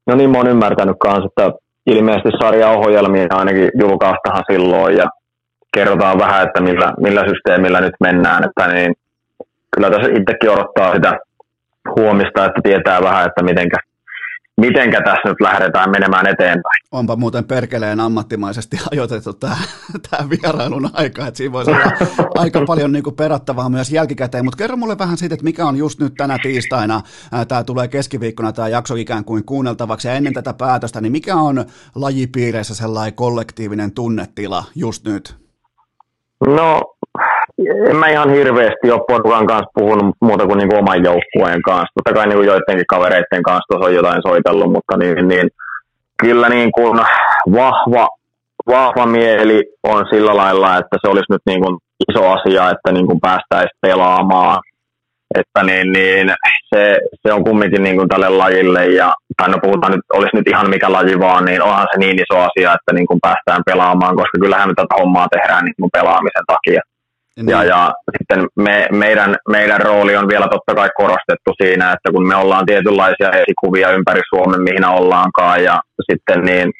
No 0.06 0.14
niin, 0.14 0.30
mä 0.30 0.38
oon 0.38 0.48
ymmärtänyt 0.48 0.96
kanssa, 1.00 1.26
että 1.26 1.52
ilmeisesti 1.86 2.30
sarjaohjelmia 2.40 3.26
ainakin 3.30 3.70
julkaistahan 3.80 4.44
silloin 4.52 4.96
ja 4.96 5.06
kerrotaan 5.74 6.18
vähän, 6.18 6.46
että 6.46 6.60
millä, 6.60 6.92
millä 7.00 7.22
systeemillä 7.28 7.80
nyt 7.80 7.94
mennään. 8.00 8.44
Että 8.44 8.72
niin, 8.72 8.94
kyllä 9.74 9.90
tässä 9.90 10.10
itsekin 10.10 10.50
odottaa 10.50 10.94
sitä 10.94 11.18
huomista, 11.96 12.44
että 12.44 12.60
tietää 12.62 13.02
vähän, 13.02 13.26
että 13.26 13.42
mitenkä, 13.42 13.76
mitenkä 14.60 15.00
tässä 15.02 15.28
nyt 15.28 15.40
lähdetään 15.40 15.90
menemään 15.90 16.26
eteenpäin. 16.26 16.80
Onpa 16.92 17.16
muuten 17.16 17.44
perkeleen 17.44 18.00
ammattimaisesti 18.00 18.76
ajoitettu 18.92 19.32
tämä, 19.32 19.56
vierailun 20.30 20.90
aika, 20.92 21.26
että 21.26 21.38
siinä 21.38 21.52
voisi 21.52 21.70
olla 21.70 21.80
aika 22.38 22.64
paljon 22.66 22.92
niin 22.92 23.04
perattavaa 23.16 23.68
myös 23.68 23.92
jälkikäteen, 23.92 24.44
mutta 24.44 24.58
kerro 24.58 24.76
mulle 24.76 24.98
vähän 24.98 25.16
siitä, 25.16 25.34
että 25.34 25.44
mikä 25.44 25.66
on 25.66 25.76
just 25.76 26.00
nyt 26.00 26.14
tänä 26.16 26.38
tiistaina, 26.42 27.00
tämä 27.48 27.64
tulee 27.64 27.88
keskiviikkona 27.88 28.52
tämä 28.52 28.68
jakso 28.68 28.94
ikään 28.94 29.24
kuin 29.24 29.44
kuunneltavaksi 29.44 30.08
ja 30.08 30.14
ennen 30.14 30.34
tätä 30.34 30.54
päätöstä, 30.54 31.00
niin 31.00 31.12
mikä 31.12 31.36
on 31.36 31.64
lajipiireissä 31.94 32.74
sellainen 32.74 33.14
kollektiivinen 33.14 33.92
tunnetila 33.92 34.64
just 34.74 35.04
nyt? 35.04 35.36
No 36.46 36.80
en 37.90 37.96
mä 37.96 38.08
ihan 38.08 38.30
hirveästi 38.30 38.90
ole 38.90 39.00
porukan 39.08 39.46
kanssa 39.46 39.70
puhunut 39.74 40.16
muuta 40.20 40.46
kuin, 40.46 40.58
niin 40.58 40.68
kuin 40.68 40.78
oman 40.78 41.04
joukkueen 41.04 41.62
kanssa. 41.62 41.92
Totta 41.94 42.12
kai 42.12 42.26
niin 42.26 42.46
joidenkin 42.46 42.86
kavereiden 42.88 43.42
kanssa 43.42 43.64
tuossa 43.68 43.86
on 43.86 43.94
jotain 43.94 44.22
soitellut, 44.22 44.72
mutta 44.72 44.96
niin, 44.96 45.28
niin 45.28 45.48
kyllä 46.22 46.48
niin 46.48 46.72
kuin 46.72 47.00
vahva, 47.52 48.08
vahva 48.66 49.06
mieli 49.06 49.62
on 49.82 50.06
sillä 50.10 50.36
lailla, 50.36 50.78
että 50.78 50.96
se 51.00 51.08
olisi 51.10 51.32
nyt 51.32 51.42
niin 51.46 51.62
kuin 51.62 51.78
iso 52.08 52.30
asia, 52.30 52.70
että 52.70 52.92
niin 52.92 53.06
kuin 53.06 53.20
päästäisiin 53.20 53.78
pelaamaan. 53.80 54.58
Että 55.38 55.62
niin, 55.62 55.92
niin 55.92 56.34
se, 56.74 56.98
se, 57.22 57.32
on 57.32 57.44
kumminkin 57.44 57.82
niin 57.82 57.96
kuin 57.96 58.08
tälle 58.08 58.28
lajille, 58.28 58.86
ja, 58.86 59.12
tai 59.36 59.48
no 59.48 59.58
puhutaan 59.62 59.92
nyt, 59.92 60.00
olisi 60.12 60.36
nyt 60.36 60.48
ihan 60.48 60.70
mikä 60.70 60.92
laji 60.92 61.18
vaan, 61.20 61.44
niin 61.44 61.62
onhan 61.62 61.86
se 61.92 61.98
niin 61.98 62.16
iso 62.22 62.38
asia, 62.38 62.74
että 62.74 62.92
niin 62.94 63.06
kuin 63.06 63.20
päästään 63.22 63.62
pelaamaan, 63.66 64.16
koska 64.16 64.38
kyllähän 64.40 64.68
me 64.68 64.74
tätä 64.74 64.94
hommaa 64.98 65.28
tehdään 65.28 65.64
niin 65.64 65.74
kuin 65.80 65.90
pelaamisen 65.92 66.46
takia. 66.46 66.80
Niin. 67.42 67.50
Ja, 67.50 67.64
ja 67.64 67.92
sitten 68.18 68.46
me, 68.56 68.86
meidän, 68.92 69.36
meidän 69.48 69.80
rooli 69.80 70.16
on 70.16 70.28
vielä 70.28 70.48
totta 70.50 70.74
kai 70.74 70.88
korostettu 70.96 71.50
siinä, 71.62 71.92
että 71.92 72.12
kun 72.12 72.28
me 72.28 72.36
ollaan 72.36 72.66
tietynlaisia 72.66 73.30
esikuvia 73.30 73.90
ympäri 73.90 74.20
Suomen, 74.28 74.62
mihin 74.62 74.84
ollaankaan, 74.84 75.64
ja 75.64 75.80
sitten 76.10 76.44
niin 76.44 76.70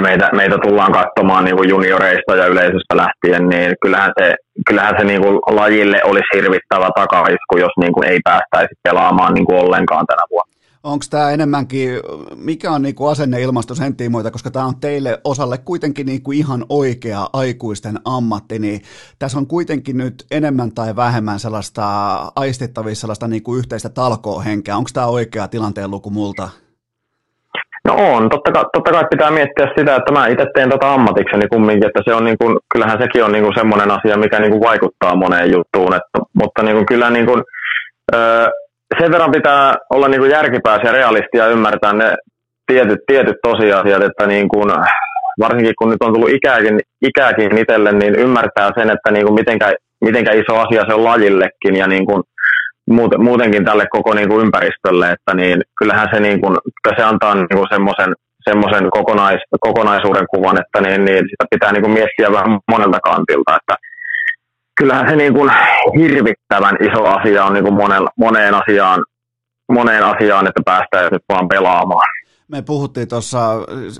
meitä, 0.00 0.30
meitä 0.32 0.58
tullaan 0.58 0.92
katsomaan 0.92 1.44
niin 1.44 1.56
kuin 1.56 1.68
junioreista 1.68 2.36
ja 2.36 2.46
yleisöstä 2.46 2.96
lähtien, 2.96 3.48
niin 3.48 3.74
kyllähän 3.82 4.12
se, 4.20 4.34
kyllähän 4.68 4.94
se 4.98 5.04
niin 5.04 5.22
kuin 5.22 5.36
lajille 5.36 6.00
olisi 6.04 6.28
hirvittävä 6.34 6.88
takaisku, 6.94 7.58
jos 7.58 7.72
niin 7.80 7.92
kuin 7.92 8.08
ei 8.08 8.20
päästäisi 8.24 8.74
pelaamaan 8.82 9.34
niin 9.34 9.46
kuin 9.46 9.60
ollenkaan 9.60 10.06
tänä 10.06 10.22
vuonna 10.30 10.45
onko 10.86 11.04
tämä 11.10 11.30
enemmänkin, 11.30 11.90
mikä 12.36 12.70
on 12.70 12.82
niinku 12.82 13.06
asenneilmasto 13.06 13.74
sen 13.74 13.96
tiimoilta, 13.96 14.30
koska 14.30 14.50
tämä 14.50 14.64
on 14.64 14.80
teille 14.80 15.20
osalle 15.24 15.58
kuitenkin 15.58 16.06
niinku 16.06 16.32
ihan 16.32 16.64
oikea 16.68 17.28
aikuisten 17.32 17.98
ammatti, 18.04 18.58
niin 18.58 18.80
tässä 19.18 19.38
on 19.38 19.46
kuitenkin 19.46 19.96
nyt 19.96 20.14
enemmän 20.30 20.72
tai 20.74 20.96
vähemmän 20.96 21.38
sellaista 21.38 21.84
aistettavissa 22.36 23.00
sellaista 23.00 23.28
niinku 23.28 23.56
yhteistä 23.56 23.88
talkoohenkeä. 23.88 24.76
Onko 24.76 24.90
tämä 24.94 25.06
oikea 25.06 25.48
tilanteen 25.48 25.90
luku 25.90 26.10
multa? 26.10 26.48
No 27.84 27.94
on, 27.98 28.28
totta 28.28 28.52
kai, 28.52 28.64
totta 28.72 28.92
kai 28.92 29.04
pitää 29.10 29.30
miettiä 29.30 29.66
sitä, 29.78 29.96
että 29.96 30.12
mä 30.12 30.26
itse 30.26 30.46
teen 30.54 30.70
tätä 30.70 30.94
ammatikseni 30.94 31.48
kumminkin, 31.48 31.86
että 31.86 32.02
se 32.04 32.14
on 32.14 32.24
niin 32.24 32.38
kuin, 32.38 32.58
kyllähän 32.72 32.98
sekin 33.02 33.24
on 33.24 33.32
niin 33.32 33.44
kuin 33.44 33.54
semmoinen 33.54 33.90
asia, 33.90 34.16
mikä 34.18 34.38
niin 34.40 34.50
kuin 34.50 34.62
vaikuttaa 34.62 35.16
moneen 35.16 35.52
juttuun, 35.52 35.94
että, 35.94 36.18
mutta 36.32 36.62
niin 36.62 36.76
kuin 36.76 36.86
kyllä 36.86 37.10
niin 37.10 37.26
kuin, 37.26 37.42
öö, 38.14 38.48
sen 39.00 39.12
verran 39.12 39.30
pitää 39.30 39.74
olla 39.90 40.08
niin 40.08 40.20
kuin 40.20 40.30
järkipääs 40.30 40.80
ja 40.84 40.92
realisti 40.92 41.38
ja 41.38 41.46
ymmärtää 41.46 41.92
ne 41.92 42.14
tietyt, 42.66 43.00
tietyt 43.06 43.36
tosiasiat, 43.42 44.02
että 44.02 44.26
niin 44.26 44.48
kuin, 44.48 44.70
varsinkin 45.40 45.74
kun 45.78 45.90
nyt 45.90 46.02
on 46.02 46.12
tullut 46.14 46.30
ikääkin, 46.30 46.80
ikääkin 47.02 47.58
itselle, 47.58 47.92
niin 47.92 48.14
ymmärtää 48.14 48.70
sen, 48.78 48.90
että 48.90 49.10
niin 49.10 49.26
kuin 49.26 49.34
mitenkä, 49.34 49.72
mitenkä 50.04 50.32
iso 50.32 50.54
asia 50.58 50.82
se 50.86 50.94
on 50.94 51.04
lajillekin 51.04 51.76
ja 51.76 51.86
niin 51.86 52.06
kuin 52.06 52.22
muutenkin 53.18 53.64
tälle 53.64 53.86
koko 53.90 54.14
niin 54.14 54.28
kuin 54.28 54.40
ympäristölle, 54.40 55.10
että 55.10 55.34
niin 55.34 55.60
kyllähän 55.78 56.08
se, 56.14 56.20
niin 56.20 56.40
kuin, 56.40 56.56
se 56.96 57.02
antaa 57.02 57.34
niin 57.34 57.56
kuin 57.58 57.68
semmoisen 57.70 58.14
semmoisen 58.50 58.90
kokonais, 58.90 59.40
kokonaisuuden 59.60 60.26
kuvan, 60.34 60.60
että 60.60 60.80
niin, 60.80 61.04
niin 61.04 61.22
sitä 61.30 61.44
pitää 61.50 61.72
niin 61.72 61.82
kuin 61.82 61.92
miettiä 61.98 62.32
vähän 62.32 62.58
monelta 62.70 63.00
kantilta, 63.00 63.56
että 63.56 63.74
kyllähän 64.76 65.08
se 65.08 65.16
niin 65.16 65.34
kuin 65.34 65.52
hirvittävän 65.98 66.76
iso 66.80 67.04
asia 67.04 67.44
on 67.44 67.54
niin 67.54 67.64
kuin 67.64 67.74
moneen, 67.74 68.02
moneen, 68.16 68.54
asiaan, 68.54 69.04
moneen 69.72 70.04
asiaan, 70.04 70.46
että 70.46 70.60
päästään 70.64 71.12
nyt 71.12 71.22
vaan 71.28 71.48
pelaamaan. 71.48 72.06
Me 72.48 72.62
puhuttiin 72.62 73.08
tuossa, 73.08 73.50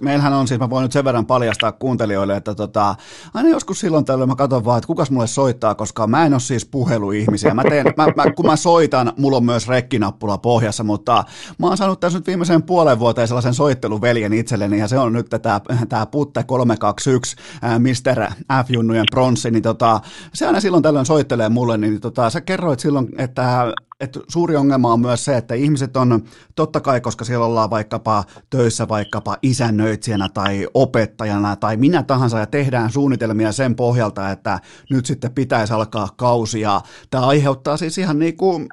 meillähän 0.00 0.32
on 0.32 0.48
siis, 0.48 0.60
mä 0.60 0.70
voin 0.70 0.82
nyt 0.82 0.92
sen 0.92 1.04
verran 1.04 1.26
paljastaa 1.26 1.72
kuuntelijoille, 1.72 2.36
että 2.36 2.54
tota, 2.54 2.94
aina 3.34 3.48
joskus 3.48 3.80
silloin 3.80 4.04
tällöin 4.04 4.28
mä 4.28 4.36
katson 4.36 4.64
vaan, 4.64 4.78
että 4.78 4.86
kukas 4.86 5.10
mulle 5.10 5.26
soittaa, 5.26 5.74
koska 5.74 6.06
mä 6.06 6.26
en 6.26 6.32
ole 6.32 6.40
siis 6.40 6.64
puheluihmisiä. 6.64 7.54
Mä 7.54 7.62
teen, 7.62 7.86
mä, 7.96 8.06
mä, 8.16 8.32
kun 8.32 8.46
mä 8.46 8.56
soitan, 8.56 9.12
mulla 9.18 9.36
on 9.36 9.44
myös 9.44 9.68
rekkinappula 9.68 10.38
pohjassa, 10.38 10.84
mutta 10.84 11.24
mä 11.58 11.66
oon 11.66 11.76
saanut 11.76 12.00
tässä 12.00 12.18
nyt 12.18 12.26
viimeisen 12.26 12.62
puolen 12.62 12.98
vuoteen 12.98 13.28
sellaisen 13.28 13.54
soitteluveljen 13.54 14.32
itselleni, 14.32 14.78
ja 14.78 14.88
se 14.88 14.98
on 14.98 15.12
nyt 15.12 15.26
tämä, 15.28 15.60
tämä 15.88 16.06
Putte 16.06 16.42
321, 16.42 17.36
Mr. 17.78 18.32
F-junnujen 18.64 19.06
pronssi, 19.10 19.50
niin 19.50 19.62
tota, 19.62 20.00
se 20.34 20.46
aina 20.46 20.60
silloin 20.60 20.82
tällöin 20.82 21.06
soittelee 21.06 21.48
mulle, 21.48 21.78
niin 21.78 22.00
tota, 22.00 22.30
sä 22.30 22.40
kerroit 22.40 22.80
silloin, 22.80 23.08
että 23.18 23.72
että 24.00 24.20
suuri 24.28 24.56
ongelma 24.56 24.92
on 24.92 25.00
myös 25.00 25.24
se, 25.24 25.36
että 25.36 25.54
ihmiset 25.54 25.96
on, 25.96 26.24
totta 26.54 26.80
kai, 26.80 27.00
koska 27.00 27.24
siellä 27.24 27.46
ollaan 27.46 27.70
vaikkapa 27.70 28.24
töissä 28.50 28.88
vaikkapa 28.88 29.36
isännöitsijänä 29.42 30.28
tai 30.28 30.66
opettajana 30.74 31.56
tai 31.56 31.76
minä 31.76 32.02
tahansa 32.02 32.38
ja 32.38 32.46
tehdään 32.46 32.90
suunnitelmia 32.90 33.52
sen 33.52 33.76
pohjalta, 33.76 34.30
että 34.30 34.60
nyt 34.90 35.06
sitten 35.06 35.32
pitäisi 35.32 35.72
alkaa 35.72 36.08
kausi 36.16 36.60
ja 36.60 36.80
tämä 37.10 37.26
aiheuttaa 37.26 37.76
siis 37.76 37.98
ihan 37.98 38.18
niin 38.18 38.36
kuin 38.36 38.68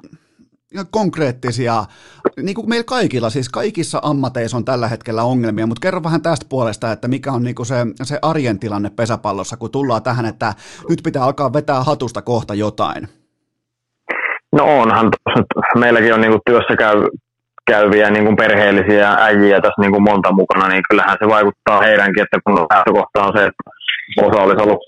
konkreettisia, 0.90 1.84
niin 2.42 2.54
kuin 2.54 2.68
meillä 2.68 2.84
kaikilla, 2.84 3.30
siis 3.30 3.48
kaikissa 3.48 4.00
ammateissa 4.02 4.56
on 4.56 4.64
tällä 4.64 4.88
hetkellä 4.88 5.24
ongelmia, 5.24 5.66
mutta 5.66 5.80
kerro 5.80 6.02
vähän 6.02 6.22
tästä 6.22 6.46
puolesta, 6.48 6.92
että 6.92 7.08
mikä 7.08 7.32
on 7.32 7.42
niin 7.42 7.54
kuin 7.54 7.66
se, 7.66 7.76
se 8.02 8.18
arjen 8.22 8.58
tilanne 8.58 8.90
pesäpallossa, 8.90 9.56
kun 9.56 9.70
tullaan 9.70 10.02
tähän, 10.02 10.26
että 10.26 10.54
nyt 10.88 11.00
pitää 11.04 11.24
alkaa 11.24 11.52
vetää 11.52 11.84
hatusta 11.84 12.22
kohta 12.22 12.54
jotain. 12.54 13.08
No 14.56 14.64
onhan 14.80 15.10
tuossa 15.10 15.78
meilläkin 15.78 16.14
on 16.14 16.20
niinku 16.20 16.40
työssä 16.46 16.76
käy, 16.76 16.96
käyviä 17.70 18.10
niinku 18.10 18.36
perheellisiä 18.36 19.16
äijiä 19.18 19.60
tässä 19.60 19.80
niinku 19.80 20.00
monta 20.00 20.32
mukana, 20.32 20.68
niin 20.68 20.82
kyllähän 20.90 21.16
se 21.22 21.28
vaikuttaa 21.28 21.80
heidänkin, 21.80 22.22
että 22.22 22.38
kun 22.44 22.66
lähtökohta 22.74 23.24
on 23.26 23.32
se, 23.36 23.42
että 23.44 23.64
osa 24.26 24.42
olisi 24.42 24.62
ollut 24.62 24.82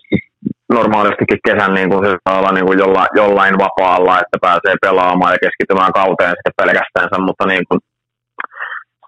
normaalistikin 0.73 1.39
kesän 1.47 1.75
niin 1.75 1.89
kuin 1.91 2.07
se 2.07 2.17
saa 2.29 2.39
olla 2.39 2.53
niin 2.53 2.67
kuin 2.67 2.79
jolla, 2.79 3.07
jollain 3.15 3.59
vapaalla, 3.59 4.21
että 4.21 4.39
pääsee 4.41 4.75
pelaamaan 4.81 5.33
ja 5.33 5.39
keskittymään 5.45 5.93
kauteen 5.93 6.35
sitten 6.37 6.59
pelkästään, 6.61 7.27
mutta 7.29 7.47
niin 7.47 7.65
kuin 7.69 7.81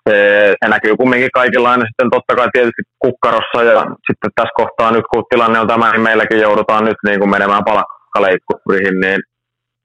se, 0.09 0.17
se, 0.65 0.69
näkyy 0.69 0.97
kumminkin 0.97 1.39
kaikilla 1.41 1.71
aina 1.71 1.85
sitten 1.91 2.11
totta 2.11 2.37
kai 2.37 2.49
tietysti 2.53 2.83
kukkarossa 2.99 3.63
ja 3.63 3.81
sitten 4.07 4.31
tässä 4.35 4.59
kohtaa 4.61 4.91
nyt 4.93 5.07
kun 5.13 5.25
tilanne 5.31 5.61
on 5.61 5.69
tämä, 5.69 5.93
niin 5.93 6.09
meilläkin 6.09 6.41
joudutaan 6.41 6.85
nyt 6.85 7.01
niin 7.07 7.19
kuin 7.21 7.31
menemään 7.31 7.65
palkkaleikkuriin, 7.65 9.01
niin 9.01 9.21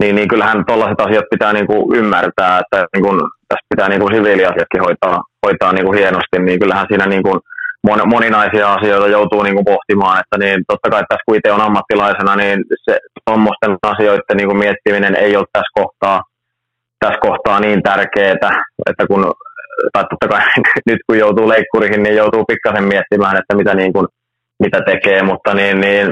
niin, 0.04 0.16
niin 0.16 0.28
kyllähän 0.28 0.66
tuollaiset 0.68 1.02
asiat 1.02 1.32
pitää 1.34 1.54
niin 1.54 1.68
kuin 1.68 1.82
ymmärtää, 2.00 2.60
että 2.62 2.80
niin 2.94 3.04
kuin, 3.06 3.18
tässä 3.50 3.70
pitää 3.74 3.90
niin 3.90 4.02
kuin 4.02 4.16
siviiliasiatkin 4.16 4.84
hoitaa, 4.88 5.18
hoitaa 5.46 5.74
niin 5.74 5.86
kuin 5.86 5.98
hienosti, 6.00 6.38
niin 6.40 6.60
kyllähän 6.60 6.90
siinä 6.90 7.06
niin 7.06 7.24
kuin 7.24 7.40
mon, 7.88 8.02
moninaisia 8.16 8.74
asioita 8.74 9.08
joutuu 9.08 9.44
niin 9.44 9.56
kuin 9.56 9.70
pohtimaan, 9.72 10.20
että 10.22 10.36
niin 10.44 10.58
totta 10.68 10.90
kai 10.90 11.04
tässä 11.10 11.26
kun 11.26 11.36
itse 11.36 11.52
on 11.52 11.66
ammattilaisena, 11.68 12.36
niin 12.36 12.58
se 12.86 12.94
tuommoisten 13.26 13.72
asioiden 13.94 14.38
niin 14.38 14.50
kuin 14.50 14.62
miettiminen 14.66 15.16
ei 15.16 15.36
ole 15.36 15.54
tässä 15.54 15.74
kohtaa, 15.80 16.22
tässä 17.00 17.20
kohtaa 17.28 17.60
niin 17.60 17.84
tärkeää, 17.84 18.52
että 18.90 19.04
kun, 19.10 19.24
tai 19.94 20.04
totta 20.10 20.28
kai 20.28 20.42
nyt 20.90 21.02
kun 21.08 21.18
joutuu 21.24 21.50
leikkuriin, 21.50 22.04
niin 22.04 22.16
joutuu 22.16 22.44
pikkasen 22.52 22.88
miettimään, 22.94 23.38
että 23.38 23.56
mitä, 23.56 23.74
niin 23.74 23.94
kuin, 23.94 24.08
mitä 24.64 24.80
tekee, 24.92 25.22
mutta 25.24 25.54
niin, 25.54 25.82
niin 25.82 26.08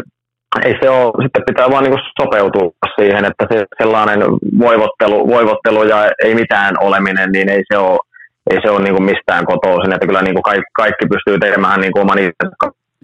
ei 0.66 0.76
se 0.82 0.90
ole, 0.90 1.24
sitten 1.24 1.44
pitää 1.46 1.70
vaan 1.72 1.84
niin 1.84 2.00
sopeutua 2.22 2.72
siihen, 3.00 3.26
että 3.26 3.48
se 3.52 3.66
sellainen 3.82 4.20
voivottelu, 4.60 5.28
voivottelu 5.28 5.84
ja 5.84 6.12
ei 6.24 6.36
mitään 6.36 6.76
oleminen, 6.80 7.32
niin 7.32 7.50
ei 7.50 7.64
se 7.74 7.78
ole, 7.78 8.00
ei 8.52 8.58
se 8.62 8.70
ole 8.72 8.82
niin 8.82 9.04
mistään 9.04 9.46
kotoisin, 9.46 9.94
että 9.94 10.08
kyllä 10.08 10.22
niin 10.22 10.34
kuin 10.34 10.44
kaikki, 10.44 10.72
kaikki 10.74 11.06
pystyy 11.06 11.40
tekemään 11.40 11.82
niin 11.82 12.00
oman 12.00 12.20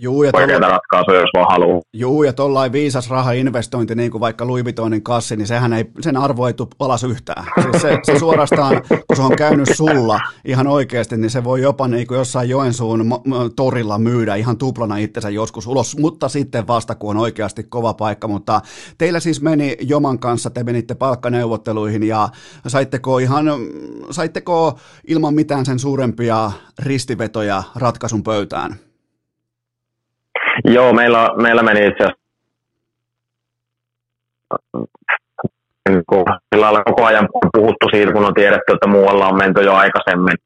Juu, 0.02 0.24
ja 0.24 0.32
oikeita 0.34 0.53
tolla... 0.53 0.69
ratkaisuja, 0.69 1.19
jos 1.19 1.30
vaan 1.34 1.48
haluaa. 1.49 1.82
Juu, 1.94 2.24
ja 2.24 2.34
tuollainen 2.34 2.72
viisas 2.72 3.10
rahainvestointi, 3.10 3.95
niin 3.95 4.11
kuin 4.11 4.22
vaikka 4.22 4.48
Louis 4.48 4.64
Vuittonin 4.64 5.03
kassi, 5.03 5.36
niin 5.36 5.48
sehän 5.48 5.74
ei, 5.74 5.86
sen 6.02 6.18
arvo 6.18 6.48
ei 6.48 6.53
tule 6.53 6.68
alas 6.80 7.03
yhtään. 7.03 7.45
Siis 7.61 7.82
se, 7.82 7.99
se, 8.03 8.19
suorastaan, 8.19 8.82
kun 9.07 9.15
se 9.15 9.22
on 9.22 9.36
käynyt 9.36 9.69
sulla 9.76 10.19
ihan 10.45 10.68
oikeasti, 10.68 11.18
niin 11.18 11.30
se 11.30 11.44
voi 11.44 11.61
jopa 11.61 11.88
niin 11.88 12.07
kuin 12.07 12.18
jossain 12.18 12.49
Joensuun 12.49 13.06
torilla 13.56 13.98
myydä 13.98 14.36
ihan 14.36 14.57
tuplana 14.57 14.98
itsensä 14.98 15.30
joskus 15.30 15.68
ulos, 15.68 15.98
mutta 15.98 16.30
sitten 16.30 16.68
vasta, 16.68 16.95
kun 16.95 17.10
on 17.10 17.18
oikeasti 17.18 17.64
kova 17.64 17.94
paikka. 17.94 18.28
Mutta 18.28 18.61
teillä 18.98 19.19
siis 19.19 19.41
meni 19.41 19.78
Joman 19.82 20.19
kanssa, 20.19 20.49
te 20.49 20.64
menitte 20.64 20.95
palkkaneuvotteluihin 20.95 22.03
ja 22.03 22.30
saitteko 22.68 23.19
ihan, 23.19 23.45
saitteko 24.11 24.80
ilman 25.07 25.34
mitään 25.34 25.65
sen 25.65 25.80
suurempia 25.80 26.52
ristivetoja 26.80 27.64
ratkaisun 27.76 28.24
pöytään? 28.24 28.76
Joo, 30.65 30.93
meillä, 30.93 31.29
meillä 31.41 31.63
meni 31.63 31.88
itse 31.88 32.03
asiassa 32.03 32.27
sillä 36.55 36.84
koko 36.85 37.05
ajan 37.05 37.29
puhuttu 37.57 37.89
siitä, 37.91 38.13
kun 38.13 38.25
on 38.25 38.34
tiedetty, 38.34 38.73
että 38.73 38.88
muualla 38.88 39.27
on 39.27 39.38
menty 39.38 39.61
jo 39.61 39.73
aikaisemmin, 39.73 40.38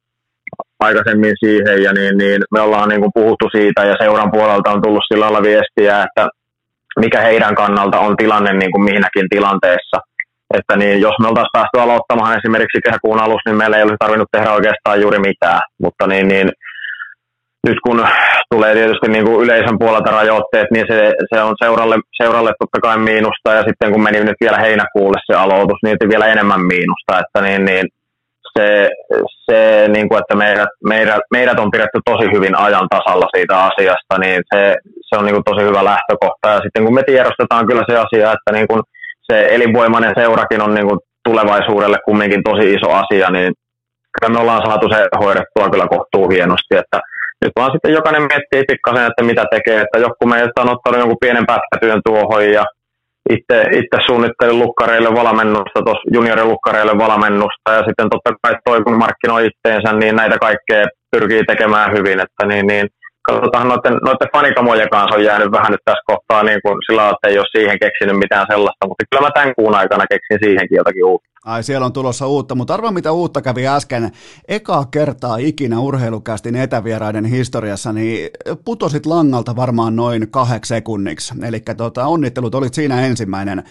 aikaisemmin 0.79 1.33
siihen, 1.39 1.83
ja 1.83 1.93
niin, 1.93 2.17
niin 2.17 2.41
me 2.51 2.59
ollaan 2.61 2.89
niin 2.89 3.01
kuin 3.01 3.11
puhuttu 3.13 3.49
siitä, 3.51 3.85
ja 3.85 3.95
seuran 4.01 4.31
puolelta 4.31 4.71
on 4.71 4.81
tullut 4.81 5.03
sillä 5.07 5.25
lailla 5.25 5.41
viestiä, 5.41 6.03
että 6.03 6.29
mikä 6.99 7.21
heidän 7.21 7.55
kannalta 7.55 7.99
on 7.99 8.17
tilanne 8.17 8.53
niin 8.53 8.71
kuin 8.71 8.83
mihinäkin 8.83 9.29
tilanteessa. 9.29 9.97
Että 10.53 10.75
niin, 10.75 11.01
jos 11.01 11.15
me 11.21 11.27
oltaisiin 11.27 11.57
päästy 11.57 11.79
aloittamaan 11.79 12.37
esimerkiksi 12.37 12.81
kesäkuun 12.83 13.19
alussa, 13.19 13.49
niin 13.49 13.57
meillä 13.57 13.77
ei 13.77 13.83
olisi 13.83 13.95
tarvinnut 13.99 14.31
tehdä 14.31 14.51
oikeastaan 14.51 15.01
juuri 15.01 15.19
mitään. 15.19 15.61
Mutta 15.81 16.07
niin, 16.07 16.27
niin 16.27 16.51
nyt 17.67 17.77
kun 17.85 18.07
tulee 18.53 18.73
tietysti 18.73 19.07
niin 19.07 19.25
kuin 19.25 19.41
yleisön 19.43 19.79
puolelta 19.79 20.11
rajoitteet, 20.11 20.67
niin 20.71 20.85
se, 20.91 21.13
se 21.33 21.41
on 21.41 21.55
seuralle, 21.63 21.95
seuralle 22.21 22.51
totta 22.59 22.79
kai 22.81 22.97
miinusta, 22.97 23.53
ja 23.53 23.63
sitten 23.67 23.91
kun 23.91 24.03
meni 24.03 24.19
nyt 24.23 24.41
vielä 24.41 24.57
heinäkuulle 24.57 25.19
se 25.25 25.35
aloitus, 25.37 25.79
niin 25.83 25.97
vielä 26.09 26.27
enemmän 26.27 26.61
miinusta, 26.61 27.19
että 27.19 27.41
niin, 27.47 27.65
niin 27.65 27.85
se, 28.57 28.89
se 29.49 29.87
niin 29.93 30.09
kuin, 30.09 30.19
että 30.21 30.35
meidät, 30.35 30.69
meidät, 30.83 31.21
meidät, 31.31 31.59
on 31.59 31.71
pidetty 31.71 31.99
tosi 32.05 32.25
hyvin 32.35 32.55
ajan 32.57 32.87
tasalla 32.89 33.27
siitä 33.35 33.55
asiasta, 33.57 34.15
niin 34.19 34.41
se, 34.53 34.75
se 35.07 35.17
on 35.17 35.25
niin 35.25 35.35
kuin 35.35 35.43
tosi 35.49 35.61
hyvä 35.67 35.83
lähtökohta, 35.83 36.49
ja 36.49 36.59
sitten 36.63 36.83
kun 36.85 36.93
me 36.93 37.03
tiedostetaan 37.03 37.67
kyllä 37.67 37.83
se 37.89 37.97
asia, 37.97 38.33
että 38.33 38.51
niin 38.51 38.67
kuin 38.67 38.81
se 39.31 39.47
elinvoimainen 39.55 40.13
seurakin 40.17 40.61
on 40.61 40.73
niin 40.73 40.87
kuin 40.87 40.99
tulevaisuudelle 41.23 41.97
kumminkin 42.05 42.43
tosi 42.43 42.73
iso 42.73 42.89
asia, 42.91 43.29
niin 43.29 43.53
kyllä 44.13 44.33
me 44.33 44.39
ollaan 44.39 44.65
saatu 44.65 44.89
se 44.89 45.07
hoidettua 45.23 45.69
kyllä 45.69 45.87
kohtuu 45.87 46.29
hienosti, 46.29 46.75
että 46.75 46.99
nyt 47.41 47.53
vaan 47.55 47.71
sitten 47.71 47.93
jokainen 47.93 48.27
miettii 48.31 48.63
pikkasen, 48.71 49.07
että 49.07 49.23
mitä 49.23 49.43
tekee, 49.51 49.81
että 49.81 49.97
joku 49.99 50.25
meistä 50.25 50.61
on 50.61 50.73
ottanut 50.73 50.99
jonkun 50.99 51.23
pienen 51.23 51.45
pätkätyön 51.51 52.01
tuohon 52.05 52.51
ja 52.57 52.65
itse, 53.35 53.57
itse 53.79 53.97
suunnittelin 54.07 54.59
lukkareille 54.59 55.09
valmennusta, 55.19 55.85
tuossa 55.85 56.11
juniorin 56.15 56.47
lukkareille 56.47 56.97
valmennusta. 56.97 57.67
Ja 57.77 57.81
sitten 57.87 58.09
totta 58.09 58.31
kai 58.43 58.53
toi 58.65 58.83
kun 58.83 58.97
markkinoi 59.03 59.47
itteensä, 59.49 59.93
niin 59.93 60.15
näitä 60.15 60.37
kaikkea 60.47 60.85
pyrkii 61.11 61.43
tekemään 61.43 61.89
hyvin, 61.97 62.19
että 62.25 62.43
niin, 62.47 62.67
niin 62.67 62.87
katsotaan 63.27 63.67
noiden, 63.67 63.95
noiden 64.07 64.33
fanikamojen 64.33 64.89
kanssa 64.89 65.15
on 65.15 65.23
jäänyt 65.23 65.51
vähän 65.51 65.71
nyt 65.71 65.85
tässä 65.85 66.09
kohtaa 66.11 66.43
niin 66.43 66.61
kuin 66.63 66.77
sillä 66.85 67.09
että 67.09 67.27
ei 67.27 67.37
ole 67.37 67.53
siihen 67.55 67.79
keksinyt 67.83 68.21
mitään 68.23 68.45
sellaista, 68.51 68.87
mutta 68.87 69.05
kyllä 69.09 69.25
mä 69.25 69.31
tämän 69.33 69.55
kuun 69.57 69.75
aikana 69.81 70.11
keksin 70.11 70.39
siihenkin 70.43 70.79
jotakin 70.81 71.05
uutta. 71.05 71.30
Ai 71.45 71.63
siellä 71.63 71.85
on 71.85 71.93
tulossa 71.93 72.27
uutta, 72.27 72.55
mutta 72.55 72.73
arvaa 72.73 72.91
mitä 72.91 73.11
uutta 73.11 73.41
kävi 73.41 73.67
äsken. 73.67 74.11
Eka 74.47 74.85
kertaa 74.91 75.37
ikinä 75.37 75.79
urheilukästin 75.79 76.55
etävieraiden 76.55 77.25
historiassa, 77.25 77.93
niin 77.93 78.29
putosit 78.65 79.05
langalta 79.05 79.55
varmaan 79.55 79.95
noin 79.95 80.31
kahdeksi 80.31 80.69
sekunniksi. 80.69 81.33
Eli 81.41 81.59
tota, 81.77 82.05
onnittelut, 82.05 82.55
olit 82.55 82.73
siinä 82.73 83.01
ensimmäinen. 83.01 83.63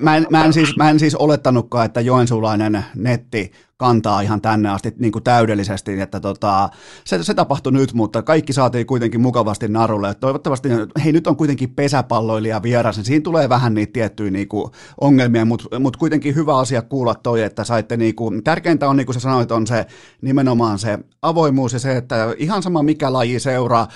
mä, 0.00 0.16
en, 0.16 0.26
mä, 0.30 0.44
en 0.44 0.52
siis, 0.52 0.76
mä 0.76 0.90
en 0.90 0.98
siis 0.98 1.14
olettanutkaan, 1.14 1.86
että 1.86 2.00
joensuulainen 2.00 2.84
netti 2.94 3.52
kantaa 3.78 4.20
ihan 4.20 4.40
tänne 4.40 4.68
asti 4.68 4.94
niin 4.98 5.12
kuin 5.12 5.24
täydellisesti, 5.24 6.00
että 6.00 6.20
tota, 6.20 6.68
se, 7.04 7.22
se 7.22 7.34
tapahtui 7.34 7.72
nyt, 7.72 7.92
mutta 7.92 8.22
kaikki 8.22 8.52
saatiin 8.52 8.86
kuitenkin 8.86 9.20
mukavasti 9.20 9.68
narulle. 9.68 10.14
Toivottavasti, 10.14 10.68
hei 11.04 11.12
nyt 11.12 11.26
on 11.26 11.36
kuitenkin 11.36 11.74
pesäpalloilija 11.74 12.62
vieras, 12.62 12.96
niin 12.96 13.04
siinä 13.04 13.22
tulee 13.22 13.48
vähän 13.48 13.74
niitä 13.74 13.92
tiettyjä 13.92 14.30
niin 14.30 14.48
kuin 14.48 14.72
ongelmia, 15.00 15.44
mutta 15.44 15.80
mut 15.80 15.96
kuitenkin 16.08 16.34
hyvä 16.34 16.58
asia 16.58 16.82
kuulla 16.82 17.14
toi, 17.14 17.42
että 17.42 17.64
saitte, 17.64 17.96
niin 17.96 18.14
kuin, 18.14 18.44
tärkeintä 18.44 18.88
on 18.88 18.96
niin 18.96 19.06
kuin 19.06 19.14
sä 19.14 19.20
sanoit, 19.20 19.52
on 19.52 19.66
se 19.66 19.86
nimenomaan 20.22 20.78
se 20.78 20.98
avoimuus 21.22 21.72
ja 21.72 21.78
se, 21.78 21.96
että 21.96 22.34
ihan 22.38 22.62
sama 22.62 22.82
mikä 22.82 23.12
laji 23.12 23.40
seuraa, 23.40 23.88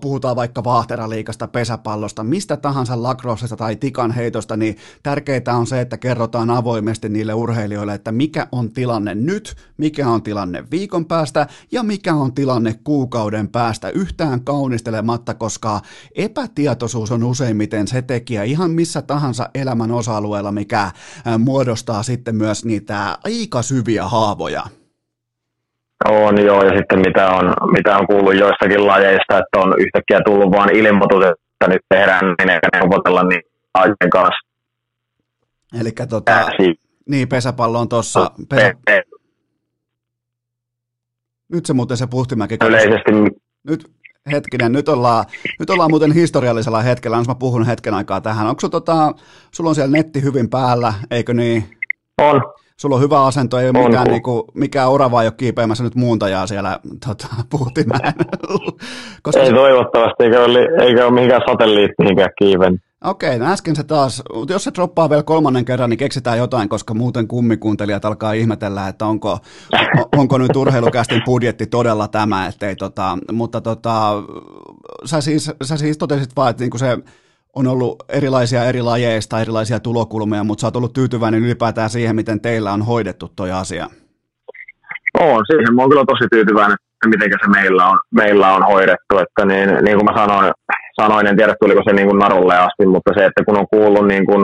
puhutaan 0.00 0.36
vaikka 0.36 0.64
vaahteraliikasta, 0.64 1.48
pesäpallosta, 1.48 2.24
mistä 2.24 2.56
tahansa 2.56 3.02
lakrossesta 3.02 3.56
tai 3.56 3.76
tikan 3.76 4.10
heitosta, 4.10 4.56
niin 4.56 4.76
tärkeintä 5.02 5.54
on 5.54 5.66
se, 5.66 5.80
että 5.80 5.96
kerrotaan 5.96 6.50
avoimesti 6.50 7.08
niille 7.08 7.34
urheilijoille, 7.34 7.94
että 7.94 8.12
mikä 8.12 8.46
on 8.52 8.72
tilanne 8.72 9.14
nyt, 9.14 9.56
mikä 9.76 10.08
on 10.08 10.22
tilanne 10.22 10.64
viikon 10.70 11.06
päästä 11.06 11.46
ja 11.72 11.82
mikä 11.82 12.14
on 12.14 12.34
tilanne 12.34 12.74
kuukauden 12.84 13.48
päästä. 13.48 13.88
Yhtään 13.88 14.44
kaunistelematta, 14.44 15.34
koska 15.34 15.80
epätietoisuus 16.14 17.12
on 17.12 17.24
useimmiten 17.24 17.88
se 17.88 18.02
tekijä 18.02 18.42
ihan 18.42 18.70
missä 18.70 19.02
tahansa 19.02 19.50
elämän 19.54 19.90
osa-alueella, 19.90 20.52
mikä 20.52 20.90
muodostaa 21.54 22.02
sitten 22.02 22.36
myös 22.36 22.64
niitä 22.64 23.18
aika 23.24 23.62
syviä 23.62 24.04
haavoja. 24.04 24.62
On 26.08 26.44
joo, 26.44 26.64
ja 26.64 26.76
sitten 26.78 26.98
mitä 26.98 27.30
on, 27.30 27.54
mitä 27.72 27.98
on 27.98 28.06
kuullut 28.06 28.34
joistakin 28.34 28.86
lajeista, 28.86 29.38
että 29.38 29.58
on 29.58 29.74
yhtäkkiä 29.78 30.20
tullut 30.24 30.50
vaan 30.50 30.76
ilmoitus, 30.76 31.24
että 31.24 31.68
nyt 31.68 31.82
tehdään 31.88 32.24
niin 32.38 32.50
eikä 32.50 32.68
neuvotella 32.72 33.22
niin 33.22 33.42
ajan 33.74 34.10
kanssa. 34.12 34.48
Eli 35.80 35.90
tota, 36.08 36.48
niin 37.08 37.28
pesäpallo 37.28 37.80
on 37.80 37.88
tuossa. 37.88 38.30
Pesä... 38.48 38.72
Nyt 41.48 41.66
se 41.66 41.72
muuten 41.72 41.96
se 41.96 42.06
Puhtimäki. 42.06 42.56
Yleisesti. 42.66 43.12
Nyt, 43.64 43.90
hetkinen, 44.32 44.72
nyt 44.72 44.88
ollaan, 44.88 45.24
nyt 45.58 45.70
ollaan 45.70 45.90
muuten 45.90 46.12
historiallisella 46.12 46.82
hetkellä, 46.82 47.16
jos 47.16 47.28
mä 47.28 47.34
puhun 47.34 47.66
hetken 47.66 47.94
aikaa 47.94 48.20
tähän. 48.20 48.46
Onko 48.46 48.68
tota, 48.68 49.14
sulla 49.50 49.70
on 49.70 49.74
siellä 49.74 49.96
netti 49.96 50.22
hyvin 50.22 50.50
päällä, 50.50 50.94
eikö 51.10 51.34
niin? 51.34 51.78
On. 52.18 52.42
Sulla 52.80 52.96
on 52.96 53.02
hyvä 53.02 53.24
asento, 53.26 53.58
ei 53.58 53.68
ole 53.68 53.86
mikään, 53.86 54.06
niinku, 54.06 54.44
mikään 54.54 54.90
orava 54.90 55.22
ei 55.22 55.28
ole 55.28 55.34
kiipeämässä 55.36 55.84
nyt 55.84 55.94
muuntajaa 55.94 56.46
siellä 56.46 56.78
tota, 57.06 57.26
Puhtimäen. 57.50 58.14
Koska 59.22 59.40
ei 59.40 59.52
toivottavasti, 59.52 60.24
eikä 60.24 60.40
ole, 60.40 60.86
eikä 60.86 61.06
ole 61.06 61.14
mihinkään 61.14 61.42
satelliitti 61.48 62.02
mihinkään 62.02 62.30
kiiven. 62.38 62.78
Okei, 63.04 63.38
no 63.38 63.46
äsken 63.46 63.76
se 63.76 63.84
taas, 63.84 64.22
jos 64.48 64.64
se 64.64 64.70
droppaa 64.74 65.10
vielä 65.10 65.22
kolmannen 65.22 65.64
kerran, 65.64 65.90
niin 65.90 65.98
keksitään 65.98 66.38
jotain, 66.38 66.68
koska 66.68 66.94
muuten 66.94 67.28
kummikuuntelijat 67.28 68.04
alkaa 68.04 68.32
ihmetellä, 68.32 68.88
että 68.88 69.06
onko, 69.06 69.38
onko 70.16 70.38
nyt 70.38 70.56
urheilukästin 70.56 71.22
budjetti 71.24 71.66
todella 71.66 72.08
tämä, 72.08 72.46
ettei 72.46 72.76
tota, 72.76 73.18
mutta 73.32 73.60
tota, 73.60 74.12
sä 75.04 75.20
siis, 75.20 75.50
sä 75.62 75.76
siis 75.76 75.98
totesit 75.98 76.30
vaan, 76.36 76.50
että 76.50 76.62
niinku 76.62 76.78
se 76.78 76.98
on 77.54 77.66
ollut 77.66 78.04
erilaisia 78.08 78.64
eri 78.64 78.82
lajeista, 78.82 79.40
erilaisia 79.40 79.80
tulokulmia, 79.80 80.44
mutta 80.44 80.60
sä 80.60 80.66
oot 80.66 80.76
ollut 80.76 80.92
tyytyväinen 80.92 81.44
ylipäätään 81.44 81.90
siihen, 81.90 82.16
miten 82.16 82.40
teillä 82.40 82.72
on 82.72 82.82
hoidettu 82.82 83.32
toi 83.36 83.52
asia. 83.52 83.86
On, 85.20 85.44
siihen 85.46 85.74
mä 85.74 85.82
oon 85.82 85.90
kyllä 85.90 86.04
tosi 86.08 86.28
tyytyväinen, 86.32 86.76
että 86.94 87.08
miten 87.08 87.38
se 87.44 87.50
meillä 87.60 87.86
on, 87.86 87.98
meillä 88.10 88.54
on 88.54 88.62
hoidettu, 88.62 89.18
että 89.18 89.44
niin, 89.44 89.68
niin 89.84 89.96
kuin 89.98 90.04
mä 90.04 90.20
sanoin, 90.20 90.52
sanoin, 91.00 91.26
en 91.26 91.36
tiedä 91.36 91.54
tuliko 91.60 91.82
se 91.84 91.92
niin 91.92 92.08
kuin 92.08 92.18
narulle 92.18 92.56
asti, 92.56 92.86
mutta 92.86 93.10
se, 93.16 93.24
että 93.26 93.44
kun 93.44 93.58
on 93.58 93.66
kuullut 93.74 94.06
niin 94.08 94.26
kuin 94.26 94.42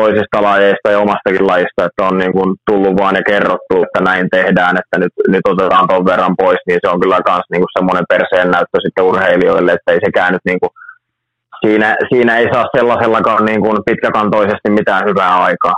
toisista 0.00 0.42
lajeista 0.42 0.90
ja 0.90 0.98
omastakin 0.98 1.46
lajista, 1.46 1.84
että 1.84 2.06
on 2.08 2.18
niin 2.18 2.32
kuin 2.32 2.56
tullut 2.70 2.96
vaan 3.00 3.16
ja 3.16 3.22
kerrottu, 3.22 3.74
että 3.82 4.00
näin 4.10 4.26
tehdään, 4.30 4.76
että 4.80 4.96
nyt, 4.98 5.12
nyt 5.28 5.44
otetaan 5.48 5.88
tuon 5.88 6.04
verran 6.04 6.34
pois, 6.42 6.60
niin 6.66 6.78
se 6.82 6.88
on 6.92 7.00
kyllä 7.00 7.20
myös 7.28 7.46
niin 7.50 7.76
semmoinen 7.78 8.04
perseen 8.08 8.50
näyttö 8.50 8.78
sitten 8.80 9.04
urheilijoille, 9.04 9.72
että 9.72 9.92
ei 9.92 10.00
sekään 10.06 10.32
nyt 10.32 10.44
niin 10.44 10.60
kuin, 10.60 10.70
siinä, 11.68 11.96
siinä 12.08 12.36
ei 12.38 12.48
saa 12.52 12.64
sellaisellakaan 12.76 13.44
niin 13.44 13.60
kuin 13.60 13.78
pitkäkantoisesti 13.86 14.70
mitään 14.70 15.04
hyvää 15.08 15.42
aikaa. 15.42 15.74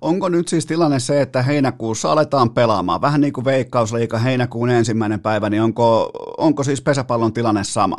Onko 0.00 0.28
nyt 0.28 0.48
siis 0.48 0.66
tilanne 0.66 0.98
se, 0.98 1.20
että 1.20 1.42
heinäkuussa 1.42 2.12
aletaan 2.12 2.50
pelaamaan, 2.50 3.00
vähän 3.00 3.20
niin 3.20 3.32
kuin 3.32 3.44
veikkausliika 3.44 4.18
heinäkuun 4.18 4.70
ensimmäinen 4.70 5.20
päivä, 5.20 5.50
niin 5.50 5.62
onko, 5.62 6.10
onko 6.38 6.62
siis 6.62 6.82
pesäpallon 6.82 7.32
tilanne 7.32 7.64
sama? 7.64 7.96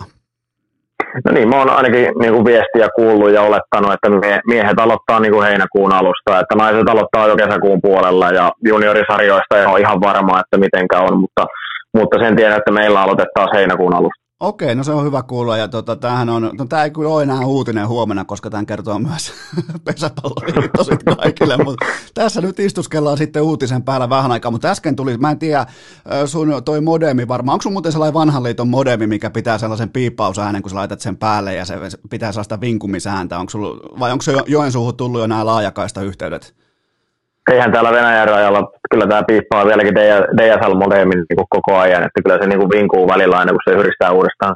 No 1.25 1.31
niin, 1.31 1.49
mä 1.49 1.57
oon 1.57 1.69
ainakin 1.69 2.07
niin 2.19 2.33
kuin 2.33 2.45
viestiä 2.45 2.87
kuullut 2.95 3.31
ja 3.31 3.41
olettanut, 3.41 3.93
että 3.93 4.09
miehet 4.47 4.79
aloittaa 4.79 5.19
niin 5.19 5.33
kuin 5.33 5.47
heinäkuun 5.47 5.93
alusta, 5.93 6.39
että 6.39 6.55
naiset 6.55 6.89
aloittaa 6.89 7.27
jo 7.27 7.35
kesäkuun 7.35 7.81
puolella 7.81 8.29
ja 8.29 8.51
juniorisarjoista 8.65 9.57
ei 9.57 9.65
ole 9.65 9.79
ihan 9.79 10.01
varma, 10.01 10.39
että 10.39 10.57
mitenkä 10.57 10.99
on, 10.99 11.19
mutta, 11.19 11.45
mutta 11.97 12.19
sen 12.19 12.35
tiedän, 12.35 12.57
että 12.57 12.71
meillä 12.71 13.01
aloitetaan 13.01 13.49
heinäkuun 13.53 13.95
alusta. 13.95 14.28
Okei, 14.39 14.75
no 14.75 14.83
se 14.83 14.91
on 14.91 15.05
hyvä 15.05 15.23
kuulla 15.23 15.57
ja 15.57 15.67
tota, 15.67 15.95
tämähän 15.95 16.29
on, 16.29 16.51
no 16.57 16.65
tämä 16.65 16.83
ei 16.83 16.91
kyllä 16.91 17.09
ole 17.09 17.23
enää 17.23 17.45
uutinen 17.45 17.87
huomenna, 17.87 18.25
koska 18.25 18.49
tämän 18.49 18.65
kertoo 18.65 18.99
myös 18.99 19.33
pesäpalloliitto 19.85 20.85
kaikille, 21.15 21.57
mutta 21.57 21.85
tässä 22.13 22.41
nyt 22.41 22.59
istuskellaan 22.59 23.17
sitten 23.17 23.41
uutisen 23.41 23.83
päällä 23.83 24.09
vähän 24.09 24.31
aikaa, 24.31 24.51
mutta 24.51 24.67
äsken 24.67 24.95
tuli, 24.95 25.17
mä 25.17 25.31
en 25.31 25.39
tiedä, 25.39 25.65
sun 26.25 26.61
toi 26.65 26.81
modemi 26.81 27.27
varmaan, 27.27 27.53
onko 27.53 27.63
sun 27.63 27.73
muuten 27.73 27.91
sellainen 27.91 28.13
vanhan 28.13 28.43
liiton 28.43 28.67
modemi, 28.67 29.07
mikä 29.07 29.29
pitää 29.29 29.57
sellaisen 29.57 29.89
piippausäänen, 29.89 30.61
kun 30.61 30.69
sä 30.69 30.75
laitat 30.75 30.99
sen 30.99 31.17
päälle 31.17 31.53
ja 31.55 31.65
se 31.65 31.75
pitää 32.09 32.31
sellaista 32.31 32.61
vinkumisääntä, 32.61 33.39
onko 33.39 33.49
sul, 33.49 33.79
vai 33.99 34.11
onko 34.11 34.21
se 34.21 34.33
Joensuuhun 34.47 34.95
tullut 34.95 35.21
jo 35.21 35.27
nämä 35.27 35.45
laajakaista 35.45 36.01
yhteydet? 36.01 36.55
Eihän 37.51 37.71
täällä 37.71 37.91
Venäjän 37.91 38.27
rajalla, 38.27 38.71
kyllä 38.91 39.07
tämä 39.07 39.23
piippaa 39.27 39.65
vieläkin 39.65 39.95
DSL-modeemin 40.37 41.25
niin 41.29 41.47
koko 41.49 41.77
ajan, 41.77 42.03
että 42.03 42.21
kyllä 42.23 42.37
se 42.41 42.47
niin 42.49 42.59
kuin 42.59 42.71
vinkuu 42.75 43.07
välillä 43.07 43.37
aina, 43.37 43.51
kun 43.51 43.61
se 43.69 43.79
yhdistää 43.79 44.11
uudestaan. 44.11 44.55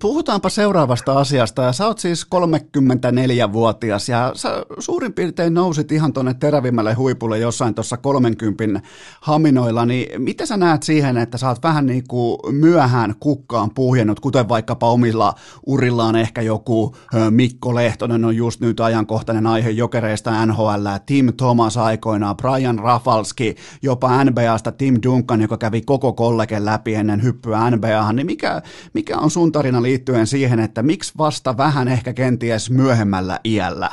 Puhutaanpa 0.00 0.48
seuraavasta 0.48 1.12
asiasta. 1.12 1.72
Sä 1.72 1.86
oot 1.86 1.98
siis 1.98 2.26
34-vuotias 2.34 4.08
ja 4.08 4.32
sä 4.34 4.62
suurin 4.78 5.12
piirtein 5.12 5.54
nousit 5.54 5.92
ihan 5.92 6.12
tuonne 6.12 6.34
terävimmälle 6.34 6.94
huipulle 6.94 7.38
jossain 7.38 7.74
tuossa 7.74 7.96
30 7.96 8.80
haminoilla, 9.20 9.86
niin 9.86 10.22
miten 10.22 10.46
sä 10.46 10.56
näet 10.56 10.82
siihen, 10.82 11.16
että 11.16 11.38
sä 11.38 11.48
oot 11.48 11.62
vähän 11.62 11.86
niin 11.86 12.04
kuin 12.08 12.38
myöhään 12.50 13.14
kukkaan 13.20 13.70
puhjennut, 13.74 14.20
kuten 14.20 14.48
vaikkapa 14.48 14.90
omilla 14.90 15.34
urillaan 15.66 16.16
ehkä 16.16 16.42
joku 16.42 16.96
Mikko 17.30 17.74
Lehtonen 17.74 18.24
on 18.24 18.36
just 18.36 18.60
nyt 18.60 18.80
ajankohtainen 18.80 19.46
aihe 19.46 19.70
jokereista 19.70 20.46
NHL, 20.46 20.86
Tim 21.06 21.32
Thomas 21.36 21.76
aikoinaan, 21.76 22.36
Brian 22.36 22.78
Rafalski, 22.78 23.56
jopa 23.82 24.24
NBAsta 24.24 24.72
Tim 24.72 24.98
Duncan, 25.02 25.40
joka 25.40 25.56
kävi 25.56 25.82
koko 25.82 26.12
kollegen 26.12 26.64
läpi 26.64 26.94
ennen 26.94 27.22
hyppyä 27.22 27.70
NBAhan, 27.70 28.16
niin 28.16 28.26
mikä, 28.26 28.62
mikä 28.94 29.18
on 29.18 29.30
sun 29.30 29.39
tarina 29.52 29.82
liittyen 29.82 30.26
siihen, 30.26 30.60
että 30.60 30.82
miksi 30.82 31.12
vasta 31.18 31.56
vähän 31.56 31.88
ehkä 31.88 32.12
kenties 32.12 32.70
myöhemmällä 32.70 33.38
iällä? 33.44 33.88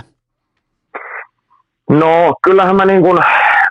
No 1.90 2.34
kyllähän 2.44 2.76
mä 2.76 2.86
niin 2.86 3.02
kuin, 3.02 3.20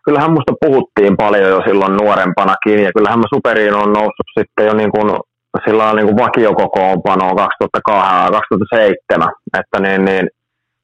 kyllähän 0.05 0.31
musta 0.31 0.53
puhuttiin 0.61 1.17
paljon 1.17 1.51
jo 1.51 1.63
silloin 1.67 1.97
nuorempanakin 1.97 2.83
ja 2.83 2.91
kyllähän 2.97 3.19
mä 3.19 3.25
superiin 3.35 3.75
on 3.75 3.93
noussut 3.93 4.27
sitten 4.39 4.67
jo 4.67 4.75
niin 4.75 4.91
kuin, 4.91 5.21
sillä 5.65 5.91
on 5.91 5.97
niin 5.97 6.07
kuin 6.07 6.17
vakiokokoonpanoa 6.17 7.35
2007, 7.35 9.29
että 9.59 9.81
niin, 9.81 10.05
niin, 10.05 10.29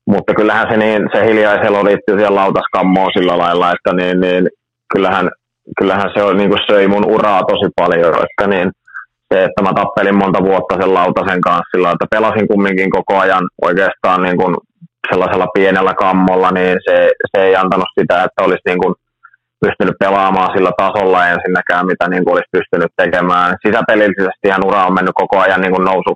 mutta 0.07 0.35
kyllähän 0.35 0.67
se, 0.71 0.77
niin, 0.77 1.09
se 1.15 1.27
hiljaiselo 1.27 1.85
liittyy 1.85 2.17
siihen 2.17 2.35
lautaskammoon 2.35 3.11
sillä 3.17 3.39
lailla, 3.39 3.73
että 3.73 3.93
niin, 3.97 4.21
niin, 4.21 4.49
kyllähän, 4.93 5.31
kyllähän 5.79 6.11
se 6.15 6.23
on, 6.23 6.37
niin 6.37 6.51
kuin 6.51 6.61
söi 6.67 6.89
mun 6.89 7.07
uraa 7.07 7.43
tosi 7.43 7.71
paljon, 7.77 8.15
että 8.15 8.47
niin, 8.47 8.71
se, 9.33 9.45
että 9.45 9.63
mä 9.63 9.73
tappelin 9.75 10.17
monta 10.23 10.41
vuotta 10.49 10.75
sen 10.81 10.95
lautasen 10.95 11.41
kanssa 11.41 11.71
sillä, 11.73 11.91
että 11.91 12.07
pelasin 12.11 12.49
kumminkin 12.49 12.91
koko 12.91 13.19
ajan 13.19 13.45
oikeastaan 13.63 14.23
niin 14.23 14.37
kuin 14.37 14.55
sellaisella 15.11 15.49
pienellä 15.55 15.95
kammolla, 15.95 16.51
niin 16.51 16.77
se, 16.87 17.11
se 17.31 17.43
ei 17.47 17.57
antanut 17.57 17.91
sitä, 17.99 18.25
että 18.25 18.45
olisi 18.45 18.67
niin 18.67 18.79
kuin 18.83 18.95
pystynyt 19.65 19.97
pelaamaan 19.99 20.53
sillä 20.55 20.73
tasolla 20.77 21.29
ensinnäkään, 21.29 21.87
mitä 21.87 22.09
niin 22.09 22.25
kuin 22.25 22.33
olisi 22.35 22.55
pystynyt 22.57 22.93
tekemään. 22.97 23.57
Sisäpelillisesti 23.67 24.45
ihan 24.47 24.67
ura 24.67 24.87
on 24.87 24.95
mennyt 24.95 25.19
koko 25.23 25.39
ajan 25.39 25.61
niin 25.61 25.75
kuin 25.75 25.85
nousu, 25.85 26.13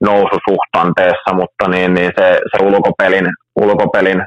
noususuhtanteessa, 0.00 1.30
mutta 1.40 1.64
niin, 1.68 1.94
niin 1.94 2.12
se, 2.18 2.38
se 2.50 2.64
ulkopelin, 2.64 3.26
ulkopelin 3.56 4.22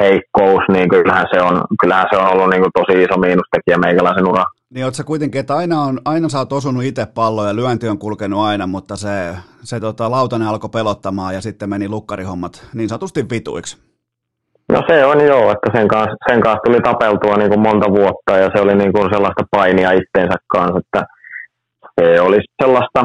heikkous, 0.00 0.64
niin 0.72 0.88
kyllähän 0.88 1.26
se 1.32 1.42
on, 1.42 1.64
kyllähän 1.80 2.06
se 2.10 2.16
on 2.16 2.28
ollut 2.32 2.50
niin 2.50 2.62
kuin 2.62 2.76
tosi 2.78 3.02
iso 3.02 3.16
miinustekijä 3.18 3.78
meikäläisen 3.78 4.28
ura. 4.28 4.44
Niin 4.74 4.84
oot 4.84 4.94
sä 4.94 5.04
kuitenkin, 5.04 5.40
että 5.40 5.56
aina, 5.56 5.80
on, 5.80 6.00
aina 6.04 6.28
sä 6.28 6.38
oot 6.38 6.52
osunut 6.52 6.84
itse 6.84 7.06
palloa 7.14 7.46
ja 7.46 7.56
lyönti 7.56 7.88
on 7.88 7.98
kulkenut 7.98 8.40
aina, 8.40 8.66
mutta 8.66 8.96
se, 8.96 9.36
se 9.62 9.80
tota, 9.80 10.10
lautanen 10.10 10.48
alkoi 10.48 10.70
pelottamaan 10.70 11.34
ja 11.34 11.40
sitten 11.40 11.70
meni 11.70 11.88
lukkarihommat 11.88 12.66
niin 12.74 12.88
sanotusti 12.88 13.30
vituiksi. 13.30 13.78
No 14.72 14.82
se 14.88 15.04
on 15.04 15.26
joo, 15.26 15.52
että 15.52 15.78
sen 15.78 15.88
kanssa, 15.88 16.16
sen 16.28 16.40
kanssa 16.40 16.60
tuli 16.64 16.80
tapeltua 16.80 17.36
niin 17.36 17.48
kuin 17.48 17.60
monta 17.60 17.90
vuotta 17.90 18.38
ja 18.38 18.50
se 18.54 18.62
oli 18.62 18.74
niin 18.74 18.92
kuin 18.92 19.10
sellaista 19.12 19.44
painia 19.50 19.92
itteensä 19.92 20.36
kanssa, 20.46 20.78
että 20.78 21.06
se 22.00 22.20
oli 22.20 22.38
sellaista, 22.62 23.04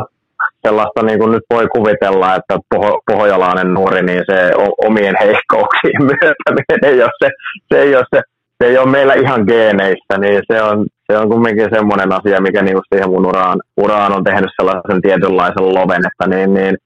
sellaista 0.68 1.04
niin 1.04 1.20
kuin 1.20 1.32
nyt 1.32 1.44
voi 1.50 1.68
kuvitella, 1.76 2.36
että 2.36 2.58
poho, 2.76 3.02
pohjalainen 3.12 3.74
nuori, 3.74 4.02
niin 4.02 4.24
se 4.26 4.52
omien 4.86 5.16
heikkouksien 5.20 6.02
myötä 6.04 6.64
ei 6.88 7.04
ole 7.04 7.12
se, 7.24 7.30
se, 7.74 7.82
ei 7.82 7.96
ole 7.96 8.06
se, 8.16 8.22
se 8.58 8.70
ei 8.70 8.78
ole 8.78 8.92
meillä 8.92 9.14
ihan 9.14 9.44
geeneistä, 9.48 10.18
niin 10.18 10.42
se 10.52 10.62
on, 10.62 10.86
se 11.12 11.18
on 11.18 11.30
kumminkin 11.30 11.70
semmoinen 11.74 12.12
asia, 12.12 12.42
mikä 12.42 12.62
niin 12.62 12.78
siihen 12.94 13.10
mun 13.10 13.26
uraan, 13.26 13.60
uraan 13.78 14.14
on 14.14 14.24
tehnyt 14.24 14.50
sellaisen 14.56 15.02
tietynlaisen 15.02 15.74
loven, 15.74 16.02
että 16.08 16.36
niin, 16.36 16.54
niin, 16.54 16.78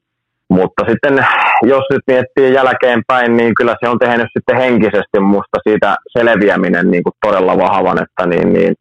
mutta 0.49 0.83
sitten 0.89 1.25
jos 1.63 1.83
nyt 1.89 2.01
miettii 2.07 2.53
jälkeenpäin, 2.53 3.37
niin 3.37 3.55
kyllä 3.55 3.75
se 3.83 3.89
on 3.89 3.99
tehnyt 3.99 4.27
sitten 4.37 4.57
henkisesti 4.57 5.19
musta 5.19 5.57
siitä 5.67 5.95
selviäminen 6.17 6.91
niin 6.91 7.03
kuin 7.03 7.13
todella 7.25 7.57
vahvan, 7.57 8.03
että 8.03 8.25
niin, 8.25 8.53
niin 8.53 8.75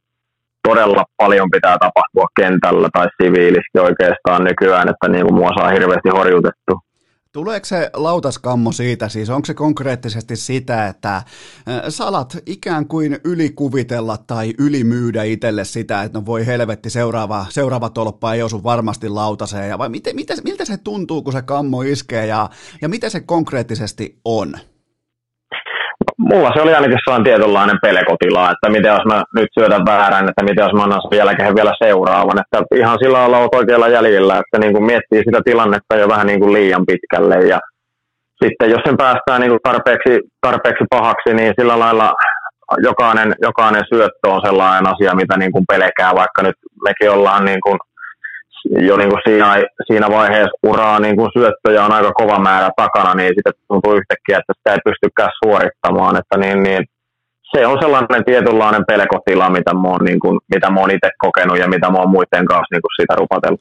todella 0.69 1.05
paljon 1.17 1.51
pitää 1.51 1.77
tapahtua 1.79 2.27
kentällä 2.41 2.89
tai 2.93 3.07
siviilisti 3.23 3.79
oikeastaan 3.79 4.45
nykyään, 4.45 4.89
että 4.89 5.09
niin 5.09 5.27
kuin 5.27 5.35
mua 5.35 5.51
saa 5.59 5.69
hirveästi 5.69 6.09
horjutettu. 6.09 6.88
Tuleeko 7.39 7.67
se 7.67 7.91
lautaskammo 7.95 8.73
siitä, 8.73 9.09
siis 9.09 9.31
onko 9.31 9.47
se 9.47 9.55
konkreettisesti 9.55 10.37
sitä, 10.37 10.87
että 10.87 11.23
salat 11.89 12.37
ikään 12.47 12.87
kuin 12.87 13.19
ylikuvitella 13.25 14.17
tai 14.17 14.55
ylimyydä 14.59 15.23
itselle 15.23 15.65
sitä, 15.65 16.03
että 16.03 16.19
no 16.19 16.27
voi 16.27 16.47
helvetti, 16.47 16.91
seuraava, 16.91 17.47
seuraava 17.49 17.91
tolppa 17.91 18.35
ei 18.35 18.43
osu 18.43 18.63
varmasti 18.63 19.09
lautaseen, 19.09 19.69
ja 19.69 19.79
vai 19.79 19.89
miten, 19.89 20.17
miten, 20.17 20.39
miltä 20.45 20.65
se 20.65 20.77
tuntuu, 20.77 21.23
kun 21.23 21.33
se 21.33 21.43
kammo 21.43 21.83
iskee, 21.83 22.27
ja, 22.27 22.51
ja 22.83 22.89
miten 22.89 23.11
se 23.11 23.21
konkreettisesti 23.21 24.21
on? 24.25 24.55
Mulla 26.19 26.53
se 26.55 26.63
oli 26.63 26.75
ainakin 26.75 26.99
sellainen 27.05 27.25
tietynlainen 27.25 27.79
pelekotila, 27.83 28.51
että 28.51 28.69
miten 28.71 28.93
jos 28.93 29.05
mä 29.05 29.23
nyt 29.35 29.49
syötän 29.59 29.87
väärän, 29.87 30.29
että 30.29 30.45
miten 30.45 30.63
jos 30.63 30.73
mä 30.73 30.83
annan 30.83 31.03
sen 31.11 31.19
jälkeen 31.19 31.55
vielä 31.55 31.75
seuraavan. 31.85 32.41
Että 32.41 32.77
ihan 32.77 32.99
sillä 33.03 33.19
lailla 33.19 33.39
olet 33.39 33.55
oikealla 33.55 33.89
jäljellä, 33.89 34.35
että 34.43 34.59
niin 34.59 34.73
kuin 34.73 34.85
miettii 34.85 35.23
sitä 35.25 35.41
tilannetta 35.45 35.97
jo 35.97 36.09
vähän 36.09 36.27
niin 36.27 36.41
kuin 36.41 36.53
liian 36.53 36.87
pitkälle. 36.87 37.35
Ja 37.35 37.59
sitten 38.45 38.71
jos 38.71 38.81
sen 38.87 38.97
päästään 38.97 39.41
niin 39.41 39.51
kuin 39.51 39.61
tarpeeksi, 39.63 40.21
tarpeeksi 40.41 40.85
pahaksi, 40.91 41.35
niin 41.35 41.53
sillä 41.61 41.79
lailla 41.79 42.13
jokainen, 42.83 43.35
jokainen 43.43 43.85
syöttö 43.95 44.29
on 44.29 44.41
sellainen 44.45 44.93
asia, 44.93 45.15
mitä 45.15 45.37
niin 45.37 45.53
kuin 45.53 45.65
pelkää, 45.69 46.15
vaikka 46.15 46.43
nyt 46.43 46.57
mekin 46.85 47.11
ollaan 47.11 47.45
niin 47.45 47.61
kuin 47.61 47.79
jo 48.71 48.97
niin 48.97 49.11
kuin 49.11 49.23
siinä, 49.27 49.65
siinä 49.87 50.09
vaiheessa 50.11 50.59
uraa 50.63 51.01
niin 51.01 51.17
kuin 51.17 51.31
syöttöjä 51.39 51.85
on 51.85 51.93
aika 51.93 52.13
kova 52.13 52.39
määrä 52.39 52.71
takana, 52.77 53.15
niin 53.15 53.33
sitten 53.35 53.53
tuntuu 53.69 53.93
yhtäkkiä, 53.93 54.39
että 54.39 54.53
sitä 54.57 54.73
ei 54.73 54.79
pystykään 54.85 55.31
suorittamaan. 55.45 56.17
Että 56.17 56.37
niin, 56.39 56.63
niin, 56.63 56.85
se 57.57 57.67
on 57.67 57.79
sellainen 57.81 58.25
tietynlainen 58.25 58.85
pelkotila, 58.87 59.51
mitä 59.51 59.75
mä 59.75 59.89
oon, 59.89 60.05
niin 60.05 60.21
kuin, 60.21 60.41
mitä 60.55 60.71
mä 60.71 60.81
oon 60.81 60.91
itse 60.91 61.11
kokenut 61.19 61.59
ja 61.59 61.69
mitä 61.69 61.91
mä 61.91 61.99
oon 61.99 62.11
muiden 62.11 62.47
kanssa 62.47 62.73
niin 62.73 62.83
kuin 62.83 62.97
sitä 63.01 63.15
rupatellut 63.15 63.61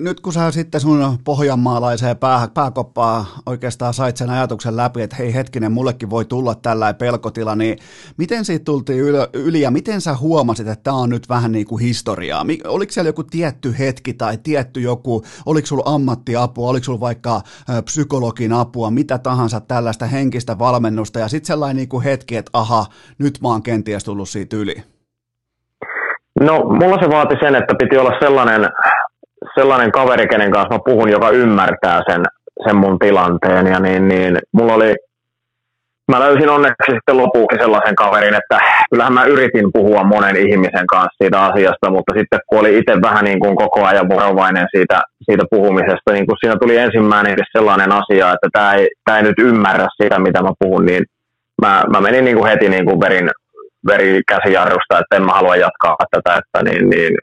nyt 0.00 0.20
kun 0.20 0.32
sä 0.32 0.50
sitten 0.50 0.80
sun 0.80 1.18
pohjanmaalaiseen 1.24 2.16
pää, 2.16 2.48
pääkoppaa 2.54 3.26
oikeastaan 3.46 3.94
sait 3.94 4.16
sen 4.16 4.30
ajatuksen 4.30 4.76
läpi, 4.76 5.02
että 5.02 5.16
hei 5.16 5.34
hetkinen, 5.34 5.72
mullekin 5.72 6.10
voi 6.10 6.24
tulla 6.24 6.54
tällainen 6.54 6.98
pelkotila, 6.98 7.54
niin 7.54 7.78
miten 8.16 8.44
siitä 8.44 8.64
tultiin 8.64 9.00
yli 9.32 9.60
ja 9.60 9.70
miten 9.70 10.00
sä 10.00 10.16
huomasit, 10.16 10.68
että 10.68 10.82
tämä 10.82 10.96
on 10.96 11.10
nyt 11.10 11.28
vähän 11.28 11.52
niin 11.52 11.66
kuin 11.66 11.82
historiaa? 11.82 12.46
Oliko 12.64 12.92
siellä 12.92 13.08
joku 13.08 13.22
tietty 13.22 13.74
hetki 13.78 14.14
tai 14.14 14.38
tietty 14.42 14.80
joku, 14.80 15.22
oliko 15.46 15.66
sulla 15.66 15.94
ammattiapua, 15.94 16.68
oliko 16.68 16.84
sulla 16.84 17.00
vaikka 17.00 17.40
psykologin 17.84 18.52
apua, 18.52 18.90
mitä 18.90 19.18
tahansa 19.18 19.60
tällaista 19.60 20.06
henkistä 20.06 20.58
valmennusta 20.58 21.18
ja 21.18 21.28
sitten 21.28 21.46
sellainen 21.46 21.76
niin 21.76 21.88
kuin 21.88 22.04
hetki, 22.04 22.36
että 22.36 22.50
aha, 22.52 22.86
nyt 23.18 23.38
mä 23.42 23.48
oon 23.48 23.62
kenties 23.62 24.04
tullut 24.04 24.28
siitä 24.28 24.56
yli? 24.56 24.82
No, 26.40 26.58
mulla 26.58 26.98
se 27.02 27.10
vaati 27.10 27.34
sen, 27.40 27.54
että 27.54 27.74
piti 27.78 27.96
olla 27.96 28.12
sellainen 28.20 28.60
sellainen 29.58 29.92
kaveri, 29.92 30.28
kenen 30.28 30.50
kanssa 30.50 30.74
mä 30.74 30.78
puhun, 30.84 31.10
joka 31.10 31.30
ymmärtää 31.30 32.02
sen, 32.10 32.22
sen 32.66 32.76
mun 32.76 32.98
tilanteen. 32.98 33.66
Ja 33.66 33.80
niin, 33.80 34.08
niin 34.08 34.38
mulla 34.52 34.74
oli, 34.74 34.94
mä 36.12 36.20
löysin 36.20 36.48
onneksi 36.48 36.92
sitten 36.92 37.16
lopuksi 37.16 37.58
sellaisen 37.58 37.94
kaverin, 37.94 38.34
että 38.34 38.58
kyllähän 38.90 39.12
mä 39.12 39.24
yritin 39.24 39.72
puhua 39.72 40.04
monen 40.04 40.36
ihmisen 40.36 40.86
kanssa 40.86 41.16
siitä 41.22 41.44
asiasta, 41.44 41.90
mutta 41.90 42.14
sitten 42.18 42.40
kun 42.46 42.58
oli 42.58 42.78
itse 42.78 43.02
vähän 43.02 43.24
niin 43.24 43.40
kuin 43.40 43.56
koko 43.56 43.84
ajan 43.84 44.08
varovainen 44.08 44.66
siitä, 44.76 45.00
siitä 45.24 45.44
puhumisesta, 45.50 46.12
niin 46.12 46.26
kun 46.26 46.36
siinä 46.40 46.56
tuli 46.60 46.76
ensimmäinen 46.76 47.36
sellainen 47.52 47.92
asia, 47.92 48.32
että 48.32 48.48
tämä 48.52 48.74
ei, 48.74 48.88
tämä 49.04 49.18
ei 49.18 49.24
nyt 49.24 49.38
ymmärrä 49.38 49.86
sitä, 50.02 50.18
mitä 50.18 50.42
mä 50.42 50.50
puhun, 50.58 50.86
niin 50.86 51.04
mä, 51.62 51.84
mä 51.92 52.00
menin 52.00 52.24
niin 52.24 52.36
kuin 52.36 52.50
heti 52.50 52.68
niin 52.68 52.86
kuin 52.86 53.00
verin, 53.00 53.30
veri 53.86 54.20
käsijarrusta, 54.28 54.98
että 54.98 55.16
en 55.16 55.26
mä 55.26 55.32
halua 55.32 55.56
jatkaa 55.56 55.96
tätä, 56.10 56.38
että 56.38 56.70
niin, 56.70 56.90
niin 56.90 57.14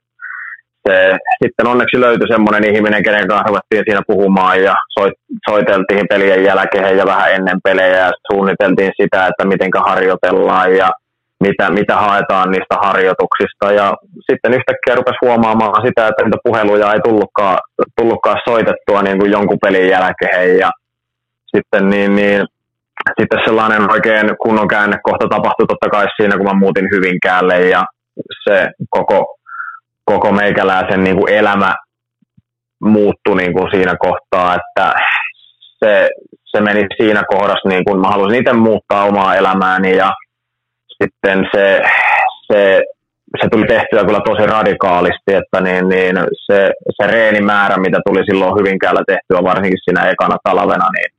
se, 0.87 1.17
sitten 1.43 1.67
onneksi 1.67 2.01
löytyi 2.01 2.27
semmoinen 2.27 2.75
ihminen, 2.75 3.03
kenen 3.03 3.27
kanssa 3.27 3.47
ruvettiin 3.47 3.83
siinä 3.85 4.01
puhumaan 4.07 4.63
ja 4.63 4.75
soit, 4.93 5.13
soiteltiin 5.49 6.07
pelien 6.09 6.43
jälkeen 6.43 6.97
ja 6.97 7.05
vähän 7.05 7.31
ennen 7.31 7.59
pelejä 7.63 7.97
ja 7.97 8.11
suunniteltiin 8.31 8.91
sitä, 9.01 9.27
että 9.27 9.45
miten 9.45 9.69
harjoitellaan 9.85 10.75
ja 10.75 10.89
mitä, 11.43 11.69
mitä 11.69 11.95
haetaan 11.95 12.51
niistä 12.51 12.75
harjoituksista. 12.85 13.71
Ja 13.71 13.93
sitten 14.31 14.53
yhtäkkiä 14.53 14.95
rupesi 14.95 15.25
huomaamaan 15.25 15.87
sitä, 15.87 16.07
että 16.07 16.23
niitä 16.23 16.37
puheluja 16.43 16.93
ei 16.93 16.99
tullutkaan, 16.99 17.57
tullutkaan 17.97 18.39
soitettua 18.49 19.01
niin 19.01 19.19
kuin 19.19 19.31
jonkun 19.31 19.63
pelin 19.65 19.89
jälkeen. 19.89 20.57
Ja 20.57 20.71
sitten, 21.55 21.89
niin, 21.89 22.15
niin, 22.15 22.45
sitten 23.19 23.39
sellainen 23.45 23.91
oikein 23.91 24.27
kunnon 24.43 24.67
käännekohta 24.67 25.27
tapahtui 25.29 25.67
totta 25.67 25.89
kai 25.89 26.07
siinä, 26.17 26.37
kun 26.37 26.45
mä 26.45 26.53
muutin 26.53 26.87
Hyvinkäälle 26.93 27.59
ja 27.59 27.83
se 28.43 28.69
koko 28.89 29.37
koko 30.05 30.31
meikäläisen 30.31 31.03
niin 31.03 31.15
kuin 31.15 31.33
elämä 31.33 31.75
muuttui 32.81 33.37
niin 33.37 33.53
kuin 33.53 33.71
siinä 33.71 33.95
kohtaa, 33.99 34.55
että 34.55 34.93
se, 35.79 36.09
se 36.45 36.61
meni 36.61 36.85
siinä 36.97 37.23
kohdassa, 37.27 37.69
niin 37.69 37.85
kuin 37.85 38.01
mä 38.01 38.07
halusin 38.07 38.39
itse 38.39 38.53
muuttaa 38.53 39.03
omaa 39.03 39.35
elämääni 39.35 39.95
ja 39.95 40.11
sitten 41.03 41.47
se, 41.55 41.81
se, 42.51 42.81
se 43.41 43.49
tuli 43.51 43.65
tehtyä 43.67 44.05
kyllä 44.05 44.21
tosi 44.25 44.45
radikaalisti, 44.45 45.33
että 45.33 45.61
niin, 45.61 45.89
niin 45.89 46.15
se, 46.45 46.71
se 47.01 47.07
reenimäärä, 47.07 47.77
mitä 47.77 47.99
tuli 48.05 48.25
silloin 48.25 48.55
Hyvinkäällä 48.59 49.03
tehtyä, 49.07 49.43
varsinkin 49.43 49.79
siinä 49.83 50.09
ekana 50.09 50.37
talvena, 50.43 50.85
niin 50.95 51.13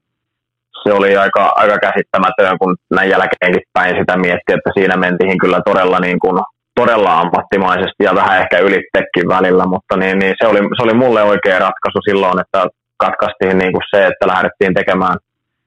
se 0.83 0.93
oli 0.93 1.17
aika, 1.17 1.53
aika 1.55 1.79
käsittämätön, 1.79 2.59
kun 2.59 2.77
näin 2.91 3.11
jälkeenkin 3.11 3.63
päin 3.73 3.97
sitä 3.99 4.17
mietti, 4.17 4.53
että 4.53 4.71
siinä 4.75 4.97
mentiin 4.97 5.39
kyllä 5.39 5.61
todella 5.65 5.99
niin 6.01 6.21
kuin 6.21 6.39
todella 6.75 7.21
ammattimaisesti 7.21 8.05
ja 8.05 8.15
vähän 8.15 8.41
ehkä 8.41 8.59
ylittekin 8.59 9.29
välillä, 9.29 9.67
mutta 9.67 9.97
niin, 9.97 10.19
niin 10.19 10.35
se, 10.43 10.47
oli, 10.47 10.59
se 10.59 10.83
oli 10.83 10.95
mulle 10.95 11.23
oikea 11.23 11.59
ratkaisu 11.59 11.99
silloin, 12.09 12.41
että 12.41 12.67
katkaistiin 12.97 13.59
niin 13.59 13.73
kuin 13.73 13.83
se, 13.95 14.07
että 14.07 14.27
lähdettiin 14.27 14.75
tekemään 14.75 15.17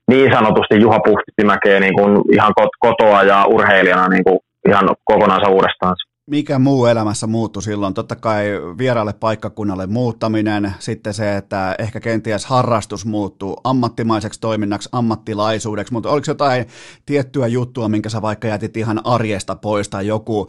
niin 0.08 0.34
sanotusti 0.34 0.82
Juha 0.82 1.00
Puhtimäkeä 1.00 1.80
niin 1.80 1.96
kuin 1.96 2.22
ihan 2.32 2.54
kotoa 2.80 3.24
ja 3.24 3.46
urheilijana 3.46 4.08
niin 4.08 4.24
kuin 4.24 4.40
ihan 4.68 4.90
kokonaan 5.04 5.50
uudestaan 5.50 5.96
mikä 6.28 6.60
muu 6.60 6.86
elämässä 6.86 7.28
muuttui 7.28 7.64
silloin? 7.64 7.94
Totta 7.94 8.16
kai 8.16 8.46
vieraalle 8.78 9.14
paikkakunnalle 9.14 9.88
muuttaminen, 9.88 10.74
sitten 10.80 11.14
se, 11.14 11.38
että 11.38 11.76
ehkä 11.80 12.00
kenties 12.00 12.46
harrastus 12.46 13.06
muuttuu 13.06 13.62
ammattimaiseksi 13.64 14.40
toiminnaksi, 14.40 14.90
ammattilaisuudeksi, 14.92 15.94
mutta 15.94 16.10
oliko 16.10 16.26
jotain 16.28 16.66
tiettyä 17.06 17.48
juttua, 17.48 17.90
minkä 17.90 18.10
sä 18.10 18.22
vaikka 18.22 18.48
jätit 18.48 18.78
ihan 18.78 19.02
arjesta 19.04 19.56
pois 19.56 19.90
tai 19.90 20.08
joku, 20.08 20.48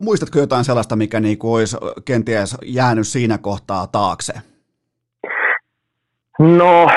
muistatko 0.00 0.38
jotain 0.38 0.64
sellaista, 0.64 0.96
mikä 0.96 1.20
niinku 1.20 1.54
olisi 1.54 1.76
kenties 2.04 2.56
jäänyt 2.64 3.08
siinä 3.08 3.38
kohtaa 3.38 3.86
taakse? 3.86 4.32
No, 6.38 6.88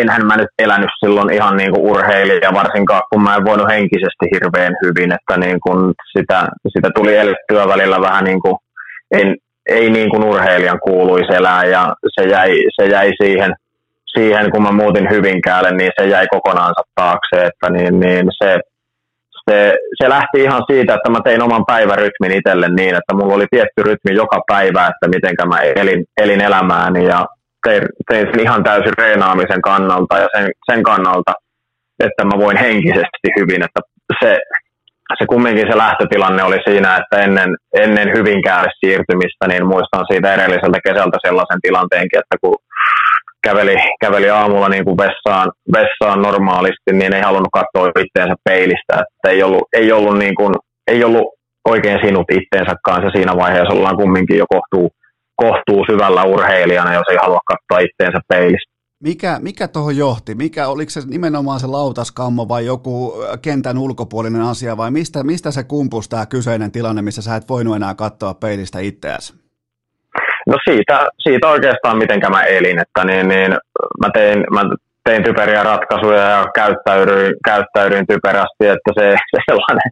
enhän 0.00 0.26
mä 0.26 0.36
nyt 0.36 0.48
elänyt 0.58 0.90
silloin 1.00 1.32
ihan 1.32 1.56
niin 1.56 1.72
kuin 1.72 1.86
urheilija, 1.90 2.54
varsinkaan 2.54 3.02
kun 3.10 3.22
mä 3.22 3.36
en 3.36 3.44
voinut 3.44 3.68
henkisesti 3.68 4.24
hirveän 4.34 4.74
hyvin, 4.84 5.12
että 5.12 5.46
niin 5.46 5.60
kuin 5.60 5.94
sitä, 6.18 6.46
sitä 6.68 6.90
tuli 6.94 7.16
elettyä 7.16 7.68
välillä 7.68 8.00
vähän 8.00 8.24
niin 8.24 8.40
kuin, 8.40 8.56
en, 9.10 9.36
ei 9.66 9.90
niin 9.90 10.10
kuin 10.10 10.24
urheilijan 10.24 10.80
kuuluisi 10.80 11.34
elää 11.34 11.64
ja 11.64 11.94
se 12.14 12.28
jäi, 12.28 12.50
se 12.80 12.86
jäi 12.86 13.10
siihen, 13.22 13.54
siihen, 14.14 14.50
kun 14.50 14.62
mä 14.62 14.72
muutin 14.72 15.10
Hyvinkäälle, 15.10 15.70
niin 15.70 15.90
se 16.00 16.06
jäi 16.06 16.26
kokonaansa 16.30 16.82
taakse, 16.94 17.36
että 17.36 17.70
niin, 17.70 18.00
niin 18.00 18.26
se, 18.42 18.58
se, 19.50 19.74
se, 20.02 20.08
lähti 20.08 20.42
ihan 20.42 20.62
siitä, 20.70 20.94
että 20.94 21.10
mä 21.10 21.20
tein 21.24 21.42
oman 21.42 21.64
päivärytmin 21.66 22.32
itselle 22.32 22.68
niin, 22.68 22.94
että 22.94 23.14
mulla 23.14 23.34
oli 23.34 23.46
tietty 23.50 23.82
rytmi 23.82 24.16
joka 24.16 24.40
päivä, 24.46 24.86
että 24.86 25.08
miten 25.08 25.48
mä 25.48 25.60
elin, 25.60 26.04
elin 26.16 26.40
elämääni 26.40 27.04
ja 27.04 27.26
tein, 27.64 27.82
tein 28.10 28.26
sen 28.30 28.40
ihan 28.40 28.64
täysin 28.64 28.98
reenaamisen 28.98 29.62
kannalta 29.62 30.18
ja 30.18 30.28
sen, 30.36 30.50
sen 30.72 30.82
kannalta, 30.82 31.32
että 32.06 32.24
mä 32.24 32.38
voin 32.44 32.56
henkisesti 32.56 33.28
hyvin. 33.40 33.62
Että 33.64 33.80
se, 34.22 34.38
se 35.18 35.26
kumminkin 35.26 35.66
se 35.70 35.76
lähtötilanne 35.78 36.42
oli 36.42 36.58
siinä, 36.68 36.96
että 36.96 37.24
ennen, 37.24 37.50
ennen 37.74 38.08
Hyvinkäälle 38.16 38.70
siirtymistä, 38.80 39.48
niin 39.48 39.66
muistan 39.66 40.04
siitä 40.10 40.34
edelliseltä 40.34 40.78
kesältä 40.84 41.18
sellaisen 41.26 41.60
tilanteenkin, 41.62 42.20
että 42.20 42.36
kun 42.40 42.56
käveli, 43.42 43.76
käveli 44.00 44.30
aamulla 44.30 44.68
niin 44.68 44.84
kuin 44.84 44.98
vessaan, 44.98 45.52
vessaan 45.72 46.22
normaalisti, 46.22 46.92
niin 46.92 47.14
ei 47.14 47.22
halunnut 47.22 47.52
katsoa 47.52 48.02
itteensä 48.04 48.34
peilistä. 48.44 48.94
Että 48.94 49.28
ei 49.30 49.42
ollut, 49.42 49.62
ei 49.72 49.92
ollut, 49.92 50.18
niin 50.18 50.34
kuin, 50.34 50.54
ei 50.86 51.04
ollut 51.04 51.26
oikein 51.68 51.98
sinut 52.04 52.26
itteensä 52.30 52.74
kanssa 52.84 53.10
siinä 53.10 53.32
vaiheessa, 53.36 53.74
ollaan 53.74 53.96
kumminkin 53.96 54.38
jo 54.38 54.46
kohtuu 54.54 54.90
kohtuu 55.42 55.84
syvällä 55.90 56.22
urheilijana, 56.24 56.94
jos 56.94 57.08
ei 57.10 57.18
halua 57.22 57.40
katsoa 57.46 57.78
itteensä 57.78 58.20
peilistä. 58.28 58.78
Mikä, 59.04 59.38
mikä 59.42 59.68
tuohon 59.68 59.96
johti? 59.96 60.34
Mikä, 60.34 60.68
oliko 60.68 60.90
se 60.90 61.00
nimenomaan 61.06 61.60
se 61.60 61.66
lautaskammo 61.66 62.48
vai 62.48 62.66
joku 62.66 63.14
kentän 63.42 63.78
ulkopuolinen 63.78 64.42
asia 64.42 64.76
vai 64.76 64.90
mistä, 64.90 65.24
mistä 65.24 65.50
se 65.50 65.64
kumpus 65.64 66.08
tämä 66.08 66.26
kyseinen 66.26 66.72
tilanne, 66.72 67.02
missä 67.02 67.22
sä 67.22 67.36
et 67.36 67.48
voinut 67.48 67.76
enää 67.76 67.94
katsoa 67.94 68.34
peilistä 68.34 68.78
itseäsi? 68.78 69.34
No 70.46 70.56
siitä, 70.64 71.08
siitä 71.18 71.48
oikeastaan 71.48 71.98
miten 71.98 72.20
mä 72.30 72.42
elin, 72.42 72.78
että 72.78 73.04
niin, 73.04 73.28
niin 73.28 73.50
mä, 74.00 74.10
tein, 74.14 74.44
mä 74.52 74.60
tein 75.04 75.24
typeriä 75.24 75.62
ratkaisuja 75.62 76.22
ja 76.22 76.46
käyttäydyin, 76.54 77.34
käyttäydyin 77.44 78.06
typerästi, 78.06 78.66
että 78.66 78.90
se, 78.98 79.16
se 79.30 79.38
sellainen 79.50 79.90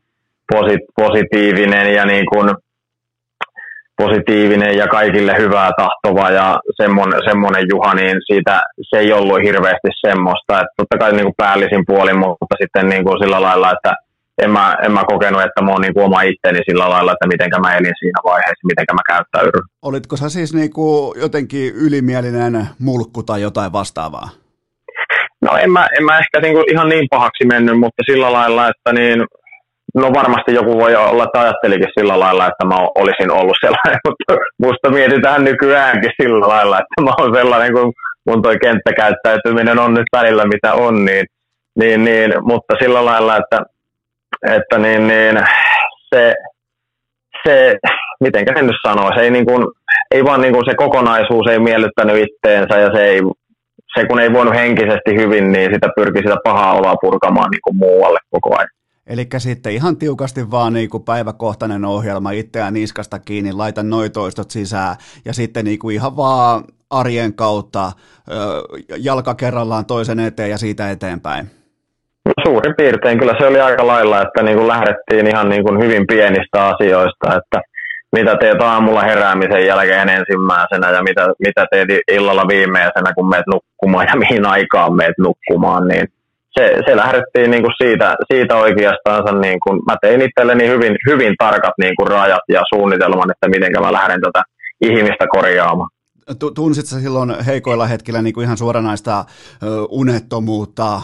positiivinen 0.97 1.95
ja 1.95 2.05
niin 2.07 2.27
kuin 2.27 2.51
positiivinen 3.97 4.77
ja 4.77 4.87
kaikille 4.87 5.35
hyvää 5.39 5.71
tahtova 5.83 6.31
ja 6.31 6.59
semmoinen, 6.83 7.21
semmoinen 7.29 7.65
Juha, 7.73 7.95
niin 7.95 8.17
siitä 8.27 8.61
se 8.89 8.97
ei 8.99 9.13
ollut 9.13 9.43
hirveästi 9.43 9.91
semmoista. 10.07 10.53
Että 10.61 10.75
totta 10.77 10.99
kai 10.99 11.13
niin 11.13 11.29
kuin 11.29 11.41
päällisin 11.45 11.85
puolin, 11.87 12.19
mutta 12.19 12.55
sitten 12.63 12.89
niin 12.89 13.05
kuin 13.05 13.19
sillä 13.23 13.43
lailla, 13.43 13.73
että 13.73 13.93
en 14.43 14.51
mä, 14.51 14.77
en 14.85 14.93
mä 14.93 15.03
kokenut, 15.09 15.43
että 15.43 15.63
mä 15.63 15.71
oon 15.73 15.81
niin 15.81 16.01
oma 16.01 16.23
itteni 16.23 16.61
sillä 16.69 16.89
lailla, 16.89 17.13
että 17.13 17.27
miten 17.27 17.61
mä 17.63 17.77
elin 17.77 17.99
siinä 17.99 18.21
vaiheessa, 18.25 18.67
miten 18.71 18.95
mä 18.95 19.15
käyttäydyn. 19.15 19.63
Olitko 19.83 20.17
sä 20.17 20.29
siis 20.29 20.55
niin 20.55 20.73
kuin 20.73 21.21
jotenkin 21.21 21.75
ylimielinen 21.75 22.67
mulkku 22.79 23.23
tai 23.23 23.43
jotain 23.43 23.73
vastaavaa? 23.73 24.29
No 25.43 25.57
en 25.57 25.71
mä, 25.71 25.89
en 25.99 26.05
mä 26.05 26.19
ehkä 26.19 26.41
niin 26.41 26.55
kuin 26.55 26.73
ihan 26.73 26.89
niin 26.89 27.07
pahaksi 27.11 27.47
mennyt, 27.47 27.79
mutta 27.81 28.03
sillä 28.07 28.33
lailla, 28.33 28.69
että 28.69 28.93
niin, 28.93 29.25
no 29.95 30.13
varmasti 30.15 30.55
joku 30.55 30.79
voi 30.79 30.97
olla, 30.97 31.25
että 31.25 31.41
ajattelikin 31.41 31.89
sillä 31.99 32.19
lailla, 32.19 32.47
että 32.47 32.65
mä 32.65 32.75
olisin 32.95 33.31
ollut 33.31 33.57
sellainen, 33.61 34.01
mutta 34.09 34.35
musta 34.59 34.91
mietitään 34.91 35.45
nykyäänkin 35.45 36.11
sillä 36.23 36.49
lailla, 36.49 36.79
että 36.79 37.03
mä 37.03 37.11
oon 37.19 37.35
sellainen, 37.35 37.73
kun 37.73 37.93
mun 38.27 38.43
toi 38.43 38.59
kenttäkäyttäytyminen 38.59 39.79
on 39.79 39.95
nyt 39.95 40.07
välillä 40.13 40.45
mitä 40.45 40.75
on, 40.75 41.05
niin, 41.05 41.27
niin, 41.79 42.05
niin 42.05 42.33
mutta 42.41 42.75
sillä 42.83 43.05
lailla, 43.05 43.37
että, 43.37 43.59
että 44.43 44.79
niin, 44.79 45.07
niin, 45.07 45.39
se, 46.15 46.35
se, 47.47 47.77
miten 48.21 48.45
sen 48.55 48.67
nyt 48.67 48.77
sanoo, 48.87 49.11
se 49.15 49.21
ei, 49.21 49.31
niin 49.31 49.47
kuin, 49.47 49.67
ei 50.11 50.25
vaan 50.25 50.41
niin 50.41 50.53
kuin 50.53 50.65
se 50.67 50.75
kokonaisuus 50.75 51.47
ei 51.51 51.59
miellyttänyt 51.59 52.17
itteensä 52.17 52.81
ja 52.81 52.91
se, 52.95 53.05
ei, 53.05 53.21
se 53.95 54.07
kun 54.07 54.21
ei 54.21 54.33
voinut 54.33 54.55
henkisesti 54.55 55.17
hyvin, 55.17 55.53
niin 55.53 55.75
sitä 55.75 55.89
pyrki 55.97 56.19
sitä 56.19 56.37
pahaa 56.45 56.75
oloa 56.75 56.97
purkamaan 57.01 57.51
niin 57.51 57.61
kuin 57.65 57.77
muualle 57.77 58.19
koko 58.31 58.57
ajan. 58.59 58.69
Eli 59.07 59.27
sitten 59.39 59.73
ihan 59.73 59.97
tiukasti 59.97 60.51
vaan 60.51 60.73
niin 60.73 60.91
kuin 60.91 61.03
päiväkohtainen 61.03 61.85
ohjelma, 61.85 62.31
itseään 62.31 62.75
niskasta 62.75 63.19
kiinni, 63.19 63.53
laita 63.53 63.83
noitoistot 63.83 64.51
sisään 64.51 64.97
ja 65.25 65.33
sitten 65.33 65.65
niin 65.65 65.79
kuin 65.79 65.95
ihan 65.95 66.17
vaan 66.17 66.65
arjen 66.91 67.35
kautta 67.35 67.93
jalka 68.99 69.35
kerrallaan 69.35 69.87
toisen 69.87 70.21
eteen 70.21 70.51
ja 70.51 70.59
siitä 70.59 70.91
eteenpäin. 70.91 71.51
No, 72.25 72.33
suurin 72.47 72.75
piirtein 72.77 73.19
kyllä 73.19 73.35
se 73.41 73.47
oli 73.47 73.61
aika 73.61 73.87
lailla, 73.87 74.23
että 74.23 74.43
niin 74.43 74.57
kuin 74.57 74.69
lähdettiin 74.69 75.27
ihan 75.27 75.49
niin 75.49 75.65
kuin 75.65 75.83
hyvin 75.83 76.07
pienistä 76.07 76.67
asioista, 76.67 77.37
että 77.37 77.63
mitä 78.13 78.37
teet 78.37 78.63
aamulla 78.63 79.03
heräämisen 79.03 79.67
jälkeen 79.67 80.09
ensimmäisenä 80.09 80.91
ja 80.91 81.03
mitä, 81.03 81.27
mitä 81.39 81.67
teet 81.71 81.89
illalla 82.13 82.49
viimeisenä, 82.49 83.15
kun 83.15 83.29
meet 83.29 83.47
nukkumaan 83.47 84.07
ja 84.07 84.17
mihin 84.17 84.47
aikaan 84.47 84.97
meet 84.97 85.15
nukkumaan, 85.19 85.89
niin 85.89 86.09
se, 86.59 86.75
se 86.87 86.97
lähdettiin 86.97 87.51
niin 87.51 87.63
kuin 87.63 87.75
siitä, 87.83 88.15
siitä 88.33 88.57
oikeastaan, 88.57 89.41
niin 89.41 89.61
kuin, 89.61 89.81
mä 89.87 89.97
tein 90.01 90.23
itselleni 90.23 90.69
hyvin, 90.69 90.97
hyvin 91.09 91.35
tarkat 91.39 91.75
niin 91.79 91.97
kuin 91.97 92.09
rajat 92.09 92.43
ja 92.49 92.63
suunnitelman, 92.75 93.31
että 93.31 93.49
miten 93.49 93.83
mä 93.83 93.93
lähden 93.93 94.21
tätä 94.21 94.43
ihmistä 94.81 95.27
korjaamaan. 95.31 95.91
Tunsit 96.55 96.87
sä 96.87 97.01
silloin 97.01 97.45
heikoilla 97.45 97.87
hetkillä 97.87 98.23
niin 98.23 98.35
kuin 98.35 98.45
ihan 98.45 98.57
suoranaista 98.57 99.25
unettomuutta, 99.89 101.01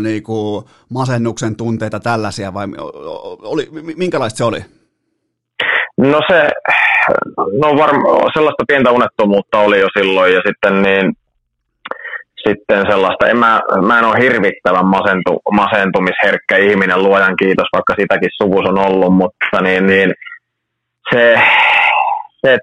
niin 0.00 0.22
kuin 0.22 0.64
masennuksen 0.92 1.56
tunteita, 1.56 2.00
tällaisia, 2.00 2.54
vai 2.54 2.66
oli, 3.42 3.68
minkälaista 3.96 4.38
se 4.38 4.44
oli? 4.44 4.58
No 5.98 6.20
se, 6.30 6.50
no 7.36 7.76
varma, 7.76 8.30
sellaista 8.34 8.64
pientä 8.68 8.90
unettomuutta 8.90 9.58
oli 9.58 9.80
jo 9.80 9.88
silloin, 9.98 10.34
ja 10.34 10.40
sitten 10.46 10.82
niin 10.82 11.12
sitten 12.46 12.84
sellaista, 12.90 13.26
en 13.26 13.38
mä, 13.38 13.60
mä 13.86 13.98
en 13.98 14.04
ole 14.04 14.22
hirvittävän 14.22 14.86
masentu, 14.86 15.40
masentumisherkkä 15.52 16.56
ihminen, 16.56 17.02
luojan 17.02 17.36
kiitos, 17.36 17.68
vaikka 17.72 17.94
sitäkin 18.00 18.30
suvus 18.42 18.64
on 18.68 18.78
ollut, 18.78 19.14
mutta 19.14 19.60
niin, 19.62 19.86
niin 19.86 20.14
se, 21.12 21.40
se, 22.46 22.58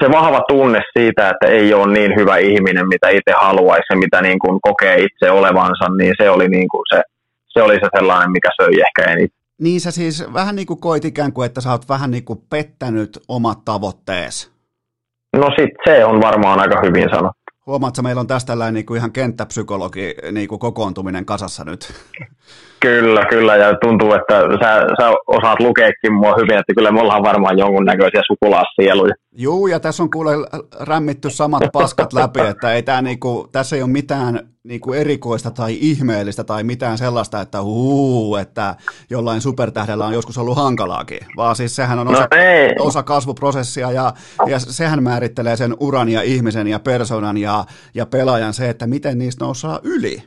se 0.00 0.10
vahva 0.10 0.40
tunne 0.48 0.80
siitä, 0.98 1.30
että 1.30 1.46
ei 1.46 1.74
ole 1.74 1.92
niin 1.92 2.16
hyvä 2.16 2.36
ihminen, 2.36 2.88
mitä 2.88 3.08
itse 3.08 3.32
haluaisi 3.40 3.86
ja 3.90 3.96
mitä 3.96 4.22
niin 4.22 4.38
kuin 4.38 4.60
kokee 4.62 4.96
itse 4.96 5.30
olevansa, 5.30 5.88
niin 5.98 6.14
se 6.22 6.30
oli, 6.30 6.48
niin 6.48 6.68
kuin 6.68 6.82
se, 6.94 7.02
se, 7.46 7.62
oli 7.62 7.74
se 7.74 7.88
sellainen, 7.96 8.32
mikä 8.32 8.48
söi 8.62 8.80
ehkä 8.86 9.12
eniten. 9.12 9.38
Niin 9.60 9.80
sä 9.80 9.90
siis 9.90 10.34
vähän 10.34 10.56
niin 10.56 10.66
kuin 10.66 10.80
koit 10.80 11.04
ikään 11.04 11.32
kuin, 11.32 11.46
että 11.46 11.60
sä 11.60 11.70
oot 11.70 11.88
vähän 11.88 12.10
niin 12.10 12.24
kuin 12.24 12.38
pettänyt 12.50 13.18
omat 13.28 13.58
tavoitteesi. 13.64 14.50
No 15.36 15.48
sit 15.58 15.70
se 15.84 16.04
on 16.04 16.20
varmaan 16.20 16.60
aika 16.60 16.80
hyvin 16.84 17.08
sanottu. 17.10 17.43
Huomaatko, 17.66 18.02
meillä 18.02 18.20
on 18.20 18.26
tästä 18.26 18.46
tällainen 18.46 18.74
niin 18.74 18.86
kuin 18.86 18.98
ihan 18.98 19.12
kenttäpsykologi 19.12 20.14
niin 20.32 20.48
kuin 20.48 20.58
kokoontuminen 20.58 21.24
kasassa 21.24 21.64
nyt. 21.64 21.92
Kyllä, 22.80 23.24
kyllä, 23.24 23.56
ja 23.56 23.74
tuntuu, 23.74 24.12
että 24.12 24.40
sä, 24.62 24.86
sä 25.00 25.10
osaat 25.26 25.60
lukeekin 25.60 26.12
mua 26.12 26.34
hyvin, 26.34 26.58
että 26.58 26.74
kyllä 26.74 26.92
me 26.92 27.00
ollaan 27.00 27.22
varmaan 27.22 27.58
jonkunnäköisiä 27.58 28.22
sukulaissieluja. 28.26 29.14
Juu, 29.36 29.66
ja 29.66 29.80
tässä 29.80 30.02
on 30.02 30.10
kuule 30.10 30.32
rämmitty 30.80 31.30
samat 31.30 31.62
paskat 31.72 32.12
läpi, 32.12 32.40
että 32.40 32.72
ei 32.72 32.82
tää 32.82 33.02
niinku, 33.02 33.48
tässä 33.52 33.76
ei 33.76 33.82
ole 33.82 33.90
mitään 33.90 34.48
niinku 34.64 34.92
erikoista 34.92 35.50
tai 35.50 35.76
ihmeellistä 35.80 36.44
tai 36.44 36.64
mitään 36.64 36.98
sellaista, 36.98 37.40
että 37.40 37.62
huu, 37.62 38.36
että 38.36 38.74
jollain 39.10 39.40
supertähdellä 39.40 40.06
on 40.06 40.14
joskus 40.14 40.38
ollut 40.38 40.56
hankalaakin, 40.56 41.18
vaan 41.36 41.56
siis 41.56 41.76
sehän 41.76 41.98
on 41.98 42.06
no 42.06 42.12
osa, 42.12 42.28
no 42.78 42.84
osa 42.84 43.02
kasvuprosessia 43.02 43.90
ja, 43.90 44.12
ja 44.46 44.58
sehän 44.58 45.02
määrittelee 45.02 45.56
sen 45.56 45.74
uran 45.80 46.08
ja 46.08 46.22
ihmisen 46.22 46.66
ja 46.66 46.78
persoonan 46.78 47.36
ja, 47.36 47.64
ja 47.94 48.06
pelaajan 48.06 48.54
se, 48.54 48.68
että 48.68 48.86
miten 48.86 49.18
niistä 49.18 49.44
nousee 49.44 49.70
yli. 49.82 50.22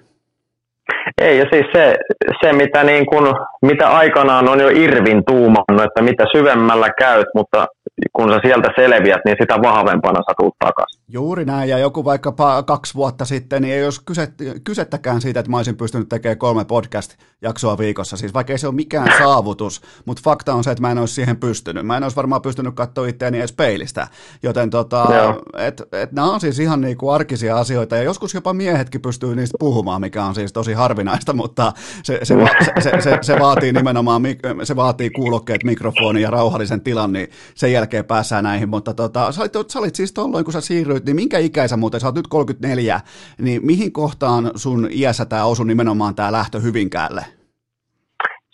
Ei, 1.21 1.37
ja 1.37 1.45
siis 1.51 1.65
se, 1.75 1.95
se 2.43 2.53
mitä, 2.53 2.83
niin 2.83 3.05
kun, 3.05 3.33
mitä 3.61 3.89
aikanaan 3.89 4.49
on 4.49 4.59
jo 4.59 4.69
Irvin 4.69 5.23
tuumannut, 5.25 5.83
että 5.85 6.01
mitä 6.01 6.25
syvemmällä 6.31 6.89
käyt, 6.99 7.27
mutta 7.35 7.67
kun 8.13 8.29
sä 8.29 8.39
sieltä 8.43 8.69
selviät, 8.75 9.21
niin 9.25 9.37
sitä 9.41 9.61
vahvempana 9.61 10.19
sä 10.19 10.33
tuut 10.39 10.55
takaisin. 10.59 11.01
Juuri 11.07 11.45
näin, 11.45 11.69
ja 11.69 11.77
joku 11.77 12.05
vaikka 12.05 12.33
kaksi 12.65 12.95
vuotta 12.95 13.25
sitten, 13.25 13.61
niin 13.61 13.73
ei 13.73 13.83
olisi 13.83 14.01
kyse, 14.05 14.27
kysettäkään 14.63 15.21
siitä, 15.21 15.39
että 15.39 15.49
mä 15.49 15.57
olisin 15.57 15.77
pystynyt 15.77 16.09
tekemään 16.09 16.37
kolme 16.37 16.65
podcast-jaksoa 16.65 17.77
viikossa. 17.77 18.17
Siis 18.17 18.33
vaikka 18.33 18.53
ei 18.53 18.59
se 18.59 18.67
ole 18.67 18.75
mikään 18.75 19.11
saavutus, 19.23 19.81
mutta 20.05 20.21
fakta 20.25 20.53
on 20.53 20.63
se, 20.63 20.71
että 20.71 20.81
mä 20.81 20.91
en 20.91 20.97
olisi 20.97 21.13
siihen 21.13 21.37
pystynyt. 21.37 21.85
Mä 21.85 21.97
en 21.97 22.03
olisi 22.03 22.15
varmaan 22.15 22.41
pystynyt 22.41 22.75
katsoa 22.75 23.07
itseäni 23.07 23.39
edes 23.39 23.53
peilistä. 23.53 24.07
Joten 24.43 24.69
tota, 24.69 25.05
et, 25.57 25.83
et 25.91 26.11
nämä 26.11 26.31
on 26.31 26.39
siis 26.39 26.59
ihan 26.59 26.81
niinku 26.81 27.09
arkisia 27.09 27.57
asioita, 27.57 27.95
ja 27.95 28.03
joskus 28.03 28.33
jopa 28.33 28.53
miehetkin 28.53 29.01
pystyy 29.01 29.35
niistä 29.35 29.57
puhumaan, 29.59 30.01
mikä 30.01 30.23
on 30.23 30.35
siis 30.35 30.53
tosi 30.53 30.73
harvinaista, 30.73 31.33
mutta 31.33 31.73
se, 32.03 32.19
se, 32.23 32.35
se, 32.59 32.81
se, 32.81 33.01
se, 33.01 33.17
se 33.21 33.39
vaatii 33.39 33.73
nimenomaan, 33.73 34.21
se 34.63 34.75
vaatii 34.75 35.09
kuulokkeet, 35.09 35.63
mikrofoni 35.63 36.21
ja 36.21 36.29
rauhallisen 36.29 36.81
tilan, 36.81 37.13
niin 37.13 37.27
sen 37.55 37.71
jälkeen 37.77 38.05
päässään 38.05 38.43
näihin, 38.43 38.69
mutta 38.69 38.93
tota, 38.93 39.31
sä, 39.31 39.41
olit, 39.41 39.69
sä 39.69 39.79
olit 39.79 39.95
siis 39.95 40.13
tolloin, 40.13 40.45
kun 40.45 40.53
sä 40.53 40.61
siirryit, 40.61 41.05
niin 41.05 41.15
minkä 41.15 41.37
ikäisä 41.37 41.77
muuten, 41.77 41.99
sä 41.99 42.07
oot 42.07 42.15
nyt 42.15 42.27
34, 42.27 42.99
niin 43.37 43.65
mihin 43.65 43.91
kohtaan 43.91 44.51
sun 44.55 44.87
iässä 44.91 45.25
tämä 45.25 45.45
osui 45.45 45.65
nimenomaan 45.65 46.15
tämä 46.15 46.31
lähtö 46.31 46.59
Hyvinkäälle? 46.59 47.25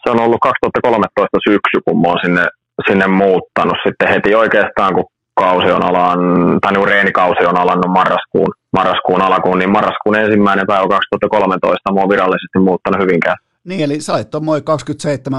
Se 0.04 0.10
on 0.12 0.20
ollut 0.20 0.40
2013 0.42 1.38
syksy, 1.50 1.78
kun 1.86 2.02
mä 2.02 2.08
oon 2.08 2.20
sinne, 2.26 2.46
sinne 2.88 3.08
muuttanut 3.08 3.78
sitten 3.88 4.10
heti 4.10 4.36
oikeastaan, 4.36 4.94
kun 4.94 5.06
kausi 5.36 5.72
on 5.72 5.84
alan, 5.84 6.20
tai 6.62 6.74
niin 6.74 6.88
reenikausi 6.88 7.46
on 7.46 7.58
alannut 7.58 7.92
marraskuun, 7.92 8.54
marraskuun 8.78 9.22
alkuun, 9.22 9.60
niin 9.60 9.72
marraskuun 9.72 10.16
ensimmäinen 10.16 10.68
päivä 10.68 10.88
2013 10.88 11.94
mä 11.94 12.00
oon 12.00 12.10
virallisesti 12.10 12.60
muuttanut 12.60 13.02
Hyvinkään. 13.02 13.38
Niin, 13.68 13.82
eli 13.82 14.02
sä 14.02 14.14
olet 14.14 14.30
tuommoinen 14.30 14.64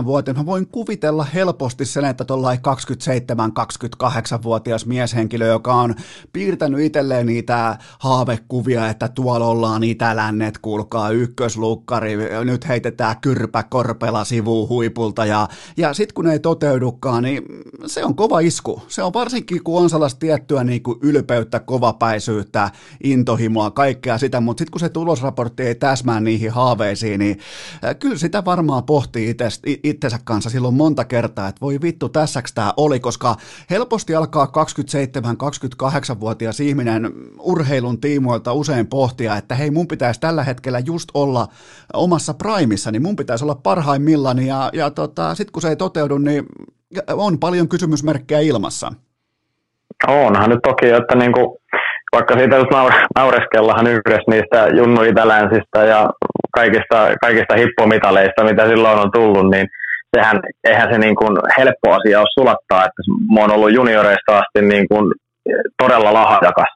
27-vuotias. 0.01 0.36
Mä 0.36 0.46
voin 0.46 0.66
kuvitella 0.66 1.24
helposti 1.24 1.84
sen, 1.84 2.05
että 2.05 2.24
tuollainen 2.24 2.64
27-28-vuotias 2.64 4.86
mieshenkilö, 4.86 5.46
joka 5.46 5.74
on 5.74 5.94
piirtänyt 6.32 6.80
itselleen 6.80 7.26
niitä 7.26 7.78
haavekuvia, 7.98 8.88
että 8.88 9.09
tuolla 9.09 9.46
ollaan 9.46 9.84
itälännet, 9.84 10.59
kuulkaa 10.59 11.10
ykköslukkari, 11.10 12.16
nyt 12.44 12.68
heitetään 12.68 13.16
kyrpä 13.20 13.62
korpela 13.62 14.24
sivuun 14.24 14.68
huipulta 14.68 15.26
ja, 15.26 15.48
ja 15.76 15.94
sitten 15.94 16.14
kun 16.14 16.26
ei 16.26 16.38
toteudukaan, 16.38 17.22
niin 17.22 17.42
se 17.86 18.05
on 18.05 18.16
kova 18.16 18.40
isku. 18.40 18.82
Se 18.88 19.02
on 19.02 19.12
varsinkin, 19.12 19.64
kun 19.64 19.82
on 19.82 19.90
sellaista 19.90 20.18
tiettyä 20.18 20.64
niin 20.64 20.82
kuin 20.82 20.98
ylpeyttä, 21.02 21.60
kovapäisyyttä, 21.60 22.70
intohimoa, 23.02 23.70
kaikkea 23.70 24.18
sitä, 24.18 24.40
mutta 24.40 24.60
sitten 24.60 24.72
kun 24.72 24.80
se 24.80 24.88
tulosraportti 24.88 25.62
ei 25.62 25.74
täsmää 25.74 26.20
niihin 26.20 26.51
haaveisiin, 26.51 27.18
niin 27.18 27.38
kyllä 27.98 28.13
kyllä 28.14 28.20
sitä 28.20 28.44
varmaan 28.44 28.84
pohtii 28.84 29.30
itse, 29.30 29.48
itsensä 29.84 30.18
kanssa 30.24 30.50
silloin 30.50 30.74
monta 30.74 31.04
kertaa, 31.04 31.48
että 31.48 31.60
voi 31.60 31.78
vittu, 31.82 32.08
tässäks 32.08 32.52
tämä 32.52 32.72
oli, 32.76 33.00
koska 33.00 33.36
helposti 33.70 34.14
alkaa 34.14 34.46
27-28-vuotias 34.46 36.60
ihminen 36.60 37.12
urheilun 37.38 38.00
tiimoilta 38.00 38.52
usein 38.52 38.86
pohtia, 38.86 39.36
että 39.36 39.54
hei 39.54 39.70
mun 39.70 39.88
pitäisi 39.88 40.20
tällä 40.20 40.44
hetkellä 40.44 40.78
just 40.78 41.08
olla 41.14 41.46
omassa 41.94 42.34
primissa, 42.34 42.90
niin 42.90 43.02
mun 43.02 43.16
pitäisi 43.16 43.44
olla 43.44 43.60
parhaimmillani 43.62 44.46
ja, 44.46 44.70
ja 44.72 44.90
tota, 44.90 45.34
sitten 45.34 45.52
kun 45.52 45.62
se 45.62 45.68
ei 45.68 45.76
toteudu, 45.76 46.18
niin 46.18 46.46
on 47.12 47.38
paljon 47.38 47.68
kysymysmerkkejä 47.68 48.40
ilmassa. 48.40 48.92
Onhan 50.08 50.50
nyt 50.50 50.60
toki, 50.62 50.88
että 50.88 51.14
niinku, 51.14 51.58
vaikka 52.12 52.38
siitä 52.38 52.56
just 52.56 52.70
naureskellahan 53.16 53.86
yhdessä 53.86 54.30
niistä 54.30 54.68
Junnu 54.76 55.02
Itälänsistä 55.02 55.84
ja 55.84 56.10
kaikista, 56.55 56.98
kaikista 57.20 57.55
hippomitaleista, 57.55 58.44
mitä 58.44 58.66
silloin 58.68 58.98
on 58.98 59.10
tullut, 59.12 59.51
niin 59.51 59.66
sehän, 60.16 60.40
eihän 60.64 60.93
se 60.93 60.98
niin 60.98 61.16
kuin 61.16 61.39
helppo 61.59 61.93
asia 61.93 62.20
ole 62.20 62.36
sulattaa, 62.39 62.85
että 62.85 63.02
mä 63.35 63.40
oon 63.40 63.55
ollut 63.55 63.72
junioreista 63.72 64.32
asti 64.39 64.66
niin 64.68 64.86
kuin 64.89 65.12
todella 65.82 66.12
lahjakas. 66.12 66.72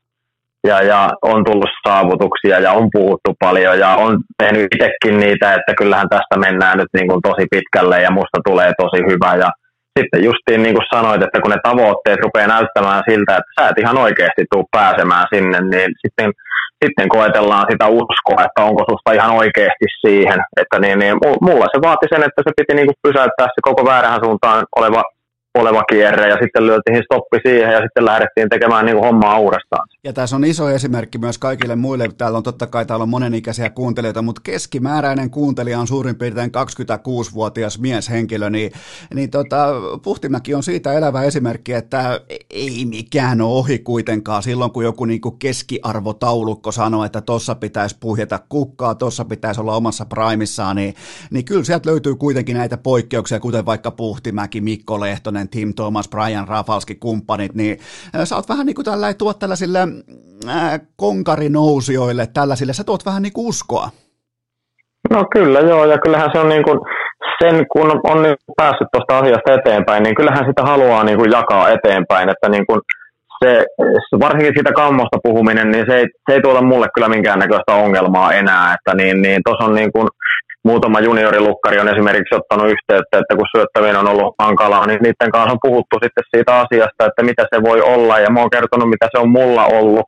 Ja, 0.67 0.83
ja 0.83 1.11
on 1.23 1.45
tullut 1.45 1.71
saavutuksia 1.87 2.59
ja 2.61 2.73
on 2.73 2.89
puhuttu 2.93 3.31
paljon 3.41 3.79
ja 3.79 3.91
on 3.97 4.19
tehnyt 4.43 4.67
itsekin 4.75 5.21
niitä, 5.21 5.55
että 5.55 5.73
kyllähän 5.79 6.09
tästä 6.09 6.37
mennään 6.37 6.79
nyt 6.79 6.93
niin 6.97 7.09
kuin 7.09 7.21
tosi 7.23 7.47
pitkälle 7.51 8.03
ja 8.03 8.11
musta 8.11 8.39
tulee 8.49 8.73
tosi 8.79 9.01
hyvä. 9.11 9.37
Ja 9.45 9.51
sitten 9.99 10.25
justiin 10.25 10.63
niin 10.63 10.75
kuin 10.75 10.87
sanoit, 10.95 11.23
että 11.23 11.41
kun 11.41 11.51
ne 11.51 11.57
tavoitteet 11.63 12.21
rupeaa 12.23 12.55
näyttämään 12.57 13.03
siltä, 13.09 13.33
että 13.37 13.53
sä 13.57 13.69
et 13.69 13.79
ihan 13.79 13.99
oikeasti 13.99 14.45
tuu 14.53 14.65
pääsemään 14.77 15.27
sinne, 15.35 15.59
niin 15.61 15.91
sitten 16.03 16.31
sitten 16.85 17.09
koetellaan 17.09 17.67
sitä 17.71 17.87
uskoa, 17.87 18.45
että 18.47 18.63
onko 18.69 18.85
susta 18.91 19.13
ihan 19.13 19.31
oikeasti 19.31 19.87
siihen. 20.01 20.41
Että 20.61 20.79
niin, 20.79 20.99
niin, 20.99 21.17
mulla 21.41 21.67
se 21.73 21.79
vaati 21.83 22.07
sen, 22.11 22.23
että 22.23 22.43
se 22.47 22.53
piti 22.57 22.75
niin 22.75 22.87
kuin 22.87 23.03
pysäyttää 23.03 23.47
se 23.47 23.61
koko 23.63 23.85
väärään 23.85 24.21
suuntaan 24.25 24.65
oleva 24.77 25.03
oleva 25.55 25.83
kierre 25.91 26.29
ja 26.29 26.37
sitten 26.43 26.67
lyötiin 26.67 27.03
stoppi 27.05 27.39
siihen 27.47 27.73
ja 27.73 27.81
sitten 27.81 28.05
lähdettiin 28.05 28.49
tekemään 28.49 28.87
niin 28.87 28.97
kuin 28.97 29.07
hommaa 29.07 29.39
uudestaan. 29.39 29.89
Ja 30.09 30.13
tässä 30.13 30.37
on 30.37 30.45
iso 30.45 30.71
esimerkki 30.71 31.19
myös 31.19 31.39
kaikille 31.39 31.77
muille. 31.77 32.09
Täällä 32.19 32.37
on 32.37 32.43
totta 32.43 32.67
kai 32.67 32.87
täällä 32.87 33.03
on 33.03 33.09
monenikäisiä 33.09 33.71
kuuntelijoita, 33.71 34.23
mutta 34.23 34.41
keskimääräinen 34.45 35.31
kuuntelija 35.31 35.81
on 35.81 35.87
suurin 35.87 36.17
piirtein 36.17 36.51
26-vuotias 36.51 37.79
mieshenkilö, 37.79 38.51
niin, 38.51 38.73
niin 39.15 39.31
tota, 39.31 39.67
Puhtimäki 40.03 40.55
on 40.55 40.63
siitä 40.63 40.93
elävä 40.93 41.23
esimerkki, 41.23 41.73
että 41.73 42.21
ei 42.51 42.85
mikään 42.85 43.41
ole 43.41 43.59
ohi 43.59 43.79
kuitenkaan. 43.79 44.43
Silloin, 44.43 44.71
kun 44.71 44.85
joku 44.85 45.05
niin 45.05 45.21
kuin 45.21 45.39
keskiarvotaulukko 45.39 46.73
sanoo, 46.73 47.05
että 47.05 47.21
tossa 47.21 47.55
pitäisi 47.55 47.97
puhjeta 48.01 48.41
kukkaa, 48.49 48.95
tossa 48.95 49.25
pitäisi 49.25 49.61
olla 49.61 49.77
omassa 49.77 50.07
primissaan, 50.07 50.77
niin, 50.77 50.95
niin 51.31 51.45
kyllä 51.45 51.65
sieltä 51.65 51.91
löytyy 51.91 52.15
kuitenkin 52.15 52.57
näitä 52.57 52.77
poikkeuksia, 52.77 53.41
kuten 53.41 53.67
vaikka 53.67 53.91
Puhtimäki, 53.91 54.61
Mikko 54.61 55.01
Lehtonen, 55.01 55.49
Tim 55.49 55.75
Thomas, 55.75 56.09
Brian 56.09 56.49
Rafalski, 56.49 56.95
kumppanit, 56.95 57.55
niin 57.55 57.79
sä 58.25 58.37
oot 58.37 58.49
vähän 58.49 58.67
niin 58.67 58.75
kuin 58.75 58.85
tällä, 58.85 59.15
tuot 59.15 59.39
tällaisille 59.39 59.89
äh, 60.49 60.81
konkarinousijoille, 60.97 62.27
tällaisille, 62.35 62.73
sä 62.73 62.85
tuot 62.85 63.07
vähän 63.07 63.23
niin 63.23 63.33
kuin 63.33 63.49
uskoa. 63.49 63.89
No 65.11 65.25
kyllä 65.33 65.61
joo, 65.61 65.85
ja 65.85 65.99
kyllähän 65.99 66.31
se 66.33 66.39
on 66.39 66.49
niin 66.49 66.65
kuin, 66.65 66.79
sen 67.43 67.67
kun 67.73 68.01
on 68.05 68.23
niin 68.23 68.37
päässyt 68.57 68.89
tuosta 68.93 69.19
asiasta 69.19 69.53
eteenpäin, 69.53 70.03
niin 70.03 70.15
kyllähän 70.15 70.47
sitä 70.47 70.63
haluaa 70.63 71.05
niin 71.05 71.19
kuin 71.19 71.31
jakaa 71.31 71.69
eteenpäin, 71.69 72.29
että 72.29 72.49
niin 72.49 72.67
kuin 72.67 72.81
se, 73.45 73.65
varsinkin 74.21 74.53
siitä 74.55 74.73
kammosta 74.73 75.19
puhuminen, 75.23 75.71
niin 75.71 75.85
se 75.89 75.97
ei, 75.97 76.07
se 76.27 76.35
ei 76.35 76.43
tuota 76.43 76.63
mulle 76.63 76.87
kyllä 76.95 77.09
minkäännäköistä 77.09 77.75
ongelmaa 77.75 78.33
enää, 78.33 78.75
että 78.75 78.97
niin, 79.03 79.23
niin 79.23 79.41
tuossa 79.45 79.65
on 79.65 79.75
niin 79.75 79.93
kuin, 79.93 80.09
muutama 80.65 81.01
juniorilukkari 81.01 81.81
on 81.81 81.89
esimerkiksi 81.89 82.35
ottanut 82.35 82.73
yhteyttä, 82.75 83.19
että 83.19 83.37
kun 83.37 83.53
syöttäminen 83.57 83.97
on 83.97 84.09
ollut 84.09 84.35
hankalaa, 84.39 84.87
niin 84.87 85.01
niiden 85.03 85.31
kanssa 85.33 85.53
on 85.53 85.59
puhuttu 85.63 85.97
sitten 86.03 86.25
siitä 86.35 86.57
asiasta, 86.57 87.07
että 87.07 87.23
mitä 87.23 87.45
se 87.55 87.63
voi 87.63 87.81
olla, 87.81 88.19
ja 88.19 88.31
mä 88.31 88.41
oon 88.41 88.51
kertonut, 88.51 88.91
mitä 88.91 89.09
se 89.13 89.19
on 89.19 89.29
mulla 89.29 89.65
ollut, 89.67 90.07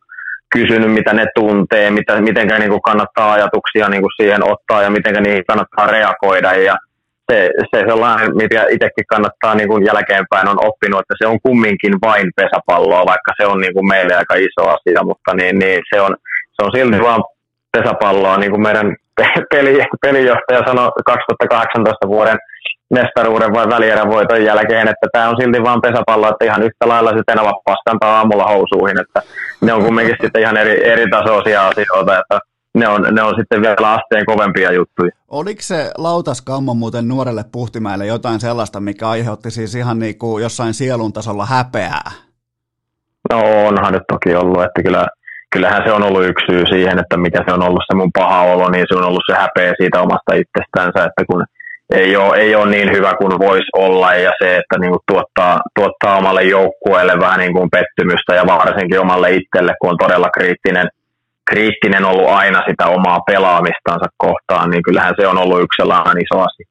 kysynyt, 0.54 0.92
mitä 0.92 1.12
ne 1.12 1.26
tuntee, 1.34 1.90
mitä, 1.90 2.20
miten 2.20 2.48
niin 2.48 2.70
kuin 2.70 2.82
kannattaa 2.82 3.32
ajatuksia 3.32 3.88
niin 3.88 4.02
kuin 4.02 4.16
siihen 4.20 4.42
ottaa 4.52 4.82
ja 4.82 4.90
miten 4.90 5.22
niihin 5.22 5.44
kannattaa 5.46 5.86
reagoida. 5.86 6.54
Ja 6.54 6.76
se, 7.32 7.50
se 7.74 7.78
sellainen, 7.88 8.36
mitä 8.36 8.66
itsekin 8.70 9.06
kannattaa 9.08 9.54
niin 9.54 9.68
kuin 9.68 9.86
jälkeenpäin 9.86 10.48
on 10.48 10.66
oppinut, 10.68 11.00
että 11.00 11.14
se 11.18 11.26
on 11.26 11.38
kumminkin 11.42 11.94
vain 12.02 12.30
pesäpalloa, 12.36 13.10
vaikka 13.12 13.32
se 13.40 13.46
on 13.46 13.60
niin 13.60 13.74
kuin 13.74 13.88
meille 13.88 14.14
aika 14.14 14.34
iso 14.34 14.68
asia, 14.68 15.02
mutta 15.04 15.34
niin, 15.34 15.58
niin 15.58 15.80
se, 15.94 16.00
on, 16.00 16.16
se 16.52 16.60
on 16.64 16.70
silti 16.76 17.02
vaan 17.02 17.22
pesäpalloa, 17.72 18.36
niin 18.36 18.50
kuin 18.50 18.62
meidän 18.62 18.96
peli, 19.50 19.84
pelijohtaja 20.02 20.62
sanoi 20.66 20.90
2018 21.06 22.08
vuoden 22.08 22.38
mestaruuden 22.90 23.52
vai 23.52 23.68
välierän 23.68 24.10
voiton 24.10 24.44
jälkeen, 24.44 24.88
että 24.88 25.06
tämä 25.12 25.28
on 25.28 25.36
silti 25.40 25.62
vain 25.62 25.80
pesäpallo, 25.80 26.28
että 26.28 26.44
ihan 26.44 26.62
yhtä 26.62 26.88
lailla 26.88 27.10
se 27.10 27.22
tenava 27.26 27.52
kantaa 27.84 28.16
aamulla 28.16 28.44
housuihin, 28.44 29.00
että 29.00 29.22
ne 29.60 29.72
on 29.72 29.84
kumminkin 29.84 30.16
sitten 30.22 30.42
ihan 30.42 30.56
eri, 30.56 30.88
eri 30.88 31.10
tasoisia 31.10 31.68
asioita, 31.68 32.18
että 32.20 32.38
ne 32.74 32.88
on, 32.88 33.02
ne 33.10 33.22
on 33.22 33.34
sitten 33.38 33.62
vielä 33.62 33.92
asteen 33.92 34.26
kovempia 34.26 34.72
juttuja. 34.72 35.10
Oliko 35.28 35.60
se 35.62 35.90
lautaskammo 35.98 36.74
muuten 36.74 37.08
nuorelle 37.08 37.44
Puhtimäelle 37.52 38.06
jotain 38.06 38.40
sellaista, 38.40 38.80
mikä 38.80 39.08
aiheutti 39.08 39.50
siis 39.50 39.74
ihan 39.74 39.98
niin 39.98 40.18
kuin 40.18 40.42
jossain 40.42 40.74
sielun 40.74 41.12
tasolla 41.12 41.46
häpeää? 41.46 42.10
No 43.32 43.66
onhan 43.66 43.92
nyt 43.92 44.02
toki 44.12 44.34
ollut, 44.34 44.62
että 44.62 44.82
kyllä 44.82 45.06
kyllähän 45.52 45.82
se 45.86 45.92
on 45.92 46.02
ollut 46.02 46.26
yksi 46.26 46.46
syy 46.50 46.66
siihen, 46.66 46.98
että 46.98 47.16
mikä 47.16 47.40
se 47.48 47.54
on 47.54 47.62
ollut 47.62 47.82
se 47.86 47.96
mun 47.96 48.12
paha 48.18 48.42
olo, 48.42 48.68
niin 48.70 48.86
se 48.88 48.98
on 48.98 49.04
ollut 49.04 49.22
se 49.26 49.34
häpeä 49.34 49.72
siitä 49.80 50.00
omasta 50.00 50.34
itsestänsä, 50.34 51.04
että 51.08 51.24
kun 51.30 51.44
ei 51.94 52.16
ole, 52.16 52.36
ei 52.36 52.54
ole 52.54 52.70
niin 52.70 52.92
hyvä 52.92 53.12
kuin 53.18 53.38
voisi 53.38 53.70
olla 53.76 54.14
ja 54.14 54.32
se, 54.42 54.56
että 54.56 54.78
niin 54.78 54.90
kuin 54.90 55.02
tuottaa, 55.12 55.60
tuottaa 55.78 56.16
omalle 56.16 56.42
joukkueelle 56.42 57.14
vähän 57.20 57.38
niin 57.38 57.52
kuin 57.52 57.70
pettymystä 57.70 58.34
ja 58.34 58.46
varsinkin 58.46 59.00
omalle 59.00 59.30
itselle, 59.30 59.74
kun 59.80 59.90
on 59.90 59.98
todella 59.98 60.30
kriittinen, 60.38 60.88
kriittinen 61.50 62.04
ollut 62.04 62.28
aina 62.28 62.62
sitä 62.68 62.86
omaa 62.86 63.20
pelaamistansa 63.26 64.06
kohtaan, 64.16 64.70
niin 64.70 64.82
kyllähän 64.82 65.14
se 65.20 65.26
on 65.26 65.38
ollut 65.38 65.62
yksi 65.62 65.76
sellainen 65.76 66.22
iso 66.24 66.40
asia. 66.40 66.69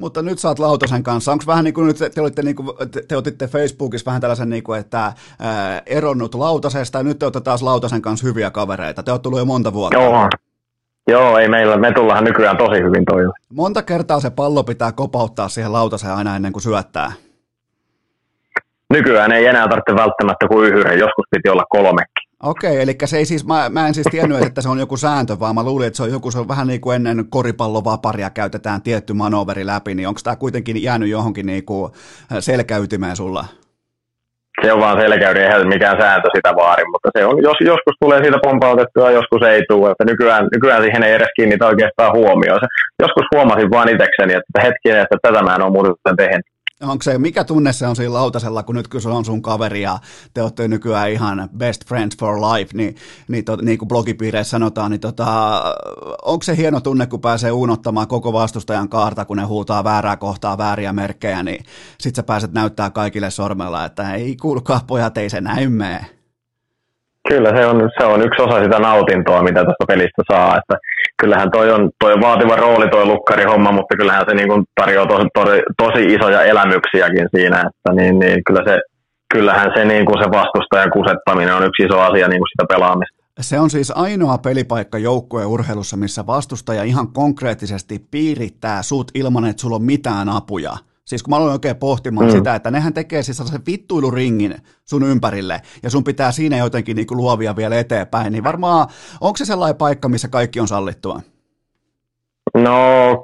Mutta 0.00 0.22
nyt 0.22 0.38
saat 0.38 0.58
Lautasen 0.58 1.02
kanssa. 1.02 1.32
Onko 1.32 1.44
vähän 1.46 1.64
niin 1.64 1.74
kuin 1.74 1.86
nyt 1.86 1.96
te, 2.14 2.20
olitte, 2.20 2.42
niin 2.42 2.56
kuin, 2.56 2.68
te, 2.90 3.02
te 3.08 3.16
otitte 3.16 3.46
Facebookissa 3.46 4.06
vähän 4.06 4.20
tällaisen, 4.20 4.50
niin 4.50 4.62
kuin, 4.62 4.80
että 4.80 5.12
ää, 5.38 5.82
eronnut 5.86 6.34
Lautasesta 6.34 6.98
ja 6.98 7.04
nyt 7.04 7.18
te 7.18 7.26
olette 7.26 7.40
taas 7.40 7.62
Lautasen 7.62 8.02
kanssa 8.02 8.26
hyviä 8.26 8.50
kavereita. 8.50 9.02
Te 9.02 9.10
olette 9.10 9.22
tullut 9.22 9.38
jo 9.38 9.44
monta 9.44 9.72
vuotta. 9.72 9.98
Joo, 9.98 10.28
Joo, 11.08 11.38
ei 11.38 11.48
meillä, 11.48 11.76
me 11.76 11.92
tullaan 11.92 12.24
nykyään 12.24 12.56
tosi 12.56 12.82
hyvin 12.82 13.04
toille. 13.04 13.32
Monta 13.48 13.82
kertaa 13.82 14.20
se 14.20 14.30
pallo 14.30 14.64
pitää 14.64 14.92
kopauttaa 14.92 15.48
siihen 15.48 15.72
lautaseen 15.72 16.14
aina 16.14 16.36
ennen 16.36 16.52
kuin 16.52 16.62
syöttää? 16.62 17.12
Nykyään 18.90 19.32
ei 19.32 19.46
enää 19.46 19.68
tarvitse 19.68 19.94
välttämättä 19.94 20.48
kuin 20.48 20.74
yhden, 20.74 20.98
joskus 20.98 21.24
piti 21.30 21.48
olla 21.48 21.64
kolmekin. 21.68 22.19
Okei, 22.42 22.82
eli 22.82 22.92
se 23.04 23.16
ei 23.16 23.24
siis, 23.24 23.46
mä, 23.46 23.68
mä 23.68 23.86
en 23.86 23.94
siis 23.94 24.06
tiennyt, 24.10 24.42
että 24.42 24.60
se 24.60 24.68
on 24.68 24.78
joku 24.78 24.96
sääntö, 24.96 25.36
vaan 25.40 25.54
mä 25.54 25.62
luulin, 25.62 25.86
että 25.86 25.96
se 25.96 26.02
on 26.02 26.10
joku, 26.10 26.30
se 26.30 26.38
on 26.38 26.48
vähän 26.48 26.66
niin 26.66 26.80
kuin 26.80 26.96
ennen 26.96 27.24
koripallovaparia 27.30 28.30
käytetään 28.30 28.82
tietty 28.82 29.12
manoveri 29.12 29.66
läpi, 29.66 29.94
niin 29.94 30.08
onko 30.08 30.20
tämä 30.24 30.36
kuitenkin 30.36 30.82
jäänyt 30.82 31.08
johonkin 31.08 31.46
niin 31.46 31.64
kuin 31.64 31.92
selkäytimeen 32.40 33.16
sulla? 33.16 33.44
Se 34.64 34.72
on 34.72 34.80
vaan 34.80 35.00
selkäyri, 35.00 35.42
eihän 35.42 35.68
mikään 35.68 36.00
sääntö 36.00 36.28
sitä 36.34 36.52
vaari, 36.56 36.84
mutta 36.92 37.10
se 37.18 37.24
on, 37.24 37.42
jos, 37.42 37.56
joskus 37.60 37.94
tulee 38.00 38.22
siitä 38.22 38.38
pompautettua, 38.42 39.10
joskus 39.10 39.42
ei 39.42 39.62
tule, 39.68 39.90
että 39.90 40.04
nykyään, 40.04 40.48
nykyään 40.54 40.82
siihen 40.82 41.02
ei 41.02 41.12
edes 41.12 41.28
kiinnitä 41.36 41.66
oikeastaan 41.66 42.12
huomioon. 42.12 42.60
Joskus 43.02 43.24
huomasin 43.34 43.70
vaan 43.70 43.88
itsekseni, 43.88 44.32
että 44.34 44.60
hetkinen, 44.62 45.02
että 45.02 45.16
tätä 45.22 45.42
mä 45.42 45.54
en 45.54 45.62
ole 45.62 45.72
muuten 45.72 46.16
tehnyt 46.16 46.46
onko 46.82 47.02
se, 47.02 47.18
mikä 47.18 47.44
tunne 47.44 47.72
se 47.72 47.86
on 47.86 47.96
siinä 47.96 48.12
lautasella, 48.12 48.62
kun 48.62 48.74
nyt 48.74 48.88
kun 48.88 49.00
se 49.00 49.08
on 49.08 49.24
sun 49.24 49.42
kaveri 49.42 49.82
ja 49.82 49.98
te 50.34 50.42
olette 50.42 50.68
nykyään 50.68 51.10
ihan 51.10 51.48
best 51.58 51.86
friends 51.86 52.16
for 52.16 52.36
life, 52.36 52.70
niin, 52.74 52.96
niin, 53.28 53.44
to, 53.44 53.56
niin 53.56 53.78
kuin 53.78 53.88
blogipiireissä 53.88 54.50
sanotaan, 54.50 54.90
niin 54.90 55.00
tota, 55.00 55.62
onko 56.22 56.42
se 56.42 56.56
hieno 56.56 56.80
tunne, 56.80 57.06
kun 57.06 57.20
pääsee 57.20 57.52
unottamaan 57.52 58.08
koko 58.08 58.32
vastustajan 58.32 58.88
kaarta, 58.88 59.24
kun 59.24 59.36
ne 59.36 59.44
huutaa 59.44 59.84
väärää 59.84 60.16
kohtaa, 60.16 60.58
vääriä 60.58 60.92
merkkejä, 60.92 61.42
niin 61.42 61.64
sit 61.98 62.14
sä 62.14 62.22
pääset 62.22 62.52
näyttää 62.52 62.90
kaikille 62.90 63.30
sormella, 63.30 63.84
että 63.84 64.14
ei 64.14 64.36
kuulkaa 64.36 64.80
pojat, 64.86 65.18
ei 65.18 65.30
se 65.30 65.40
näy 65.40 65.68
mee. 65.68 66.00
Kyllä 67.28 67.56
se 67.56 67.66
on, 67.66 67.90
se 67.98 68.04
on 68.04 68.22
yksi 68.22 68.42
osa 68.42 68.62
sitä 68.62 68.78
nautintoa, 68.78 69.42
mitä 69.42 69.60
tästä 69.60 69.84
pelistä 69.88 70.22
saa. 70.32 70.56
Että 70.56 70.74
kyllähän 71.20 71.50
toi 71.50 71.70
on, 71.70 71.90
toi 72.00 72.12
on 72.12 72.20
vaativa 72.20 72.56
rooli 72.56 72.88
toi 72.88 73.06
lukkarihomma, 73.06 73.72
mutta 73.72 73.96
kyllähän 73.96 74.24
se 74.28 74.34
niin 74.34 74.48
kuin 74.48 74.64
tarjoaa 74.80 75.06
tosi, 75.06 75.26
tosi, 75.34 75.62
tosi, 75.82 76.04
isoja 76.14 76.42
elämyksiäkin 76.42 77.28
siinä. 77.36 77.56
Että 77.58 77.92
niin, 78.02 78.18
niin 78.18 78.44
kyllä 78.46 78.62
se, 78.66 78.78
kyllähän 79.34 79.70
se, 79.76 79.84
niin 79.84 80.06
kuin 80.06 80.18
se 80.22 80.30
vastustajan 80.30 80.90
kusettaminen 80.90 81.54
on 81.54 81.62
yksi 81.62 81.82
iso 81.82 82.00
asia 82.00 82.28
niin 82.28 82.40
kuin 82.40 82.48
sitä 82.52 82.74
pelaamista. 82.74 83.20
Se 83.40 83.60
on 83.60 83.70
siis 83.70 83.90
ainoa 83.90 84.38
pelipaikka 84.38 84.98
joukkueen 84.98 85.48
urheilussa, 85.48 85.96
missä 85.96 86.26
vastustaja 86.26 86.82
ihan 86.82 87.12
konkreettisesti 87.12 88.06
piirittää 88.10 88.82
sut 88.82 89.10
ilman, 89.14 89.44
että 89.44 89.60
sulla 89.60 89.76
on 89.76 89.82
mitään 89.82 90.28
apuja. 90.28 90.76
Siis 91.10 91.22
kun 91.22 91.30
mä 91.30 91.36
aloin 91.36 91.52
oikein 91.52 91.76
pohtimaan 91.76 92.26
mm. 92.26 92.32
sitä, 92.32 92.54
että 92.54 92.70
nehän 92.70 92.94
tekee 92.94 93.22
siis 93.22 93.36
sellaisen 93.36 93.66
vittuiluringin 93.66 94.54
sun 94.84 95.02
ympärille, 95.02 95.60
ja 95.82 95.90
sun 95.90 96.04
pitää 96.04 96.32
siinä 96.32 96.56
jotenkin 96.56 96.96
niin 96.96 97.06
kuin 97.06 97.18
luovia 97.18 97.56
vielä 97.56 97.78
eteenpäin, 97.78 98.32
niin 98.32 98.44
varmaan, 98.44 98.86
onko 99.20 99.36
se 99.36 99.44
sellainen 99.44 99.76
paikka, 99.76 100.08
missä 100.08 100.28
kaikki 100.28 100.60
on 100.60 100.68
sallittua? 100.68 101.20
No, 102.54 102.76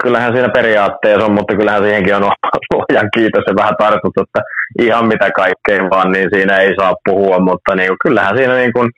kyllähän 0.03 0.33
siinä 0.33 0.49
periaatteessa 0.49 1.27
on, 1.27 1.33
mutta 1.33 1.57
kyllähän 1.57 1.83
siihenkin 1.83 2.17
on 2.17 2.23
luojan 2.73 3.09
kiitos 3.15 3.45
ja 3.47 3.55
vähän 3.57 3.77
tartuttu, 3.79 4.21
että 4.23 4.41
ihan 4.83 5.07
mitä 5.07 5.31
kaikkea 5.31 5.91
vaan, 5.91 6.13
niin 6.13 6.29
siinä 6.35 6.57
ei 6.57 6.75
saa 6.81 6.95
puhua, 7.05 7.39
mutta 7.39 7.75
niin, 7.75 7.91
kyllähän 8.03 8.37
siinä 8.37 8.55
niin 8.55 8.73
kuin, 8.73 8.91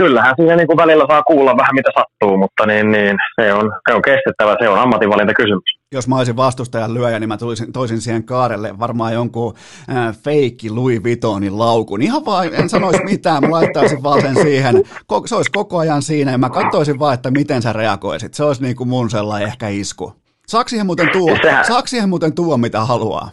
kyllähän 0.00 0.34
siinä 0.36 0.56
niin 0.56 0.66
kuin 0.66 0.76
välillä 0.76 1.04
saa 1.08 1.22
kuulla 1.22 1.56
vähän 1.56 1.74
mitä 1.74 1.90
sattuu, 1.98 2.36
mutta 2.36 2.66
niin, 2.66 2.90
niin, 2.90 3.16
se, 3.40 3.52
on, 3.52 3.72
se 3.88 3.94
on 3.94 4.02
kestettävä, 4.02 4.56
se 4.60 4.68
on 4.68 4.78
ammatinvalinta 4.78 5.34
kysymys 5.34 5.73
jos 5.94 6.08
mä 6.08 6.16
olisin 6.16 6.36
vastustajan 6.36 6.94
lyöjä, 6.94 7.20
niin 7.20 7.28
mä 7.28 7.36
tulisin, 7.36 7.72
toisin 7.72 8.00
siihen 8.00 8.24
kaarelle 8.24 8.78
varmaan 8.78 9.12
jonkun 9.12 9.54
äh, 9.90 10.16
feikki 10.16 10.70
Louis 10.70 11.04
Vuittonin 11.04 11.58
laukun. 11.58 12.02
Ihan 12.02 12.24
vaan, 12.24 12.54
en 12.54 12.68
sanoisi 12.68 13.04
mitään, 13.04 13.42
mä 13.42 13.50
laittaisin 13.50 14.02
vaan 14.02 14.22
sen 14.22 14.36
siihen. 14.42 14.74
Ko- 15.12 15.26
se 15.26 15.36
olisi 15.36 15.50
koko 15.50 15.78
ajan 15.78 16.02
siinä 16.02 16.30
ja 16.30 16.38
mä 16.38 16.50
katsoisin 16.50 16.98
vaan, 16.98 17.14
että 17.14 17.30
miten 17.30 17.62
sä 17.62 17.72
reagoisit. 17.72 18.34
Se 18.34 18.44
olisi 18.44 18.62
niin 18.62 18.76
kuin 18.76 18.88
mun 18.88 19.10
sellainen 19.10 19.48
ehkä 19.48 19.68
isku. 19.68 20.12
Saako 20.46 20.68
siihen 20.68 20.86
muuten 20.86 21.08
tuo, 21.12 21.30
saako 21.66 21.86
siihen 21.86 22.08
muuten 22.08 22.32
tuo 22.32 22.56
mitä 22.56 22.84
haluaa? 22.84 23.30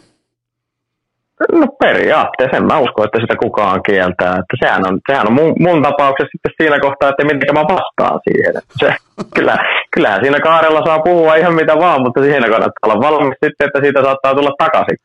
No 1.51 1.67
periaatteessa 1.79 2.57
en 2.57 2.65
mä 2.65 2.79
usko, 2.79 3.03
että 3.03 3.19
sitä 3.21 3.35
kukaan 3.43 3.83
kieltää. 3.83 4.31
Että 4.31 4.55
sehän 4.63 4.87
on, 4.87 4.99
sehän 5.09 5.27
on 5.27 5.33
mun, 5.33 5.53
mun 5.59 5.83
tapauksessa 5.83 6.31
sitten 6.31 6.51
siinä 6.61 6.79
kohtaa, 6.79 7.09
että 7.09 7.25
miten 7.25 7.53
mä 7.53 7.63
vastaan 7.75 8.19
siihen. 8.27 8.53
Että 8.57 8.73
se, 8.79 8.89
kyllä, 9.35 9.57
kyllähän 9.93 10.23
siinä 10.23 10.39
kaarella 10.39 10.85
saa 10.85 10.99
puhua 10.99 11.35
ihan 11.35 11.55
mitä 11.55 11.75
vaan, 11.79 12.01
mutta 12.01 12.21
siinä 12.21 12.49
kannattaa 12.49 12.85
olla 12.85 13.01
valmis 13.07 13.37
sitten, 13.45 13.67
että 13.67 13.79
siitä 13.83 14.03
saattaa 14.03 14.35
tulla 14.35 14.51
takaisin. 14.57 14.97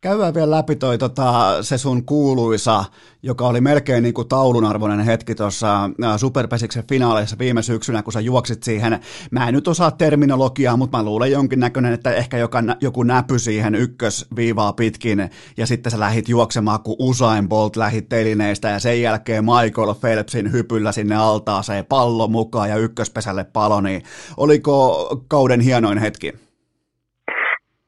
Käydään 0.00 0.34
vielä 0.34 0.50
läpi 0.50 0.76
toi, 0.76 0.98
tota, 0.98 1.58
se 1.62 1.78
sun 1.78 2.04
kuuluisa, 2.04 2.84
joka 3.22 3.46
oli 3.46 3.60
melkein 3.60 4.02
niin 4.02 4.14
kuin 4.14 4.28
taulunarvoinen 4.28 5.00
hetki 5.00 5.34
tuossa 5.34 5.90
Superpesiksen 6.16 6.84
finaaleissa 6.88 7.38
viime 7.38 7.62
syksynä, 7.62 8.02
kun 8.02 8.12
sä 8.12 8.20
juoksit 8.20 8.62
siihen. 8.62 9.00
Mä 9.30 9.48
en 9.48 9.54
nyt 9.54 9.68
osaa 9.68 9.90
terminologiaa, 9.90 10.76
mutta 10.76 10.98
mä 10.98 11.04
luulen 11.04 11.30
jonkinnäköinen, 11.30 11.92
että 11.92 12.12
ehkä 12.14 12.38
joka, 12.38 12.62
joku 12.80 13.02
näpy 13.02 13.38
siihen 13.38 13.74
ykkösviivaa 13.74 14.72
pitkin, 14.72 15.30
ja 15.56 15.66
sitten 15.66 15.92
sä 15.92 16.00
lähit 16.00 16.28
juoksemaan, 16.28 16.80
kun 16.80 16.96
Usain 16.98 17.48
Bolt 17.48 17.76
lähit 17.76 18.08
telineistä, 18.08 18.68
ja 18.68 18.78
sen 18.78 19.02
jälkeen 19.02 19.44
Michael 19.44 19.94
Phelpsin 19.94 20.52
hypyllä 20.52 20.92
sinne 20.92 21.16
altaaseen 21.16 21.86
pallo 21.86 22.28
mukaan 22.28 22.68
ja 22.68 22.76
ykköspesälle 22.76 23.44
palo, 23.44 23.80
niin 23.80 24.02
oliko 24.36 25.08
kauden 25.28 25.60
hienoin 25.60 25.98
hetki? 25.98 26.47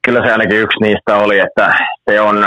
Kyllä 0.07 0.27
se 0.27 0.33
ainakin 0.33 0.61
yksi 0.61 0.81
niistä 0.81 1.17
oli, 1.17 1.39
että 1.39 1.75
se 2.11 2.21
on, 2.21 2.47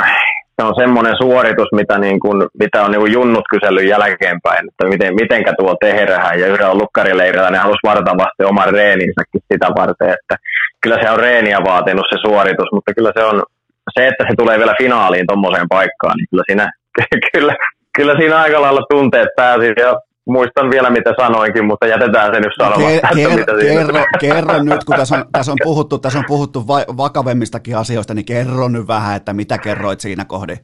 se 0.56 0.68
on 0.68 0.74
semmoinen 0.78 1.16
suoritus, 1.22 1.68
mitä, 1.72 1.98
niin 1.98 2.20
kuin, 2.20 2.48
mitä 2.60 2.84
on 2.84 2.92
niin 2.92 3.00
kuin 3.00 3.14
junnut 3.14 3.44
kysellyt 3.50 3.90
jälkeenpäin, 3.90 4.70
että 4.70 4.88
miten, 4.88 5.16
mitenkä 5.16 5.54
tuo 5.60 5.76
tehdään. 5.82 6.40
Ja 6.40 6.48
yhdellä 6.48 6.74
lukkarileirillä 6.74 7.50
ne 7.50 7.58
halusi 7.58 7.84
vartavasti 7.84 8.44
oman 8.44 8.74
reeninsäkin 8.74 9.42
sitä 9.54 9.68
varten, 9.80 10.10
että 10.10 10.36
kyllä 10.82 10.98
se 11.02 11.10
on 11.10 11.20
reeniä 11.20 11.58
vaatinut 11.66 12.06
se 12.10 12.18
suoritus, 12.28 12.70
mutta 12.74 12.94
kyllä 12.94 13.12
se 13.18 13.24
on 13.24 13.44
se, 13.94 14.08
että 14.08 14.24
se 14.30 14.34
tulee 14.38 14.58
vielä 14.58 14.76
finaaliin 14.82 15.28
tuommoiseen 15.28 15.70
paikkaan, 15.70 16.18
niin 16.18 16.28
kyllä 16.30 16.44
siinä, 16.48 16.72
kyllä, 17.34 17.56
kyllä 17.98 18.16
siinä 18.18 18.38
aika 18.38 18.62
lailla 18.62 18.86
tunteet 18.90 19.30
pääsi 19.36 19.66
ja 19.66 20.00
muistan 20.26 20.70
vielä 20.72 20.90
mitä 20.90 21.14
sanoinkin, 21.22 21.66
mutta 21.66 21.88
jätetään 21.88 22.34
se 22.34 22.40
nyt 22.40 22.54
sanomatta. 22.58 23.08
Ker- 23.08 23.16
ker- 23.16 23.36
mitä 23.36 23.52
kerro, 23.62 24.04
kerro 24.22 24.64
nyt, 24.64 24.84
kun 24.84 24.96
tässä 24.96 25.16
on, 25.16 25.26
tässä 25.32 25.52
on 25.52 25.58
puhuttu, 25.64 26.00
tässä 26.00 26.20
on 26.20 26.26
puhuttu 26.28 26.68
va- 26.68 26.98
vakavemmistakin 26.98 27.78
asioista, 27.78 28.14
niin 28.14 28.26
kerro 28.26 28.68
nyt 28.70 28.88
vähän, 28.88 29.16
että 29.16 29.34
mitä 29.34 29.58
kerroit 29.58 30.00
siinä 30.00 30.26
kohdin. 30.26 30.58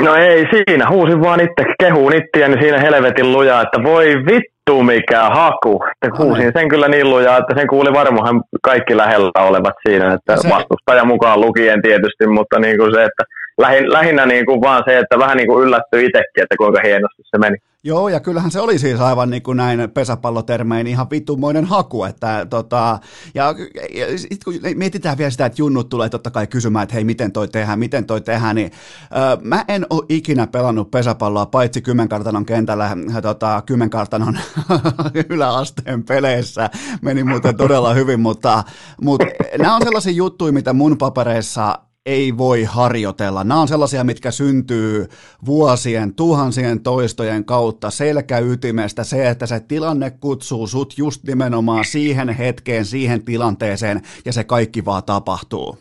No 0.00 0.14
ei 0.14 0.46
siinä, 0.50 0.90
huusin 0.90 1.20
vaan 1.20 1.40
itse, 1.40 1.74
kehuun 1.80 2.12
itseäni 2.14 2.62
siinä 2.62 2.78
helvetin 2.78 3.32
lujaa, 3.32 3.62
että 3.62 3.82
voi 3.82 4.06
vittu 4.06 4.82
mikä 4.82 5.22
haku. 5.22 5.84
Että 6.02 6.22
huusin 6.22 6.52
sen 6.56 6.68
kyllä 6.68 6.88
niin 6.88 7.10
lujaa, 7.10 7.38
että 7.38 7.54
sen 7.56 7.68
kuuli 7.68 7.92
varmaan 7.92 8.42
kaikki 8.62 8.96
lähellä 8.96 9.30
olevat 9.38 9.74
siinä, 9.88 10.14
että 10.14 10.36
se... 10.36 10.48
vastustaja 10.48 11.04
mukaan 11.04 11.40
lukien 11.40 11.82
tietysti, 11.82 12.26
mutta 12.26 12.58
niin 12.58 12.78
kuin 12.78 12.94
se, 12.94 13.02
että 13.02 13.24
lähin, 13.58 13.92
lähinnä 13.92 14.26
niin 14.26 14.46
kuin 14.46 14.60
vaan 14.60 14.82
se, 14.86 14.98
että 14.98 15.18
vähän 15.18 15.36
niin 15.36 15.48
kuin 15.48 15.64
yllättyi 15.64 16.06
itsekin, 16.06 16.42
että 16.42 16.56
kuinka 16.56 16.80
hienosti 16.84 17.22
se 17.30 17.38
meni. 17.38 17.56
Joo, 17.86 18.08
ja 18.08 18.20
kyllähän 18.20 18.50
se 18.50 18.60
oli 18.60 18.78
siis 18.78 19.00
aivan 19.00 19.30
niin 19.30 19.42
kuin 19.42 19.56
näin 19.56 19.90
pesäpallotermein 19.90 20.86
ihan 20.86 21.10
vittumoinen 21.10 21.64
haku, 21.64 22.04
että 22.04 22.46
tota, 22.50 22.98
ja, 23.34 23.54
ja 23.94 24.18
sit 24.18 24.44
kun 24.44 24.54
mietitään 24.74 25.18
vielä 25.18 25.30
sitä, 25.30 25.46
että 25.46 25.62
junnut 25.62 25.88
tulee 25.88 26.08
totta 26.08 26.30
kai 26.30 26.46
kysymään, 26.46 26.82
että 26.82 26.94
hei, 26.94 27.04
miten 27.04 27.32
toi 27.32 27.48
tehdään, 27.48 27.78
miten 27.78 28.06
toi 28.06 28.20
tehdään, 28.20 28.56
niin 28.56 28.70
ö, 29.04 29.38
mä 29.42 29.64
en 29.68 29.86
ole 29.90 30.04
ikinä 30.08 30.46
pelannut 30.46 30.90
pesäpalloa, 30.90 31.46
paitsi 31.46 31.82
Kymmenkartanon 31.82 32.46
kentällä, 32.46 32.90
tota, 33.22 33.62
Kymmenkartanon 33.66 34.38
yläasteen 35.30 36.04
peleissä, 36.04 36.70
meni 37.02 37.24
muuten 37.24 37.56
todella 37.56 37.94
hyvin, 37.94 38.20
mutta, 38.20 38.64
mutta 39.00 39.26
nämä 39.58 39.76
on 39.76 39.82
sellaisia 39.84 40.12
juttuja, 40.12 40.52
mitä 40.52 40.72
mun 40.72 40.98
papereissa 40.98 41.78
ei 42.06 42.38
voi 42.38 42.64
harjoitella. 42.64 43.44
Nämä 43.44 43.60
on 43.60 43.68
sellaisia, 43.68 44.04
mitkä 44.04 44.30
syntyy 44.30 45.06
vuosien, 45.46 46.14
tuhansien 46.14 46.82
toistojen 46.82 47.44
kautta 47.44 47.90
selkäytimestä. 47.90 49.04
Se, 49.04 49.28
että 49.28 49.46
se 49.46 49.60
tilanne 49.60 50.10
kutsuu 50.10 50.66
sut 50.66 50.98
just 50.98 51.24
nimenomaan 51.24 51.84
siihen 51.84 52.28
hetkeen, 52.28 52.84
siihen 52.84 53.24
tilanteeseen 53.24 54.00
ja 54.24 54.32
se 54.32 54.44
kaikki 54.44 54.84
vaan 54.84 55.02
tapahtuu. 55.04 55.78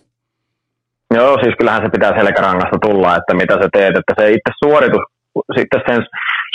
Joo, 1.14 1.38
siis 1.44 1.56
kyllähän 1.58 1.82
se 1.84 1.90
pitää 1.90 2.20
selkärangasta 2.20 2.78
tulla, 2.82 3.16
että 3.16 3.34
mitä 3.34 3.54
sä 3.54 3.70
teet, 3.74 3.96
että 3.98 4.14
se 4.20 4.32
itse 4.32 4.52
suoritus, 4.64 5.02
sitten 5.58 5.82
sen 5.88 6.04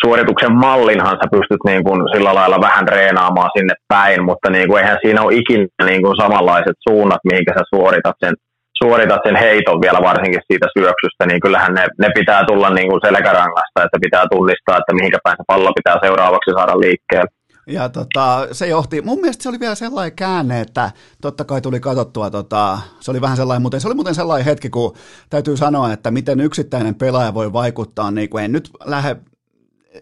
suorituksen 0.04 0.52
mallinhan 0.52 1.16
sä 1.16 1.28
pystyt 1.30 1.64
niin 1.64 1.84
kuin 1.84 2.00
sillä 2.14 2.34
lailla 2.34 2.60
vähän 2.60 2.88
reenaamaan 2.88 3.50
sinne 3.58 3.74
päin, 3.88 4.24
mutta 4.24 4.50
niin 4.50 4.68
kuin 4.68 4.82
eihän 4.82 4.98
siinä 5.02 5.22
ole 5.22 5.34
ikinä 5.34 5.84
niin 5.84 6.02
kuin 6.02 6.16
samanlaiset 6.16 6.76
suunnat, 6.88 7.20
mihinkä 7.30 7.52
sä 7.58 7.64
suoritat 7.74 8.16
sen 8.24 8.34
suoritat 8.82 9.22
sen 9.26 9.36
heiton 9.36 9.80
vielä 9.84 10.00
varsinkin 10.10 10.42
siitä 10.50 10.66
syöksystä, 10.78 11.22
niin 11.26 11.40
kyllähän 11.44 11.74
ne, 11.74 11.84
ne 12.02 12.08
pitää 12.18 12.44
tulla 12.44 12.70
niin 12.70 12.88
kuin 12.90 13.00
selkärangasta, 13.06 13.84
että 13.84 13.98
pitää 14.04 14.24
tunnistaa, 14.32 14.78
että 14.78 14.94
mihinkä 14.98 15.18
päin 15.24 15.36
se 15.38 15.44
pallo 15.46 15.70
pitää 15.78 15.96
seuraavaksi 16.04 16.50
saada 16.56 16.80
liikkeelle. 16.84 17.30
Ja 17.68 17.88
tota, 17.88 18.48
se 18.52 18.66
johti, 18.66 19.02
mun 19.02 19.20
mielestä 19.20 19.42
se 19.42 19.48
oli 19.48 19.60
vielä 19.60 19.74
sellainen 19.74 20.16
käänne, 20.16 20.60
että 20.60 20.90
totta 21.22 21.44
kai 21.44 21.60
tuli 21.60 21.80
katsottua, 21.80 22.30
tota, 22.30 22.78
se 23.00 23.10
oli 23.10 23.20
vähän 23.20 23.36
sellainen, 23.36 23.62
mutta 23.62 23.80
se 23.80 23.88
oli 23.88 23.94
muuten 23.94 24.14
sellainen 24.14 24.44
hetki, 24.44 24.70
kun 24.70 24.96
täytyy 25.30 25.56
sanoa, 25.56 25.92
että 25.92 26.10
miten 26.10 26.40
yksittäinen 26.40 26.94
pelaaja 26.94 27.34
voi 27.34 27.52
vaikuttaa, 27.52 28.10
niin 28.10 28.28
kuin 28.28 28.44
en 28.44 28.52
nyt 28.52 28.70
lähde 28.84 29.16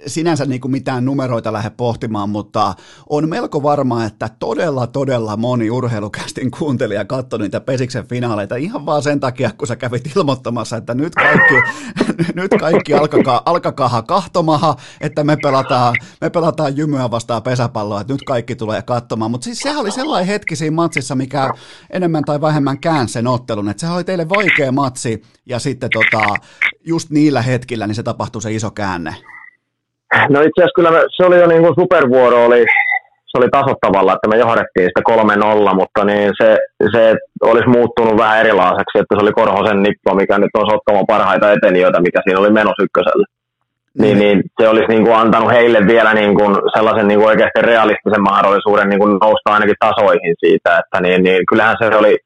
sinänsä 0.07 0.45
niin 0.45 0.61
kuin 0.61 0.73
mitään 0.73 1.05
numeroita 1.05 1.53
lähde 1.53 1.71
pohtimaan, 1.71 2.31
mutta 2.31 2.75
on 3.09 3.29
melko 3.29 3.63
varma, 3.63 4.05
että 4.05 4.31
todella, 4.39 4.87
todella 4.87 5.37
moni 5.37 5.71
urheilukästin 5.71 6.51
kuuntelija 6.51 7.05
katsoi 7.05 7.39
niitä 7.39 7.61
Pesiksen 7.61 8.07
finaaleita 8.09 8.57
ihan 8.57 8.87
vaan 8.87 9.03
sen 9.03 9.21
takia, 9.21 9.51
kun 9.59 9.69
sä 9.69 9.77
kävit 9.77 10.17
ilmoittamassa, 10.17 10.77
että 10.77 10.95
nyt 10.95 11.15
kaikki, 11.15 11.55
nyt 12.41 12.51
kaikki 12.61 12.95
alkakaa, 12.95 13.43
alkakaa 13.47 14.03
kahtomaha, 14.03 14.77
että 15.01 15.25
me 15.25 15.37
pelataan, 15.43 15.95
me 16.21 16.31
pelataan 16.31 16.77
jymyä 16.77 17.11
vastaan 17.11 17.43
pesäpalloa, 17.43 18.01
että 18.01 18.13
nyt 18.13 18.23
kaikki 18.23 18.57
tulee 18.57 18.83
katsomaan. 18.83 19.31
Mutta 19.31 19.45
siis 19.45 19.59
sehän 19.59 19.81
oli 19.81 19.91
sellainen 19.91 20.27
hetki 20.27 20.57
siinä 20.57 20.75
matsissa, 20.75 21.15
mikä 21.15 21.51
enemmän 21.91 22.25
tai 22.25 22.41
vähemmän 22.41 22.79
käänsi 22.79 23.13
sen 23.13 23.27
ottelun, 23.27 23.69
että 23.69 23.81
sehän 23.81 23.97
oli 23.97 24.05
teille 24.05 24.29
vaikea 24.29 24.73
matsi 24.73 25.23
ja 25.47 25.59
sitten 25.59 25.91
tota, 25.93 26.35
just 26.85 27.11
niillä 27.11 27.43
hetkillä 27.43 27.87
niin 27.87 27.95
se 27.95 28.03
tapahtui 28.03 28.43
se 28.43 28.53
iso 28.53 28.71
käänne. 28.71 29.17
No 30.15 30.41
itse 30.41 30.59
asiassa 30.61 30.77
kyllä 30.77 30.91
me, 30.91 31.01
se 31.17 31.27
oli 31.27 31.39
jo 31.41 31.47
niin 31.47 31.63
kuin 31.63 31.75
supervuoro, 31.81 32.45
oli, 32.45 32.65
se 33.27 33.39
oli 33.39 33.49
tasottavalla, 33.51 34.13
että 34.13 34.29
me 34.29 34.37
johdettiin 34.37 34.89
sitä 34.89 35.03
3-0, 35.73 35.75
mutta 35.75 36.05
niin 36.05 36.33
se, 36.41 36.59
se 36.93 37.15
olisi 37.43 37.69
muuttunut 37.69 38.17
vähän 38.19 38.41
erilaiseksi, 38.41 38.99
että 38.99 39.15
se 39.15 39.23
oli 39.23 39.33
Korhosen 39.33 39.83
nippo, 39.83 40.15
mikä 40.15 40.39
nyt 40.39 40.51
on 40.55 40.71
Sotkamon 40.71 41.07
parhaita 41.07 41.53
etenijöitä, 41.53 42.01
mikä 42.01 42.21
siinä 42.25 42.41
oli 42.41 42.51
menossa 42.51 42.83
ykköselle. 42.83 43.27
Niin, 43.99 44.19
niin 44.19 44.43
se 44.61 44.69
olisi 44.69 44.89
niin 44.89 45.05
kuin 45.05 45.17
antanut 45.17 45.53
heille 45.53 45.87
vielä 45.87 46.15
niin 46.15 46.35
kuin 46.35 46.57
sellaisen 46.77 47.09
niin 47.09 47.19
kuin 47.19 47.29
oikeasti 47.29 47.63
realistisen 47.63 48.23
mahdollisuuden 48.23 48.89
niin 48.89 49.01
kuin 49.01 49.19
nousta 49.23 49.53
ainakin 49.55 49.75
tasoihin 49.81 50.35
siitä, 50.45 50.79
että 50.79 51.01
niin, 51.01 51.23
niin 51.23 51.43
kyllähän 51.49 51.77
se 51.81 51.97
oli 51.97 52.19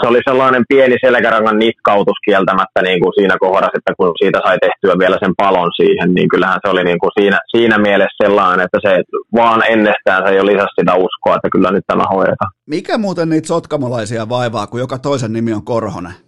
se 0.00 0.08
oli 0.08 0.20
sellainen 0.28 0.64
pieni 0.68 0.96
selkärangan 1.06 1.58
nitkautus 1.58 2.18
kieltämättä 2.24 2.82
niin 2.82 3.00
kuin 3.00 3.12
siinä 3.18 3.36
kohdassa, 3.40 3.78
että 3.78 3.92
kun 3.98 4.12
siitä 4.22 4.38
sai 4.46 4.58
tehtyä 4.58 4.94
vielä 4.98 5.16
sen 5.20 5.34
palon 5.36 5.70
siihen, 5.76 6.14
niin 6.14 6.28
kyllähän 6.28 6.60
se 6.64 6.70
oli 6.70 6.84
niin 6.84 6.98
kuin 6.98 7.10
siinä, 7.18 7.38
siinä 7.56 7.78
mielessä 7.78 8.24
sellainen, 8.24 8.64
että 8.66 8.78
se 8.86 8.92
vaan 9.40 9.62
ennestään 9.68 10.22
se 10.26 10.34
jo 10.34 10.46
lisäsi 10.46 10.76
sitä 10.80 10.94
uskoa, 10.94 11.36
että 11.36 11.48
kyllä 11.52 11.70
nyt 11.70 11.84
tämä 11.86 12.04
hoidetaan. 12.14 12.50
Mikä 12.66 12.98
muuten 12.98 13.28
niitä 13.28 13.48
sotkamolaisia 13.48 14.28
vaivaa, 14.28 14.66
kun 14.66 14.80
joka 14.80 14.98
toisen 14.98 15.32
nimi 15.32 15.52
on 15.52 15.64
Korhonen? 15.64 16.25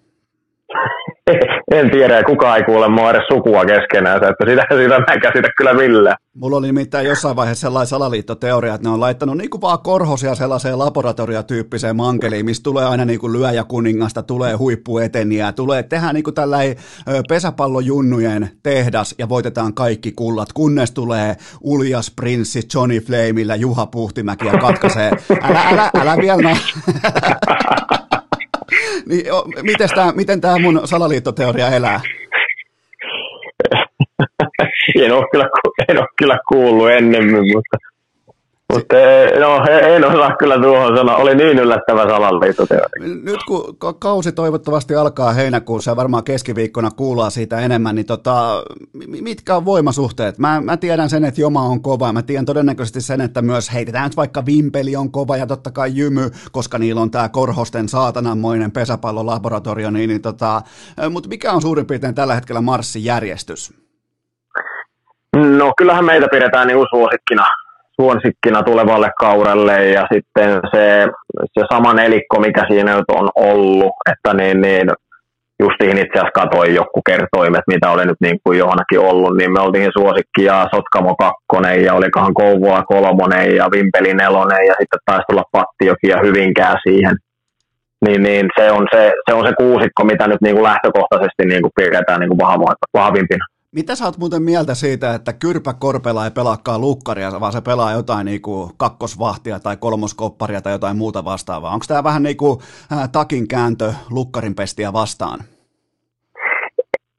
En 1.71 1.91
tiedä, 1.91 2.23
kukaan 2.25 2.57
ei 2.57 2.65
kuule 2.65 2.89
mua 2.89 3.11
edes 3.11 3.23
sukua 3.33 3.65
keskenään, 3.65 4.17
että 4.17 4.45
sitä, 4.49 4.67
sitä 4.71 4.99
mä 4.99 5.21
käsitä 5.23 5.49
kyllä 5.57 5.75
millään. 5.75 6.17
Mulla 6.35 6.57
oli 6.57 6.67
nimittäin 6.67 7.07
jossain 7.07 7.37
vaiheessa 7.37 7.61
sellainen 7.61 7.87
salaliittoteoria, 7.87 8.75
että 8.75 8.89
ne 8.89 8.95
on 8.95 9.01
laittanut 9.01 9.37
niin 9.37 9.51
kuin 9.51 9.61
vaan 9.61 9.79
korhosia 9.79 10.35
sellaiseen 10.35 10.79
laboratoriotyyppiseen 10.79 11.97
mankeliin, 11.97 12.45
missä 12.45 12.63
tulee 12.63 12.85
aina 12.85 13.05
niin 13.05 13.21
kuin 13.21 13.33
lyöjä 13.33 13.65
kuningasta, 13.65 14.23
tulee 14.23 14.55
huippueteniä, 14.55 15.53
tulee 15.53 15.83
tehdä 15.83 16.13
niin 16.13 16.25
kuin 16.25 16.35
tällainen 16.35 16.77
pesäpallojunnujen 17.29 18.51
tehdas 18.63 19.15
ja 19.19 19.29
voitetaan 19.29 19.75
kaikki 19.75 20.13
kullat, 20.13 20.53
kunnes 20.53 20.91
tulee 20.91 21.37
Uljas 21.61 22.13
Prinssi 22.17 22.61
Johnny 22.75 23.01
Flameillä 23.01 23.57
Juha 23.57 23.87
Puhtimäki 23.87 24.47
ja 24.47 24.59
katkaisee. 24.59 25.11
Älä, 25.43 25.63
älä, 25.71 25.91
älä 26.01 26.17
vielä. 26.17 26.57
niin, 29.09 29.27
mites 29.63 29.91
tää, 29.91 30.13
miten 30.13 30.41
tämä 30.41 30.59
mun 30.59 30.81
salaliittoteoria 30.85 31.69
elää? 31.69 32.01
en, 35.05 35.13
ole 35.13 35.27
kyllä, 35.33 35.49
en 35.89 35.99
ole 35.99 36.07
kyllä 36.19 36.39
kuullut 36.49 36.91
ennemmin, 36.91 37.57
mutta 37.57 37.77
mutta 38.73 38.97
no, 39.41 39.65
en 39.95 40.05
osaa 40.05 40.37
kyllä 40.37 40.59
tuohon 40.59 40.97
sanoa. 40.97 41.17
Oli 41.17 41.35
niin 41.35 41.59
yllättävä 41.59 42.03
salaliittoteoria. 42.03 43.15
Nyt 43.23 43.41
kun 43.47 43.77
kausi 43.99 44.33
toivottavasti 44.33 44.95
alkaa 44.95 45.33
heinäkuussa 45.33 45.91
ja 45.91 45.97
varmaan 45.97 46.25
keskiviikkona 46.25 46.91
kuullaan 46.97 47.31
siitä 47.31 47.61
enemmän, 47.61 47.95
niin 47.95 48.07
tota, 48.07 48.63
mitkä 49.21 49.57
on 49.57 49.65
voimasuhteet? 49.65 50.39
Mä, 50.39 50.61
mä 50.61 50.77
tiedän 50.77 51.11
sen, 51.11 51.25
että 51.25 51.41
Joma 51.41 51.63
on 51.63 51.83
kova. 51.83 52.13
Mä 52.13 52.23
tiedän 52.23 52.45
todennäköisesti 52.45 53.01
sen, 53.01 53.21
että 53.21 53.43
myös 53.43 53.73
heitetään 53.73 54.05
nyt 54.05 54.17
vaikka 54.17 54.47
Vimpeli 54.47 54.97
on 54.97 55.13
kova 55.13 55.37
ja 55.37 55.47
totta 55.47 55.71
kai 55.71 55.91
Jymy, 55.95 56.31
koska 56.53 56.79
niillä 56.79 57.01
on 57.01 57.11
tämä 57.11 57.29
Korhosten 57.29 57.89
saatananmoinen 57.89 58.73
pesäpallolaboratorio. 58.73 59.91
Niin, 59.91 60.09
niin 60.09 60.23
tota, 60.23 60.63
mutta 61.11 61.29
mikä 61.29 61.53
on 61.53 61.63
suurin 61.63 61.87
piirtein 61.87 62.15
tällä 62.15 62.35
hetkellä 62.35 62.61
Marssin 62.61 63.05
järjestys? 63.05 63.75
No 65.37 65.73
kyllähän 65.79 66.05
meitä 66.05 66.29
pidetään 66.31 66.67
niin 66.67 66.87
suosikkina 66.91 67.45
suosikkina 68.01 68.63
tulevalle 68.63 69.11
kaudelle 69.19 69.85
ja 69.85 70.07
sitten 70.13 70.61
se, 70.75 71.07
se 71.59 71.65
sama 71.73 71.95
nelikko, 71.95 72.41
mikä 72.41 72.65
siinä 72.69 72.97
nyt 72.97 73.11
on 73.13 73.29
ollut, 73.35 73.93
että 74.13 74.35
niin, 74.35 74.61
niin 74.61 74.89
justiin 75.63 75.99
itse 75.99 76.19
asiassa 76.19 76.41
katoin 76.41 76.75
joku 76.75 77.03
kertoimet, 77.07 77.65
mitä 77.67 77.91
oli 77.91 78.05
nyt 78.07 78.21
niin 78.21 78.39
kuin 78.45 78.59
johonkin 78.59 79.01
ollut, 79.01 79.37
niin 79.37 79.53
me 79.53 79.61
oltiin 79.61 79.91
suosikki 79.99 80.45
ja 80.45 80.67
Sotkamo 80.75 81.17
kakkonen 81.17 81.85
ja 81.85 81.95
olikohan 81.95 82.35
Kouvola 82.35 82.83
kolmonen 82.83 83.57
ja 83.57 83.69
Vimpeli 83.73 84.15
nelonen 84.15 84.67
ja 84.67 84.75
sitten 84.81 85.01
taisi 85.05 85.25
tulla 85.29 85.43
Pattijoki 85.53 86.09
ja 86.09 86.19
Hyvinkää 86.25 86.75
siihen. 86.89 87.17
Niin, 88.07 88.23
niin 88.23 88.47
se, 88.59 88.71
on 88.71 88.87
se, 88.95 89.13
se, 89.29 89.35
on 89.35 89.47
se 89.47 89.53
kuusikko, 89.59 90.05
mitä 90.05 90.29
nyt 90.29 90.41
niin 90.43 90.55
kuin 90.55 90.69
lähtökohtaisesti 90.71 91.43
niin 91.45 91.63
kuin 91.63 91.73
pidetään 91.77 92.21
niin 92.21 92.31
kuin 92.31 92.41
vahvimpina. 92.95 93.45
Mitä 93.73 93.95
sä 93.95 94.05
oot 94.05 94.19
muuten 94.19 94.43
mieltä 94.43 94.75
siitä, 94.75 95.15
että 95.15 95.33
Kyrpä 95.33 95.75
Korpela 95.79 96.25
ei 96.25 96.31
pelaakaan 96.31 96.81
lukkaria, 96.81 97.41
vaan 97.41 97.53
se 97.53 97.61
pelaa 97.61 97.93
jotain 97.93 98.25
niin 98.25 98.43
kuin 98.43 98.71
kakkosvahtia 98.77 99.61
tai 99.61 99.77
kolmoskopparia 99.77 100.61
tai 100.61 100.73
jotain 100.73 100.97
muuta 100.97 101.25
vastaavaa? 101.25 101.73
Onko 101.73 101.85
tämä 101.89 102.05
vähän 102.05 102.23
niin 102.23 102.37
kuin 102.37 102.59
äh, 102.93 103.09
takin 103.13 103.49
kääntö 103.49 103.93
lukkarin 104.11 104.55
pestiä 104.55 104.93
vastaan? 104.93 105.39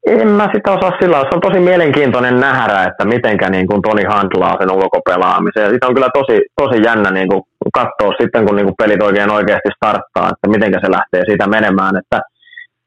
En 0.07 0.27
mä 0.27 0.49
sitä 0.55 0.71
osaa 0.71 0.91
sillä 1.01 1.19
Se 1.19 1.35
on 1.35 1.41
tosi 1.41 1.59
mielenkiintoinen 1.59 2.39
nähdä, 2.39 2.83
että 2.83 3.05
mitenkä 3.05 3.49
niin 3.49 3.67
kuin 3.67 3.81
Toni 3.81 4.03
handlaa 4.03 4.57
sen 4.59 4.71
ulkopelaamisen. 4.71 5.71
Sitä 5.71 5.87
on 5.87 5.93
kyllä 5.93 6.09
tosi, 6.13 6.41
tosi 6.61 6.83
jännä 6.83 7.11
niin 7.11 7.29
kuin 7.29 7.41
katsoa 7.73 8.13
sitten, 8.21 8.45
kun 8.45 8.55
niin 8.55 8.65
kuin 8.65 8.75
pelit 8.77 9.01
oikein 9.01 9.31
oikeasti 9.31 9.69
starttaa, 9.75 10.29
että 10.29 10.49
mitenkä 10.49 10.79
se 10.81 10.91
lähtee 10.91 11.23
siitä 11.25 11.47
menemään. 11.47 11.97
Että 11.97 12.21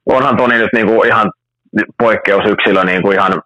onhan 0.07 0.37
Toni 0.37 0.59
nyt 0.59 0.73
niin 0.73 0.87
kuin 0.87 1.09
ihan 1.09 1.33
poikkeusyksilö 1.99 2.85
niin 2.85 3.03
kuin 3.03 3.17
ihan 3.17 3.43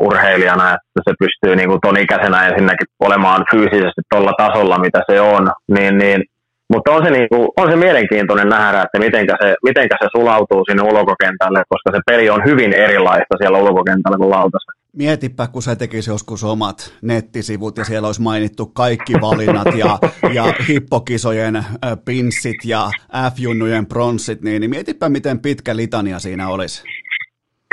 urheilijana, 0.00 0.68
että 0.68 1.00
se 1.08 1.14
pystyy 1.18 1.56
niin 1.56 1.68
kuin 1.68 1.80
ton 1.80 2.00
ikäisenä 2.00 2.46
ensinnäkin 2.46 2.86
olemaan 3.00 3.44
fyysisesti 3.50 4.02
tuolla 4.10 4.32
tasolla, 4.38 4.78
mitä 4.78 5.00
se 5.10 5.20
on, 5.20 5.50
niin, 5.68 5.98
niin 5.98 6.24
mutta 6.72 6.92
on 6.92 7.04
se, 7.04 7.10
niin 7.10 7.28
kuin, 7.28 7.48
on 7.56 7.70
se 7.70 7.76
mielenkiintoinen 7.76 8.48
nähdä, 8.48 8.82
että 8.82 8.98
mitenkä 8.98 9.36
se, 9.42 9.54
mitenkä 9.62 9.96
se 10.02 10.08
sulautuu 10.16 10.64
sinne 10.64 10.82
ulkokentälle, 10.82 11.62
koska 11.68 11.90
se 11.92 12.00
peli 12.06 12.30
on 12.30 12.44
hyvin 12.44 12.72
erilaista 12.72 13.38
siellä 13.38 13.58
ulkokentällä 13.58 14.16
kuin 14.18 14.30
lautassa. 14.30 14.72
Mietipä, 14.96 15.46
kun 15.46 15.62
sä 15.62 15.76
tekisi 15.76 16.10
joskus 16.10 16.44
omat 16.44 16.94
nettisivut 17.02 17.78
ja 17.78 17.84
siellä 17.84 18.06
olisi 18.06 18.22
mainittu 18.22 18.66
kaikki 18.66 19.12
valinnat 19.20 19.74
ja, 19.76 19.98
ja 20.32 20.44
hippokisojen 20.68 21.64
pinssit 22.04 22.64
ja 22.64 22.90
F-junnujen 23.12 23.86
pronssit, 23.86 24.42
niin, 24.42 24.60
niin 24.60 24.70
mietipä, 24.70 25.08
miten 25.08 25.40
pitkä 25.40 25.76
litania 25.76 26.18
siinä 26.18 26.48
olisi 26.48 26.82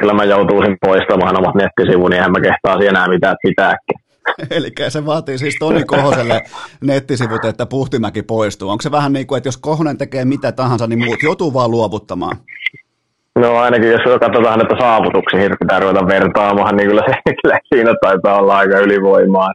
kyllä 0.02 0.14
mä 0.14 0.24
joutuisin 0.24 0.78
poistamaan 0.82 1.38
omat 1.38 1.56
nettisivuni, 1.56 2.16
niin 2.16 2.24
en 2.24 2.32
mä 2.32 2.40
kehtaisi 2.42 2.88
enää 2.88 3.08
mitään 3.08 3.36
pitääkin. 3.44 3.96
Eli 4.58 4.72
se 4.90 5.06
vaatii 5.06 5.38
siis 5.38 5.56
Toni 5.60 5.84
Kohoselle 5.84 6.42
nettisivut, 6.82 7.46
että 7.46 7.66
Puhtimäki 7.66 8.24
poistuu. 8.24 8.70
Onko 8.70 8.82
se 8.82 8.92
vähän 8.92 9.14
niin 9.14 9.28
kuin, 9.28 9.38
että 9.38 9.48
jos 9.48 9.58
Kohonen 9.58 9.98
tekee 9.98 10.26
mitä 10.26 10.52
tahansa, 10.52 10.88
niin 10.88 11.06
muut 11.06 11.24
joutuu 11.24 11.54
vaan 11.54 11.72
luovuttamaan? 11.72 12.38
No 13.36 13.58
ainakin 13.58 13.92
jos 13.92 14.20
katsotaan, 14.20 14.62
että 14.62 14.76
saavutuksia 14.80 15.56
pitää 15.60 15.80
ruveta 15.80 16.08
vertaamaan, 16.08 16.78
niin 16.78 16.90
kyllä, 16.90 17.02
se, 17.08 17.14
kyllä 17.44 17.60
siinä 17.74 17.94
taitaa 18.02 18.40
olla 18.40 18.58
aika 18.58 18.80
ylivoimaa. 18.80 19.52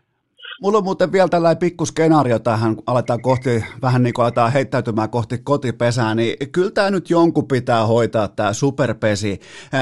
Mulla 0.60 0.78
on 0.78 0.84
muuten 0.84 1.12
vielä 1.12 1.28
tällainen 1.28 1.58
pikku 1.58 1.86
skenaario 1.86 2.38
tähän, 2.38 2.76
aletaan 2.86 3.22
kohti, 3.22 3.64
vähän 3.82 4.02
niin 4.02 4.14
kuin 4.14 4.24
aletaan 4.24 4.52
heittäytymään 4.52 5.10
kohti 5.10 5.38
kotipesää, 5.38 6.14
niin 6.14 6.36
kyllä 6.52 6.70
tämä 6.70 6.90
nyt 6.90 7.10
jonkun 7.10 7.48
pitää 7.48 7.86
hoitaa 7.86 8.28
tämä 8.28 8.52
superpesi, 8.52 9.40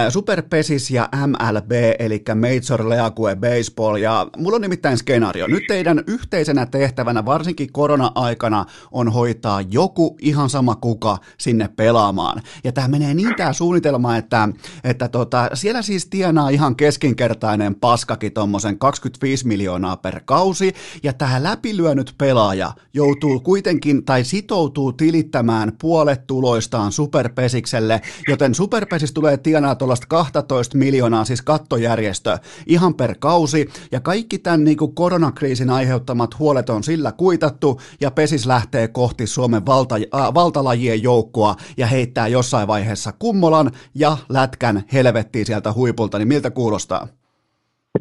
superpesis 0.09 0.91
ja 0.91 1.09
MLB, 1.27 1.71
eli 1.99 2.25
Major 2.35 2.89
League 2.89 3.37
Baseball, 3.37 3.97
ja 3.97 4.27
mulla 4.37 4.57
on 4.57 4.63
nimittäin 4.63 4.99
skenaario. 4.99 5.47
Nyt 5.47 5.65
teidän 5.69 6.05
yhteisenä 6.07 6.67
tehtävänä, 6.67 7.25
varsinkin 7.25 7.73
korona-aikana, 7.73 8.67
on 8.93 9.13
hoitaa 9.13 9.61
joku 9.61 10.17
ihan 10.21 10.51
sama 10.51 10.75
kuka 10.75 11.19
sinne 11.39 11.69
pelaamaan. 11.77 12.43
Ja 12.65 12.73
tämä 12.73 12.89
menee 12.89 13.15
niin 13.15 13.37
tämä 13.37 13.53
suunnitelma, 13.53 14.17
että, 14.17 14.49
että 14.85 15.09
tota, 15.09 15.51
siellä 15.55 15.83
siis 15.83 16.07
tienaa 16.07 16.49
ihan 16.49 16.77
keskinkertainen 16.77 17.75
paskakin 17.75 18.33
tuommoisen 18.33 18.79
25 18.79 19.47
miljoonaa 19.47 19.97
per 19.97 20.21
kausi, 20.25 20.68
kausi, 20.73 21.01
ja 21.03 21.13
tämä 21.13 21.43
läpilyönyt 21.43 22.15
pelaaja 22.19 22.73
joutuu 22.95 23.41
kuitenkin 23.41 24.05
tai 24.05 24.25
sitoutuu 24.25 24.93
tilittämään 24.93 25.73
puolet 25.81 26.27
tuloistaan 26.27 26.93
superpesikselle, 26.93 28.01
joten 28.29 28.55
superpesis 28.55 29.13
tulee 29.13 29.37
tienaa 29.37 29.75
tuollaista 29.75 30.07
12 30.07 30.79
miljoonaa, 30.79 31.25
siis 31.25 31.43
kattojärjestö, 31.43 32.39
ihan 32.67 32.95
per 32.95 33.15
kausi, 33.19 33.69
ja 33.93 34.01
kaikki 34.01 34.39
tämän 34.39 34.65
niin 34.65 34.77
kuin 34.77 34.95
koronakriisin 34.95 35.71
aiheuttamat 35.71 36.39
huolet 36.39 36.71
on 36.71 36.85
sillä 36.85 37.13
kuitattu, 37.13 37.81
ja 38.01 38.11
pesis 38.11 38.47
lähtee 38.47 38.89
kohti 38.89 39.27
Suomen 39.27 39.67
valta, 39.67 39.95
äh, 39.95 40.35
valtalajien 40.35 41.03
joukkoa 41.03 41.57
ja 41.77 41.87
heittää 41.87 42.29
jossain 42.29 42.69
vaiheessa 42.69 43.13
kummolan 43.19 43.71
ja 43.95 44.17
lätkän 44.29 44.85
helvettiin 44.93 45.47
sieltä 45.47 45.73
huipulta, 45.73 46.19
niin 46.19 46.29
miltä 46.29 46.51
kuulostaa? 46.51 47.09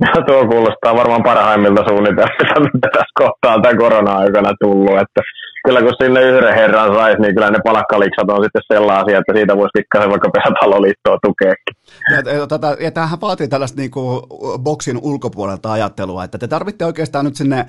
Ja 0.01 0.21
tuo 0.27 0.47
kuulostaa 0.47 0.95
varmaan 0.95 1.23
parhaimmilta 1.23 1.83
suunnitelmilta, 1.89 2.59
mitä 2.59 2.87
tässä 2.93 3.13
kohtaa 3.19 3.55
on 3.55 3.61
tämän 3.61 3.77
korona-aikana 3.77 4.51
tullut. 4.61 5.01
Että 5.01 5.21
kyllä 5.65 5.81
kun 5.81 5.93
sinne 6.03 6.21
yhden 6.21 6.55
herran 6.55 6.95
saisi, 6.95 7.21
niin 7.21 7.35
kyllä 7.35 7.51
ne 7.51 7.59
palakkaliksat 7.63 8.29
on 8.29 8.43
sitten 8.43 8.61
sellaisia, 8.73 9.19
että 9.19 9.33
siitä 9.35 9.57
voisi 9.57 9.77
pikkasen 9.77 10.09
vaikka 10.09 10.29
pesäpalloliittoa 10.29 11.17
tukeekin. 11.25 11.73
Ja, 12.11 12.33
ja, 12.33 12.47
tota, 12.47 12.75
ja 12.79 12.91
tämähän 12.91 13.21
vaatii 13.21 13.47
tällaista 13.47 13.81
niin 13.81 13.91
kuin 13.91 14.21
boksin 14.59 14.99
ulkopuolelta 15.01 15.71
ajattelua, 15.71 16.23
että 16.23 16.37
te 16.37 16.47
tarvitte 16.47 16.85
oikeastaan 16.85 17.25
nyt 17.25 17.35
sinne 17.35 17.59
äh, 17.59 17.65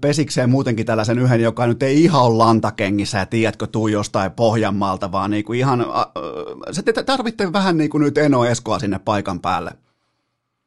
pesikseen 0.00 0.50
muutenkin 0.50 0.86
tällaisen 0.86 1.18
yhden, 1.18 1.40
joka 1.40 1.66
nyt 1.66 1.82
ei 1.82 2.04
ihan 2.04 2.22
ole 2.22 2.36
lantakengissä 2.36 3.18
ja 3.18 3.26
tiedätkö, 3.26 3.66
tuu 3.66 3.88
jostain 3.88 4.32
Pohjanmaalta, 4.32 5.12
vaan 5.12 5.30
niin 5.30 5.44
kuin 5.44 5.58
ihan, 5.58 5.80
äh, 5.80 5.86
se 6.70 6.82
te 6.82 7.02
tarvitte 7.02 7.52
vähän 7.52 7.76
niin 7.76 7.90
kuin 7.90 8.04
nyt 8.04 8.18
Eno 8.18 8.44
Eskoa 8.44 8.78
sinne 8.78 9.00
paikan 9.04 9.40
päälle. 9.40 9.70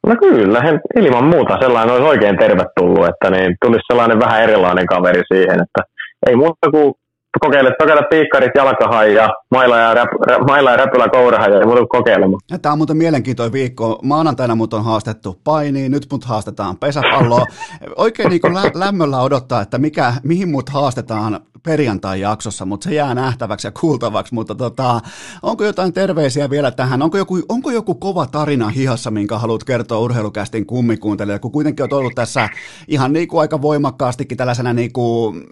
No 0.10 0.16
kyllä, 0.16 0.62
ilman 0.96 1.24
muuta 1.24 1.58
sellainen 1.62 1.96
olisi 1.96 2.08
oikein 2.08 2.38
tervetullut, 2.38 3.08
että 3.08 3.30
niin 3.30 3.56
tulisi 3.62 3.84
sellainen 3.88 4.20
vähän 4.20 4.44
erilainen 4.44 4.86
kaveri 4.86 5.24
siihen, 5.34 5.62
että 5.62 5.82
ei 6.28 6.36
muuta 6.36 6.72
kuin 6.72 6.94
kokeile, 7.40 7.72
kokeile 7.80 8.02
piikkarit 8.10 8.52
jalkahan 8.56 9.14
ja 9.14 9.30
maila 9.52 9.78
ja, 9.78 9.94
räp, 9.94 10.10
maila 10.48 10.72
ja 10.72 10.78
räpylä 10.78 11.08
kourahan 11.08 11.52
ja 11.52 11.60
ei 11.60 11.66
muuta 11.66 11.86
kokeilemaan. 11.90 12.40
Tämä 12.62 12.74
on 12.74 12.80
muuten 12.80 12.98
mielenkiintoinen 12.98 13.54
viikko. 13.54 14.00
Maanantaina 14.04 14.56
mut 14.56 14.74
on 14.74 14.84
haastettu 14.84 15.40
painiin, 15.44 15.92
nyt 15.92 16.08
mut 16.12 16.26
haastetaan 16.26 16.78
pesäpalloa. 16.78 17.46
Oikein 17.96 18.30
niin 18.30 18.54
lä- 18.54 18.72
lämmöllä 18.86 19.22
odottaa, 19.22 19.62
että 19.62 19.78
mikä, 19.78 20.14
mihin 20.24 20.50
mut 20.50 20.70
haastetaan 20.70 21.40
perjantai-jaksossa, 21.64 22.66
mutta 22.66 22.84
se 22.84 22.96
jää 22.96 23.16
nähtäväksi 23.16 23.68
ja 23.68 23.72
kuultavaksi. 23.72 24.34
Mutta 24.34 24.56
tota, 24.56 25.02
onko 25.42 25.64
jotain 25.64 25.94
terveisiä 25.94 26.50
vielä 26.50 26.72
tähän? 26.72 27.02
Onko 27.02 27.18
joku, 27.18 27.40
onko 27.50 27.72
joku 27.72 27.96
kova 27.96 28.26
tarina 28.26 28.70
hihassa, 28.70 29.12
minkä 29.12 29.38
haluat 29.38 29.64
kertoa 29.64 30.00
urheilukästin 30.00 30.66
kummikuuntelijalle, 30.66 31.40
kun 31.40 31.52
kuitenkin 31.52 31.84
olet 31.84 31.94
ollut 31.94 32.16
tässä 32.16 32.50
ihan 32.88 33.14
niin 33.14 33.28
kuin 33.28 33.42
aika 33.42 33.62
voimakkaastikin 33.62 34.38
tällaisena, 34.38 34.74
niin 34.74 34.94
kuin, 34.94 35.44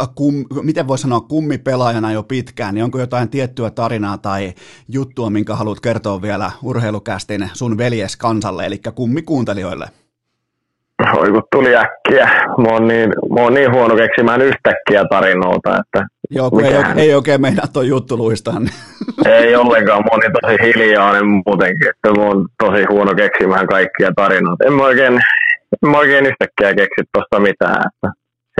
äh, 0.00 0.08
kum, 0.14 0.34
miten 0.62 0.88
voisi 0.88 1.02
sanoa, 1.02 1.20
kummipelaajana 1.20 2.12
jo 2.12 2.22
pitkään, 2.22 2.74
niin 2.74 2.84
onko 2.84 2.98
jotain 2.98 3.28
tiettyä 3.28 3.70
tarinaa 3.70 4.18
tai 4.18 4.54
juttua, 4.88 5.30
minkä 5.30 5.54
haluat 5.54 5.80
kertoa 5.80 6.22
vielä 6.22 6.52
urheilukästin 6.62 7.50
sun 7.52 7.78
veljes 7.78 8.16
kansalle, 8.16 8.66
eli 8.66 8.80
kummikuuntelijoille? 8.94 9.88
Oi 11.16 11.30
kun 11.30 11.42
tuli 11.52 11.76
äkkiä. 11.76 12.30
Mä 12.58 12.68
oon 12.68 12.88
niin, 12.88 13.12
mä 13.34 13.40
oon 13.40 13.54
niin 13.54 13.72
huono 13.72 13.96
keksimään 13.96 14.42
yhtäkkiä 14.42 15.04
tarinoita, 15.10 15.70
että... 15.70 16.06
Joo, 16.30 16.50
kun 16.50 16.64
ei, 16.64 16.74
ei 16.96 17.14
oikein 17.14 17.40
meinaa 17.40 17.66
tuo 17.72 17.82
juttu 17.82 18.16
luistaa. 18.16 18.54
Niin. 19.24 19.34
Ei 19.34 19.56
ollenkaan, 19.56 20.02
mä 20.02 20.08
oon 20.10 20.20
niin 20.20 20.32
tosi 20.42 20.56
hiljainen 20.62 21.26
muutenkin, 21.26 21.88
että 21.88 22.20
mä 22.20 22.26
oon 22.26 22.46
tosi 22.64 22.84
huono 22.90 23.14
keksimään 23.14 23.66
kaikkia 23.66 24.10
tarinoita. 24.16 24.64
En 24.64 24.72
mä 24.72 24.82
oikein, 24.82 25.12
en 25.82 25.90
mä 25.90 25.98
oikein 25.98 26.26
yhtäkkiä 26.26 26.74
keksi 26.74 27.02
tuosta 27.12 27.40
mitään. 27.40 27.82
Että 27.86 28.08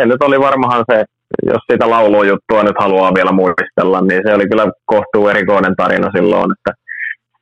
se 0.01 0.07
nyt 0.07 0.23
oli 0.23 0.41
varmaan 0.41 0.85
se, 0.93 1.05
jos 1.47 1.63
sitä 1.73 1.91
laulujuttua 1.91 2.63
nyt 2.63 2.77
haluaa 2.79 3.15
vielä 3.15 3.33
muistella, 3.33 4.01
niin 4.01 4.23
se 4.27 4.35
oli 4.35 4.49
kyllä 4.49 4.67
kohtuu 4.85 5.29
erikoinen 5.29 5.77
tarina 5.77 6.11
silloin, 6.17 6.51
että 6.53 6.73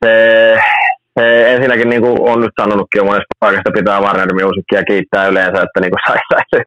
se 0.04 0.12
ensinnäkin 1.24 1.88
niin 1.88 2.02
kuin 2.02 2.20
on 2.20 2.40
nyt 2.40 2.50
sanonutkin 2.60 2.98
jo 2.98 3.04
monesta 3.04 3.34
paikasta 3.40 3.70
pitää 3.74 4.00
Warner 4.00 4.28
Musicia 4.34 4.82
kiittää 4.84 5.26
yleensä, 5.26 5.62
että 5.62 5.80
niin 5.80 5.90
kuin 5.90 6.00
sai, 6.08 6.18
sai, 6.32 6.62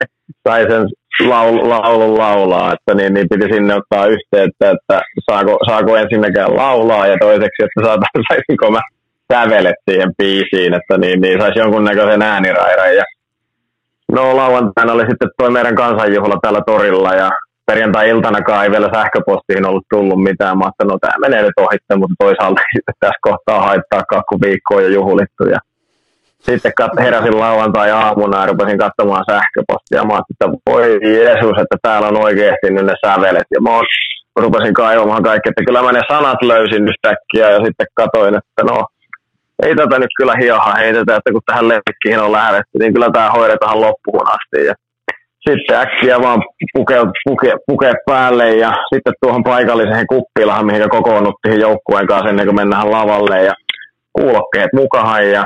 sai 0.47 0.71
sen 0.71 0.87
laul, 1.29 1.69
laulun 1.69 2.17
laulaa, 2.17 2.73
että 2.73 2.93
niin, 2.93 3.13
niin 3.13 3.27
piti 3.29 3.53
sinne 3.53 3.75
ottaa 3.75 4.05
yhteyttä, 4.05 4.71
että 4.71 5.01
saako, 5.31 5.57
saako 5.67 5.97
ensinnäkään 5.97 6.55
laulaa 6.55 7.07
ja 7.07 7.17
toiseksi, 7.19 7.63
että 7.63 7.81
saataisiin 7.83 8.25
saisinko 8.29 8.71
mä 8.71 8.81
sävelet 9.33 9.75
siihen 9.89 10.11
biisiin, 10.17 10.73
että 10.73 10.97
niin, 10.97 11.21
niin 11.21 11.41
saisi 11.41 11.59
jonkunnäköisen 11.59 12.21
äänirairan. 12.21 12.95
Ja 12.95 13.03
no 14.11 14.37
lauantaina 14.37 14.93
oli 14.93 15.05
sitten 15.09 15.29
tuo 15.37 15.49
meidän 15.49 15.75
kansanjuhla 15.75 16.39
täällä 16.41 16.61
torilla 16.65 17.13
ja 17.13 17.29
perjantai-iltanakaan 17.69 18.63
ei 18.63 18.71
vielä 18.71 18.89
sähköpostiin 18.95 19.65
ollut 19.67 19.85
tullut 19.89 20.23
mitään. 20.23 20.57
Mä 20.57 20.69
että 20.69 20.85
no 20.85 20.97
tämä 21.01 21.23
menee 21.25 21.41
nyt 21.41 21.59
ohitte, 21.65 21.95
mutta 21.95 22.15
toisaalta 22.19 22.61
tässä 23.01 23.19
kohtaa 23.21 23.61
haittaa 23.69 24.03
kakku 24.09 24.35
viikkoa 24.45 24.81
jo 24.81 24.89
juhlittu. 24.99 25.43
Ja 25.53 25.59
sitten 26.39 26.73
heräsin 26.99 27.39
lauantai-aamuna 27.39 28.41
ja 28.41 28.45
rupesin 28.45 28.77
katsomaan 28.77 29.25
sähköpostia. 29.31 30.03
Mä 30.03 30.21
että 30.31 30.45
voi 30.69 30.99
Jeesus, 31.15 31.57
että 31.63 31.77
täällä 31.81 32.07
on 32.07 32.23
oikeasti 32.27 32.67
nyt 32.69 32.85
ne 32.85 32.95
sävelet. 33.05 33.47
Ja 33.55 33.61
mä 33.61 33.69
rupesin 34.45 34.73
kaivamaan 34.73 35.23
kaikki, 35.23 35.49
että 35.49 35.65
kyllä 35.65 35.81
mä 35.83 35.91
ne 35.91 36.01
sanat 36.11 36.41
löysin 36.41 36.87
yhtäkkiä 36.91 37.49
ja 37.49 37.59
sitten 37.65 37.87
katoin, 37.93 38.35
että 38.39 38.61
no, 38.71 38.85
ei 39.63 39.75
tätä 39.75 39.99
nyt 39.99 40.13
kyllä 40.17 40.33
hioha 40.41 40.73
heitetä, 40.81 41.15
että 41.15 41.31
kun 41.31 41.41
tähän 41.45 41.67
leikkiin 41.67 42.19
on 42.19 42.31
lähdetty, 42.31 42.75
niin 42.79 42.93
kyllä 42.93 43.09
tämä 43.13 43.29
hoidetaan 43.31 43.81
loppuun 43.81 44.27
asti. 44.27 44.65
Ja 44.65 44.73
sitten 45.47 45.79
äkkiä 45.79 46.19
vaan 46.21 46.43
pukea, 46.73 47.03
puke, 47.25 47.53
puke 47.67 47.93
päälle 48.05 48.49
ja 48.49 48.71
sitten 48.93 49.13
tuohon 49.21 49.43
paikalliseen 49.43 50.07
kuppilahan, 50.07 50.65
mihin 50.65 50.89
kokoonnuttiin 50.89 51.59
joukkueen 51.59 52.07
kanssa 52.07 52.29
ennen 52.29 52.45
kuin 52.45 52.55
mennään 52.55 52.91
lavalle 52.91 53.43
ja 53.43 53.53
kuulokkeet 54.13 54.69
mukahan 54.73 55.29
ja 55.29 55.45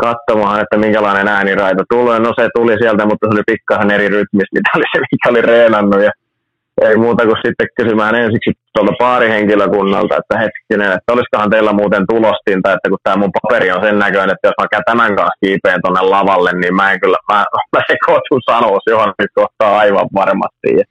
katsomaan, 0.00 0.60
että 0.60 0.76
minkälainen 0.78 1.28
ääniraita 1.28 1.84
tulee. 1.90 2.18
No 2.18 2.32
se 2.38 2.48
tuli 2.54 2.76
sieltä, 2.78 3.06
mutta 3.06 3.26
se 3.26 3.34
oli 3.34 3.42
pikkasen 3.46 3.90
eri 3.90 4.08
rytmis, 4.08 4.48
mitä 4.54 4.70
oli 4.76 4.84
se, 4.92 5.00
mikä 5.12 5.28
oli 5.30 5.42
reenannut. 5.42 6.02
Ja 6.02 6.10
ei 6.80 6.96
muuta 6.96 7.24
kuin 7.24 7.36
sitten 7.46 7.68
kysymään 7.76 8.14
ensiksi 8.14 8.50
tuolta 8.74 8.92
paarihenkilökunnalta, 8.98 10.16
että 10.16 10.38
hetkinen, 10.38 10.92
että 10.92 11.12
olisikohan 11.12 11.50
teillä 11.50 11.72
muuten 11.72 12.04
tulostinta, 12.10 12.72
että 12.72 12.88
kun 12.88 12.98
tämä 13.02 13.16
mun 13.16 13.36
paperi 13.42 13.70
on 13.72 13.82
sen 13.84 13.98
näköinen, 13.98 14.34
että 14.34 14.48
jos 14.48 14.54
mä 14.60 14.82
tämän 14.86 15.16
kanssa 15.16 15.40
kiipeen 15.44 15.80
tuonne 15.82 16.00
lavalle, 16.00 16.52
niin 16.52 16.74
mä 16.74 16.92
en 16.92 17.00
kyllä, 17.00 17.18
mä, 17.32 17.44
mä 17.76 17.80
sekoitun 17.90 18.42
sanoa 18.50 18.78
johon 18.86 19.12
nyt 19.18 19.30
kohtaa 19.34 19.78
aivan 19.78 20.08
varmasti. 20.14 20.70
Ja 20.78 20.84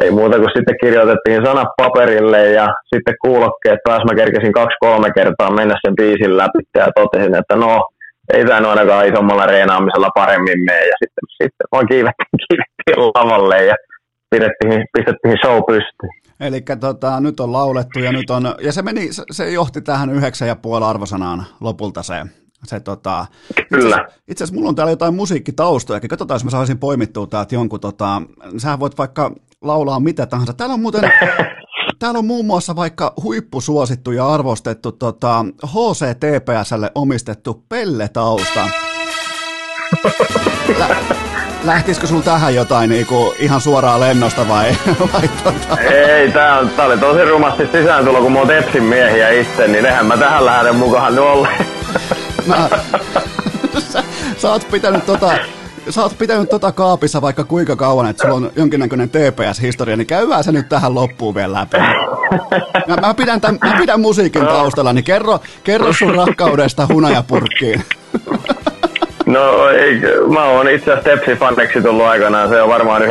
ei 0.00 0.10
muuta 0.10 0.38
kuin 0.38 0.50
sitten 0.56 0.76
kirjoitettiin 0.80 1.46
sanat 1.46 1.68
paperille 1.76 2.50
ja 2.50 2.66
sitten 2.94 3.14
kuulokkeet 3.22 3.80
taas 3.84 4.02
mä 4.04 4.14
kerkesin 4.14 4.52
kaksi-kolme 4.52 5.10
kertaa 5.10 5.50
mennä 5.50 5.76
sen 5.84 5.96
biisin 5.96 6.36
läpi 6.36 6.58
ja 6.74 6.86
totesin, 6.94 7.34
että 7.34 7.56
no, 7.56 7.88
ei 8.34 8.44
tämä 8.44 8.70
ainakaan 8.70 9.08
isommalla 9.08 9.46
reenaamisella 9.46 10.10
paremmin 10.14 10.64
mene. 10.64 10.86
Ja 10.86 10.96
sitten, 11.02 11.24
sitten 11.42 11.66
vaan 11.72 11.88
kiivettiin, 11.88 12.40
kiivettiin 12.48 13.12
lavalle 13.14 13.64
ja 13.64 13.74
pidettiin, 14.30 14.84
pistettiin 14.92 15.36
show 15.44 15.60
pystyyn. 15.66 16.26
Eli 16.40 16.62
tota, 16.80 17.20
nyt 17.20 17.40
on 17.40 17.52
laulettu 17.52 17.98
ja 17.98 18.12
nyt 18.12 18.30
on, 18.30 18.54
ja 18.60 18.72
se 18.72 18.82
meni, 18.82 19.08
se 19.30 19.50
johti 19.50 19.80
tähän 19.80 20.10
yhdeksän 20.10 20.48
ja 20.48 20.56
puoli 20.56 20.84
arvosanaan 20.84 21.44
lopulta 21.60 22.02
se, 22.02 22.22
se 22.64 22.80
tota, 22.80 23.26
Kyllä. 23.72 24.06
Itse 24.28 24.44
asiassa 24.44 24.54
mulla 24.54 24.68
on 24.68 24.74
täällä 24.74 24.92
jotain 24.92 25.14
musiikkitaustoja, 25.14 26.00
katsotaan 26.00 26.36
jos 26.36 26.44
mä 26.44 26.50
saisin 26.50 26.78
poimittua 26.78 27.26
täältä 27.26 27.54
jonkun, 27.54 27.80
tota, 27.80 28.22
sähän 28.58 28.80
voit 28.80 28.98
vaikka 28.98 29.32
laulaa 29.62 30.00
mitä 30.00 30.26
tahansa. 30.26 30.52
Täällä 30.52 30.74
on 30.74 30.80
muuten, 30.80 31.12
täällä 31.98 32.18
on 32.18 32.26
muun 32.26 32.46
muassa 32.46 32.76
vaikka 32.76 33.12
huippusuosittu 33.22 34.12
ja 34.12 34.28
arvostettu 34.28 34.92
tota, 34.92 35.44
HCTPSlle 35.66 36.90
omistettu 36.94 37.64
pelletausta. 37.68 38.68
Lä- 40.78 40.96
lähtisikö 41.64 42.06
sulla 42.06 42.22
tähän 42.22 42.54
jotain 42.54 42.90
niinku 42.90 43.34
ihan 43.38 43.60
suoraan 43.60 44.00
lennosta 44.00 44.48
vai? 44.48 44.76
vai 45.12 45.28
tota? 45.44 45.80
Ei, 45.80 46.32
tää, 46.32 46.58
on, 46.58 46.70
tää 46.70 46.86
oli 46.86 46.98
tosi 46.98 47.24
rumasti 47.24 47.68
sisääntulo, 47.72 48.20
kun 48.20 48.32
mä 48.32 48.38
oon 48.38 48.48
Tepsin 48.48 48.82
miehiä 48.82 49.30
itse, 49.30 49.68
niin 49.68 49.86
eihän 49.86 50.06
mä 50.06 50.16
tähän 50.16 50.46
lähden 50.46 50.76
mukaan 50.76 51.14
nyt 51.14 51.24
olleen. 51.24 51.66
Mä, 52.46 52.68
sä, 53.92 54.04
sä 54.36 54.50
oot 54.50 54.68
pitänyt 54.70 55.06
tota, 55.06 55.38
sä 55.90 56.02
oot 56.02 56.18
pitänyt 56.18 56.50
tota 56.50 56.72
kaapissa 56.72 57.22
vaikka 57.22 57.44
kuinka 57.44 57.76
kauan, 57.76 58.10
että 58.10 58.22
sulla 58.22 58.34
on 58.34 58.52
jonkinnäköinen 58.56 59.10
TPS-historia, 59.10 59.96
niin 59.96 60.06
käydään 60.06 60.44
se 60.44 60.52
nyt 60.52 60.68
tähän 60.68 60.94
loppuun 60.94 61.34
vielä 61.34 61.52
läpi. 61.52 61.76
Mä, 62.88 62.96
mä, 62.96 63.14
pidän, 63.14 63.40
tämän, 63.40 63.58
mä 63.64 63.76
pidän 63.78 64.00
musiikin 64.00 64.46
taustalla, 64.46 64.92
niin 64.92 65.04
kerro, 65.04 65.40
kerro 65.64 65.92
sun 65.92 66.14
rakkaudesta 66.14 66.86
hunajapurkkiin. 66.92 67.84
No 69.26 69.68
ei, 69.68 70.00
mä 70.34 70.44
oon 70.44 70.68
itse 70.68 70.92
asiassa 70.92 71.10
Tepsi-fanneksi 71.10 71.82
tullut 71.82 72.06
aikanaan, 72.06 72.48
se 72.48 72.62
on 72.62 72.68
varmaan 72.68 73.02
91-92 73.02 73.06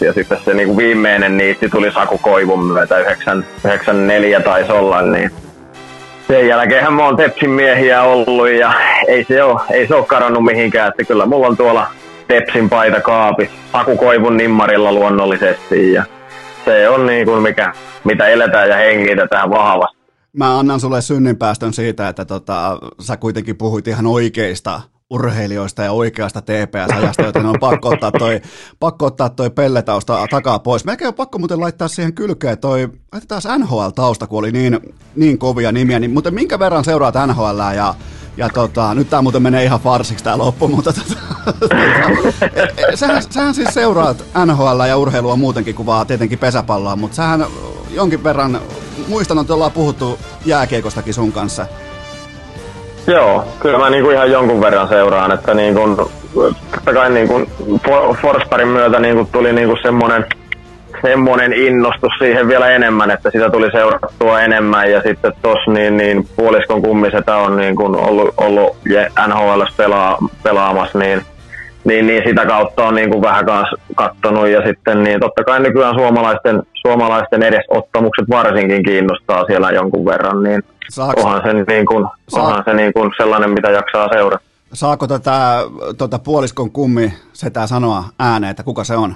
ja 0.00 0.12
sitten 0.12 0.38
se 0.44 0.54
niinku 0.54 0.76
viimeinen 0.76 1.36
niitti 1.36 1.68
tuli 1.68 1.92
Saku 1.92 2.18
Koivun 2.18 2.66
myötä 2.66 2.98
94 2.98 4.40
taisi 4.40 4.72
olla, 4.72 5.02
niin 5.02 5.30
sen 6.28 6.48
jälkeen 6.48 6.92
mä 6.92 7.04
oon 7.04 7.16
Tepsin 7.16 7.50
miehiä 7.50 8.02
ollut 8.02 8.48
ja 8.48 8.72
ei 9.08 9.24
se 9.24 9.42
ole, 9.42 9.60
ei 9.70 9.86
se 9.86 9.94
ole 9.94 10.04
karannut 10.04 10.44
mihinkään, 10.44 10.88
että 10.88 11.04
kyllä 11.04 11.26
mulla 11.26 11.46
on 11.46 11.56
tuolla 11.56 11.86
Tepsin 12.28 12.68
paita 12.68 13.00
kaapi, 13.00 13.50
Saku 13.72 13.96
Koivun 13.96 14.36
nimmarilla 14.36 14.92
luonnollisesti 14.92 15.92
ja 15.92 16.04
se 16.64 16.88
on 16.88 17.06
niin 17.06 17.26
kuin 17.26 17.42
mikä, 17.42 17.72
mitä 18.04 18.26
eletään 18.26 18.68
ja 18.68 18.76
hengitetään 18.76 19.50
vahvasti 19.50 19.93
mä 20.36 20.58
annan 20.58 20.80
sulle 20.80 21.02
synninpäästön 21.02 21.72
siitä, 21.72 22.08
että 22.08 22.24
tota, 22.24 22.78
sä 23.00 23.16
kuitenkin 23.16 23.56
puhuit 23.56 23.88
ihan 23.88 24.06
oikeista 24.06 24.80
urheilijoista 25.10 25.82
ja 25.82 25.92
oikeasta 25.92 26.42
TPS-ajasta, 26.42 27.22
joten 27.22 27.46
on 27.46 27.56
pakko 27.60 27.88
ottaa 27.88 28.12
toi, 28.12 28.40
pakko 28.80 29.06
ottaa 29.06 29.28
toi 29.28 29.50
pelletausta 29.50 30.26
takaa 30.30 30.58
pois. 30.58 30.84
Melkein 30.84 31.08
on 31.08 31.14
pakko 31.14 31.38
muuten 31.38 31.60
laittaa 31.60 31.88
siihen 31.88 32.14
kylkeen 32.14 32.58
toi, 32.58 32.88
laitetaan 33.12 33.60
NHL-tausta, 33.60 34.26
kun 34.26 34.38
oli 34.38 34.52
niin, 34.52 34.80
niin 35.16 35.38
kovia 35.38 35.72
nimiä, 35.72 35.98
niin 35.98 36.10
mutta 36.10 36.30
minkä 36.30 36.58
verran 36.58 36.84
seuraat 36.84 37.14
NHL 37.26 37.58
ja 37.76 37.94
ja 38.36 38.48
tota, 38.48 38.94
nyt 38.94 39.10
tämä 39.10 39.22
muuten 39.22 39.42
menee 39.42 39.64
ihan 39.64 39.80
farsiksi 39.80 40.24
tämä 40.24 40.38
loppu, 40.38 40.68
mutta 40.68 40.92
tota, 40.92 41.20
sähän, 42.94 43.22
sähän 43.30 43.54
siis 43.54 43.74
seuraat 43.74 44.24
NHL 44.46 44.80
ja 44.88 44.96
urheilua 44.96 45.36
muutenkin 45.36 45.74
kuin 45.74 45.86
vaan 45.86 46.06
tietenkin 46.06 46.38
pesäpalloa, 46.38 46.96
mutta 46.96 47.14
sähän 47.14 47.46
jonkin 47.90 48.24
verran, 48.24 48.60
muistan, 49.08 49.38
että 49.38 49.54
ollaan 49.54 49.72
puhuttu 49.72 50.18
jääkiekostakin 50.44 51.14
sun 51.14 51.32
kanssa. 51.32 51.66
Joo, 53.06 53.44
kyllä 53.60 53.78
mä 53.78 53.90
niinku 53.90 54.10
ihan 54.10 54.30
jonkun 54.30 54.60
verran 54.60 54.88
seuraan, 54.88 55.32
että 55.32 55.54
niinku, 55.54 56.10
totta 56.72 56.92
kai 56.92 57.10
niinku 57.10 57.40
Forsparin 58.22 58.68
myötä 58.68 58.98
niinku 58.98 59.28
tuli 59.32 59.52
niinku 59.52 59.76
semmoinen 59.82 60.26
semmoinen 61.02 61.52
innostus 61.52 62.12
siihen 62.18 62.48
vielä 62.48 62.68
enemmän, 62.68 63.10
että 63.10 63.30
sitä 63.30 63.50
tuli 63.50 63.70
seurattua 63.70 64.40
enemmän 64.40 64.90
ja 64.90 65.02
sitten 65.02 65.32
tos 65.42 65.58
niin, 65.66 65.96
niin 65.96 66.28
puoliskon 66.36 66.82
kummisetä 66.82 67.36
on 67.36 67.56
niin 67.56 67.76
kuin 67.76 67.96
ollut, 67.96 68.34
ollut 68.36 68.76
NHL 69.28 69.62
pelaa, 69.76 70.18
pelaamassa, 70.42 70.98
niin, 70.98 71.22
niin, 71.84 72.06
niin, 72.06 72.22
sitä 72.26 72.46
kautta 72.46 72.84
on 72.84 72.94
niin 72.94 73.10
kuin 73.10 73.22
vähän 73.22 73.46
kanssa 73.46 73.76
kattonut 73.94 74.48
ja 74.48 74.66
sitten 74.66 75.04
niin 75.04 75.20
totta 75.20 75.44
kai 75.44 75.60
nykyään 75.60 75.94
suomalaisten, 75.94 76.62
suomalaisten 76.86 77.42
edesottamukset 77.42 78.30
varsinkin 78.30 78.82
kiinnostaa 78.82 79.44
siellä 79.44 79.70
jonkun 79.70 80.04
verran, 80.04 80.42
niin 80.42 80.62
Saaks... 80.90 81.22
onhan 81.22 81.42
se, 81.44 81.52
niin 81.52 81.86
kuin, 81.86 82.06
Saak... 82.28 82.44
onhan 82.44 82.64
se 82.66 82.74
niin 82.74 82.92
kuin 82.92 83.10
sellainen, 83.16 83.50
mitä 83.50 83.70
jaksaa 83.70 84.08
seurata. 84.12 84.44
Saako 84.72 85.06
tätä, 85.06 85.58
tuota 85.98 86.18
puoliskon 86.18 86.70
kummi 86.70 87.12
sitä 87.32 87.66
sanoa 87.66 88.04
ääneen, 88.18 88.50
että 88.50 88.62
kuka 88.62 88.84
se 88.84 88.96
on? 88.96 89.14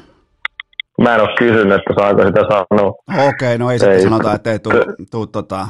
Mä 1.01 1.15
en 1.15 1.21
ole 1.21 1.37
kysynyt, 1.39 1.79
että 1.79 1.95
saako 1.99 2.27
sitä 2.27 2.41
sanoa. 2.41 2.89
Okei, 3.09 3.29
okay, 3.29 3.59
no 3.59 3.71
ei, 3.71 3.75
ei 3.75 3.79
sitten 3.79 4.03
sanota, 4.03 4.35
että 4.35 4.53
ei 4.53 4.59
tule 4.59 4.85
tuu, 5.11 5.27
tota, 5.27 5.69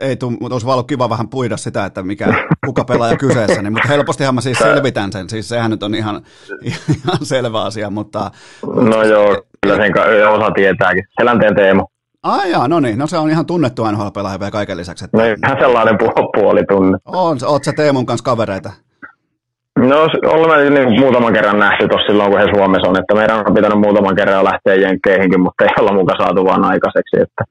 ei 0.00 0.16
tuu, 0.16 0.30
mutta 0.30 0.54
olisi 0.54 0.66
ollut 0.66 0.86
kiva 0.88 1.10
vähän 1.10 1.28
puida 1.28 1.56
sitä, 1.56 1.84
että 1.84 2.02
mikä, 2.02 2.26
kuka 2.66 2.84
pelaaja 2.84 3.16
kyseessä, 3.16 3.62
niin, 3.62 3.72
mutta 3.72 3.88
helpostihan 3.88 4.34
mä 4.34 4.40
siis 4.40 4.58
selvitän 4.58 5.12
sen, 5.12 5.28
siis 5.28 5.48
sehän 5.48 5.70
nyt 5.70 5.82
on 5.82 5.94
ihan, 5.94 6.22
ihan 6.64 7.18
selvä 7.22 7.62
asia, 7.62 7.90
mutta... 7.90 8.30
No 8.74 9.02
joo, 9.02 9.42
kyllä 9.62 9.76
sen 9.76 10.28
osa 10.28 10.50
tietääkin. 10.50 11.04
Selänteen 11.20 11.54
Teemu. 11.54 11.86
Ai 12.22 12.50
jaa, 12.50 12.68
no 12.68 12.80
niin, 12.80 12.98
no 12.98 13.06
se 13.06 13.18
on 13.18 13.30
ihan 13.30 13.46
tunnettu 13.46 13.84
NHL-pelaaja 13.90 14.40
vielä 14.40 14.50
kaiken 14.50 14.76
lisäksi. 14.76 15.04
Että... 15.04 15.18
No 15.18 15.24
ihan 15.24 15.58
sellainen 15.60 15.98
puoli 16.34 16.64
tunne. 16.68 16.98
On, 17.06 17.38
oot 17.46 17.64
sä 17.64 17.72
Teemun 17.72 18.06
kanssa 18.06 18.24
kavereita? 18.24 18.70
No 19.78 19.96
olemme 20.26 20.70
niin 20.70 21.00
muutaman 21.00 21.32
kerran 21.32 21.58
nähty 21.58 21.88
tuossa 21.88 22.06
silloin, 22.06 22.30
kun 22.30 22.40
he 22.40 22.46
Suomessa 22.54 22.88
on, 22.88 22.98
että 22.98 23.14
meidän 23.14 23.46
on 23.46 23.54
pitänyt 23.54 23.80
muutaman 23.80 24.16
kerran 24.16 24.44
lähteä 24.44 24.74
jenkkeihinkin, 24.74 25.40
mutta 25.40 25.64
ei 25.64 25.70
olla 25.80 25.92
mukaan 25.92 26.18
saatu 26.22 26.44
vaan 26.44 26.64
aikaiseksi. 26.64 27.16
Että, 27.20 27.44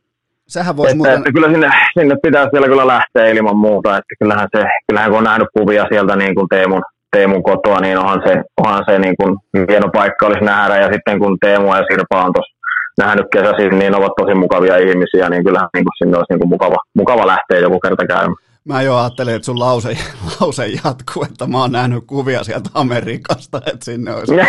Sehän 0.52 0.78
voisi 0.78 0.92
että, 0.92 0.98
muuten... 0.98 1.18
että, 1.18 1.32
kyllä 1.32 1.52
sinne, 1.52 1.70
sinne 2.00 2.16
pitää 2.24 2.48
siellä 2.52 2.68
kyllä 2.68 2.88
lähteä 2.88 3.26
ilman 3.26 3.58
muuta, 3.58 3.98
että 3.98 4.16
kyllähän, 4.20 4.48
se, 4.56 4.64
kyllähän 4.88 5.10
kun 5.10 5.18
on 5.18 5.24
nähnyt 5.24 5.48
kuvia 5.58 5.86
sieltä 5.90 6.16
niin 6.16 6.36
kuin 6.36 6.48
Teemun, 6.50 6.82
Teemun 7.12 7.44
kotoa, 7.44 7.80
niin 7.80 7.98
onhan 7.98 8.22
se, 8.28 8.42
onhan 8.58 8.84
se 8.88 9.00
niin 9.00 9.16
kuin 9.20 9.38
hieno 9.70 9.90
paikka 9.94 10.28
olisi 10.28 10.44
nähdä, 10.44 10.78
ja 10.78 10.90
sitten 10.94 11.20
kun 11.20 11.38
Teemu 11.42 11.76
ja 11.76 11.84
Sirpa 11.90 12.26
on 12.26 12.34
tuossa 12.34 12.56
nähnyt 12.98 13.26
kesäisin, 13.34 13.80
niin 13.80 13.96
ovat 13.96 14.12
tosi 14.20 14.34
mukavia 14.34 14.78
ihmisiä, 14.78 15.30
niin 15.30 15.44
kyllähän 15.44 15.70
niin 15.74 15.86
kuin 15.86 15.98
sinne 15.98 16.18
olisi 16.18 16.34
niin 16.34 16.40
kuin 16.40 16.50
mukava, 16.50 16.78
mukava 16.96 17.28
lähteä 17.28 17.60
joku 17.60 17.80
kerta 17.80 18.08
käymään. 18.08 18.36
Mä 18.66 18.82
jo 18.82 18.98
ajattelin, 18.98 19.36
että 19.36 19.46
sun 19.46 19.60
lause, 19.60 19.98
lause 20.40 20.68
jatkuu, 20.68 21.24
että 21.24 21.48
mä 21.48 21.58
oon 21.58 21.72
nähnyt 21.72 22.04
kuvia 22.08 22.44
sieltä 22.44 22.70
Amerikasta, 22.74 23.58
että 23.58 23.86
sinne 23.86 24.16
olisi... 24.16 24.36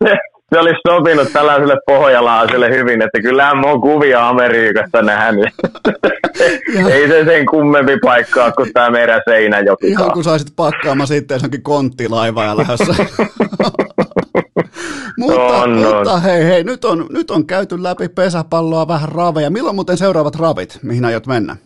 se 0.54 0.58
olisi 0.58 0.80
sopinut 0.88 1.32
tällaiselle 1.32 1.76
pohjalaiselle 1.86 2.70
hyvin, 2.70 3.02
että 3.02 3.20
kyllähän 3.20 3.58
mä 3.58 3.66
oon 3.66 3.80
kuvia 3.80 4.28
Amerikasta 4.28 5.02
nähnyt. 5.02 5.48
Ei 6.90 7.08
se 7.08 7.24
sen 7.24 7.46
kummempi 7.46 7.98
paikkaa 8.04 8.52
kuin 8.52 8.72
tämä 8.72 8.90
meidän 8.90 9.20
Seinäjoki. 9.24 9.86
Ihan 9.86 10.12
kun 10.12 10.24
saisit 10.24 10.52
pakkaamaan 10.56 11.06
sitten 11.06 11.34
johonkin 11.34 11.62
konttilaiva 11.62 12.44
ja 12.44 12.56
lähdössä. 12.56 12.94
mutta, 15.18 15.40
on, 15.40 15.70
mutta 15.70 16.12
on. 16.12 16.22
hei, 16.22 16.44
hei, 16.44 16.64
nyt 16.64 16.84
on, 16.84 17.06
nyt 17.10 17.30
on 17.30 17.46
käyty 17.46 17.82
läpi 17.82 18.08
pesäpalloa, 18.08 18.88
vähän 18.88 19.08
raveja. 19.08 19.50
Milloin 19.50 19.74
muuten 19.74 19.96
seuraavat 19.96 20.36
ravit, 20.36 20.78
mihin 20.82 21.04
aiot 21.04 21.26
mennä? 21.26 21.56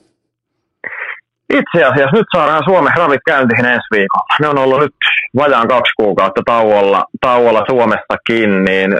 Itse 1.50 1.84
asiassa 1.84 2.16
nyt 2.16 2.26
saadaan 2.36 2.64
Suomen 2.64 2.92
ravit 2.96 3.20
käyntiin 3.26 3.64
ensi 3.64 3.88
viikolla. 3.90 4.36
Ne 4.40 4.48
on 4.48 4.58
ollut 4.58 4.80
nyt 4.80 4.94
vajaan 5.36 5.68
kaksi 5.68 5.92
kuukautta 5.96 6.42
tauolla, 6.46 7.04
tauolla 7.20 7.62
Suomestakin, 7.70 8.64
niin 8.64 8.90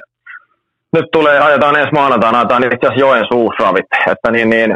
nyt 0.92 1.04
tulee, 1.12 1.38
ajetaan 1.40 1.76
ensi 1.76 1.92
maanantaina, 1.92 2.38
ajetaan 2.38 2.64
itse 2.64 2.86
asiassa 2.86 3.00
Joen 3.00 3.24
suusravit. 3.32 3.86
Että 4.06 4.30
niin, 4.30 4.50
niin, 4.50 4.70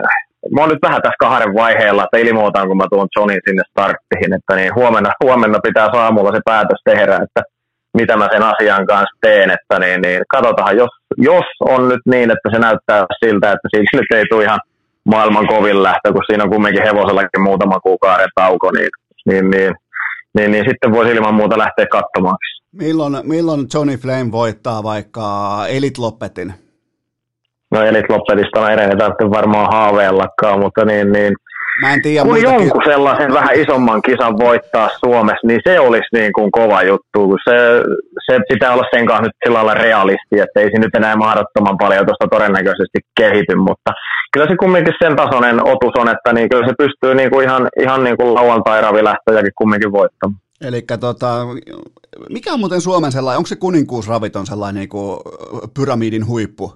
mä 0.55 0.61
oon 0.61 0.69
nyt 0.69 0.82
vähän 0.82 1.03
tässä 1.03 1.24
kahden 1.27 1.55
vaiheella, 1.55 2.05
että 2.05 2.19
ilmoitan, 2.28 2.69
kun 2.69 2.77
mä 2.77 2.85
tuon 2.90 3.09
Johnin 3.16 3.40
sinne 3.49 3.62
starttiin, 3.70 4.35
että 4.35 4.57
niin 4.57 4.74
huomenna, 4.74 5.12
huomenna 5.24 5.59
pitää 5.62 5.89
saamulla 5.93 6.32
se 6.32 6.40
päätös 6.45 6.81
tehdä, 6.85 7.15
että 7.24 7.43
mitä 7.95 8.16
mä 8.16 8.28
sen 8.32 8.43
asian 8.43 8.86
kanssa 8.86 9.19
teen, 9.20 9.51
että 9.51 9.78
niin, 9.78 10.03
niin 10.03 10.20
katsotaan, 10.28 10.77
jos, 10.77 10.90
jos 11.16 11.49
on 11.61 11.89
nyt 11.89 12.01
niin, 12.07 12.31
että 12.31 12.49
se 12.53 12.59
näyttää 12.59 13.05
siltä, 13.24 13.53
että 13.53 13.69
siitä 13.74 13.97
nyt 13.97 14.12
ei 14.19 14.24
tule 14.31 14.45
ihan 14.45 14.61
maailman 15.10 15.47
kovin 15.47 15.82
lähtö, 15.82 16.12
kun 16.12 16.22
siinä 16.26 16.44
on 16.44 16.51
kumminkin 16.51 16.82
hevosellakin 16.82 17.43
muutama 17.43 17.80
kuukauden 17.80 18.28
tauko, 18.35 18.70
niin, 18.70 18.89
niin, 19.26 19.51
niin, 19.51 19.74
niin, 20.35 20.51
niin 20.51 20.64
sitten 20.68 20.93
voisi 20.93 21.12
ilman 21.12 21.35
muuta 21.35 21.59
lähteä 21.59 21.86
katsomaan. 21.86 22.36
Milloin, 22.72 23.16
milloin 23.22 23.66
Johnny 23.74 23.97
Flame 23.97 24.32
voittaa 24.32 24.82
vaikka 24.82 25.24
Elite 25.68 26.01
Loppetin? 26.01 26.55
No 27.70 27.82
Elite 27.82 28.12
Loppetista 28.12 28.70
ei 28.70 28.76
tarvitse 28.76 29.30
varmaan 29.30 29.68
haaveellakaan, 29.72 30.60
mutta 30.60 30.85
niin, 30.85 31.12
niin 31.12 31.35
Mä 31.80 31.94
en 31.94 32.02
tiedä 32.02 32.24
kun 32.24 32.42
jonkun 32.42 32.82
sellaisen 32.84 33.32
vähän 33.32 33.55
isomman 33.55 34.02
kisan 34.02 34.38
voittaa 34.38 34.88
Suomessa, 35.05 35.46
niin 35.46 35.60
se 35.68 35.80
olisi 35.80 36.09
niin 36.12 36.32
kuin 36.32 36.50
kova 36.50 36.82
juttu. 36.82 37.18
Kun 37.28 37.38
se, 37.48 37.56
se 38.26 38.38
pitää 38.48 38.72
olla 38.72 38.84
sen 38.94 39.06
kanssa 39.06 39.22
nyt 39.22 39.32
sillä 39.44 39.56
lailla 39.56 39.74
realisti, 39.74 40.34
että 40.44 40.60
ei 40.60 40.70
se 40.70 40.78
nyt 40.78 40.94
enää 40.94 41.16
mahdottoman 41.16 41.78
paljon 41.78 42.06
tuosta 42.06 42.28
todennäköisesti 42.30 42.98
kehity, 43.20 43.55
mutta 43.55 43.90
kyllä 44.32 44.46
se 44.46 44.56
kumminkin 44.56 44.94
sen 45.02 45.16
tasoinen 45.16 45.66
otus 45.66 45.94
on, 45.98 46.09
että 46.09 46.32
niin 46.32 46.48
kyllä 46.48 46.66
se 46.68 46.74
pystyy 46.78 47.14
niin 47.14 47.30
kuin 47.30 47.44
ihan, 47.46 47.68
ihan 47.80 48.05
niin 48.05 48.16
kuin 48.16 48.34
lauantai-ravilähtöjäkin 48.34 49.52
kumminkin 49.59 49.92
voittamaan. 49.92 50.40
Eli 50.64 50.82
tota, 51.00 51.46
mikä 52.30 52.52
on 52.52 52.60
muuten 52.60 52.80
Suomen 52.80 53.12
sellainen, 53.12 53.36
onko 53.38 53.46
se 53.46 53.56
kuninkuusraviton 53.56 54.46
sellainen 54.46 54.80
niin 54.80 54.88
kuin 54.88 55.18
pyramidin 55.74 56.26
huippu? 56.26 56.72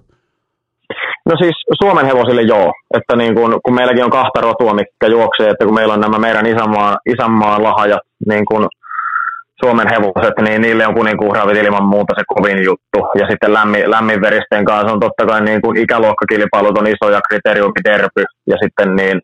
No 1.28 1.34
siis 1.42 1.56
Suomen 1.82 2.06
hevosille 2.06 2.42
joo, 2.42 2.72
että 2.94 3.16
niin 3.16 3.34
kun, 3.34 3.60
kun 3.64 3.74
meilläkin 3.74 4.04
on 4.04 4.10
kahta 4.10 4.40
rotua, 4.40 4.74
mikä 4.74 5.06
juoksee, 5.10 5.48
että 5.50 5.64
kun 5.64 5.74
meillä 5.74 5.94
on 5.94 6.00
nämä 6.00 6.18
meidän 6.18 6.46
isänmaan, 6.46 6.96
isänmaan 7.06 7.62
lahajat, 7.62 8.00
niin 8.28 8.44
kun 8.46 8.68
Suomen 9.64 9.88
hevoset, 9.90 10.34
niin 10.40 10.62
niille 10.62 10.86
on 10.86 10.94
kuninkuusravit 10.94 11.56
ilman 11.56 11.84
muuta 11.84 12.14
se 12.16 12.22
kovin 12.34 12.64
juttu. 12.64 12.98
Ja 13.20 13.26
sitten 13.30 13.52
lämmin, 13.52 13.90
lämminveristen 13.90 14.64
kanssa 14.64 14.92
on 14.92 15.00
totta 15.00 15.26
kai 15.26 15.40
niin 15.40 15.62
kuin 15.62 15.76
ikäluokkakilpailut 15.76 16.78
on 16.78 16.86
isoja, 16.86 17.20
kriteriumi 17.28 17.80
derpy, 17.84 18.24
ja 18.46 18.56
sitten 18.62 18.96
niin 18.96 19.20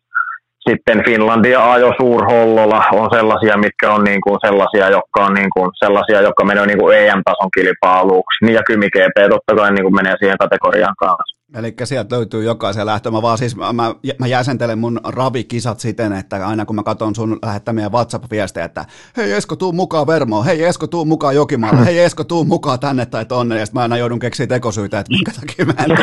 sitten 0.69 1.05
Finlandia 1.05 1.71
ajo 1.73 1.93
Suurhollola 2.01 2.83
on 2.91 3.09
sellaisia, 3.15 3.57
mitkä 3.57 3.91
on 3.91 4.03
niin 4.03 4.21
kuin 4.21 4.37
sellaisia, 4.45 4.89
jotka 4.89 5.25
on 5.25 5.33
niin 5.33 5.49
kuin 5.55 5.69
sellaisia, 5.83 6.21
jotka 6.21 6.45
menee 6.45 6.65
niin 6.65 6.79
kuin 6.79 6.97
EM-tason 6.97 7.51
kilpailuksi. 7.57 8.45
Niin 8.45 8.55
ja 8.55 8.63
Kymi 8.67 8.89
GP 8.89 9.17
totta 9.29 9.55
kai 9.55 9.71
niin 9.71 9.83
kuin 9.83 9.95
menee 9.95 10.15
siihen 10.19 10.37
kategoriaan 10.37 10.95
kanssa. 10.99 11.38
Eli 11.55 11.75
sieltä 11.83 12.15
löytyy 12.15 12.43
jokaisen 12.43 12.85
lähtö. 12.85 13.11
Mä 13.11 13.21
vaan 13.21 13.37
siis, 13.37 13.55
mä, 13.55 13.73
mä 14.19 14.27
jäsentelen 14.27 14.79
mun 14.79 14.99
ravikisat 15.03 15.79
siten, 15.79 16.13
että 16.13 16.47
aina 16.47 16.65
kun 16.65 16.75
mä 16.75 16.83
katson 16.83 17.15
sun 17.15 17.39
lähettämiä 17.41 17.89
WhatsApp-viestejä, 17.89 18.65
että 18.65 18.85
hei 19.17 19.31
Esko, 19.31 19.55
tuu 19.55 19.71
mukaan 19.71 20.07
Vermoon, 20.07 20.45
hei 20.45 20.63
Esko, 20.63 20.87
tuu 20.87 21.05
mukaan 21.05 21.35
Jokimaalle, 21.35 21.85
hei 21.85 21.99
Esko, 21.99 22.23
tuu 22.23 22.43
mukaan 22.43 22.79
tänne 22.79 23.05
tai 23.05 23.25
tonne, 23.25 23.59
ja 23.59 23.65
mä 23.73 23.81
aina 23.81 23.97
joudun 23.97 24.19
keksiä 24.19 24.47
tekosyitä, 24.47 24.99
että 24.99 25.11
minkä 25.11 25.31
takia 25.31 25.65
mä 25.65 25.73
en 25.83 25.97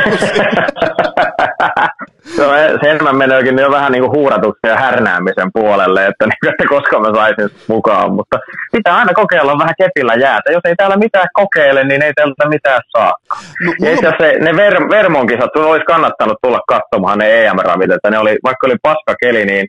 No, 2.38 2.44
se 2.80 2.90
enemmän 2.90 3.16
meneekin 3.16 3.58
jo 3.58 3.70
vähän 3.70 3.92
niin 3.92 4.02
kuin 4.02 4.16
huuratuksen 4.18 4.70
ja 4.70 4.76
härnäämisen 4.76 5.50
puolelle, 5.52 6.06
että, 6.06 6.24
niin, 6.30 6.50
että 6.50 6.64
koska 6.68 7.00
mä 7.00 7.10
saisin 7.14 7.48
mukaan, 7.68 8.12
mutta 8.12 8.36
pitää 8.72 8.96
aina 8.96 9.12
kokeilla 9.12 9.58
vähän 9.58 9.74
kepillä 9.78 10.14
jäätä. 10.14 10.52
Jos 10.52 10.60
ei 10.64 10.76
täällä 10.76 10.96
mitään 10.96 11.28
kokeile, 11.32 11.84
niin 11.84 12.02
ei 12.02 12.12
täältä 12.14 12.48
mitään 12.48 12.80
saa. 12.96 13.12
No, 13.64 13.72
ja 13.80 13.92
itse 13.92 14.06
asiassa 14.06 14.44
ne 14.44 14.52
Ver- 14.52 14.90
Vermonkisat, 14.90 15.56
olisi 15.56 15.84
kannattanut 15.84 16.38
tulla 16.42 16.60
katsomaan 16.68 17.18
ne 17.18 17.44
EM-ravit, 17.44 17.90
että 17.90 18.10
ne 18.10 18.18
oli, 18.18 18.36
vaikka 18.44 18.66
oli 18.66 18.76
paska 18.82 19.14
keli, 19.22 19.44
niin 19.44 19.66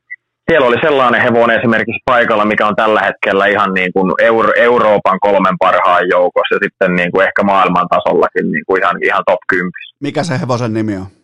siellä 0.51 0.67
oli 0.67 0.77
sellainen 0.81 1.21
hevonen 1.21 1.59
esimerkiksi 1.59 2.01
paikalla, 2.05 2.45
mikä 2.45 2.67
on 2.67 2.75
tällä 2.75 3.01
hetkellä 3.01 3.45
ihan 3.45 3.73
niin 3.73 3.93
kuin 3.93 4.11
Euro- 4.21 4.53
Euroopan 4.55 5.19
kolmen 5.21 5.55
parhaan 5.59 6.09
joukossa 6.09 6.55
ja 6.55 6.59
sitten 6.63 6.95
niin 6.95 7.11
kuin 7.11 7.27
ehkä 7.27 7.43
maailman 7.43 7.87
tasollakin 7.89 8.51
niin 8.51 8.63
kuin 8.67 8.83
ihan, 8.83 8.95
ihan 9.03 9.23
top 9.25 9.39
10. 9.49 9.71
Mikä 9.99 10.23
se 10.23 10.39
hevosen 10.41 10.73
nimi 10.73 10.95
on? 10.97 11.16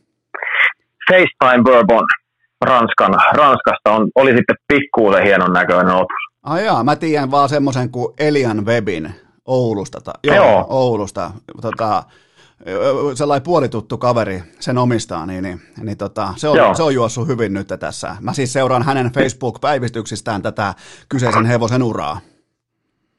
FaceTime 1.11 1.63
Bourbon 1.63 2.05
Ranskan, 2.65 3.15
Ranskasta 3.33 3.91
on, 3.91 4.09
oli 4.15 4.31
sitten 4.31 4.55
pikkuusen 4.67 5.23
hienon 5.23 5.53
näköinen 5.53 5.95
otus. 5.95 6.23
Ai 6.43 6.65
jaa, 6.65 6.83
mä 6.83 6.95
tiedän 6.95 7.31
vaan 7.31 7.49
semmoisen 7.49 7.89
kuin 7.89 8.13
Elian 8.19 8.65
Webin 8.65 9.15
Oulusta. 9.45 10.01
Ta, 10.01 10.13
joo, 10.23 10.35
joo, 10.35 10.65
Oulusta. 10.69 11.31
Tota, 11.61 12.03
sellainen 13.13 13.43
puolituttu 13.43 13.97
kaveri 13.97 14.43
sen 14.59 14.77
omistaa, 14.77 15.25
niin, 15.25 15.43
niin, 15.43 15.61
niin 15.83 15.97
tota, 15.97 16.33
se, 16.35 16.47
on, 16.47 16.75
se 16.75 16.83
on 16.83 16.93
juossut 16.93 17.27
hyvin 17.27 17.53
nyt 17.53 17.67
tässä. 17.79 18.15
Mä 18.21 18.33
siis 18.33 18.53
seuraan 18.53 18.83
hänen 18.83 19.11
Facebook-päivityksistään 19.11 20.41
tätä 20.41 20.73
kyseisen 21.09 21.45
hevosen 21.45 21.83
uraa. 21.83 22.19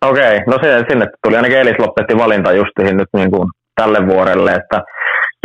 Okei, 0.03 0.37
okay, 0.37 0.45
no 0.47 0.59
se, 0.63 0.85
sinne 0.89 1.07
tuli 1.23 1.37
ainakin 1.37 1.59
Elis 1.59 1.79
lopetti 1.79 2.17
valinta 2.17 2.53
justiin 2.53 2.97
nyt 2.97 3.09
niin 3.17 3.31
kuin 3.31 3.49
tälle 3.75 4.07
vuodelle, 4.07 4.53
että 4.53 4.83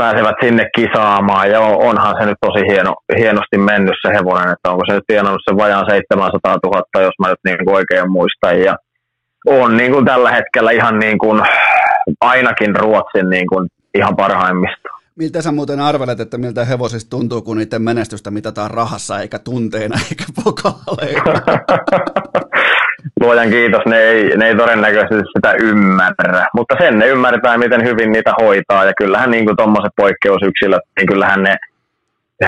pääsevät 0.01 0.35
sinne 0.43 0.65
kisaamaan 0.76 1.51
ja 1.51 1.59
onhan 1.89 2.15
se 2.19 2.26
nyt 2.26 2.38
tosi 2.41 2.61
hieno, 2.71 2.93
hienosti 3.17 3.57
mennyt 3.57 3.97
se 4.01 4.09
hevonen, 4.17 4.53
että 4.53 4.71
onko 4.71 4.84
se 4.88 4.93
nyt 4.93 5.07
tienannut 5.07 5.41
sen 5.45 5.57
vajaan 5.57 5.85
700 5.89 6.57
000, 6.63 7.05
jos 7.07 7.17
mä 7.19 7.30
nyt 7.30 7.43
niin 7.45 7.57
kuin 7.65 7.76
oikein 7.76 8.11
muistan 8.11 8.61
ja 8.61 8.76
on 9.47 9.77
niin 9.77 9.91
kuin 9.91 10.05
tällä 10.05 10.31
hetkellä 10.31 10.71
ihan 10.71 10.99
niin 10.99 11.17
kuin 11.19 11.41
ainakin 12.21 12.76
Ruotsin 12.76 13.30
niin 13.30 13.47
kuin 13.47 13.69
ihan 13.95 14.15
parhaimmista. 14.15 14.89
Miltä 15.15 15.41
sä 15.41 15.51
muuten 15.51 15.80
arvelet, 15.80 16.19
että 16.19 16.38
miltä 16.38 16.65
hevosista 16.65 17.09
tuntuu, 17.09 17.41
kun 17.41 17.57
niiden 17.57 17.81
menestystä 17.81 18.31
mitataan 18.31 18.71
rahassa 18.71 19.19
eikä 19.19 19.39
tunteina 19.39 19.99
eikä 20.09 20.23
vokaaleina? 20.45 21.41
Luojan 23.21 23.49
kiitos, 23.49 23.81
ne 23.85 23.97
ei, 23.97 24.37
ne 24.37 24.47
ei 24.47 24.55
todennäköisesti 24.55 25.23
sitä 25.35 25.53
ymmärrä, 25.63 26.47
mutta 26.53 26.75
sen 26.79 26.99
ne 26.99 27.07
ymmärtää, 27.07 27.57
miten 27.57 27.83
hyvin 27.83 28.11
niitä 28.11 28.33
hoitaa, 28.41 28.85
ja 28.85 28.93
kyllähän 28.97 29.31
niin 29.31 29.57
tuommoiset 29.57 29.91
poikkeusyksilöt, 29.95 30.81
niin 30.97 31.07
kyllähän 31.07 31.43
ne, 31.43 31.55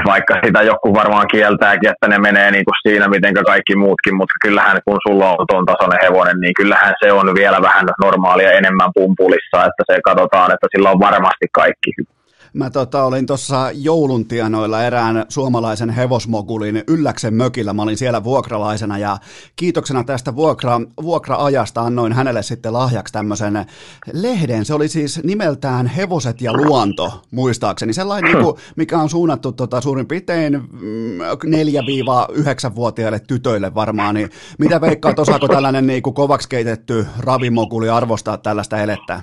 vaikka 0.06 0.40
sitä 0.46 0.62
joku 0.62 0.94
varmaan 0.94 1.28
kieltääkin, 1.28 1.90
että 1.90 2.08
ne 2.08 2.18
menee 2.18 2.52
niin 2.52 2.66
kuin 2.66 2.76
siinä, 2.84 3.08
miten 3.08 3.34
kaikki 3.34 3.76
muutkin, 3.76 4.16
mutta 4.16 4.34
kyllähän 4.42 4.78
kun 4.86 5.00
sulla 5.08 5.30
on 5.32 5.46
tuon 5.50 5.66
tasoinen 5.66 6.00
hevonen, 6.04 6.40
niin 6.40 6.54
kyllähän 6.54 6.94
se 7.04 7.12
on 7.12 7.36
vielä 7.36 7.62
vähän 7.62 7.86
normaalia 8.04 8.52
enemmän 8.52 8.92
pumpulissa, 8.94 9.66
että 9.68 9.84
se 9.92 10.00
katsotaan, 10.04 10.52
että 10.54 10.68
sillä 10.76 10.92
on 10.92 11.00
varmasti 11.00 11.46
kaikki 11.52 11.92
hyvin. 11.98 12.21
Mä 12.54 12.70
tota, 12.70 13.04
olin 13.04 13.26
tuossa 13.26 13.72
jouluntienoilla 13.74 14.84
erään 14.84 15.26
suomalaisen 15.30 15.90
hevosmogulin 15.90 16.84
Ylläksen 16.88 17.34
mökillä. 17.34 17.74
Mä 17.74 17.82
olin 17.82 17.98
siellä 17.98 18.24
vuokralaisena 18.24 18.98
ja 18.98 19.18
kiitoksena 19.56 20.04
tästä 20.04 20.36
vuokra, 20.36 20.82
vuokra-ajasta 21.02 21.82
annoin 21.82 22.14
hänelle 22.14 22.44
sitten 22.44 22.74
lahjaksi 22.74 23.14
tämmöisen 23.14 23.66
lehden. 24.14 24.66
Se 24.66 24.74
oli 24.74 24.88
siis 24.88 25.24
nimeltään 25.24 25.88
Hevoset 25.88 26.42
ja 26.42 26.54
luonto, 26.54 27.22
muistaakseni. 27.32 27.94
Sellainen, 27.94 28.32
niin 28.32 28.44
kuin, 28.44 28.56
mikä 28.76 29.00
on 29.00 29.10
suunnattu 29.10 29.52
tota, 29.52 29.82
suurin 29.82 30.08
piirtein 30.08 30.62
4-9-vuotiaille 31.46 33.20
tytöille 33.20 33.76
varmaan. 33.76 34.16
Niin 34.16 34.30
mitä 34.58 34.82
veikkaat, 34.82 35.20
osaako 35.20 35.48
tällainen 35.48 35.88
niin 35.88 36.04
kovaksi 36.04 36.50
keitetty 36.50 37.08
ravimoguli 37.20 37.90
arvostaa 37.90 38.38
tällaista 38.38 38.78
elettä? 38.78 39.22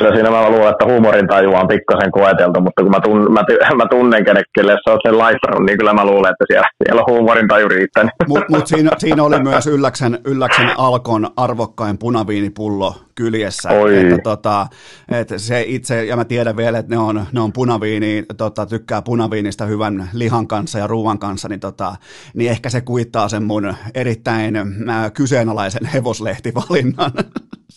Kyllä 0.00 0.14
siinä 0.14 0.30
mä 0.30 0.50
luulen, 0.50 0.70
että 0.70 0.84
huumorin 0.84 1.28
tajua 1.28 1.60
on 1.60 1.68
pikkasen 1.68 2.10
koeteltu, 2.10 2.60
mutta 2.60 2.82
kun 2.82 2.90
mä, 2.90 3.00
tun, 3.00 3.32
mä, 3.32 3.42
mä 3.82 3.86
tunnen 3.90 4.24
kenelle, 4.24 4.72
sä 4.84 4.90
oot 4.90 5.00
sen 5.06 5.18
laittanut, 5.18 5.66
niin 5.66 5.78
kyllä 5.78 5.92
mä 5.92 6.04
luulen, 6.04 6.32
että 6.32 6.44
siellä, 6.50 6.68
siellä 6.84 7.02
on 7.02 7.14
huumorin 7.14 7.48
taju 7.48 7.68
riittänyt. 7.68 8.12
Mutta 8.28 8.46
mut 8.48 8.66
siinä, 8.66 8.90
siinä, 8.98 9.22
oli 9.24 9.42
myös 9.42 9.66
Ylläksen, 9.66 10.18
Ylläksen 10.24 10.70
Alkon 10.76 11.28
arvokkain 11.36 11.98
punaviinipullo 11.98 12.94
kyljessä. 13.20 13.68
Oi. 13.68 14.00
Että, 14.00 14.18
tota, 14.22 14.66
että 15.08 15.38
se 15.38 15.64
itse, 15.66 16.04
ja 16.04 16.16
mä 16.16 16.24
tiedän 16.24 16.56
vielä, 16.56 16.78
että 16.78 16.94
ne 16.94 16.98
on, 16.98 17.26
ne 17.32 17.40
on 17.40 17.52
punaviini, 17.52 18.24
tota, 18.36 18.66
tykkää 18.66 19.02
punaviinista 19.02 19.66
hyvän 19.66 20.10
lihan 20.12 20.46
kanssa 20.46 20.78
ja 20.78 20.86
ruoan 20.86 21.18
kanssa, 21.18 21.48
niin, 21.48 21.60
tota, 21.60 21.94
niin 22.34 22.50
ehkä 22.50 22.70
se 22.70 22.80
kuittaa 22.80 23.28
sen 23.28 23.42
mun 23.42 23.74
erittäin 23.94 24.56
äh, 24.56 25.12
kyseenalaisen 25.12 25.84
hevoslehtivalinnan. 25.86 27.10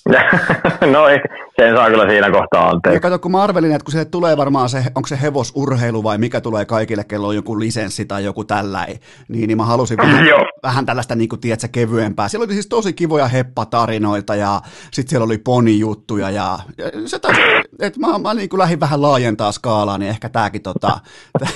no 0.94 1.08
ei, 1.08 1.20
sen 1.60 1.76
saa 1.76 1.90
kyllä 1.90 2.10
siinä 2.10 2.32
kohtaa 2.32 2.70
anteeksi. 2.70 2.96
Ja 2.96 3.00
kato, 3.00 3.20
kun 3.20 3.32
mä 3.32 3.44
arvelin, 3.44 3.72
että 3.72 3.86
kun 3.86 3.92
se 3.92 4.06
tulee 4.06 4.38
varmaan 4.38 4.70
se, 4.70 4.84
onko 4.96 5.08
se 5.08 5.22
hevosurheilu 5.22 6.04
vai 6.04 6.18
mikä 6.18 6.42
tulee 6.42 6.66
kaikille, 6.66 7.04
kello 7.04 7.28
on 7.28 7.36
joku 7.36 7.60
lisenssi 7.60 8.06
tai 8.06 8.24
joku 8.24 8.44
tällainen, 8.44 9.00
niin, 9.28 9.48
niin 9.48 9.58
mä 9.58 9.66
halusin 9.66 9.98
vähän, 9.98 10.26
vähän 10.64 10.86
tällaista, 10.86 11.16
niin 11.16 11.30
kuin, 11.30 11.40
tiedätkö, 11.40 11.68
kevyempää. 11.72 12.28
Siellä 12.28 12.46
oli 12.46 12.54
siis 12.54 12.68
tosi 12.68 12.94
kivoja 12.94 13.28
heppatarinoita 13.28 14.36
ja 14.36 14.62
sitten 14.92 15.10
siellä 15.10 15.26
oli 15.26 15.33
ponijuttuja 15.38 16.30
ja, 16.30 16.60
ja 16.78 16.86
se 17.06 17.20
taisi, 17.20 17.42
että 17.80 18.00
mä, 18.00 18.18
mä 18.18 18.34
niin 18.34 18.50
lähdin 18.58 18.80
vähän 18.80 19.02
laajentaa 19.02 19.52
skaalaa, 19.52 19.98
niin 19.98 20.10
ehkä 20.10 20.30
tääkin, 20.30 20.62
tota, 20.62 21.00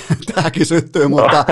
syttyy, 0.62 1.08
mutta 1.08 1.44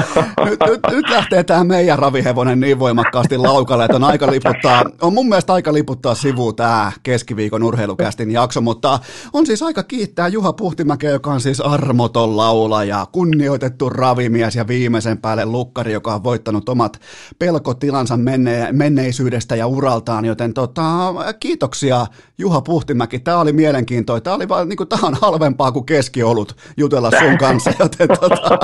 nyt, 0.44 0.58
nyt, 0.66 0.80
nyt 0.90 1.08
lähtee 1.10 1.44
tämä 1.44 1.64
meidän 1.64 1.98
ravihevonen 1.98 2.60
niin 2.60 2.78
voimakkaasti 2.78 3.38
laukalle, 3.38 3.84
että 3.84 3.96
on 3.96 4.04
aika 4.04 4.30
liputtaa, 4.30 4.84
on 5.00 5.14
mun 5.14 5.28
mielestä 5.28 5.52
aika 5.52 5.72
liputtaa 5.72 6.14
sivuun 6.14 6.56
tämä 6.56 6.92
keskiviikon 7.02 7.62
urheilukästin 7.62 8.30
jakso, 8.30 8.60
mutta 8.60 8.98
on 9.32 9.46
siis 9.46 9.62
aika 9.62 9.82
kiittää 9.82 10.28
Juha 10.28 10.52
Puhtimäkeä, 10.52 11.10
joka 11.10 11.30
on 11.30 11.40
siis 11.40 11.60
armoton 11.60 12.36
laulaja, 12.36 13.06
kunnioitettu 13.12 13.88
ravimies 13.90 14.56
ja 14.56 14.66
viimeisen 14.66 15.18
päälle 15.18 15.44
lukkari, 15.44 15.92
joka 15.92 16.14
on 16.14 16.24
voittanut 16.24 16.68
omat 16.68 17.00
pelkotilansa 17.38 18.16
menne- 18.16 18.72
menneisyydestä 18.72 19.56
ja 19.56 19.66
uraltaan, 19.66 20.24
joten 20.24 20.54
tota, 20.54 21.14
kiitoksia 21.40 22.06
Juha 22.38 22.60
Puhtimäki, 22.60 23.18
tämä 23.18 23.40
oli 23.40 23.52
mielenkiintoista, 23.52 24.24
tämä 24.24 24.36
oli 24.36 24.48
vaan, 24.48 24.68
niin 24.68 24.76
kuin, 24.76 24.88
tämä 24.88 25.06
on 25.06 25.16
halvempaa 25.22 25.72
kuin 25.72 25.86
keskiolut 25.86 26.56
jutella 26.76 27.10
sun 27.10 27.38
kanssa, 27.44 27.72
joten 27.78 28.08
tota, 28.20 28.58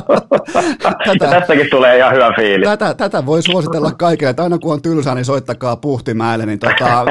tätä, 1.05 1.31
Tästäkin 1.31 1.71
tulee 1.71 1.99
ihan 1.99 2.15
hyvä 2.15 2.33
fiilis. 2.37 2.69
Tätä, 2.69 2.95
tätä 2.95 3.27
voi 3.27 3.43
suositella 3.43 3.93
kaikille, 3.93 4.31
että 4.31 4.43
aina 4.43 4.59
kun 4.59 4.73
on 4.73 4.83
tylsää, 4.83 5.15
niin 5.15 5.25
soittakaa 5.25 5.77
Puhtimäelle, 5.77 6.47
niin 6.47 6.59
tota, 6.59 7.05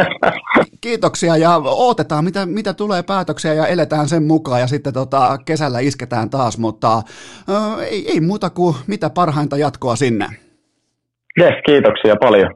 kiitoksia 0.80 1.36
ja 1.36 1.56
odotetaan, 1.56 2.24
mitä, 2.24 2.46
mitä 2.46 2.74
tulee 2.74 3.02
päätöksiä 3.02 3.54
ja 3.54 3.66
eletään 3.66 4.08
sen 4.08 4.22
mukaan 4.22 4.60
ja 4.60 4.66
sitten 4.66 4.92
tota, 4.92 5.38
kesällä 5.44 5.80
isketään 5.80 6.30
taas, 6.30 6.58
mutta 6.58 6.96
äh, 6.96 7.78
ei, 7.80 8.10
ei 8.12 8.20
muuta 8.20 8.50
kuin 8.50 8.76
mitä 8.86 9.10
parhainta 9.10 9.56
jatkoa 9.56 9.96
sinne. 9.96 10.26
Yes, 11.40 11.54
kiitoksia 11.66 12.16
paljon. 12.20 12.54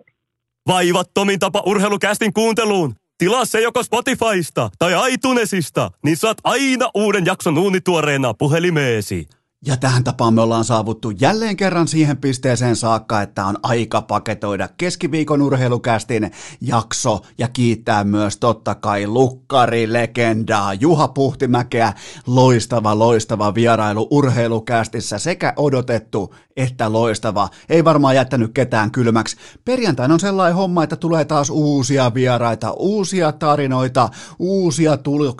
Vaivattomin 0.68 1.38
tapa 1.38 1.62
urheilukästin 1.66 2.32
kuunteluun. 2.32 2.94
Tilaa 3.20 3.44
se 3.44 3.60
joko 3.60 3.82
Spotifysta 3.82 4.70
tai 4.78 5.12
iTunesista, 5.12 5.90
niin 6.04 6.16
saat 6.16 6.38
aina 6.44 6.90
uuden 6.94 7.26
jakson 7.26 7.58
uunituoreena 7.58 8.34
puhelimeesi. 8.34 9.28
Ja 9.66 9.76
tähän 9.76 10.04
tapaan 10.04 10.34
me 10.34 10.40
ollaan 10.40 10.64
saavuttu 10.64 11.10
jälleen 11.10 11.56
kerran 11.56 11.88
siihen 11.88 12.16
pisteeseen 12.16 12.76
saakka, 12.76 13.22
että 13.22 13.46
on 13.46 13.56
aika 13.62 14.02
paketoida 14.02 14.68
keskiviikon 14.76 15.42
urheilukästin 15.42 16.30
jakso 16.60 17.20
ja 17.38 17.48
kiittää 17.48 18.04
myös 18.04 18.36
totta 18.36 18.74
kai 18.74 19.06
lukkarilegendaa 19.06 20.74
Juha 20.74 21.08
Puhtimäkeä. 21.08 21.92
Loistava, 22.26 22.98
loistava 22.98 23.54
vierailu 23.54 24.08
urheilukästissä 24.10 25.18
sekä 25.18 25.52
odotettu 25.56 26.34
että 26.56 26.92
loistava. 26.92 27.48
Ei 27.68 27.84
varmaan 27.84 28.14
jättänyt 28.14 28.50
ketään 28.54 28.90
kylmäksi. 28.90 29.36
Perjantaina 29.64 30.14
on 30.14 30.20
sellainen 30.20 30.56
homma, 30.56 30.84
että 30.84 30.96
tulee 30.96 31.24
taas 31.24 31.50
uusia 31.50 32.14
vieraita, 32.14 32.70
uusia 32.72 33.32
tarinoita, 33.32 34.08
uusia 34.38 34.92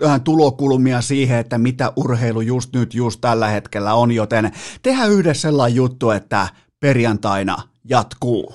äh, 0.06 0.20
tulokulmia 0.24 1.00
siihen, 1.00 1.38
että 1.38 1.58
mitä 1.58 1.92
urheilu 1.96 2.40
just 2.40 2.72
nyt, 2.74 2.94
just 2.94 3.20
tällä 3.20 3.48
hetkellä 3.48 3.94
on, 3.94 4.09
joten 4.12 4.52
tehdään 4.82 5.10
yhdessä 5.10 5.42
sellainen 5.42 5.76
juttu, 5.76 6.10
että 6.10 6.48
perjantaina 6.80 7.56
jatkuu. 7.84 8.54